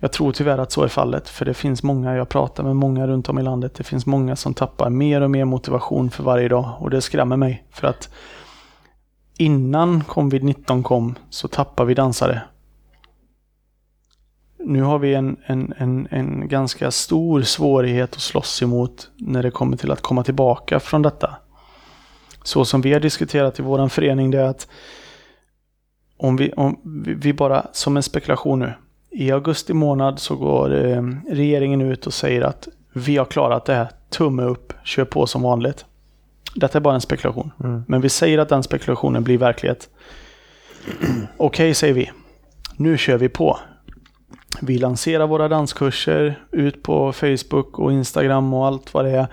Jag 0.00 0.12
tror 0.12 0.32
tyvärr 0.32 0.58
att 0.58 0.72
så 0.72 0.82
är 0.82 0.88
fallet, 0.88 1.28
för 1.28 1.44
det 1.44 1.54
finns 1.54 1.82
många, 1.82 2.16
jag 2.16 2.28
pratar 2.28 2.64
med 2.64 2.76
många 2.76 3.06
runt 3.06 3.28
om 3.28 3.38
i 3.38 3.42
landet, 3.42 3.74
det 3.74 3.84
finns 3.84 4.06
många 4.06 4.36
som 4.36 4.54
tappar 4.54 4.90
mer 4.90 5.20
och 5.20 5.30
mer 5.30 5.44
motivation 5.44 6.10
för 6.10 6.22
varje 6.22 6.48
dag 6.48 6.74
och 6.78 6.90
det 6.90 7.00
skrämmer 7.00 7.36
mig 7.36 7.64
för 7.70 7.86
att 7.88 8.08
innan 9.38 10.02
covid-19 10.02 10.82
kom 10.82 11.14
så 11.30 11.48
tappade 11.48 11.88
vi 11.88 11.94
dansare 11.94 12.42
nu 14.64 14.82
har 14.82 14.98
vi 14.98 15.14
en, 15.14 15.36
en, 15.46 15.74
en, 15.76 16.08
en 16.10 16.48
ganska 16.48 16.90
stor 16.90 17.42
svårighet 17.42 18.14
att 18.14 18.20
slåss 18.20 18.62
emot 18.62 19.10
när 19.16 19.42
det 19.42 19.50
kommer 19.50 19.76
till 19.76 19.90
att 19.90 20.00
komma 20.00 20.24
tillbaka 20.24 20.80
från 20.80 21.02
detta. 21.02 21.36
Så 22.42 22.64
som 22.64 22.80
vi 22.80 22.92
har 22.92 23.00
diskuterat 23.00 23.58
i 23.58 23.62
vår 23.62 23.88
förening 23.88 24.30
det 24.30 24.38
är 24.38 24.44
att 24.44 24.68
om 26.16 26.36
vi, 26.36 26.52
om 26.52 26.80
vi 27.20 27.32
bara, 27.32 27.66
som 27.72 27.96
en 27.96 28.02
spekulation 28.02 28.58
nu, 28.58 28.72
i 29.10 29.30
augusti 29.30 29.72
månad 29.72 30.18
så 30.18 30.36
går 30.36 30.86
eh, 30.86 31.02
regeringen 31.30 31.80
ut 31.80 32.06
och 32.06 32.14
säger 32.14 32.42
att 32.42 32.68
vi 32.92 33.16
har 33.16 33.24
klarat 33.24 33.64
det 33.64 33.74
här, 33.74 33.90
tumme 34.10 34.42
upp, 34.42 34.72
kör 34.84 35.04
på 35.04 35.26
som 35.26 35.42
vanligt. 35.42 35.84
Detta 36.54 36.78
är 36.78 36.82
bara 36.82 36.94
en 36.94 37.00
spekulation. 37.00 37.52
Mm. 37.64 37.82
Men 37.88 38.00
vi 38.00 38.08
säger 38.08 38.38
att 38.38 38.48
den 38.48 38.62
spekulationen 38.62 39.24
blir 39.24 39.38
verklighet. 39.38 39.88
Okej, 41.00 41.26
okay, 41.36 41.74
säger 41.74 41.94
vi. 41.94 42.10
Nu 42.76 42.98
kör 42.98 43.18
vi 43.18 43.28
på. 43.28 43.58
Vi 44.60 44.78
lanserar 44.78 45.26
våra 45.26 45.48
danskurser 45.48 46.44
ut 46.50 46.82
på 46.82 47.12
Facebook 47.12 47.78
och 47.78 47.92
Instagram 47.92 48.54
och 48.54 48.66
allt 48.66 48.94
vad 48.94 49.04
det 49.04 49.10
är. 49.10 49.26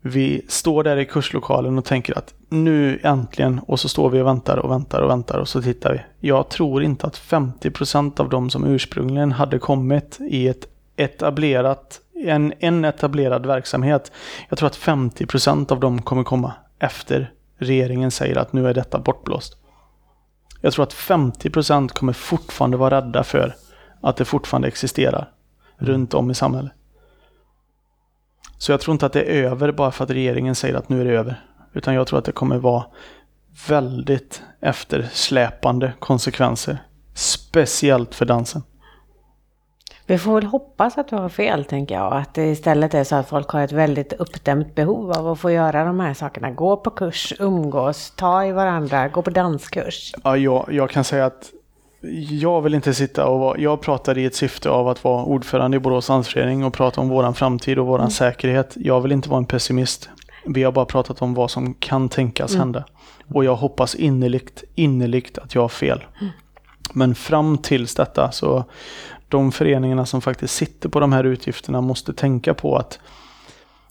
Vi 0.00 0.42
står 0.48 0.84
där 0.84 0.96
i 0.96 1.04
kurslokalen 1.04 1.78
och 1.78 1.84
tänker 1.84 2.18
att 2.18 2.34
nu 2.48 3.00
äntligen 3.02 3.58
och 3.58 3.80
så 3.80 3.88
står 3.88 4.10
vi 4.10 4.20
och 4.20 4.26
väntar 4.26 4.56
och 4.56 4.70
väntar 4.70 5.00
och 5.02 5.10
väntar 5.10 5.38
och 5.38 5.48
så 5.48 5.62
tittar 5.62 5.92
vi. 5.92 6.28
Jag 6.28 6.48
tror 6.48 6.82
inte 6.82 7.06
att 7.06 7.18
50% 7.18 8.20
av 8.20 8.28
de 8.28 8.50
som 8.50 8.64
ursprungligen 8.64 9.32
hade 9.32 9.58
kommit 9.58 10.18
i 10.20 10.48
ett 10.48 10.68
etablerat, 10.96 12.00
en, 12.24 12.52
en 12.58 12.84
etablerad 12.84 13.46
verksamhet. 13.46 14.12
Jag 14.48 14.58
tror 14.58 14.66
att 14.66 14.78
50% 14.78 15.72
av 15.72 15.80
dem 15.80 16.02
kommer 16.02 16.24
komma 16.24 16.52
efter 16.78 17.30
regeringen 17.58 18.10
säger 18.10 18.36
att 18.36 18.52
nu 18.52 18.68
är 18.68 18.74
detta 18.74 18.98
bortblåst. 18.98 19.56
Jag 20.60 20.72
tror 20.72 20.82
att 20.82 20.94
50% 20.94 21.88
kommer 21.88 22.12
fortfarande 22.12 22.76
vara 22.76 22.96
rädda 22.96 23.24
för 23.24 23.54
att 24.06 24.16
det 24.16 24.24
fortfarande 24.24 24.68
existerar 24.68 25.32
mm. 25.78 25.92
runt 25.92 26.14
om 26.14 26.30
i 26.30 26.34
samhället. 26.34 26.72
Så 28.58 28.72
jag 28.72 28.80
tror 28.80 28.92
inte 28.92 29.06
att 29.06 29.12
det 29.12 29.22
är 29.22 29.42
över 29.42 29.72
bara 29.72 29.90
för 29.90 30.04
att 30.04 30.10
regeringen 30.10 30.54
säger 30.54 30.74
att 30.74 30.88
nu 30.88 31.00
är 31.00 31.04
det 31.04 31.10
över. 31.10 31.44
Utan 31.72 31.94
jag 31.94 32.06
tror 32.06 32.18
att 32.18 32.24
det 32.24 32.32
kommer 32.32 32.58
vara 32.58 32.84
väldigt 33.68 34.42
eftersläpande 34.60 35.92
konsekvenser. 35.98 36.78
Speciellt 37.14 38.14
för 38.14 38.24
dansen. 38.24 38.62
Vi 40.06 40.18
får 40.18 40.34
väl 40.34 40.44
hoppas 40.44 40.98
att 40.98 41.08
du 41.08 41.16
har 41.16 41.28
fel, 41.28 41.64
tänker 41.64 41.94
jag. 41.94 42.12
Att 42.12 42.34
det 42.34 42.46
istället 42.46 42.94
är 42.94 43.04
så 43.04 43.16
att 43.16 43.28
folk 43.28 43.48
har 43.48 43.60
ett 43.60 43.72
väldigt 43.72 44.12
uppdämt 44.12 44.74
behov 44.74 45.12
av 45.12 45.28
att 45.28 45.40
få 45.40 45.50
göra 45.50 45.84
de 45.84 46.00
här 46.00 46.14
sakerna. 46.14 46.50
Gå 46.50 46.76
på 46.76 46.90
kurs, 46.90 47.32
umgås, 47.38 48.12
ta 48.16 48.44
i 48.44 48.52
varandra, 48.52 49.08
gå 49.08 49.22
på 49.22 49.30
danskurs. 49.30 50.14
Ja, 50.24 50.36
jag, 50.36 50.66
jag 50.70 50.90
kan 50.90 51.04
säga 51.04 51.26
att 51.26 51.52
jag 52.30 52.62
vill 52.62 52.74
inte 52.74 52.94
sitta 52.94 53.26
och 53.26 53.38
vara, 53.38 53.58
jag 53.58 53.80
pratar 53.80 54.18
i 54.18 54.24
ett 54.24 54.34
syfte 54.34 54.70
av 54.70 54.88
att 54.88 55.04
vara 55.04 55.24
ordförande 55.24 55.76
i 55.76 55.80
Borås 55.80 56.06
dansförening 56.06 56.64
och 56.64 56.72
prata 56.72 57.00
om 57.00 57.08
våran 57.08 57.34
framtid 57.34 57.78
och 57.78 57.86
våran 57.86 58.00
mm. 58.00 58.10
säkerhet. 58.10 58.76
Jag 58.76 59.00
vill 59.00 59.12
inte 59.12 59.28
vara 59.28 59.38
en 59.38 59.46
pessimist. 59.46 60.08
Vi 60.46 60.62
har 60.62 60.72
bara 60.72 60.84
pratat 60.84 61.22
om 61.22 61.34
vad 61.34 61.50
som 61.50 61.74
kan 61.74 62.08
tänkas 62.08 62.50
mm. 62.50 62.60
hända. 62.60 62.84
Och 63.28 63.44
jag 63.44 63.56
hoppas 63.56 63.94
innerligt, 63.94 64.64
innerligt 64.74 65.38
att 65.38 65.54
jag 65.54 65.62
har 65.62 65.68
fel. 65.68 66.04
Mm. 66.20 66.32
Men 66.92 67.14
fram 67.14 67.58
tills 67.58 67.94
detta 67.94 68.32
så 68.32 68.64
de 69.28 69.52
föreningarna 69.52 70.06
som 70.06 70.20
faktiskt 70.20 70.54
sitter 70.54 70.88
på 70.88 71.00
de 71.00 71.12
här 71.12 71.24
utgifterna 71.24 71.80
måste 71.80 72.12
tänka 72.12 72.54
på 72.54 72.76
att 72.76 72.98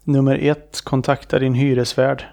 nummer 0.03 0.39
ett, 0.41 0.81
kontakta 0.83 1.39
din 1.39 1.53
hyresvärd. 1.53 2.25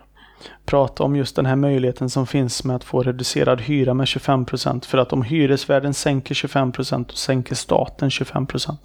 Prata 0.64 1.02
om 1.04 1.16
just 1.16 1.36
den 1.36 1.46
här 1.46 1.56
möjligheten 1.56 2.10
som 2.10 2.26
finns 2.26 2.64
med 2.64 2.76
att 2.76 2.84
få 2.84 3.02
reducerad 3.02 3.60
hyra 3.60 3.94
med 3.94 4.04
25% 4.04 4.86
för 4.86 4.98
att 4.98 5.12
om 5.12 5.22
hyresvärden 5.22 5.94
sänker 5.94 6.34
25% 6.34 7.04
så 7.10 7.16
sänker 7.16 7.54
staten 7.54 8.08
25%. 8.08 8.76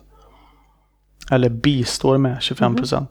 Eller 1.32 1.50
bistår 1.50 2.18
med 2.18 2.38
25%. 2.38 2.98
Mm. 2.98 3.08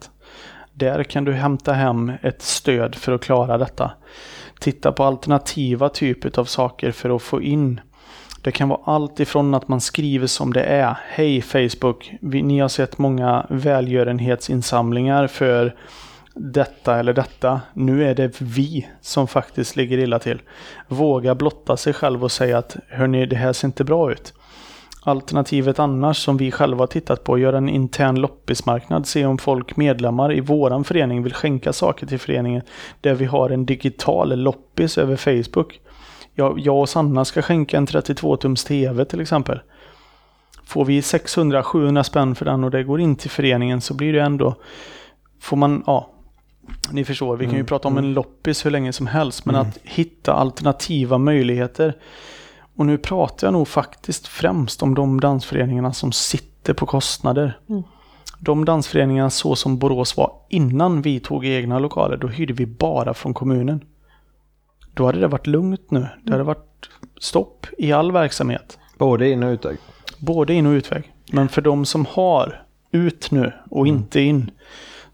Där 0.72 1.04
kan 1.04 1.24
du 1.24 1.32
hämta 1.32 1.72
hem 1.72 2.12
ett 2.22 2.42
stöd 2.42 2.94
för 2.94 3.12
att 3.12 3.22
klara 3.22 3.58
detta. 3.58 3.90
Titta 4.60 4.92
på 4.92 5.04
alternativa 5.04 5.88
typer 5.88 6.40
av 6.40 6.44
saker 6.44 6.92
för 6.92 7.16
att 7.16 7.22
få 7.22 7.42
in 7.42 7.80
det 8.46 8.52
kan 8.52 8.68
vara 8.68 8.80
allt 8.84 9.20
ifrån 9.20 9.54
att 9.54 9.68
man 9.68 9.80
skriver 9.80 10.26
som 10.26 10.52
det 10.52 10.62
är. 10.62 10.98
Hej 11.08 11.42
Facebook, 11.42 12.12
vi, 12.20 12.42
ni 12.42 12.58
har 12.58 12.68
sett 12.68 12.98
många 12.98 13.46
välgörenhetsinsamlingar 13.50 15.26
för 15.26 15.74
detta 16.36 16.98
eller 16.98 17.12
detta. 17.12 17.60
Nu 17.74 18.04
är 18.04 18.14
det 18.14 18.40
vi 18.40 18.88
som 19.00 19.26
faktiskt 19.26 19.76
ligger 19.76 19.98
illa 19.98 20.18
till. 20.18 20.42
Våga 20.88 21.34
blotta 21.34 21.76
sig 21.76 21.92
själv 21.92 22.24
och 22.24 22.32
säga 22.32 22.58
att 22.58 22.76
hörni, 22.88 23.26
det 23.26 23.36
här 23.36 23.52
ser 23.52 23.68
inte 23.68 23.84
bra 23.84 24.12
ut. 24.12 24.34
Alternativet 25.02 25.78
annars 25.78 26.24
som 26.24 26.36
vi 26.36 26.50
själva 26.50 26.82
har 26.82 26.86
tittat 26.86 27.24
på, 27.24 27.38
göra 27.38 27.58
en 27.58 27.68
intern 27.68 28.16
loppismarknad, 28.20 29.06
se 29.06 29.26
om 29.26 29.38
folk 29.38 29.76
medlemmar 29.76 30.32
i 30.32 30.40
våran 30.40 30.84
förening 30.84 31.22
vill 31.22 31.34
skänka 31.34 31.72
saker 31.72 32.06
till 32.06 32.18
föreningen. 32.18 32.62
Där 33.00 33.14
vi 33.14 33.24
har 33.24 33.50
en 33.50 33.66
digital 33.66 34.38
loppis 34.38 34.98
över 34.98 35.16
Facebook 35.16 35.80
jag, 36.38 36.58
jag 36.58 36.80
och 36.80 36.88
Sanna 36.88 37.24
ska 37.24 37.42
skänka 37.42 37.76
en 37.76 37.86
32-tums 37.86 38.66
TV 38.66 39.04
till 39.04 39.20
exempel. 39.20 39.60
Får 40.64 40.84
vi 40.84 41.00
600-700 41.00 42.02
spänn 42.02 42.34
för 42.34 42.44
den 42.44 42.64
och 42.64 42.70
det 42.70 42.84
går 42.84 43.00
in 43.00 43.16
till 43.16 43.30
föreningen 43.30 43.80
så 43.80 43.94
blir 43.94 44.12
det 44.12 44.22
ändå... 44.22 44.54
Får 45.40 45.56
man, 45.56 45.82
ja. 45.86 46.10
Ni 46.90 47.04
förstår, 47.04 47.36
vi 47.36 47.44
kan 47.44 47.54
ju 47.54 47.58
mm. 47.58 47.66
prata 47.66 47.88
om 47.88 47.98
en 47.98 48.04
mm. 48.04 48.14
loppis 48.14 48.66
hur 48.66 48.70
länge 48.70 48.92
som 48.92 49.06
helst, 49.06 49.44
men 49.44 49.54
mm. 49.54 49.68
att 49.68 49.78
hitta 49.82 50.32
alternativa 50.32 51.18
möjligheter. 51.18 51.96
Och 52.76 52.86
nu 52.86 52.98
pratar 52.98 53.46
jag 53.46 53.52
nog 53.52 53.68
faktiskt 53.68 54.26
främst 54.26 54.82
om 54.82 54.94
de 54.94 55.20
dansföreningarna 55.20 55.92
som 55.92 56.12
sitter 56.12 56.74
på 56.74 56.86
kostnader. 56.86 57.58
Mm. 57.68 57.82
De 58.38 58.64
dansföreningarna 58.64 59.30
så 59.30 59.56
som 59.56 59.78
Borås 59.78 60.16
var 60.16 60.32
innan 60.48 61.02
vi 61.02 61.20
tog 61.20 61.46
egna 61.46 61.78
lokaler, 61.78 62.16
då 62.16 62.28
hyrde 62.28 62.52
vi 62.52 62.66
bara 62.66 63.14
från 63.14 63.34
kommunen. 63.34 63.84
Då 64.94 65.06
hade 65.06 65.20
det 65.20 65.28
varit 65.28 65.46
lugnt 65.46 65.90
nu. 65.90 66.06
Det 66.24 66.32
hade 66.32 66.44
varit 66.44 66.88
stopp 67.20 67.66
i 67.78 67.92
all 67.92 68.12
verksamhet. 68.12 68.78
Både 68.98 69.30
in 69.30 69.42
och 69.42 69.50
utväg? 69.50 69.76
Både 70.18 70.54
in 70.54 70.66
och 70.66 70.70
utväg. 70.70 71.12
Men 71.32 71.48
för 71.48 71.62
de 71.62 71.84
som 71.84 72.06
har 72.10 72.62
ut 72.90 73.30
nu 73.30 73.52
och 73.70 73.86
mm. 73.86 73.96
inte 73.96 74.20
in. 74.20 74.50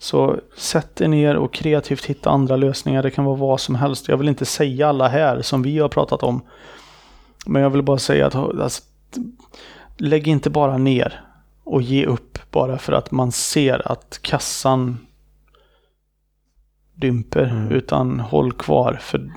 Så 0.03 0.41
sätt 0.57 1.01
er 1.01 1.09
ner 1.09 1.37
och 1.37 1.53
kreativt 1.53 2.05
hitta 2.05 2.31
andra 2.31 2.57
lösningar. 2.57 3.03
Det 3.03 3.11
kan 3.11 3.25
vara 3.25 3.37
vad 3.37 3.61
som 3.61 3.75
helst. 3.75 4.09
Jag 4.09 4.17
vill 4.17 4.29
inte 4.29 4.45
säga 4.45 4.89
alla 4.89 5.09
här 5.09 5.43
som 5.43 5.63
vi 5.63 5.79
har 5.79 5.89
pratat 5.89 6.23
om. 6.23 6.41
Men 7.47 7.63
jag 7.63 7.71
vill 7.71 7.83
bara 7.83 7.99
säga 7.99 8.27
att 8.27 8.35
alltså, 8.35 8.83
lägg 9.97 10.29
inte 10.29 10.51
bara 10.51 10.79
ner 10.79 11.21
och 11.65 11.83
ge 11.83 12.07
upp 12.07 12.39
bara 12.51 12.79
för 12.79 12.93
att 12.93 13.11
man 13.11 13.33
ser 13.33 13.93
att 13.93 14.19
kassan 14.23 14.99
dymper. 16.95 17.45
Mm. 17.45 17.71
Utan 17.73 18.21
håll 18.21 18.53
kvar. 18.53 18.99
För 19.03 19.33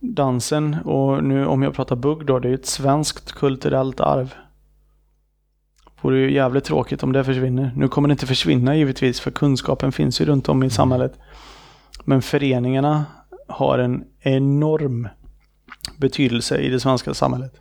dansen 0.00 0.76
och 0.84 1.24
nu 1.24 1.46
om 1.46 1.62
jag 1.62 1.74
pratar 1.74 1.96
bugg 1.96 2.26
då, 2.26 2.38
det 2.38 2.48
är 2.48 2.54
ett 2.54 2.66
svenskt 2.66 3.32
kulturellt 3.32 4.00
arv. 4.00 4.34
Vore 6.04 6.18
ju 6.18 6.32
jävligt 6.32 6.64
tråkigt 6.64 7.02
om 7.02 7.12
det 7.12 7.24
försvinner. 7.24 7.72
Nu 7.76 7.88
kommer 7.88 8.08
det 8.08 8.12
inte 8.12 8.26
försvinna 8.26 8.76
givetvis 8.76 9.20
för 9.20 9.30
kunskapen 9.30 9.92
finns 9.92 10.20
ju 10.20 10.24
runt 10.24 10.48
om 10.48 10.62
i 10.62 10.70
samhället. 10.70 11.18
Men 12.04 12.22
föreningarna 12.22 13.04
har 13.48 13.78
en 13.78 14.04
enorm 14.20 15.08
betydelse 15.96 16.58
i 16.58 16.68
det 16.68 16.80
svenska 16.80 17.14
samhället. 17.14 17.52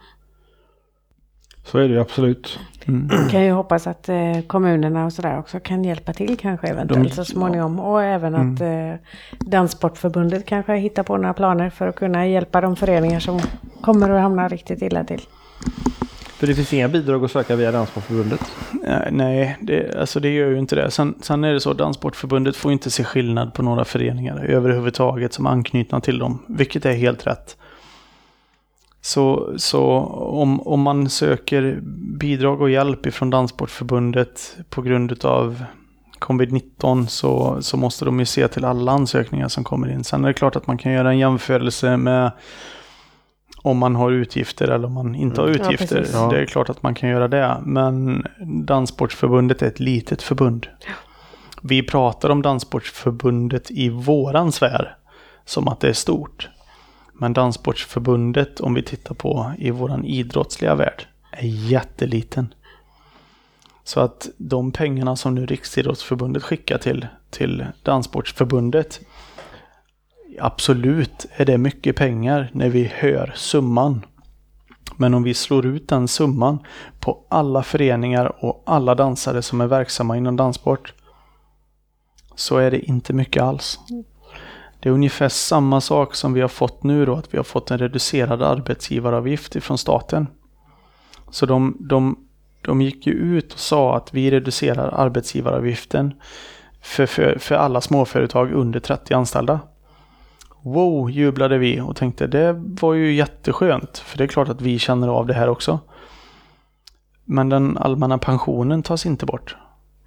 Så 1.66 1.78
är 1.78 1.88
det 1.88 1.94
ju 1.94 2.02
absolut. 2.02 2.60
Mm. 2.86 3.10
kan 3.30 3.44
ju 3.44 3.52
hoppas 3.52 3.88
att 3.88 4.10
eh, 4.10 4.42
kommunerna 4.48 5.06
och 5.06 5.14
sådär 5.14 5.40
också 5.40 5.60
kan 5.60 5.84
hjälpa 5.84 6.14
till 6.14 6.38
kanske 6.38 6.68
eventuellt 6.68 7.10
De, 7.10 7.16
så 7.16 7.26
småningom. 7.26 7.80
Och 7.80 8.04
även 8.04 8.36
att 8.36 8.62
mm. 8.62 8.92
eh, 8.92 9.00
Danssportförbundet 9.40 10.46
kanske 10.46 10.76
hittar 10.76 11.04
på 11.04 11.18
några 11.18 11.34
planer 11.34 11.70
för 11.70 11.88
att 11.88 11.96
kunna 11.96 12.28
hjälpa 12.28 12.62
de 12.62 12.76
föreningar 12.76 13.20
som 13.20 13.40
kommer 13.82 14.10
att 14.10 14.22
hamna 14.22 14.48
riktigt 14.48 14.82
illa 14.82 15.04
till. 15.04 15.22
För 16.44 16.48
det 16.48 16.56
finns 16.56 16.74
inga 16.74 16.88
bidrag 16.88 17.26
att 17.26 17.32
söka 17.32 17.56
via 17.56 17.72
Danssportförbundet? 17.72 18.40
Nej, 19.12 19.58
det, 19.62 19.96
alltså 20.00 20.20
det 20.20 20.30
gör 20.30 20.50
ju 20.50 20.60
inte 20.60 20.76
det. 20.76 20.92
Sen, 20.92 21.16
sen 21.22 21.44
är 21.44 21.54
det 21.54 21.60
så, 21.60 21.74
Danssportförbundet 21.74 22.56
får 22.56 22.72
inte 22.72 22.92
se 22.92 23.04
skillnad 23.04 23.54
på 23.54 23.64
några 23.64 23.86
föreningar 23.86 24.46
överhuvudtaget 24.46 25.34
som 25.34 25.46
är 25.46 25.50
anknutna 25.50 26.02
till 26.02 26.20
dem, 26.20 26.44
vilket 26.48 26.86
är 26.86 26.94
helt 26.94 27.28
rätt. 27.28 27.58
Så, 29.02 29.54
så 29.58 29.84
om, 30.42 30.68
om 30.68 30.82
man 30.82 31.10
söker 31.10 31.80
bidrag 32.20 32.62
och 32.62 32.70
hjälp 32.70 33.06
ifrån 33.06 33.30
Danssportförbundet 33.30 34.58
på 34.70 34.82
grund 34.82 35.26
av 35.26 35.64
covid-19 36.20 37.06
så, 37.06 37.58
så 37.62 37.78
måste 37.78 38.06
de 38.06 38.20
ju 38.20 38.26
se 38.26 38.48
till 38.48 38.66
alla 38.66 38.92
ansökningar 38.92 39.48
som 39.48 39.64
kommer 39.64 39.92
in. 39.92 40.04
Sen 40.04 40.24
är 40.24 40.28
det 40.28 40.34
klart 40.34 40.56
att 40.56 40.68
man 40.68 40.78
kan 40.78 40.92
göra 40.92 41.10
en 41.10 41.20
jämförelse 41.20 41.98
med 41.98 42.32
om 43.64 43.78
man 43.78 43.96
har 43.96 44.12
utgifter 44.12 44.68
eller 44.68 44.88
om 44.88 44.94
man 44.94 45.16
inte 45.16 45.42
har 45.42 45.48
mm. 45.48 45.62
utgifter. 45.62 46.08
Ja, 46.14 46.30
det 46.30 46.42
är 46.42 46.46
klart 46.46 46.70
att 46.70 46.84
man 46.84 46.96
kan 46.96 47.10
göra 47.10 47.28
det. 47.28 47.58
Men 47.66 48.26
Danssportförbundet 48.66 49.62
är 49.62 49.68
ett 49.68 49.80
litet 49.80 50.22
förbund. 50.22 50.68
Vi 51.62 51.84
pratar 51.84 52.30
om 52.30 52.42
Danssportförbundet 52.42 53.72
i 53.72 53.90
våran 53.90 54.52
sfär 54.52 54.98
som 55.46 55.68
att 55.68 55.80
det 55.80 55.90
är 55.90 55.94
stort. 55.94 56.50
Men 57.14 57.34
Danssportsförbundet, 57.34 58.60
om 58.60 58.74
vi 58.74 58.84
tittar 58.84 59.16
på 59.16 59.54
i 59.58 59.72
våran 59.72 60.06
idrottsliga 60.06 60.76
värld, 60.76 61.08
är 61.32 61.48
jätteliten. 61.48 62.54
Så 63.84 64.00
att 64.00 64.30
de 64.38 64.72
pengarna 64.72 65.16
som 65.16 65.36
nu 65.36 65.46
Riksidrottsförbundet 65.46 66.44
skickar 66.44 66.78
till, 66.78 67.08
till 67.30 67.66
Danssportsförbundet, 67.84 69.02
absolut 70.40 71.26
är 71.36 71.46
det 71.46 71.58
mycket 71.58 71.96
pengar 71.96 72.50
när 72.54 72.70
vi 72.70 72.92
hör 72.96 73.34
summan. 73.36 74.06
Men 74.98 75.14
om 75.14 75.24
vi 75.24 75.34
slår 75.34 75.66
ut 75.66 75.88
den 75.88 76.08
summan 76.08 76.60
på 77.00 77.26
alla 77.30 77.64
föreningar 77.64 78.46
och 78.46 78.64
alla 78.66 78.96
dansare 78.96 79.42
som 79.42 79.62
är 79.62 79.68
verksamma 79.68 80.18
inom 80.18 80.36
danssport 80.36 80.94
så 82.36 82.58
är 82.58 82.72
det 82.72 82.80
inte 82.80 83.14
mycket 83.14 83.44
alls. 83.44 83.80
Det 84.80 84.90
är 84.90 84.94
ungefär 84.94 85.30
samma 85.30 85.82
sak 85.82 86.16
som 86.16 86.34
vi 86.34 86.42
har 86.42 86.48
fått 86.48 86.84
nu 86.84 87.06
då, 87.06 87.16
att 87.16 87.34
vi 87.34 87.38
har 87.38 87.44
fått 87.44 87.72
en 87.72 87.78
reducerad 87.78 88.42
arbetsgivaravgift 88.42 89.56
ifrån 89.56 89.78
staten. 89.78 90.28
Så 91.30 91.46
de, 91.46 91.78
de, 91.80 92.28
de 92.62 92.82
gick 92.82 93.08
ju 93.08 93.14
ut 93.14 93.54
och 93.54 93.60
sa 93.60 93.98
att 93.98 94.14
vi 94.14 94.32
reducerar 94.32 94.90
arbetsgivaravgiften 94.90 96.14
för, 96.82 97.06
för, 97.06 97.38
för 97.40 97.56
alla 97.56 97.82
småföretag 97.82 98.52
under 98.52 98.80
30 98.80 99.14
anställda. 99.14 99.60
Wow, 100.64 101.12
jublade 101.12 101.58
vi 101.58 101.82
och 101.82 101.96
tänkte 101.96 102.28
det 102.28 102.54
var 102.58 102.94
ju 102.94 103.14
jätteskönt, 103.14 103.98
för 103.98 104.18
det 104.18 104.24
är 104.24 104.28
klart 104.28 104.50
att 104.50 104.62
vi 104.62 104.80
känner 104.80 105.08
av 105.08 105.28
det 105.28 105.34
här 105.34 105.50
också. 105.50 105.80
Men 107.26 107.50
den 107.50 107.78
allmänna 107.78 108.18
pensionen 108.18 108.84
tas 108.84 109.06
inte 109.06 109.26
bort. 109.26 109.56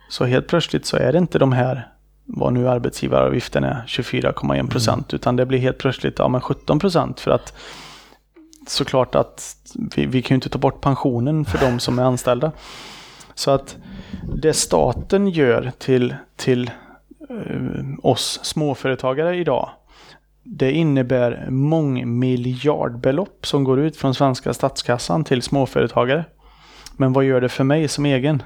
Så 0.09 0.25
helt 0.25 0.49
plötsligt 0.49 0.87
så 0.87 0.97
är 0.97 1.13
det 1.13 1.19
inte 1.19 1.39
de 1.39 1.53
här 1.53 1.89
vad 2.25 2.53
nu 2.53 2.69
arbetsgivaravgiften 2.69 3.65
är, 3.65 3.85
24,1 3.87 4.71
procent, 4.71 5.13
mm. 5.13 5.17
utan 5.17 5.37
det 5.37 5.47
blir 5.47 5.59
helt 5.59 5.79
plötsligt 5.79 6.19
ja, 6.19 6.29
men 6.29 6.41
17 6.41 6.79
procent 6.79 7.21
för 7.21 7.31
att 7.31 7.55
såklart 8.67 9.15
att 9.15 9.57
vi, 9.97 10.07
vi 10.07 10.23
kan 10.23 10.35
ju 10.35 10.37
inte 10.37 10.49
ta 10.49 10.59
bort 10.59 10.81
pensionen 10.81 11.45
för 11.45 11.59
de 11.59 11.79
som 11.79 11.99
är 11.99 12.03
anställda. 12.03 12.53
Så 13.35 13.51
att 13.51 13.77
det 14.43 14.53
staten 14.53 15.29
gör 15.29 15.73
till, 15.79 16.15
till 16.37 16.71
uh, 17.31 17.95
oss 18.03 18.41
småföretagare 18.43 19.37
idag, 19.37 19.71
det 20.49 20.73
innebär 20.73 21.51
mångmiljardbelopp 21.51 23.47
som 23.47 23.65
går 23.65 23.81
ut 23.81 23.97
från 23.97 24.15
svenska 24.15 24.55
statskassan 24.55 25.25
till 25.25 25.43
småföretagare. 25.43 26.25
Men 26.97 27.13
vad 27.13 27.25
gör 27.25 27.41
det 27.41 27.49
för 27.49 27.65
mig 27.65 27.89
som 27.89 28.07
egen? 28.07 28.43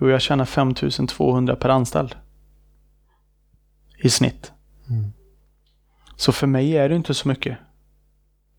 Jo, 0.00 0.10
jag 0.10 0.20
tjänar 0.20 0.44
5200 0.44 1.56
per 1.56 1.68
anställd. 1.68 2.16
I 3.98 4.10
snitt. 4.10 4.52
Så 6.16 6.32
för 6.32 6.46
mig 6.46 6.76
är 6.76 6.88
det 6.88 6.96
inte 6.96 7.14
så 7.14 7.28
mycket. 7.28 7.58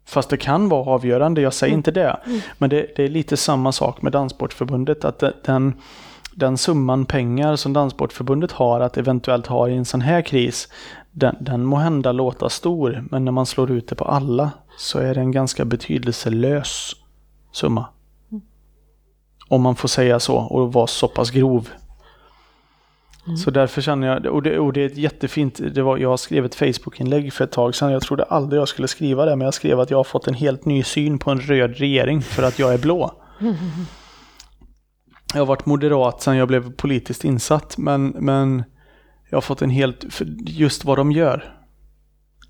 Fast 0.06 0.30
det 0.30 0.38
kan 0.38 0.70
vara 0.70 0.90
avgörande, 0.90 1.42
jag 1.42 1.54
säger 1.54 1.74
inte 1.74 1.92
det. 1.92 2.20
Men 2.58 2.70
det, 2.70 2.88
det 2.96 3.04
är 3.04 3.10
lite 3.10 3.38
samma 3.38 3.72
sak 3.72 4.02
med 4.02 4.12
Danssportförbundet. 4.12 5.06
Att 5.06 5.24
den, 5.44 5.74
den 6.36 6.58
summan 6.58 7.06
pengar 7.06 7.56
som 7.56 7.74
Danssportförbundet 7.74 8.52
har 8.52 8.80
att 8.80 8.98
eventuellt 8.98 9.48
ha 9.48 9.70
i 9.70 9.76
en 9.76 9.86
sån 9.86 10.02
här 10.02 10.22
kris, 10.22 10.68
den, 11.12 11.36
den 11.40 11.66
må 11.66 11.76
hända 11.76 12.12
låta 12.12 12.50
stor, 12.50 13.04
men 13.12 13.26
när 13.26 13.32
man 13.32 13.46
slår 13.46 13.72
ut 13.72 13.88
det 13.88 13.96
på 13.96 14.06
alla 14.06 14.52
så 14.78 15.00
är 15.00 15.16
det 15.16 15.22
en 15.22 15.32
ganska 15.32 15.66
betydelselös 15.66 16.96
summa. 17.52 17.86
Om 19.48 19.62
man 19.62 19.76
får 19.76 19.88
säga 19.88 20.20
så 20.20 20.36
och 20.36 20.74
vara 20.74 20.88
så 20.88 21.08
pass 21.08 21.32
grov. 21.32 21.70
Så 23.44 23.52
därför 23.52 23.82
känner 23.82 24.08
jag, 24.08 24.26
och 24.26 24.44
det, 24.44 24.60
och 24.60 24.74
det 24.74 24.82
är 24.82 24.86
ett 24.86 24.98
jättefint, 24.98 25.60
det 25.74 25.82
var, 25.82 25.98
jag 25.98 26.20
skrev 26.20 26.46
ett 26.46 26.56
Facebook-inlägg 26.56 27.34
för 27.34 27.44
ett 27.44 27.52
tag 27.52 27.76
sedan, 27.76 27.92
jag 27.92 28.02
trodde 28.02 28.24
aldrig 28.24 28.62
jag 28.62 28.68
skulle 28.68 28.88
skriva 28.88 29.26
det, 29.26 29.36
men 29.36 29.46
jag 29.46 29.54
skrev 29.54 29.80
att 29.80 29.90
jag 29.90 29.98
har 29.98 30.04
fått 30.04 30.28
en 30.28 30.34
helt 30.34 30.66
ny 30.66 30.84
syn 30.84 31.20
på 31.20 31.32
en 31.32 31.42
röd 31.42 31.78
regering 31.78 32.22
för 32.22 32.44
att 32.44 32.60
jag 32.60 32.74
är 32.74 32.78
blå. 32.78 33.12
Jag 35.34 35.42
har 35.42 35.46
varit 35.46 35.66
moderat 35.66 36.22
sedan 36.22 36.38
jag 36.38 36.48
blev 36.48 36.72
politiskt 36.72 37.24
insatt, 37.24 37.78
men, 37.78 38.08
men 38.08 38.64
jag 39.32 39.38
har 39.38 39.42
fått 39.42 39.62
en 39.62 39.70
helt, 39.70 40.06
just 40.46 40.86
vad 40.86 40.98
de 40.98 41.12
gör. 41.12 41.58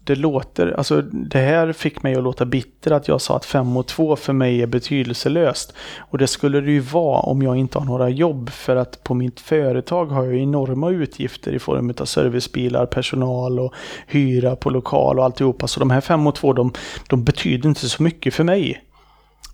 Det 0.03 0.15
låter, 0.15 0.71
alltså 0.77 1.01
det 1.01 1.39
här 1.39 1.73
fick 1.73 2.03
mig 2.03 2.15
att 2.15 2.23
låta 2.23 2.45
bitter 2.45 2.91
att 2.91 3.07
jag 3.07 3.21
sa 3.21 3.35
att 3.35 3.45
5 3.45 3.77
och 3.77 3.87
2 3.87 4.15
för 4.15 4.33
mig 4.33 4.61
är 4.61 4.67
betydelselöst. 4.67 5.73
Och 5.97 6.17
det 6.17 6.27
skulle 6.27 6.61
det 6.61 6.71
ju 6.71 6.79
vara 6.79 7.19
om 7.19 7.41
jag 7.41 7.57
inte 7.57 7.77
har 7.77 7.85
några 7.85 8.09
jobb 8.09 8.49
för 8.49 8.75
att 8.75 9.03
på 9.03 9.13
mitt 9.13 9.39
företag 9.39 10.05
har 10.05 10.25
jag 10.25 10.35
enorma 10.35 10.89
utgifter 10.89 11.51
i 11.53 11.59
form 11.59 11.93
av 11.99 12.05
servicebilar, 12.05 12.85
personal 12.85 13.59
och 13.59 13.73
hyra 14.07 14.55
på 14.55 14.69
lokal 14.69 15.19
och 15.19 15.25
alltihopa. 15.25 15.67
Så 15.67 15.79
de 15.79 15.89
här 15.89 16.01
5 16.01 16.27
och 16.27 16.35
2 16.35 16.53
de, 16.53 16.73
de 17.09 17.23
betyder 17.23 17.69
inte 17.69 17.89
så 17.89 18.03
mycket 18.03 18.33
för 18.33 18.43
mig. 18.43 18.83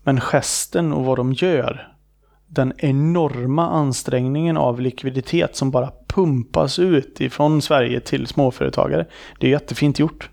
Men 0.03 0.21
gesten 0.21 0.93
och 0.93 1.05
vad 1.05 1.17
de 1.17 1.33
gör, 1.33 1.96
den 2.47 2.73
enorma 2.77 3.69
ansträngningen 3.69 4.57
av 4.57 4.81
likviditet 4.81 5.55
som 5.55 5.71
bara 5.71 5.91
pumpas 6.07 6.79
ut 6.79 7.21
ifrån 7.21 7.61
Sverige 7.61 7.99
till 7.99 8.27
småföretagare. 8.27 9.05
Det 9.39 9.47
är 9.47 9.51
jättefint 9.51 9.99
gjort. 9.99 10.29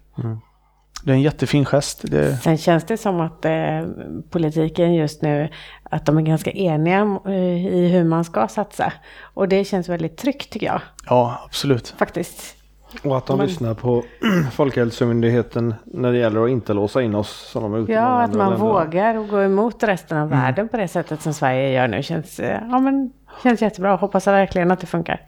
Det 1.05 1.11
är 1.11 1.15
en 1.15 1.23
jättefin 1.23 1.65
gest. 1.65 2.01
Det, 2.03 2.37
Sen 2.37 2.59
känns 2.59 2.85
det 2.85 2.97
som 2.97 3.21
att 3.21 3.45
eh, 3.45 3.83
politiken 4.31 4.95
just 4.95 5.23
nu, 5.23 5.49
att 5.83 6.07
de 6.07 6.19
är 6.19 6.23
ganska 6.23 6.51
eniga 6.51 7.19
eh, 7.27 7.67
i 7.67 7.89
hur 7.89 8.05
man 8.05 8.25
ska 8.25 8.49
satsa. 8.49 8.93
Och 9.21 9.49
det 9.49 9.65
känns 9.65 9.89
väldigt 9.89 10.17
tryggt 10.17 10.51
tycker 10.53 10.67
jag, 10.67 10.81
ja, 11.07 11.41
absolut. 11.47 11.95
faktiskt. 11.99 12.54
Och 13.03 13.17
att 13.17 13.27
de 13.27 13.39
Men- 13.39 13.47
lyssnar 13.47 13.75
på 13.75 14.05
Folkhälsomyndigheten 14.53 15.75
när 15.85 16.13
det 16.13 16.19
gäller 16.19 16.45
att 16.45 16.51
inte 16.51 16.73
låsa 16.73 17.03
in 17.03 17.15
oss 17.15 17.31
som 17.51 17.73
de 17.73 17.93
Ja, 17.93 18.23
att 18.23 18.35
man 18.35 18.51
länder. 18.51 18.67
vågar 18.67 19.15
och 19.15 19.29
gå 19.29 19.43
emot 19.43 19.83
resten 19.83 20.19
av 20.19 20.29
världen 20.29 20.69
på 20.69 20.77
det 20.77 20.89
sättet 20.89 21.23
som 21.23 21.35
Sverige 21.35 21.71
gör 21.73 21.89
nu 21.89 22.03
känns, 22.03 22.41
eh, 22.41 22.61
ja, 22.71 22.79
men, 22.79 23.13
känns 23.43 23.63
jättebra. 23.63 23.97
Hoppas 23.97 24.27
verkligen 24.27 24.71
att 24.71 24.81
det 24.81 24.87
funkar. 24.87 25.21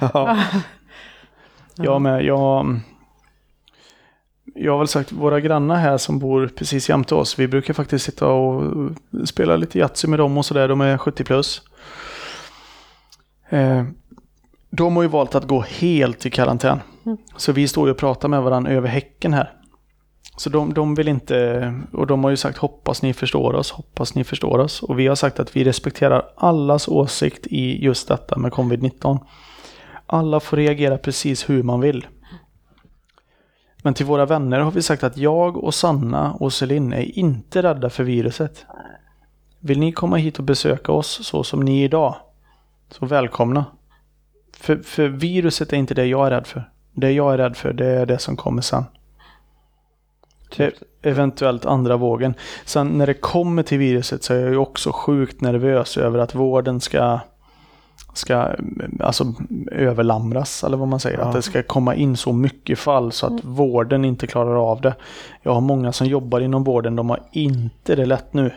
Jag 1.76 2.00
med. 2.02 2.24
Jag, 2.24 2.80
jag 4.54 4.72
har 4.72 4.78
väl 4.78 4.88
sagt 4.88 5.12
våra 5.12 5.40
grannar 5.40 5.76
här 5.76 5.96
som 5.98 6.18
bor 6.18 6.46
precis 6.56 6.88
jämte 6.88 7.14
oss. 7.14 7.38
Vi 7.38 7.48
brukar 7.48 7.74
faktiskt 7.74 8.04
sitta 8.04 8.26
och 8.28 8.62
spela 9.24 9.56
lite 9.56 9.78
Yatzy 9.78 10.08
med 10.08 10.18
dem 10.18 10.38
och 10.38 10.44
sådär. 10.46 10.68
De 10.68 10.80
är 10.80 10.98
70 10.98 11.24
plus. 11.24 11.62
Eh, 13.48 13.82
de 14.76 14.96
har 14.96 15.02
ju 15.02 15.08
valt 15.08 15.34
att 15.34 15.44
gå 15.44 15.60
helt 15.60 16.26
i 16.26 16.30
karantän. 16.30 16.80
Så 17.36 17.52
vi 17.52 17.68
står 17.68 17.88
ju 17.88 17.92
och 17.92 17.98
pratar 17.98 18.28
med 18.28 18.42
varandra 18.42 18.72
över 18.72 18.88
häcken 18.88 19.34
här. 19.34 19.52
Så 20.36 20.50
de, 20.50 20.74
de 20.74 20.94
vill 20.94 21.08
inte, 21.08 21.74
och 21.92 22.06
de 22.06 22.24
har 22.24 22.30
ju 22.30 22.36
sagt 22.36 22.58
hoppas 22.58 23.02
ni 23.02 23.12
förstår 23.12 23.54
oss, 23.54 23.70
hoppas 23.70 24.14
ni 24.14 24.24
förstår 24.24 24.58
oss. 24.58 24.82
Och 24.82 24.98
vi 24.98 25.06
har 25.06 25.14
sagt 25.14 25.40
att 25.40 25.56
vi 25.56 25.64
respekterar 25.64 26.28
allas 26.36 26.88
åsikt 26.88 27.46
i 27.46 27.84
just 27.84 28.08
detta 28.08 28.38
med 28.38 28.52
covid-19. 28.52 29.18
Alla 30.06 30.40
får 30.40 30.56
reagera 30.56 30.98
precis 30.98 31.50
hur 31.50 31.62
man 31.62 31.80
vill. 31.80 32.06
Men 33.82 33.94
till 33.94 34.06
våra 34.06 34.26
vänner 34.26 34.60
har 34.60 34.70
vi 34.70 34.82
sagt 34.82 35.04
att 35.04 35.16
jag 35.16 35.56
och 35.56 35.74
Sanna 35.74 36.32
och 36.32 36.52
Celine 36.52 36.92
är 36.92 37.18
inte 37.18 37.62
rädda 37.62 37.90
för 37.90 38.04
viruset. 38.04 38.66
Vill 39.60 39.78
ni 39.78 39.92
komma 39.92 40.16
hit 40.16 40.38
och 40.38 40.44
besöka 40.44 40.92
oss 40.92 41.26
så 41.26 41.44
som 41.44 41.60
ni 41.60 41.80
är 41.80 41.84
idag? 41.84 42.16
Så 42.90 43.06
välkomna. 43.06 43.64
För, 44.64 44.76
för 44.76 45.08
viruset 45.08 45.72
är 45.72 45.76
inte 45.76 45.94
det 45.94 46.06
jag 46.06 46.26
är 46.26 46.30
rädd 46.30 46.46
för. 46.46 46.70
Det 46.92 47.12
jag 47.12 47.34
är 47.34 47.38
rädd 47.38 47.56
för 47.56 47.72
det 47.72 47.86
är 47.86 48.06
det 48.06 48.18
som 48.18 48.36
kommer 48.36 48.62
sen. 48.62 48.84
E- 50.56 50.70
eventuellt 51.02 51.64
andra 51.66 51.96
vågen. 51.96 52.34
Sen 52.64 52.88
när 52.88 53.06
det 53.06 53.14
kommer 53.14 53.62
till 53.62 53.78
viruset 53.78 54.24
så 54.24 54.34
är 54.34 54.38
jag 54.38 54.50
ju 54.50 54.56
också 54.56 54.92
sjukt 54.92 55.40
nervös 55.40 55.96
över 55.96 56.18
att 56.18 56.34
vården 56.34 56.80
ska 56.80 57.20
ska 58.14 58.34
mm, 58.34 58.98
alltså 59.00 59.34
överlamras 59.72 60.64
eller 60.64 60.76
vad 60.76 60.88
man 60.88 61.00
säger. 61.00 61.18
Ja. 61.18 61.24
Att 61.24 61.34
det 61.34 61.42
ska 61.42 61.62
komma 61.62 61.94
in 61.94 62.16
så 62.16 62.32
mycket 62.32 62.78
fall 62.78 63.12
så 63.12 63.26
att 63.26 63.44
vården 63.44 64.04
inte 64.04 64.26
klarar 64.26 64.70
av 64.70 64.80
det. 64.80 64.94
Jag 65.42 65.54
har 65.54 65.60
många 65.60 65.92
som 65.92 66.06
jobbar 66.06 66.40
inom 66.40 66.64
vården, 66.64 66.96
de 66.96 67.10
har 67.10 67.20
inte 67.32 67.94
det 67.94 68.06
lätt 68.06 68.32
nu. 68.32 68.50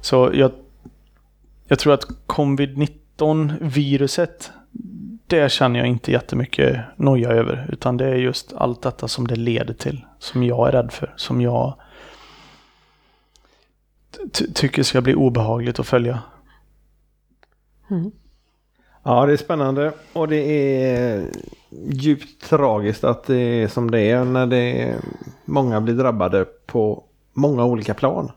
Så 0.00 0.30
jag, 0.34 0.50
jag 1.68 1.78
tror 1.78 1.94
att 1.94 2.06
covid-19 2.26 3.52
viruset, 3.60 4.50
det 5.32 5.52
känner 5.52 5.78
jag 5.80 5.88
inte 5.88 6.12
jättemycket 6.12 6.80
noja 6.96 7.30
över. 7.30 7.66
Utan 7.72 7.96
det 7.96 8.06
är 8.06 8.14
just 8.14 8.52
allt 8.52 8.82
detta 8.82 9.08
som 9.08 9.26
det 9.26 9.36
leder 9.36 9.74
till. 9.74 10.04
Som 10.18 10.42
jag 10.42 10.68
är 10.68 10.72
rädd 10.72 10.92
för. 10.92 11.14
Som 11.16 11.40
jag 11.40 11.74
ty- 14.32 14.52
tycker 14.54 14.82
ska 14.82 15.00
bli 15.00 15.14
obehagligt 15.14 15.78
att 15.78 15.86
följa. 15.86 16.18
Ja, 19.02 19.26
det 19.26 19.32
är 19.32 19.36
spännande 19.36 19.92
och 20.12 20.28
det 20.28 20.36
är 20.36 21.24
djupt 21.92 22.42
tragiskt 22.48 23.04
att 23.04 23.24
det 23.24 23.36
är 23.62 23.68
som 23.68 23.90
det 23.90 24.00
är 24.00 24.24
när 24.24 24.46
det 24.46 24.82
är, 24.82 24.96
många 25.44 25.80
blir 25.80 25.94
drabbade 25.94 26.44
på 26.66 27.04
många 27.32 27.64
olika 27.64 27.94
plan. 27.94 28.30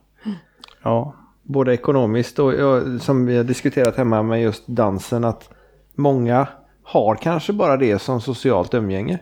Ja, 0.83 1.15
Både 1.41 1.73
ekonomiskt 1.73 2.39
och 2.39 2.53
som 3.01 3.25
vi 3.25 3.37
har 3.37 3.43
diskuterat 3.43 3.95
hemma 3.97 4.23
med 4.23 4.41
just 4.41 4.67
dansen 4.67 5.23
att 5.23 5.49
många 5.95 6.47
har 6.85 7.15
kanske 7.15 7.53
bara 7.53 7.77
det 7.77 7.99
som 7.99 8.21
socialt 8.21 8.73
umgänge. 8.73 9.19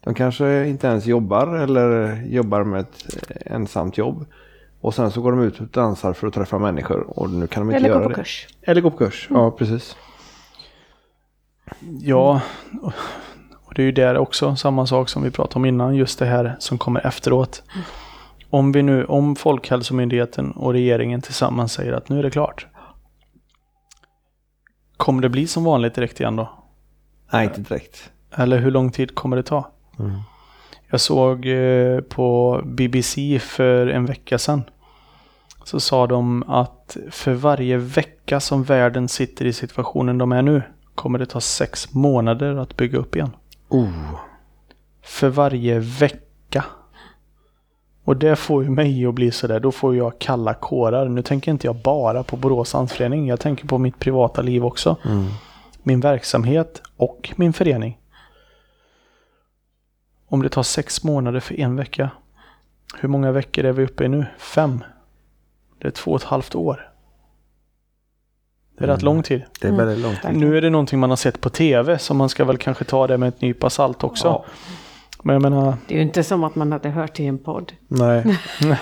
De 0.00 0.14
kanske 0.14 0.66
inte 0.66 0.86
ens 0.86 1.06
jobbar 1.06 1.56
eller 1.56 2.22
jobbar 2.26 2.64
med 2.64 2.80
ett 2.80 3.06
eh, 3.30 3.52
ensamt 3.54 3.98
jobb. 3.98 4.26
Och 4.80 4.94
sen 4.94 5.10
så 5.10 5.20
går 5.20 5.32
de 5.32 5.40
ut 5.42 5.60
och 5.60 5.66
dansar 5.66 6.12
för 6.12 6.26
att 6.26 6.34
träffa 6.34 6.58
människor 6.58 7.18
och 7.18 7.30
nu 7.30 7.46
kan 7.46 7.60
de 7.62 7.70
inte 7.74 7.76
Eller 7.76 7.88
göra 7.88 7.98
gå 7.98 8.04
på 8.04 8.08
det. 8.08 8.14
kurs. 8.14 8.46
Eller 8.62 8.80
gå 8.80 8.90
på 8.90 8.96
kurs, 8.96 9.26
ja 9.30 9.50
precis. 9.50 9.96
Ja, 12.00 12.40
och 13.64 13.74
det 13.74 13.82
är 13.82 13.86
ju 13.86 13.92
där 13.92 14.16
också 14.18 14.56
samma 14.56 14.86
sak 14.86 15.08
som 15.08 15.22
vi 15.22 15.30
pratade 15.30 15.56
om 15.56 15.64
innan, 15.64 15.94
just 15.94 16.18
det 16.18 16.26
här 16.26 16.56
som 16.58 16.78
kommer 16.78 17.06
efteråt. 17.06 17.62
Om 18.50 18.72
vi 18.72 18.82
nu, 18.82 19.04
om 19.04 19.36
Folkhälsomyndigheten 19.36 20.50
och 20.52 20.72
regeringen 20.72 21.20
tillsammans 21.20 21.72
säger 21.72 21.92
att 21.92 22.08
nu 22.08 22.18
är 22.18 22.22
det 22.22 22.30
klart. 22.30 22.66
Kommer 24.96 25.22
det 25.22 25.28
bli 25.28 25.46
som 25.46 25.64
vanligt 25.64 25.94
direkt 25.94 26.20
igen 26.20 26.36
då? 26.36 26.48
Nej, 27.30 27.44
inte 27.44 27.60
direkt. 27.60 28.10
Eller 28.30 28.58
hur 28.58 28.70
lång 28.70 28.90
tid 28.90 29.14
kommer 29.14 29.36
det 29.36 29.42
ta? 29.42 29.70
Jag 30.90 31.00
såg 31.00 31.46
eh, 31.46 32.00
på 32.00 32.60
BBC 32.64 33.38
för 33.38 33.86
en 33.86 34.06
vecka 34.06 34.38
sedan. 34.38 34.62
Så 35.64 35.80
sa 35.80 36.06
de 36.06 36.42
att 36.42 36.96
för 37.10 37.32
varje 37.32 37.76
vecka 37.76 38.40
som 38.40 38.62
världen 38.62 39.08
sitter 39.08 39.44
i 39.44 39.52
situationen 39.52 40.18
de 40.18 40.32
är 40.32 40.42
nu 40.42 40.62
kommer 40.94 41.18
det 41.18 41.26
ta 41.26 41.40
sex 41.40 41.94
månader 41.94 42.56
att 42.56 42.76
bygga 42.76 42.98
upp 42.98 43.16
igen. 43.16 43.30
Oh. 43.68 43.88
För 45.02 45.28
varje 45.28 45.78
vecka. 45.78 46.64
Och 48.04 48.16
det 48.16 48.36
får 48.36 48.64
ju 48.64 48.70
mig 48.70 49.06
att 49.06 49.14
bli 49.14 49.30
sådär, 49.30 49.60
då 49.60 49.72
får 49.72 49.96
jag 49.96 50.18
kalla 50.18 50.54
kårar. 50.54 51.08
Nu 51.08 51.22
tänker 51.22 51.50
inte 51.50 51.66
jag 51.66 51.76
bara 51.76 52.22
på 52.22 52.36
Borås 52.36 52.72
Dansförening, 52.72 53.28
jag 53.28 53.40
tänker 53.40 53.66
på 53.66 53.78
mitt 53.78 53.98
privata 53.98 54.42
liv 54.42 54.64
också. 54.64 54.96
Min 55.88 56.00
verksamhet 56.00 56.82
och 56.96 57.32
min 57.36 57.52
förening. 57.52 57.98
Om 60.26 60.42
det 60.42 60.48
tar 60.48 60.62
sex 60.62 61.04
månader 61.04 61.40
för 61.40 61.60
en 61.60 61.76
vecka. 61.76 62.10
Hur 62.98 63.08
många 63.08 63.32
veckor 63.32 63.64
är 63.64 63.72
vi 63.72 63.84
uppe 63.84 64.04
i 64.04 64.08
nu? 64.08 64.26
Fem. 64.38 64.84
Det 65.78 65.86
är 65.86 65.90
två 65.90 66.10
och 66.10 66.20
ett 66.20 66.26
halvt 66.26 66.54
år. 66.54 66.92
Det 68.78 68.84
är 68.84 68.88
rätt 68.88 69.02
lång 69.02 69.22
tid. 69.22 69.44
Det 69.60 69.68
är 69.68 69.72
väldigt 69.72 69.98
långt. 69.98 70.22
Tack. 70.22 70.34
Nu 70.34 70.56
är 70.56 70.62
det 70.62 70.70
någonting 70.70 70.98
man 70.98 71.10
har 71.10 71.16
sett 71.16 71.40
på 71.40 71.50
tv, 71.50 71.98
så 71.98 72.14
man 72.14 72.28
ska 72.28 72.44
väl 72.44 72.58
kanske 72.58 72.84
ta 72.84 73.06
det 73.06 73.18
med 73.18 73.28
ett 73.28 73.40
nypa 73.40 73.70
salt 73.70 74.04
också. 74.04 74.26
Ja. 74.26 74.44
Men 75.26 75.32
jag 75.32 75.42
menar, 75.42 75.74
Det 75.88 75.94
är 75.94 75.96
ju 75.96 76.02
inte 76.02 76.22
som 76.22 76.44
att 76.44 76.54
man 76.54 76.72
hade 76.72 76.88
hört 76.88 77.20
i 77.20 77.26
en 77.26 77.38
podd. 77.38 77.72
Nej. 77.88 78.38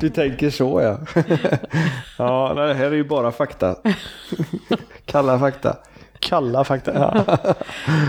Du 0.00 0.08
tänker 0.08 0.50
så 0.50 0.80
ja. 0.80 0.98
ja, 2.18 2.54
det 2.54 2.74
här 2.74 2.86
är 2.86 2.92
ju 2.92 3.04
bara 3.04 3.32
fakta. 3.32 3.76
Kalla 5.04 5.38
fakta. 5.38 5.76
Kalla 6.18 6.64
fakta. 6.64 7.24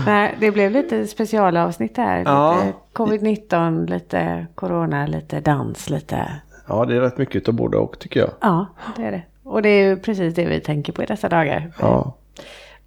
Nej, 0.06 0.36
det 0.40 0.50
blev 0.50 0.70
lite 0.70 1.06
specialavsnitt 1.06 1.96
här. 1.96 2.22
Ja. 2.24 2.62
Lite 2.64 2.78
covid-19, 2.92 3.90
lite 3.90 4.46
corona, 4.54 5.06
lite 5.06 5.40
dans, 5.40 5.90
lite... 5.90 6.32
Ja, 6.68 6.84
det 6.84 6.96
är 6.96 7.00
rätt 7.00 7.18
mycket 7.18 7.48
av 7.48 7.54
både 7.54 7.76
och 7.76 7.98
tycker 7.98 8.20
jag. 8.20 8.30
Ja, 8.40 8.66
det 8.96 9.04
är 9.04 9.12
det. 9.12 9.22
Och 9.42 9.62
det 9.62 9.68
är 9.68 9.88
ju 9.88 9.96
precis 9.96 10.34
det 10.34 10.44
vi 10.44 10.60
tänker 10.60 10.92
på 10.92 11.02
i 11.02 11.06
dessa 11.06 11.28
dagar. 11.28 11.72
Ja. 11.80 12.14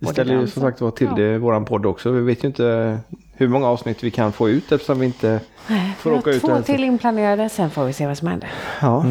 Vi 0.02 0.08
ställer 0.08 0.34
ju 0.40 0.48
som 0.48 0.62
sagt 0.62 0.82
var 0.82 0.92
till 0.92 1.08
ja. 1.08 1.16
det 1.16 1.34
i 1.36 1.38
våran 1.38 1.66
podd 1.66 1.86
också. 1.86 2.12
Vi 2.12 2.22
vet 2.22 2.44
ju 2.44 2.48
inte 2.48 3.00
hur 3.34 3.48
många 3.48 3.68
avsnitt 3.68 4.04
vi 4.04 4.12
kan 4.12 4.32
få 4.32 4.50
ut 4.50 4.72
eftersom 4.72 5.00
vi 5.00 5.06
inte 5.06 5.40
Nej, 5.68 5.94
får 6.00 6.12
vi 6.12 6.18
åka 6.18 6.30
har 6.30 6.36
ut. 6.36 6.42
två 6.42 6.52
och- 6.52 6.66
till 6.66 6.84
inplanerade, 6.84 7.50
sen 7.50 7.70
får 7.70 7.86
vi 7.86 7.94
se 7.94 8.08
vad 8.08 8.18
som 8.18 8.28
händer. 8.28 8.50
Ja. 8.82 9.06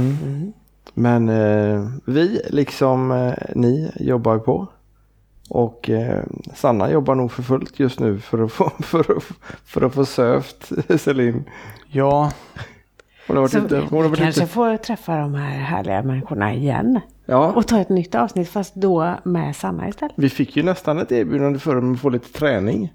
Men 0.94 1.28
eh, 1.28 1.88
vi, 2.04 2.40
liksom 2.50 3.10
eh, 3.12 3.32
ni, 3.54 3.90
jobbar 4.00 4.38
på. 4.38 4.66
Och 5.48 5.90
eh, 5.90 6.22
Sanna 6.54 6.90
jobbar 6.90 7.14
nog 7.14 7.32
för 7.32 7.42
fullt 7.42 7.80
just 7.80 8.00
nu 8.00 8.18
för 8.18 8.44
att 8.44 8.52
få, 8.52 8.70
för 8.82 9.00
att, 9.16 9.22
för 9.64 9.82
att 9.82 9.94
få 9.94 10.04
sövt 10.04 10.72
Celine. 11.00 11.44
Ja, 11.88 12.32
Hon 13.26 13.36
har 13.36 13.42
varit 13.42 13.52
Så 13.52 13.58
ute. 13.58 13.76
Hon 13.76 13.88
har 13.98 14.02
vi 14.02 14.08
varit 14.08 14.18
kanske 14.20 14.46
får 14.46 14.76
träffa 14.76 15.16
de 15.16 15.34
här 15.34 15.50
härliga 15.58 16.02
människorna 16.02 16.54
igen. 16.54 17.00
Ja, 17.30 17.52
Och 17.52 17.66
ta 17.66 17.80
ett 17.80 17.88
nytt 17.88 18.14
avsnitt 18.14 18.48
fast 18.48 18.74
då 18.74 19.14
med 19.24 19.56
Sanna 19.56 19.88
istället. 19.88 20.12
vi 20.16 20.28
fick 20.30 20.56
ju 20.56 20.62
nästan 20.62 20.98
ett 20.98 21.12
erbjudande 21.12 21.58
för 21.58 21.92
att 21.92 22.00
få 22.00 22.08
lite 22.08 22.32
träning. 22.38 22.92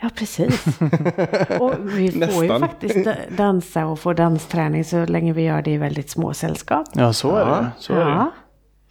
Ja, 0.00 0.10
precis. 0.16 0.64
och 1.60 1.72
vi 1.80 2.10
får 2.10 2.18
ju 2.18 2.18
Nästan. 2.18 2.60
faktiskt 2.60 3.04
da- 3.04 3.14
dansa 3.36 3.86
och 3.86 3.98
få 3.98 4.12
dansträning 4.12 4.84
så 4.84 5.06
länge 5.06 5.32
vi 5.32 5.42
gör 5.42 5.62
det 5.62 5.70
i 5.70 5.76
väldigt 5.76 6.10
små 6.10 6.34
sällskap. 6.34 6.86
ja 6.94 7.12
så 7.12 7.36
är 7.36 7.40
Ja. 7.40 7.46
det. 7.56 7.66
Så 7.78 7.92
är 7.92 8.04
det. 8.04 8.10
Ja, 8.10 8.30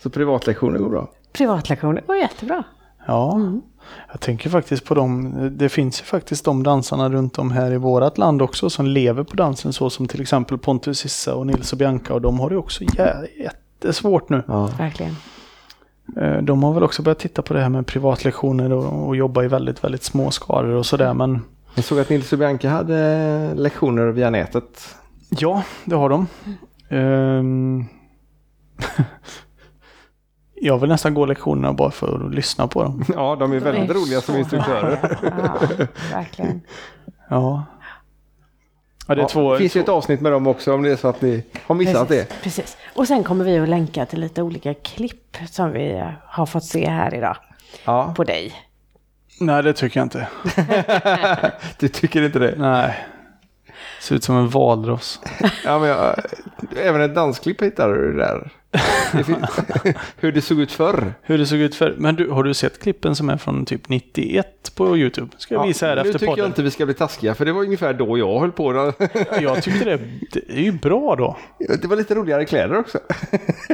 Så 0.04 0.10
privatlektioner 0.10 0.80
går 0.80 0.90
bra. 0.90 1.10
privatlektioner 1.34 2.04
går 2.08 2.16
jättebra. 2.18 2.64
Ja, 3.08 3.40
jag 4.12 4.20
tänker 4.22 4.50
faktiskt 4.50 4.86
på 4.86 4.94
dem. 4.96 5.36
Det 5.58 5.70
finns 5.70 6.02
ju 6.02 6.06
faktiskt 6.06 6.46
de 6.46 6.64
dansarna 6.64 7.10
runt 7.10 7.40
om 7.40 7.52
här 7.52 7.72
i 7.74 7.78
vårat 7.78 8.18
land 8.18 8.42
också 8.42 8.70
som 8.70 8.86
lever 8.86 9.24
på 9.24 9.36
dansen 9.36 9.74
så 9.74 9.90
som 9.90 10.08
till 10.08 10.22
exempel 10.22 10.58
Pontus 10.58 11.06
Issa 11.06 11.36
och 11.36 11.48
Nils 11.48 11.72
och 11.74 11.78
Bianca 11.80 12.14
och 12.14 12.22
de 12.22 12.40
har 12.40 12.50
det 12.50 12.58
också 12.58 12.84
jä- 12.84 13.26
jättesvårt 13.86 14.30
nu. 14.30 14.44
Ja. 14.48 14.70
Verkligen. 14.78 15.16
Eh, 16.18 16.38
De 16.38 16.64
har 16.64 16.74
väl 16.74 16.84
också 16.84 17.02
börjat 17.02 17.20
titta 17.20 17.42
på 17.42 17.54
det 17.54 17.62
här 17.62 17.70
med 17.70 17.88
privatlektioner 17.88 18.72
och, 18.72 19.08
och 19.08 19.16
jobba 19.16 19.44
i 19.44 19.48
väldigt, 19.48 19.84
väldigt 19.84 20.04
små 20.04 20.32
skaror 20.32 20.70
och 20.76 20.86
sådär 20.86 21.14
men 21.14 21.40
Jag 21.76 21.84
såg 21.86 22.00
att 22.00 22.10
Nils 22.10 22.34
och 22.34 22.40
Bianca 22.40 22.70
hade 22.70 23.54
lektioner 23.56 24.08
via 24.08 24.30
nätet. 24.30 24.96
ja, 25.30 25.64
det 25.86 25.96
har 25.96 26.10
de. 26.10 26.28
Ehm, 26.90 27.86
jag 30.62 30.78
vill 30.80 30.90
nästan 30.90 31.14
gå 31.14 31.26
lektionerna 31.26 31.74
bara 31.74 31.92
för 31.92 32.26
att 32.26 32.34
lyssna 32.36 32.68
på 32.68 32.84
dem. 32.84 33.04
Ja, 33.16 33.36
de 33.40 33.52
är 33.54 33.60
väldigt 33.60 33.88
De 33.88 33.94
är 33.94 34.00
roliga 34.00 34.22
som 34.22 34.36
instruktörer. 34.38 35.18
Ja, 35.24 35.60
verkligen. 36.12 36.62
Ja. 37.30 37.64
Ja, 39.08 39.16
det 39.16 39.22
är 39.22 39.24
Ja, 39.24 39.28
två, 39.30 39.52
det 39.54 39.58
finns 39.60 39.76
ju 39.76 39.82
ett 39.82 39.90
avsnitt 39.90 40.22
med 40.22 40.32
dem 40.32 40.48
också 40.48 40.74
om 40.74 40.82
det 40.84 40.92
är 40.92 40.96
så 40.96 41.08
att 41.08 41.22
ni 41.22 41.44
har 41.66 41.76
missat 41.76 42.08
Precis, 42.08 42.28
det. 42.30 42.42
precis. 42.44 42.78
Och 42.96 43.08
sen 43.08 43.24
kommer 43.24 43.46
vi 43.46 43.60
att 43.60 43.70
länka 43.70 44.06
till 44.06 44.20
lite 44.20 44.42
olika 44.42 44.74
klipp 44.74 45.38
som 45.50 45.72
vi 45.72 46.04
har 46.26 46.46
fått 46.46 46.64
se 46.66 46.90
här 46.90 47.14
idag 47.16 47.38
Ja, 47.86 48.14
på 48.18 48.24
dig. 48.24 48.54
Nej, 49.40 49.64
det 49.64 49.74
tycker 49.74 50.00
jag 50.00 50.06
inte. 50.06 50.28
du 51.80 51.88
tycker 51.88 52.22
inte 52.24 52.40
det? 52.40 52.54
Nej. 52.58 53.06
Ser 54.02 54.16
ut 54.16 54.24
som 54.24 54.36
en 54.38 54.50
valross. 54.50 55.20
Ja, 55.66 55.80
men 55.80 55.90
jag, 55.90 56.16
även 56.78 57.02
ett 57.02 57.16
dansklipp 57.16 57.62
hittar 57.62 57.90
du 57.94 58.14
där. 58.18 58.52
Hur 60.20 60.32
det 60.32 60.42
såg 60.42 60.60
ut 60.60 60.72
förr. 60.72 61.14
Hur 61.22 61.38
det 61.38 61.46
såg 61.46 61.60
ut 61.60 61.76
för... 61.76 61.96
Men 61.98 62.16
du, 62.16 62.30
har 62.30 62.44
du 62.44 62.54
sett 62.54 62.80
klippen 62.82 63.16
som 63.16 63.30
är 63.30 63.38
från 63.38 63.66
typ 63.66 63.90
91 63.90 64.72
på 64.76 64.98
YouTube? 64.98 65.32
Ska 65.38 65.56
jag 65.56 65.68
visa 65.68 65.86
här 65.88 65.96
nu 65.96 66.02
efter 66.02 66.14
tycker 66.14 66.26
jag 66.26 66.36
podden. 66.36 66.46
inte 66.46 66.62
vi 66.64 66.72
ska 66.72 66.86
bli 66.86 66.94
taskiga 66.96 67.36
för 67.36 67.46
det 67.46 67.54
var 67.54 67.62
ungefär 67.62 67.94
då 67.94 68.18
jag 68.18 68.40
höll 68.40 68.52
på. 68.52 68.94
Jag 69.42 69.64
tyckte 69.64 69.86
det, 69.86 70.00
det 70.34 70.54
är 70.60 70.62
ju 70.64 70.72
bra 70.72 71.16
då. 71.16 71.38
Det 71.82 71.88
var 71.88 71.96
lite 71.96 72.16
roligare 72.16 72.46
kläder 72.46 72.78
också. 72.78 73.00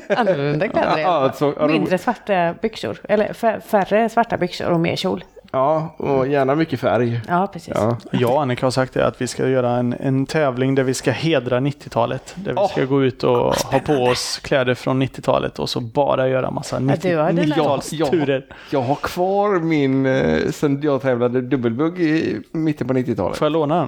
Annorlunda 0.10 0.68
kläder 0.68 0.98
Ja, 1.00 1.08
alltså, 1.08 1.54
ja, 1.60 1.68
Mindre 1.68 1.98
svarta 1.98 2.56
byxor. 2.62 2.98
Eller 3.10 3.34
fär- 3.34 3.60
färre 3.60 4.10
svarta 4.10 4.38
byxor 4.38 4.70
och 4.70 4.80
mer 4.80 4.96
kjol. 4.96 5.24
Ja, 5.52 5.96
och 5.98 6.28
gärna 6.28 6.56
mycket 6.56 6.80
färg. 6.80 7.22
Ja, 7.28 7.48
precis. 7.54 7.74
Ja. 7.76 7.98
Jag 8.12 8.32
och 8.34 8.42
Annika 8.42 8.66
har 8.66 8.72
sagt 8.72 8.94
det 8.94 9.08
att 9.08 9.22
vi 9.22 9.28
ska 9.28 9.48
göra 9.48 9.70
en, 9.72 9.94
en 10.00 10.26
tävling 10.26 10.76
där 10.76 10.84
vi 10.84 10.94
ska 10.94 11.12
hedra 11.12 11.60
90-talet. 11.60 12.34
Där 12.36 12.52
vi 12.54 12.58
Åh! 12.60 12.70
ska 12.72 12.86
gå 12.86 13.04
ut 13.04 13.24
och 13.24 13.54
ha 13.56 13.80
på 13.86 13.94
oss 13.94 14.40
kläder 14.44 14.76
från 14.76 15.02
90-talet 15.04 15.60
och 15.60 15.70
så 15.70 15.80
bara 15.82 16.28
göra 16.30 16.52
massa 16.52 16.82
Ja, 16.82 16.96
du 17.02 17.16
har 17.18 17.32
dina- 17.32 17.56
90-talsturer. 17.56 18.46
Jag 18.72 18.82
har 18.82 18.96
kvar 18.96 19.60
min, 19.60 20.06
eh, 20.06 20.50
sen 20.52 20.82
jag 20.82 21.02
tävlade 21.02 21.42
dubbelbugg 21.42 22.00
i 22.00 22.42
mitten 22.52 22.88
på 22.88 22.94
90-talet. 22.94 23.38
Får 23.38 23.46
jag 23.46 23.52
låna 23.52 23.76
den? 23.80 23.88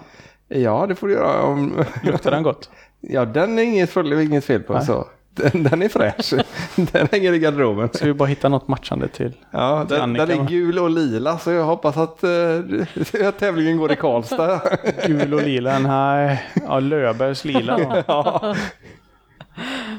Ja, 0.63 0.85
det 0.87 0.95
får 0.95 1.07
du 1.07 1.13
göra. 1.13 1.43
Om... 1.43 1.85
Luktar 2.03 2.31
den 2.31 2.43
gott? 2.43 2.69
Ja, 3.01 3.25
den 3.25 3.59
är 3.59 3.63
inget, 3.63 3.89
fel- 3.89 4.13
inget 4.21 4.45
fel 4.45 4.61
på. 4.61 4.73
Nej. 4.73 4.85
Så. 4.85 5.05
Den, 5.33 5.63
den 5.63 5.81
är 5.81 5.89
fräsch. 5.89 6.33
Den 6.75 7.07
hänger 7.11 7.33
i 7.33 7.39
garderoben. 7.39 7.89
Ska 7.93 8.05
vi 8.05 8.13
bara 8.13 8.27
hitta 8.27 8.49
något 8.49 8.67
matchande 8.67 9.07
till? 9.07 9.33
Ja, 9.51 9.85
Till 9.85 9.93
den, 9.95 10.03
Annika, 10.03 10.25
den 10.25 10.39
är 10.39 10.47
gul 10.47 10.79
och 10.79 10.89
lila 10.89 11.37
så 11.37 11.51
jag 11.51 11.63
hoppas 11.65 11.97
att, 11.97 12.23
eh, 12.23 13.27
att 13.27 13.39
tävlingen 13.39 13.77
går 13.77 13.91
i 13.91 13.95
Karlstad. 13.95 14.61
Gul 15.07 15.33
och 15.33 15.41
lila? 15.41 15.79
Nej. 15.79 16.43
Ja, 16.67 16.79
Löfbergs 16.79 17.45
lila 17.45 17.77
då. 18.07 18.55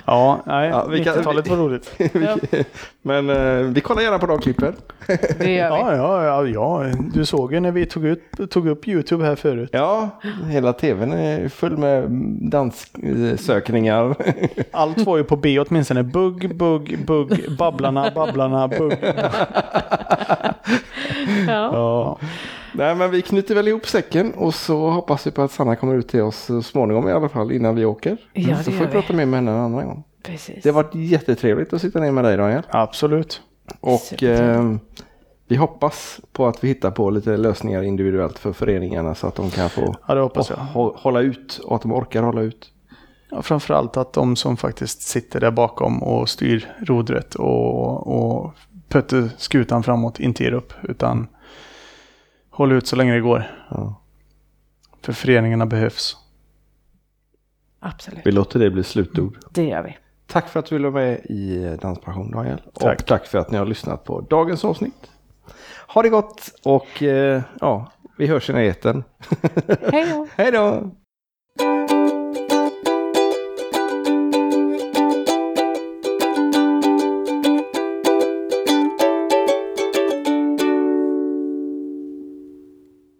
Ja, 0.05 0.43
nej. 0.47 0.69
Ja, 0.69 0.87
vi 0.87 1.05
kan- 1.05 1.15
90-talet 1.17 1.49
var 1.49 1.57
roligt. 1.57 1.93
Men 3.03 3.31
eh, 3.31 3.67
vi 3.67 3.81
kollar 3.81 4.03
gärna 4.03 4.19
på 4.19 4.27
de 4.27 4.39
klippen. 4.41 4.77
Det 5.39 5.51
gör 5.55 5.71
vi. 5.71 5.81
Ja, 5.81 5.95
ja, 5.97 6.25
ja, 6.25 6.47
ja. 6.47 6.93
Du 7.15 7.25
såg 7.27 7.53
ju 7.55 7.61
när 7.61 7.73
vi 7.73 7.87
tog, 7.87 8.05
ut, 8.05 8.23
tog 8.51 8.69
upp 8.69 8.89
YouTube 8.89 9.25
här 9.25 9.37
förut. 9.37 9.71
Ja, 9.73 10.09
hela 10.49 10.73
tvn 10.73 11.13
är 11.13 11.49
full 11.49 11.77
med 11.77 12.05
danssökningar. 12.51 14.15
Allt 14.71 14.99
var 15.07 15.17
ju 15.17 15.25
på 15.25 15.37
B 15.37 15.61
åtminstone. 15.61 16.03
Bugg, 16.03 16.57
bugg, 16.57 16.99
bugg, 17.07 17.57
Babblarna, 17.59 18.11
Babblarna, 18.15 18.69
bugg. 18.69 18.97
Ja. 21.49 21.71
Ja, 21.73 22.19
Nej, 22.73 22.95
men 22.95 23.11
vi 23.11 23.23
knyter 23.23 23.55
väl 23.55 23.69
ihop 23.69 23.87
säcken 23.87 24.35
och 24.35 24.55
så 24.55 24.91
hoppas 24.91 25.27
vi 25.27 25.31
på 25.31 25.43
att 25.43 25.53
Sanna 25.53 25.77
kommer 25.77 25.95
ut 25.95 26.09
till 26.09 26.23
oss 26.23 26.37
så 26.37 26.63
småningom 26.63 27.09
i 27.09 27.13
alla 27.13 27.29
fall 27.29 27.53
innan 27.53 27.75
vi 27.75 27.85
åker. 27.85 28.17
Ja, 28.33 28.57
så 28.57 28.63
det 28.63 28.65
får 28.65 28.73
gör 28.73 28.87
vi 28.87 28.93
prata 28.93 29.13
mer 29.13 29.27
med 29.27 29.39
henne 29.39 29.51
en 29.51 29.57
annan 29.57 29.87
gång. 29.87 30.05
Precis. 30.23 30.63
Det 30.63 30.69
har 30.69 30.75
varit 30.83 30.95
jättetrevligt 30.95 31.73
att 31.73 31.81
sitta 31.81 32.01
ner 32.01 32.13
med 32.13 32.25
dig 32.25 32.37
Daniel. 32.37 32.63
absolut. 32.71 33.43
Och 33.81 34.23
eh, 34.23 34.75
vi 35.49 35.57
hoppas 35.57 36.21
på 36.33 36.47
att 36.47 36.65
vi 36.65 36.69
hittar 36.69 36.91
på 36.91 37.11
lite 37.11 37.37
lösningar 37.37 37.83
individuellt 37.83 38.39
för 38.39 38.53
föreningarna 38.53 39.15
så 39.15 39.27
att 39.27 39.35
de 39.35 39.51
kan 39.51 39.71
få 39.71 39.95
Ja, 40.09 40.15
det 40.15 40.21
hoppas 40.21 40.51
jag. 40.51 40.57
hå- 40.57 40.95
hålla 40.97 41.21
ut 41.21 41.61
och 41.65 41.77
att 41.77 41.83
de 41.83 41.93
orkar 41.93 42.23
hålla 42.23 42.41
ut. 42.41 42.73
Ja, 43.31 43.43
framförallt 43.43 43.97
att 43.97 44.13
de 44.13 44.37
som 44.37 44.57
faktiskt 44.57 45.03
sitter 45.03 45.41
där 45.41 45.51
bakom 45.51 46.03
och 46.03 46.29
styr 46.29 46.69
rodret 46.87 47.35
och, 47.35 48.07
och 48.07 48.53
puttar 48.89 49.29
skutan 49.39 49.83
framåt 49.83 50.21
inte 50.21 50.45
ger 50.45 50.53
upp 50.53 50.73
utan 50.83 51.27
håller 52.51 52.77
ut 52.77 52.87
så 52.87 52.97
länge 52.97 53.13
det 53.15 53.21
går. 53.21 53.45
Ja. 53.71 54.01
För 55.03 55.13
föreningarna 55.13 55.67
behövs. 55.67 56.17
Absolut. 57.81 58.27
Vi 58.27 58.33
låter 58.33 58.59
det 58.59 58.71
bli 58.71 58.85
slutord. 58.85 59.39
Det 59.51 59.65
gör 59.65 59.83
vi. 59.83 59.97
Tack 60.27 60.49
för 60.49 60.61
att 60.61 60.67
du 60.67 60.75
ville 60.75 60.89
vara 60.89 61.05
med 61.05 61.19
i 61.19 61.77
Danspassion 61.83 62.31
Daniel. 62.31 62.63
Tack. 62.75 63.01
Och 63.01 63.07
tack 63.07 63.27
för 63.27 63.39
att 63.39 63.51
ni 63.51 63.59
har 63.59 63.67
lyssnat 63.67 64.05
på 64.05 64.21
dagens 64.21 64.65
avsnitt. 64.65 65.11
Ha 65.87 66.03
det 66.03 66.09
gott 66.09 66.51
och 66.65 67.03
eh, 67.03 67.43
ja, 67.61 67.93
vi 68.19 68.27
hörs 68.27 68.51
i 68.51 68.69
etern. 68.69 69.05
Hej 69.93 70.07
då! 70.11 70.27
Hej 70.37 70.53
då! 70.53 70.91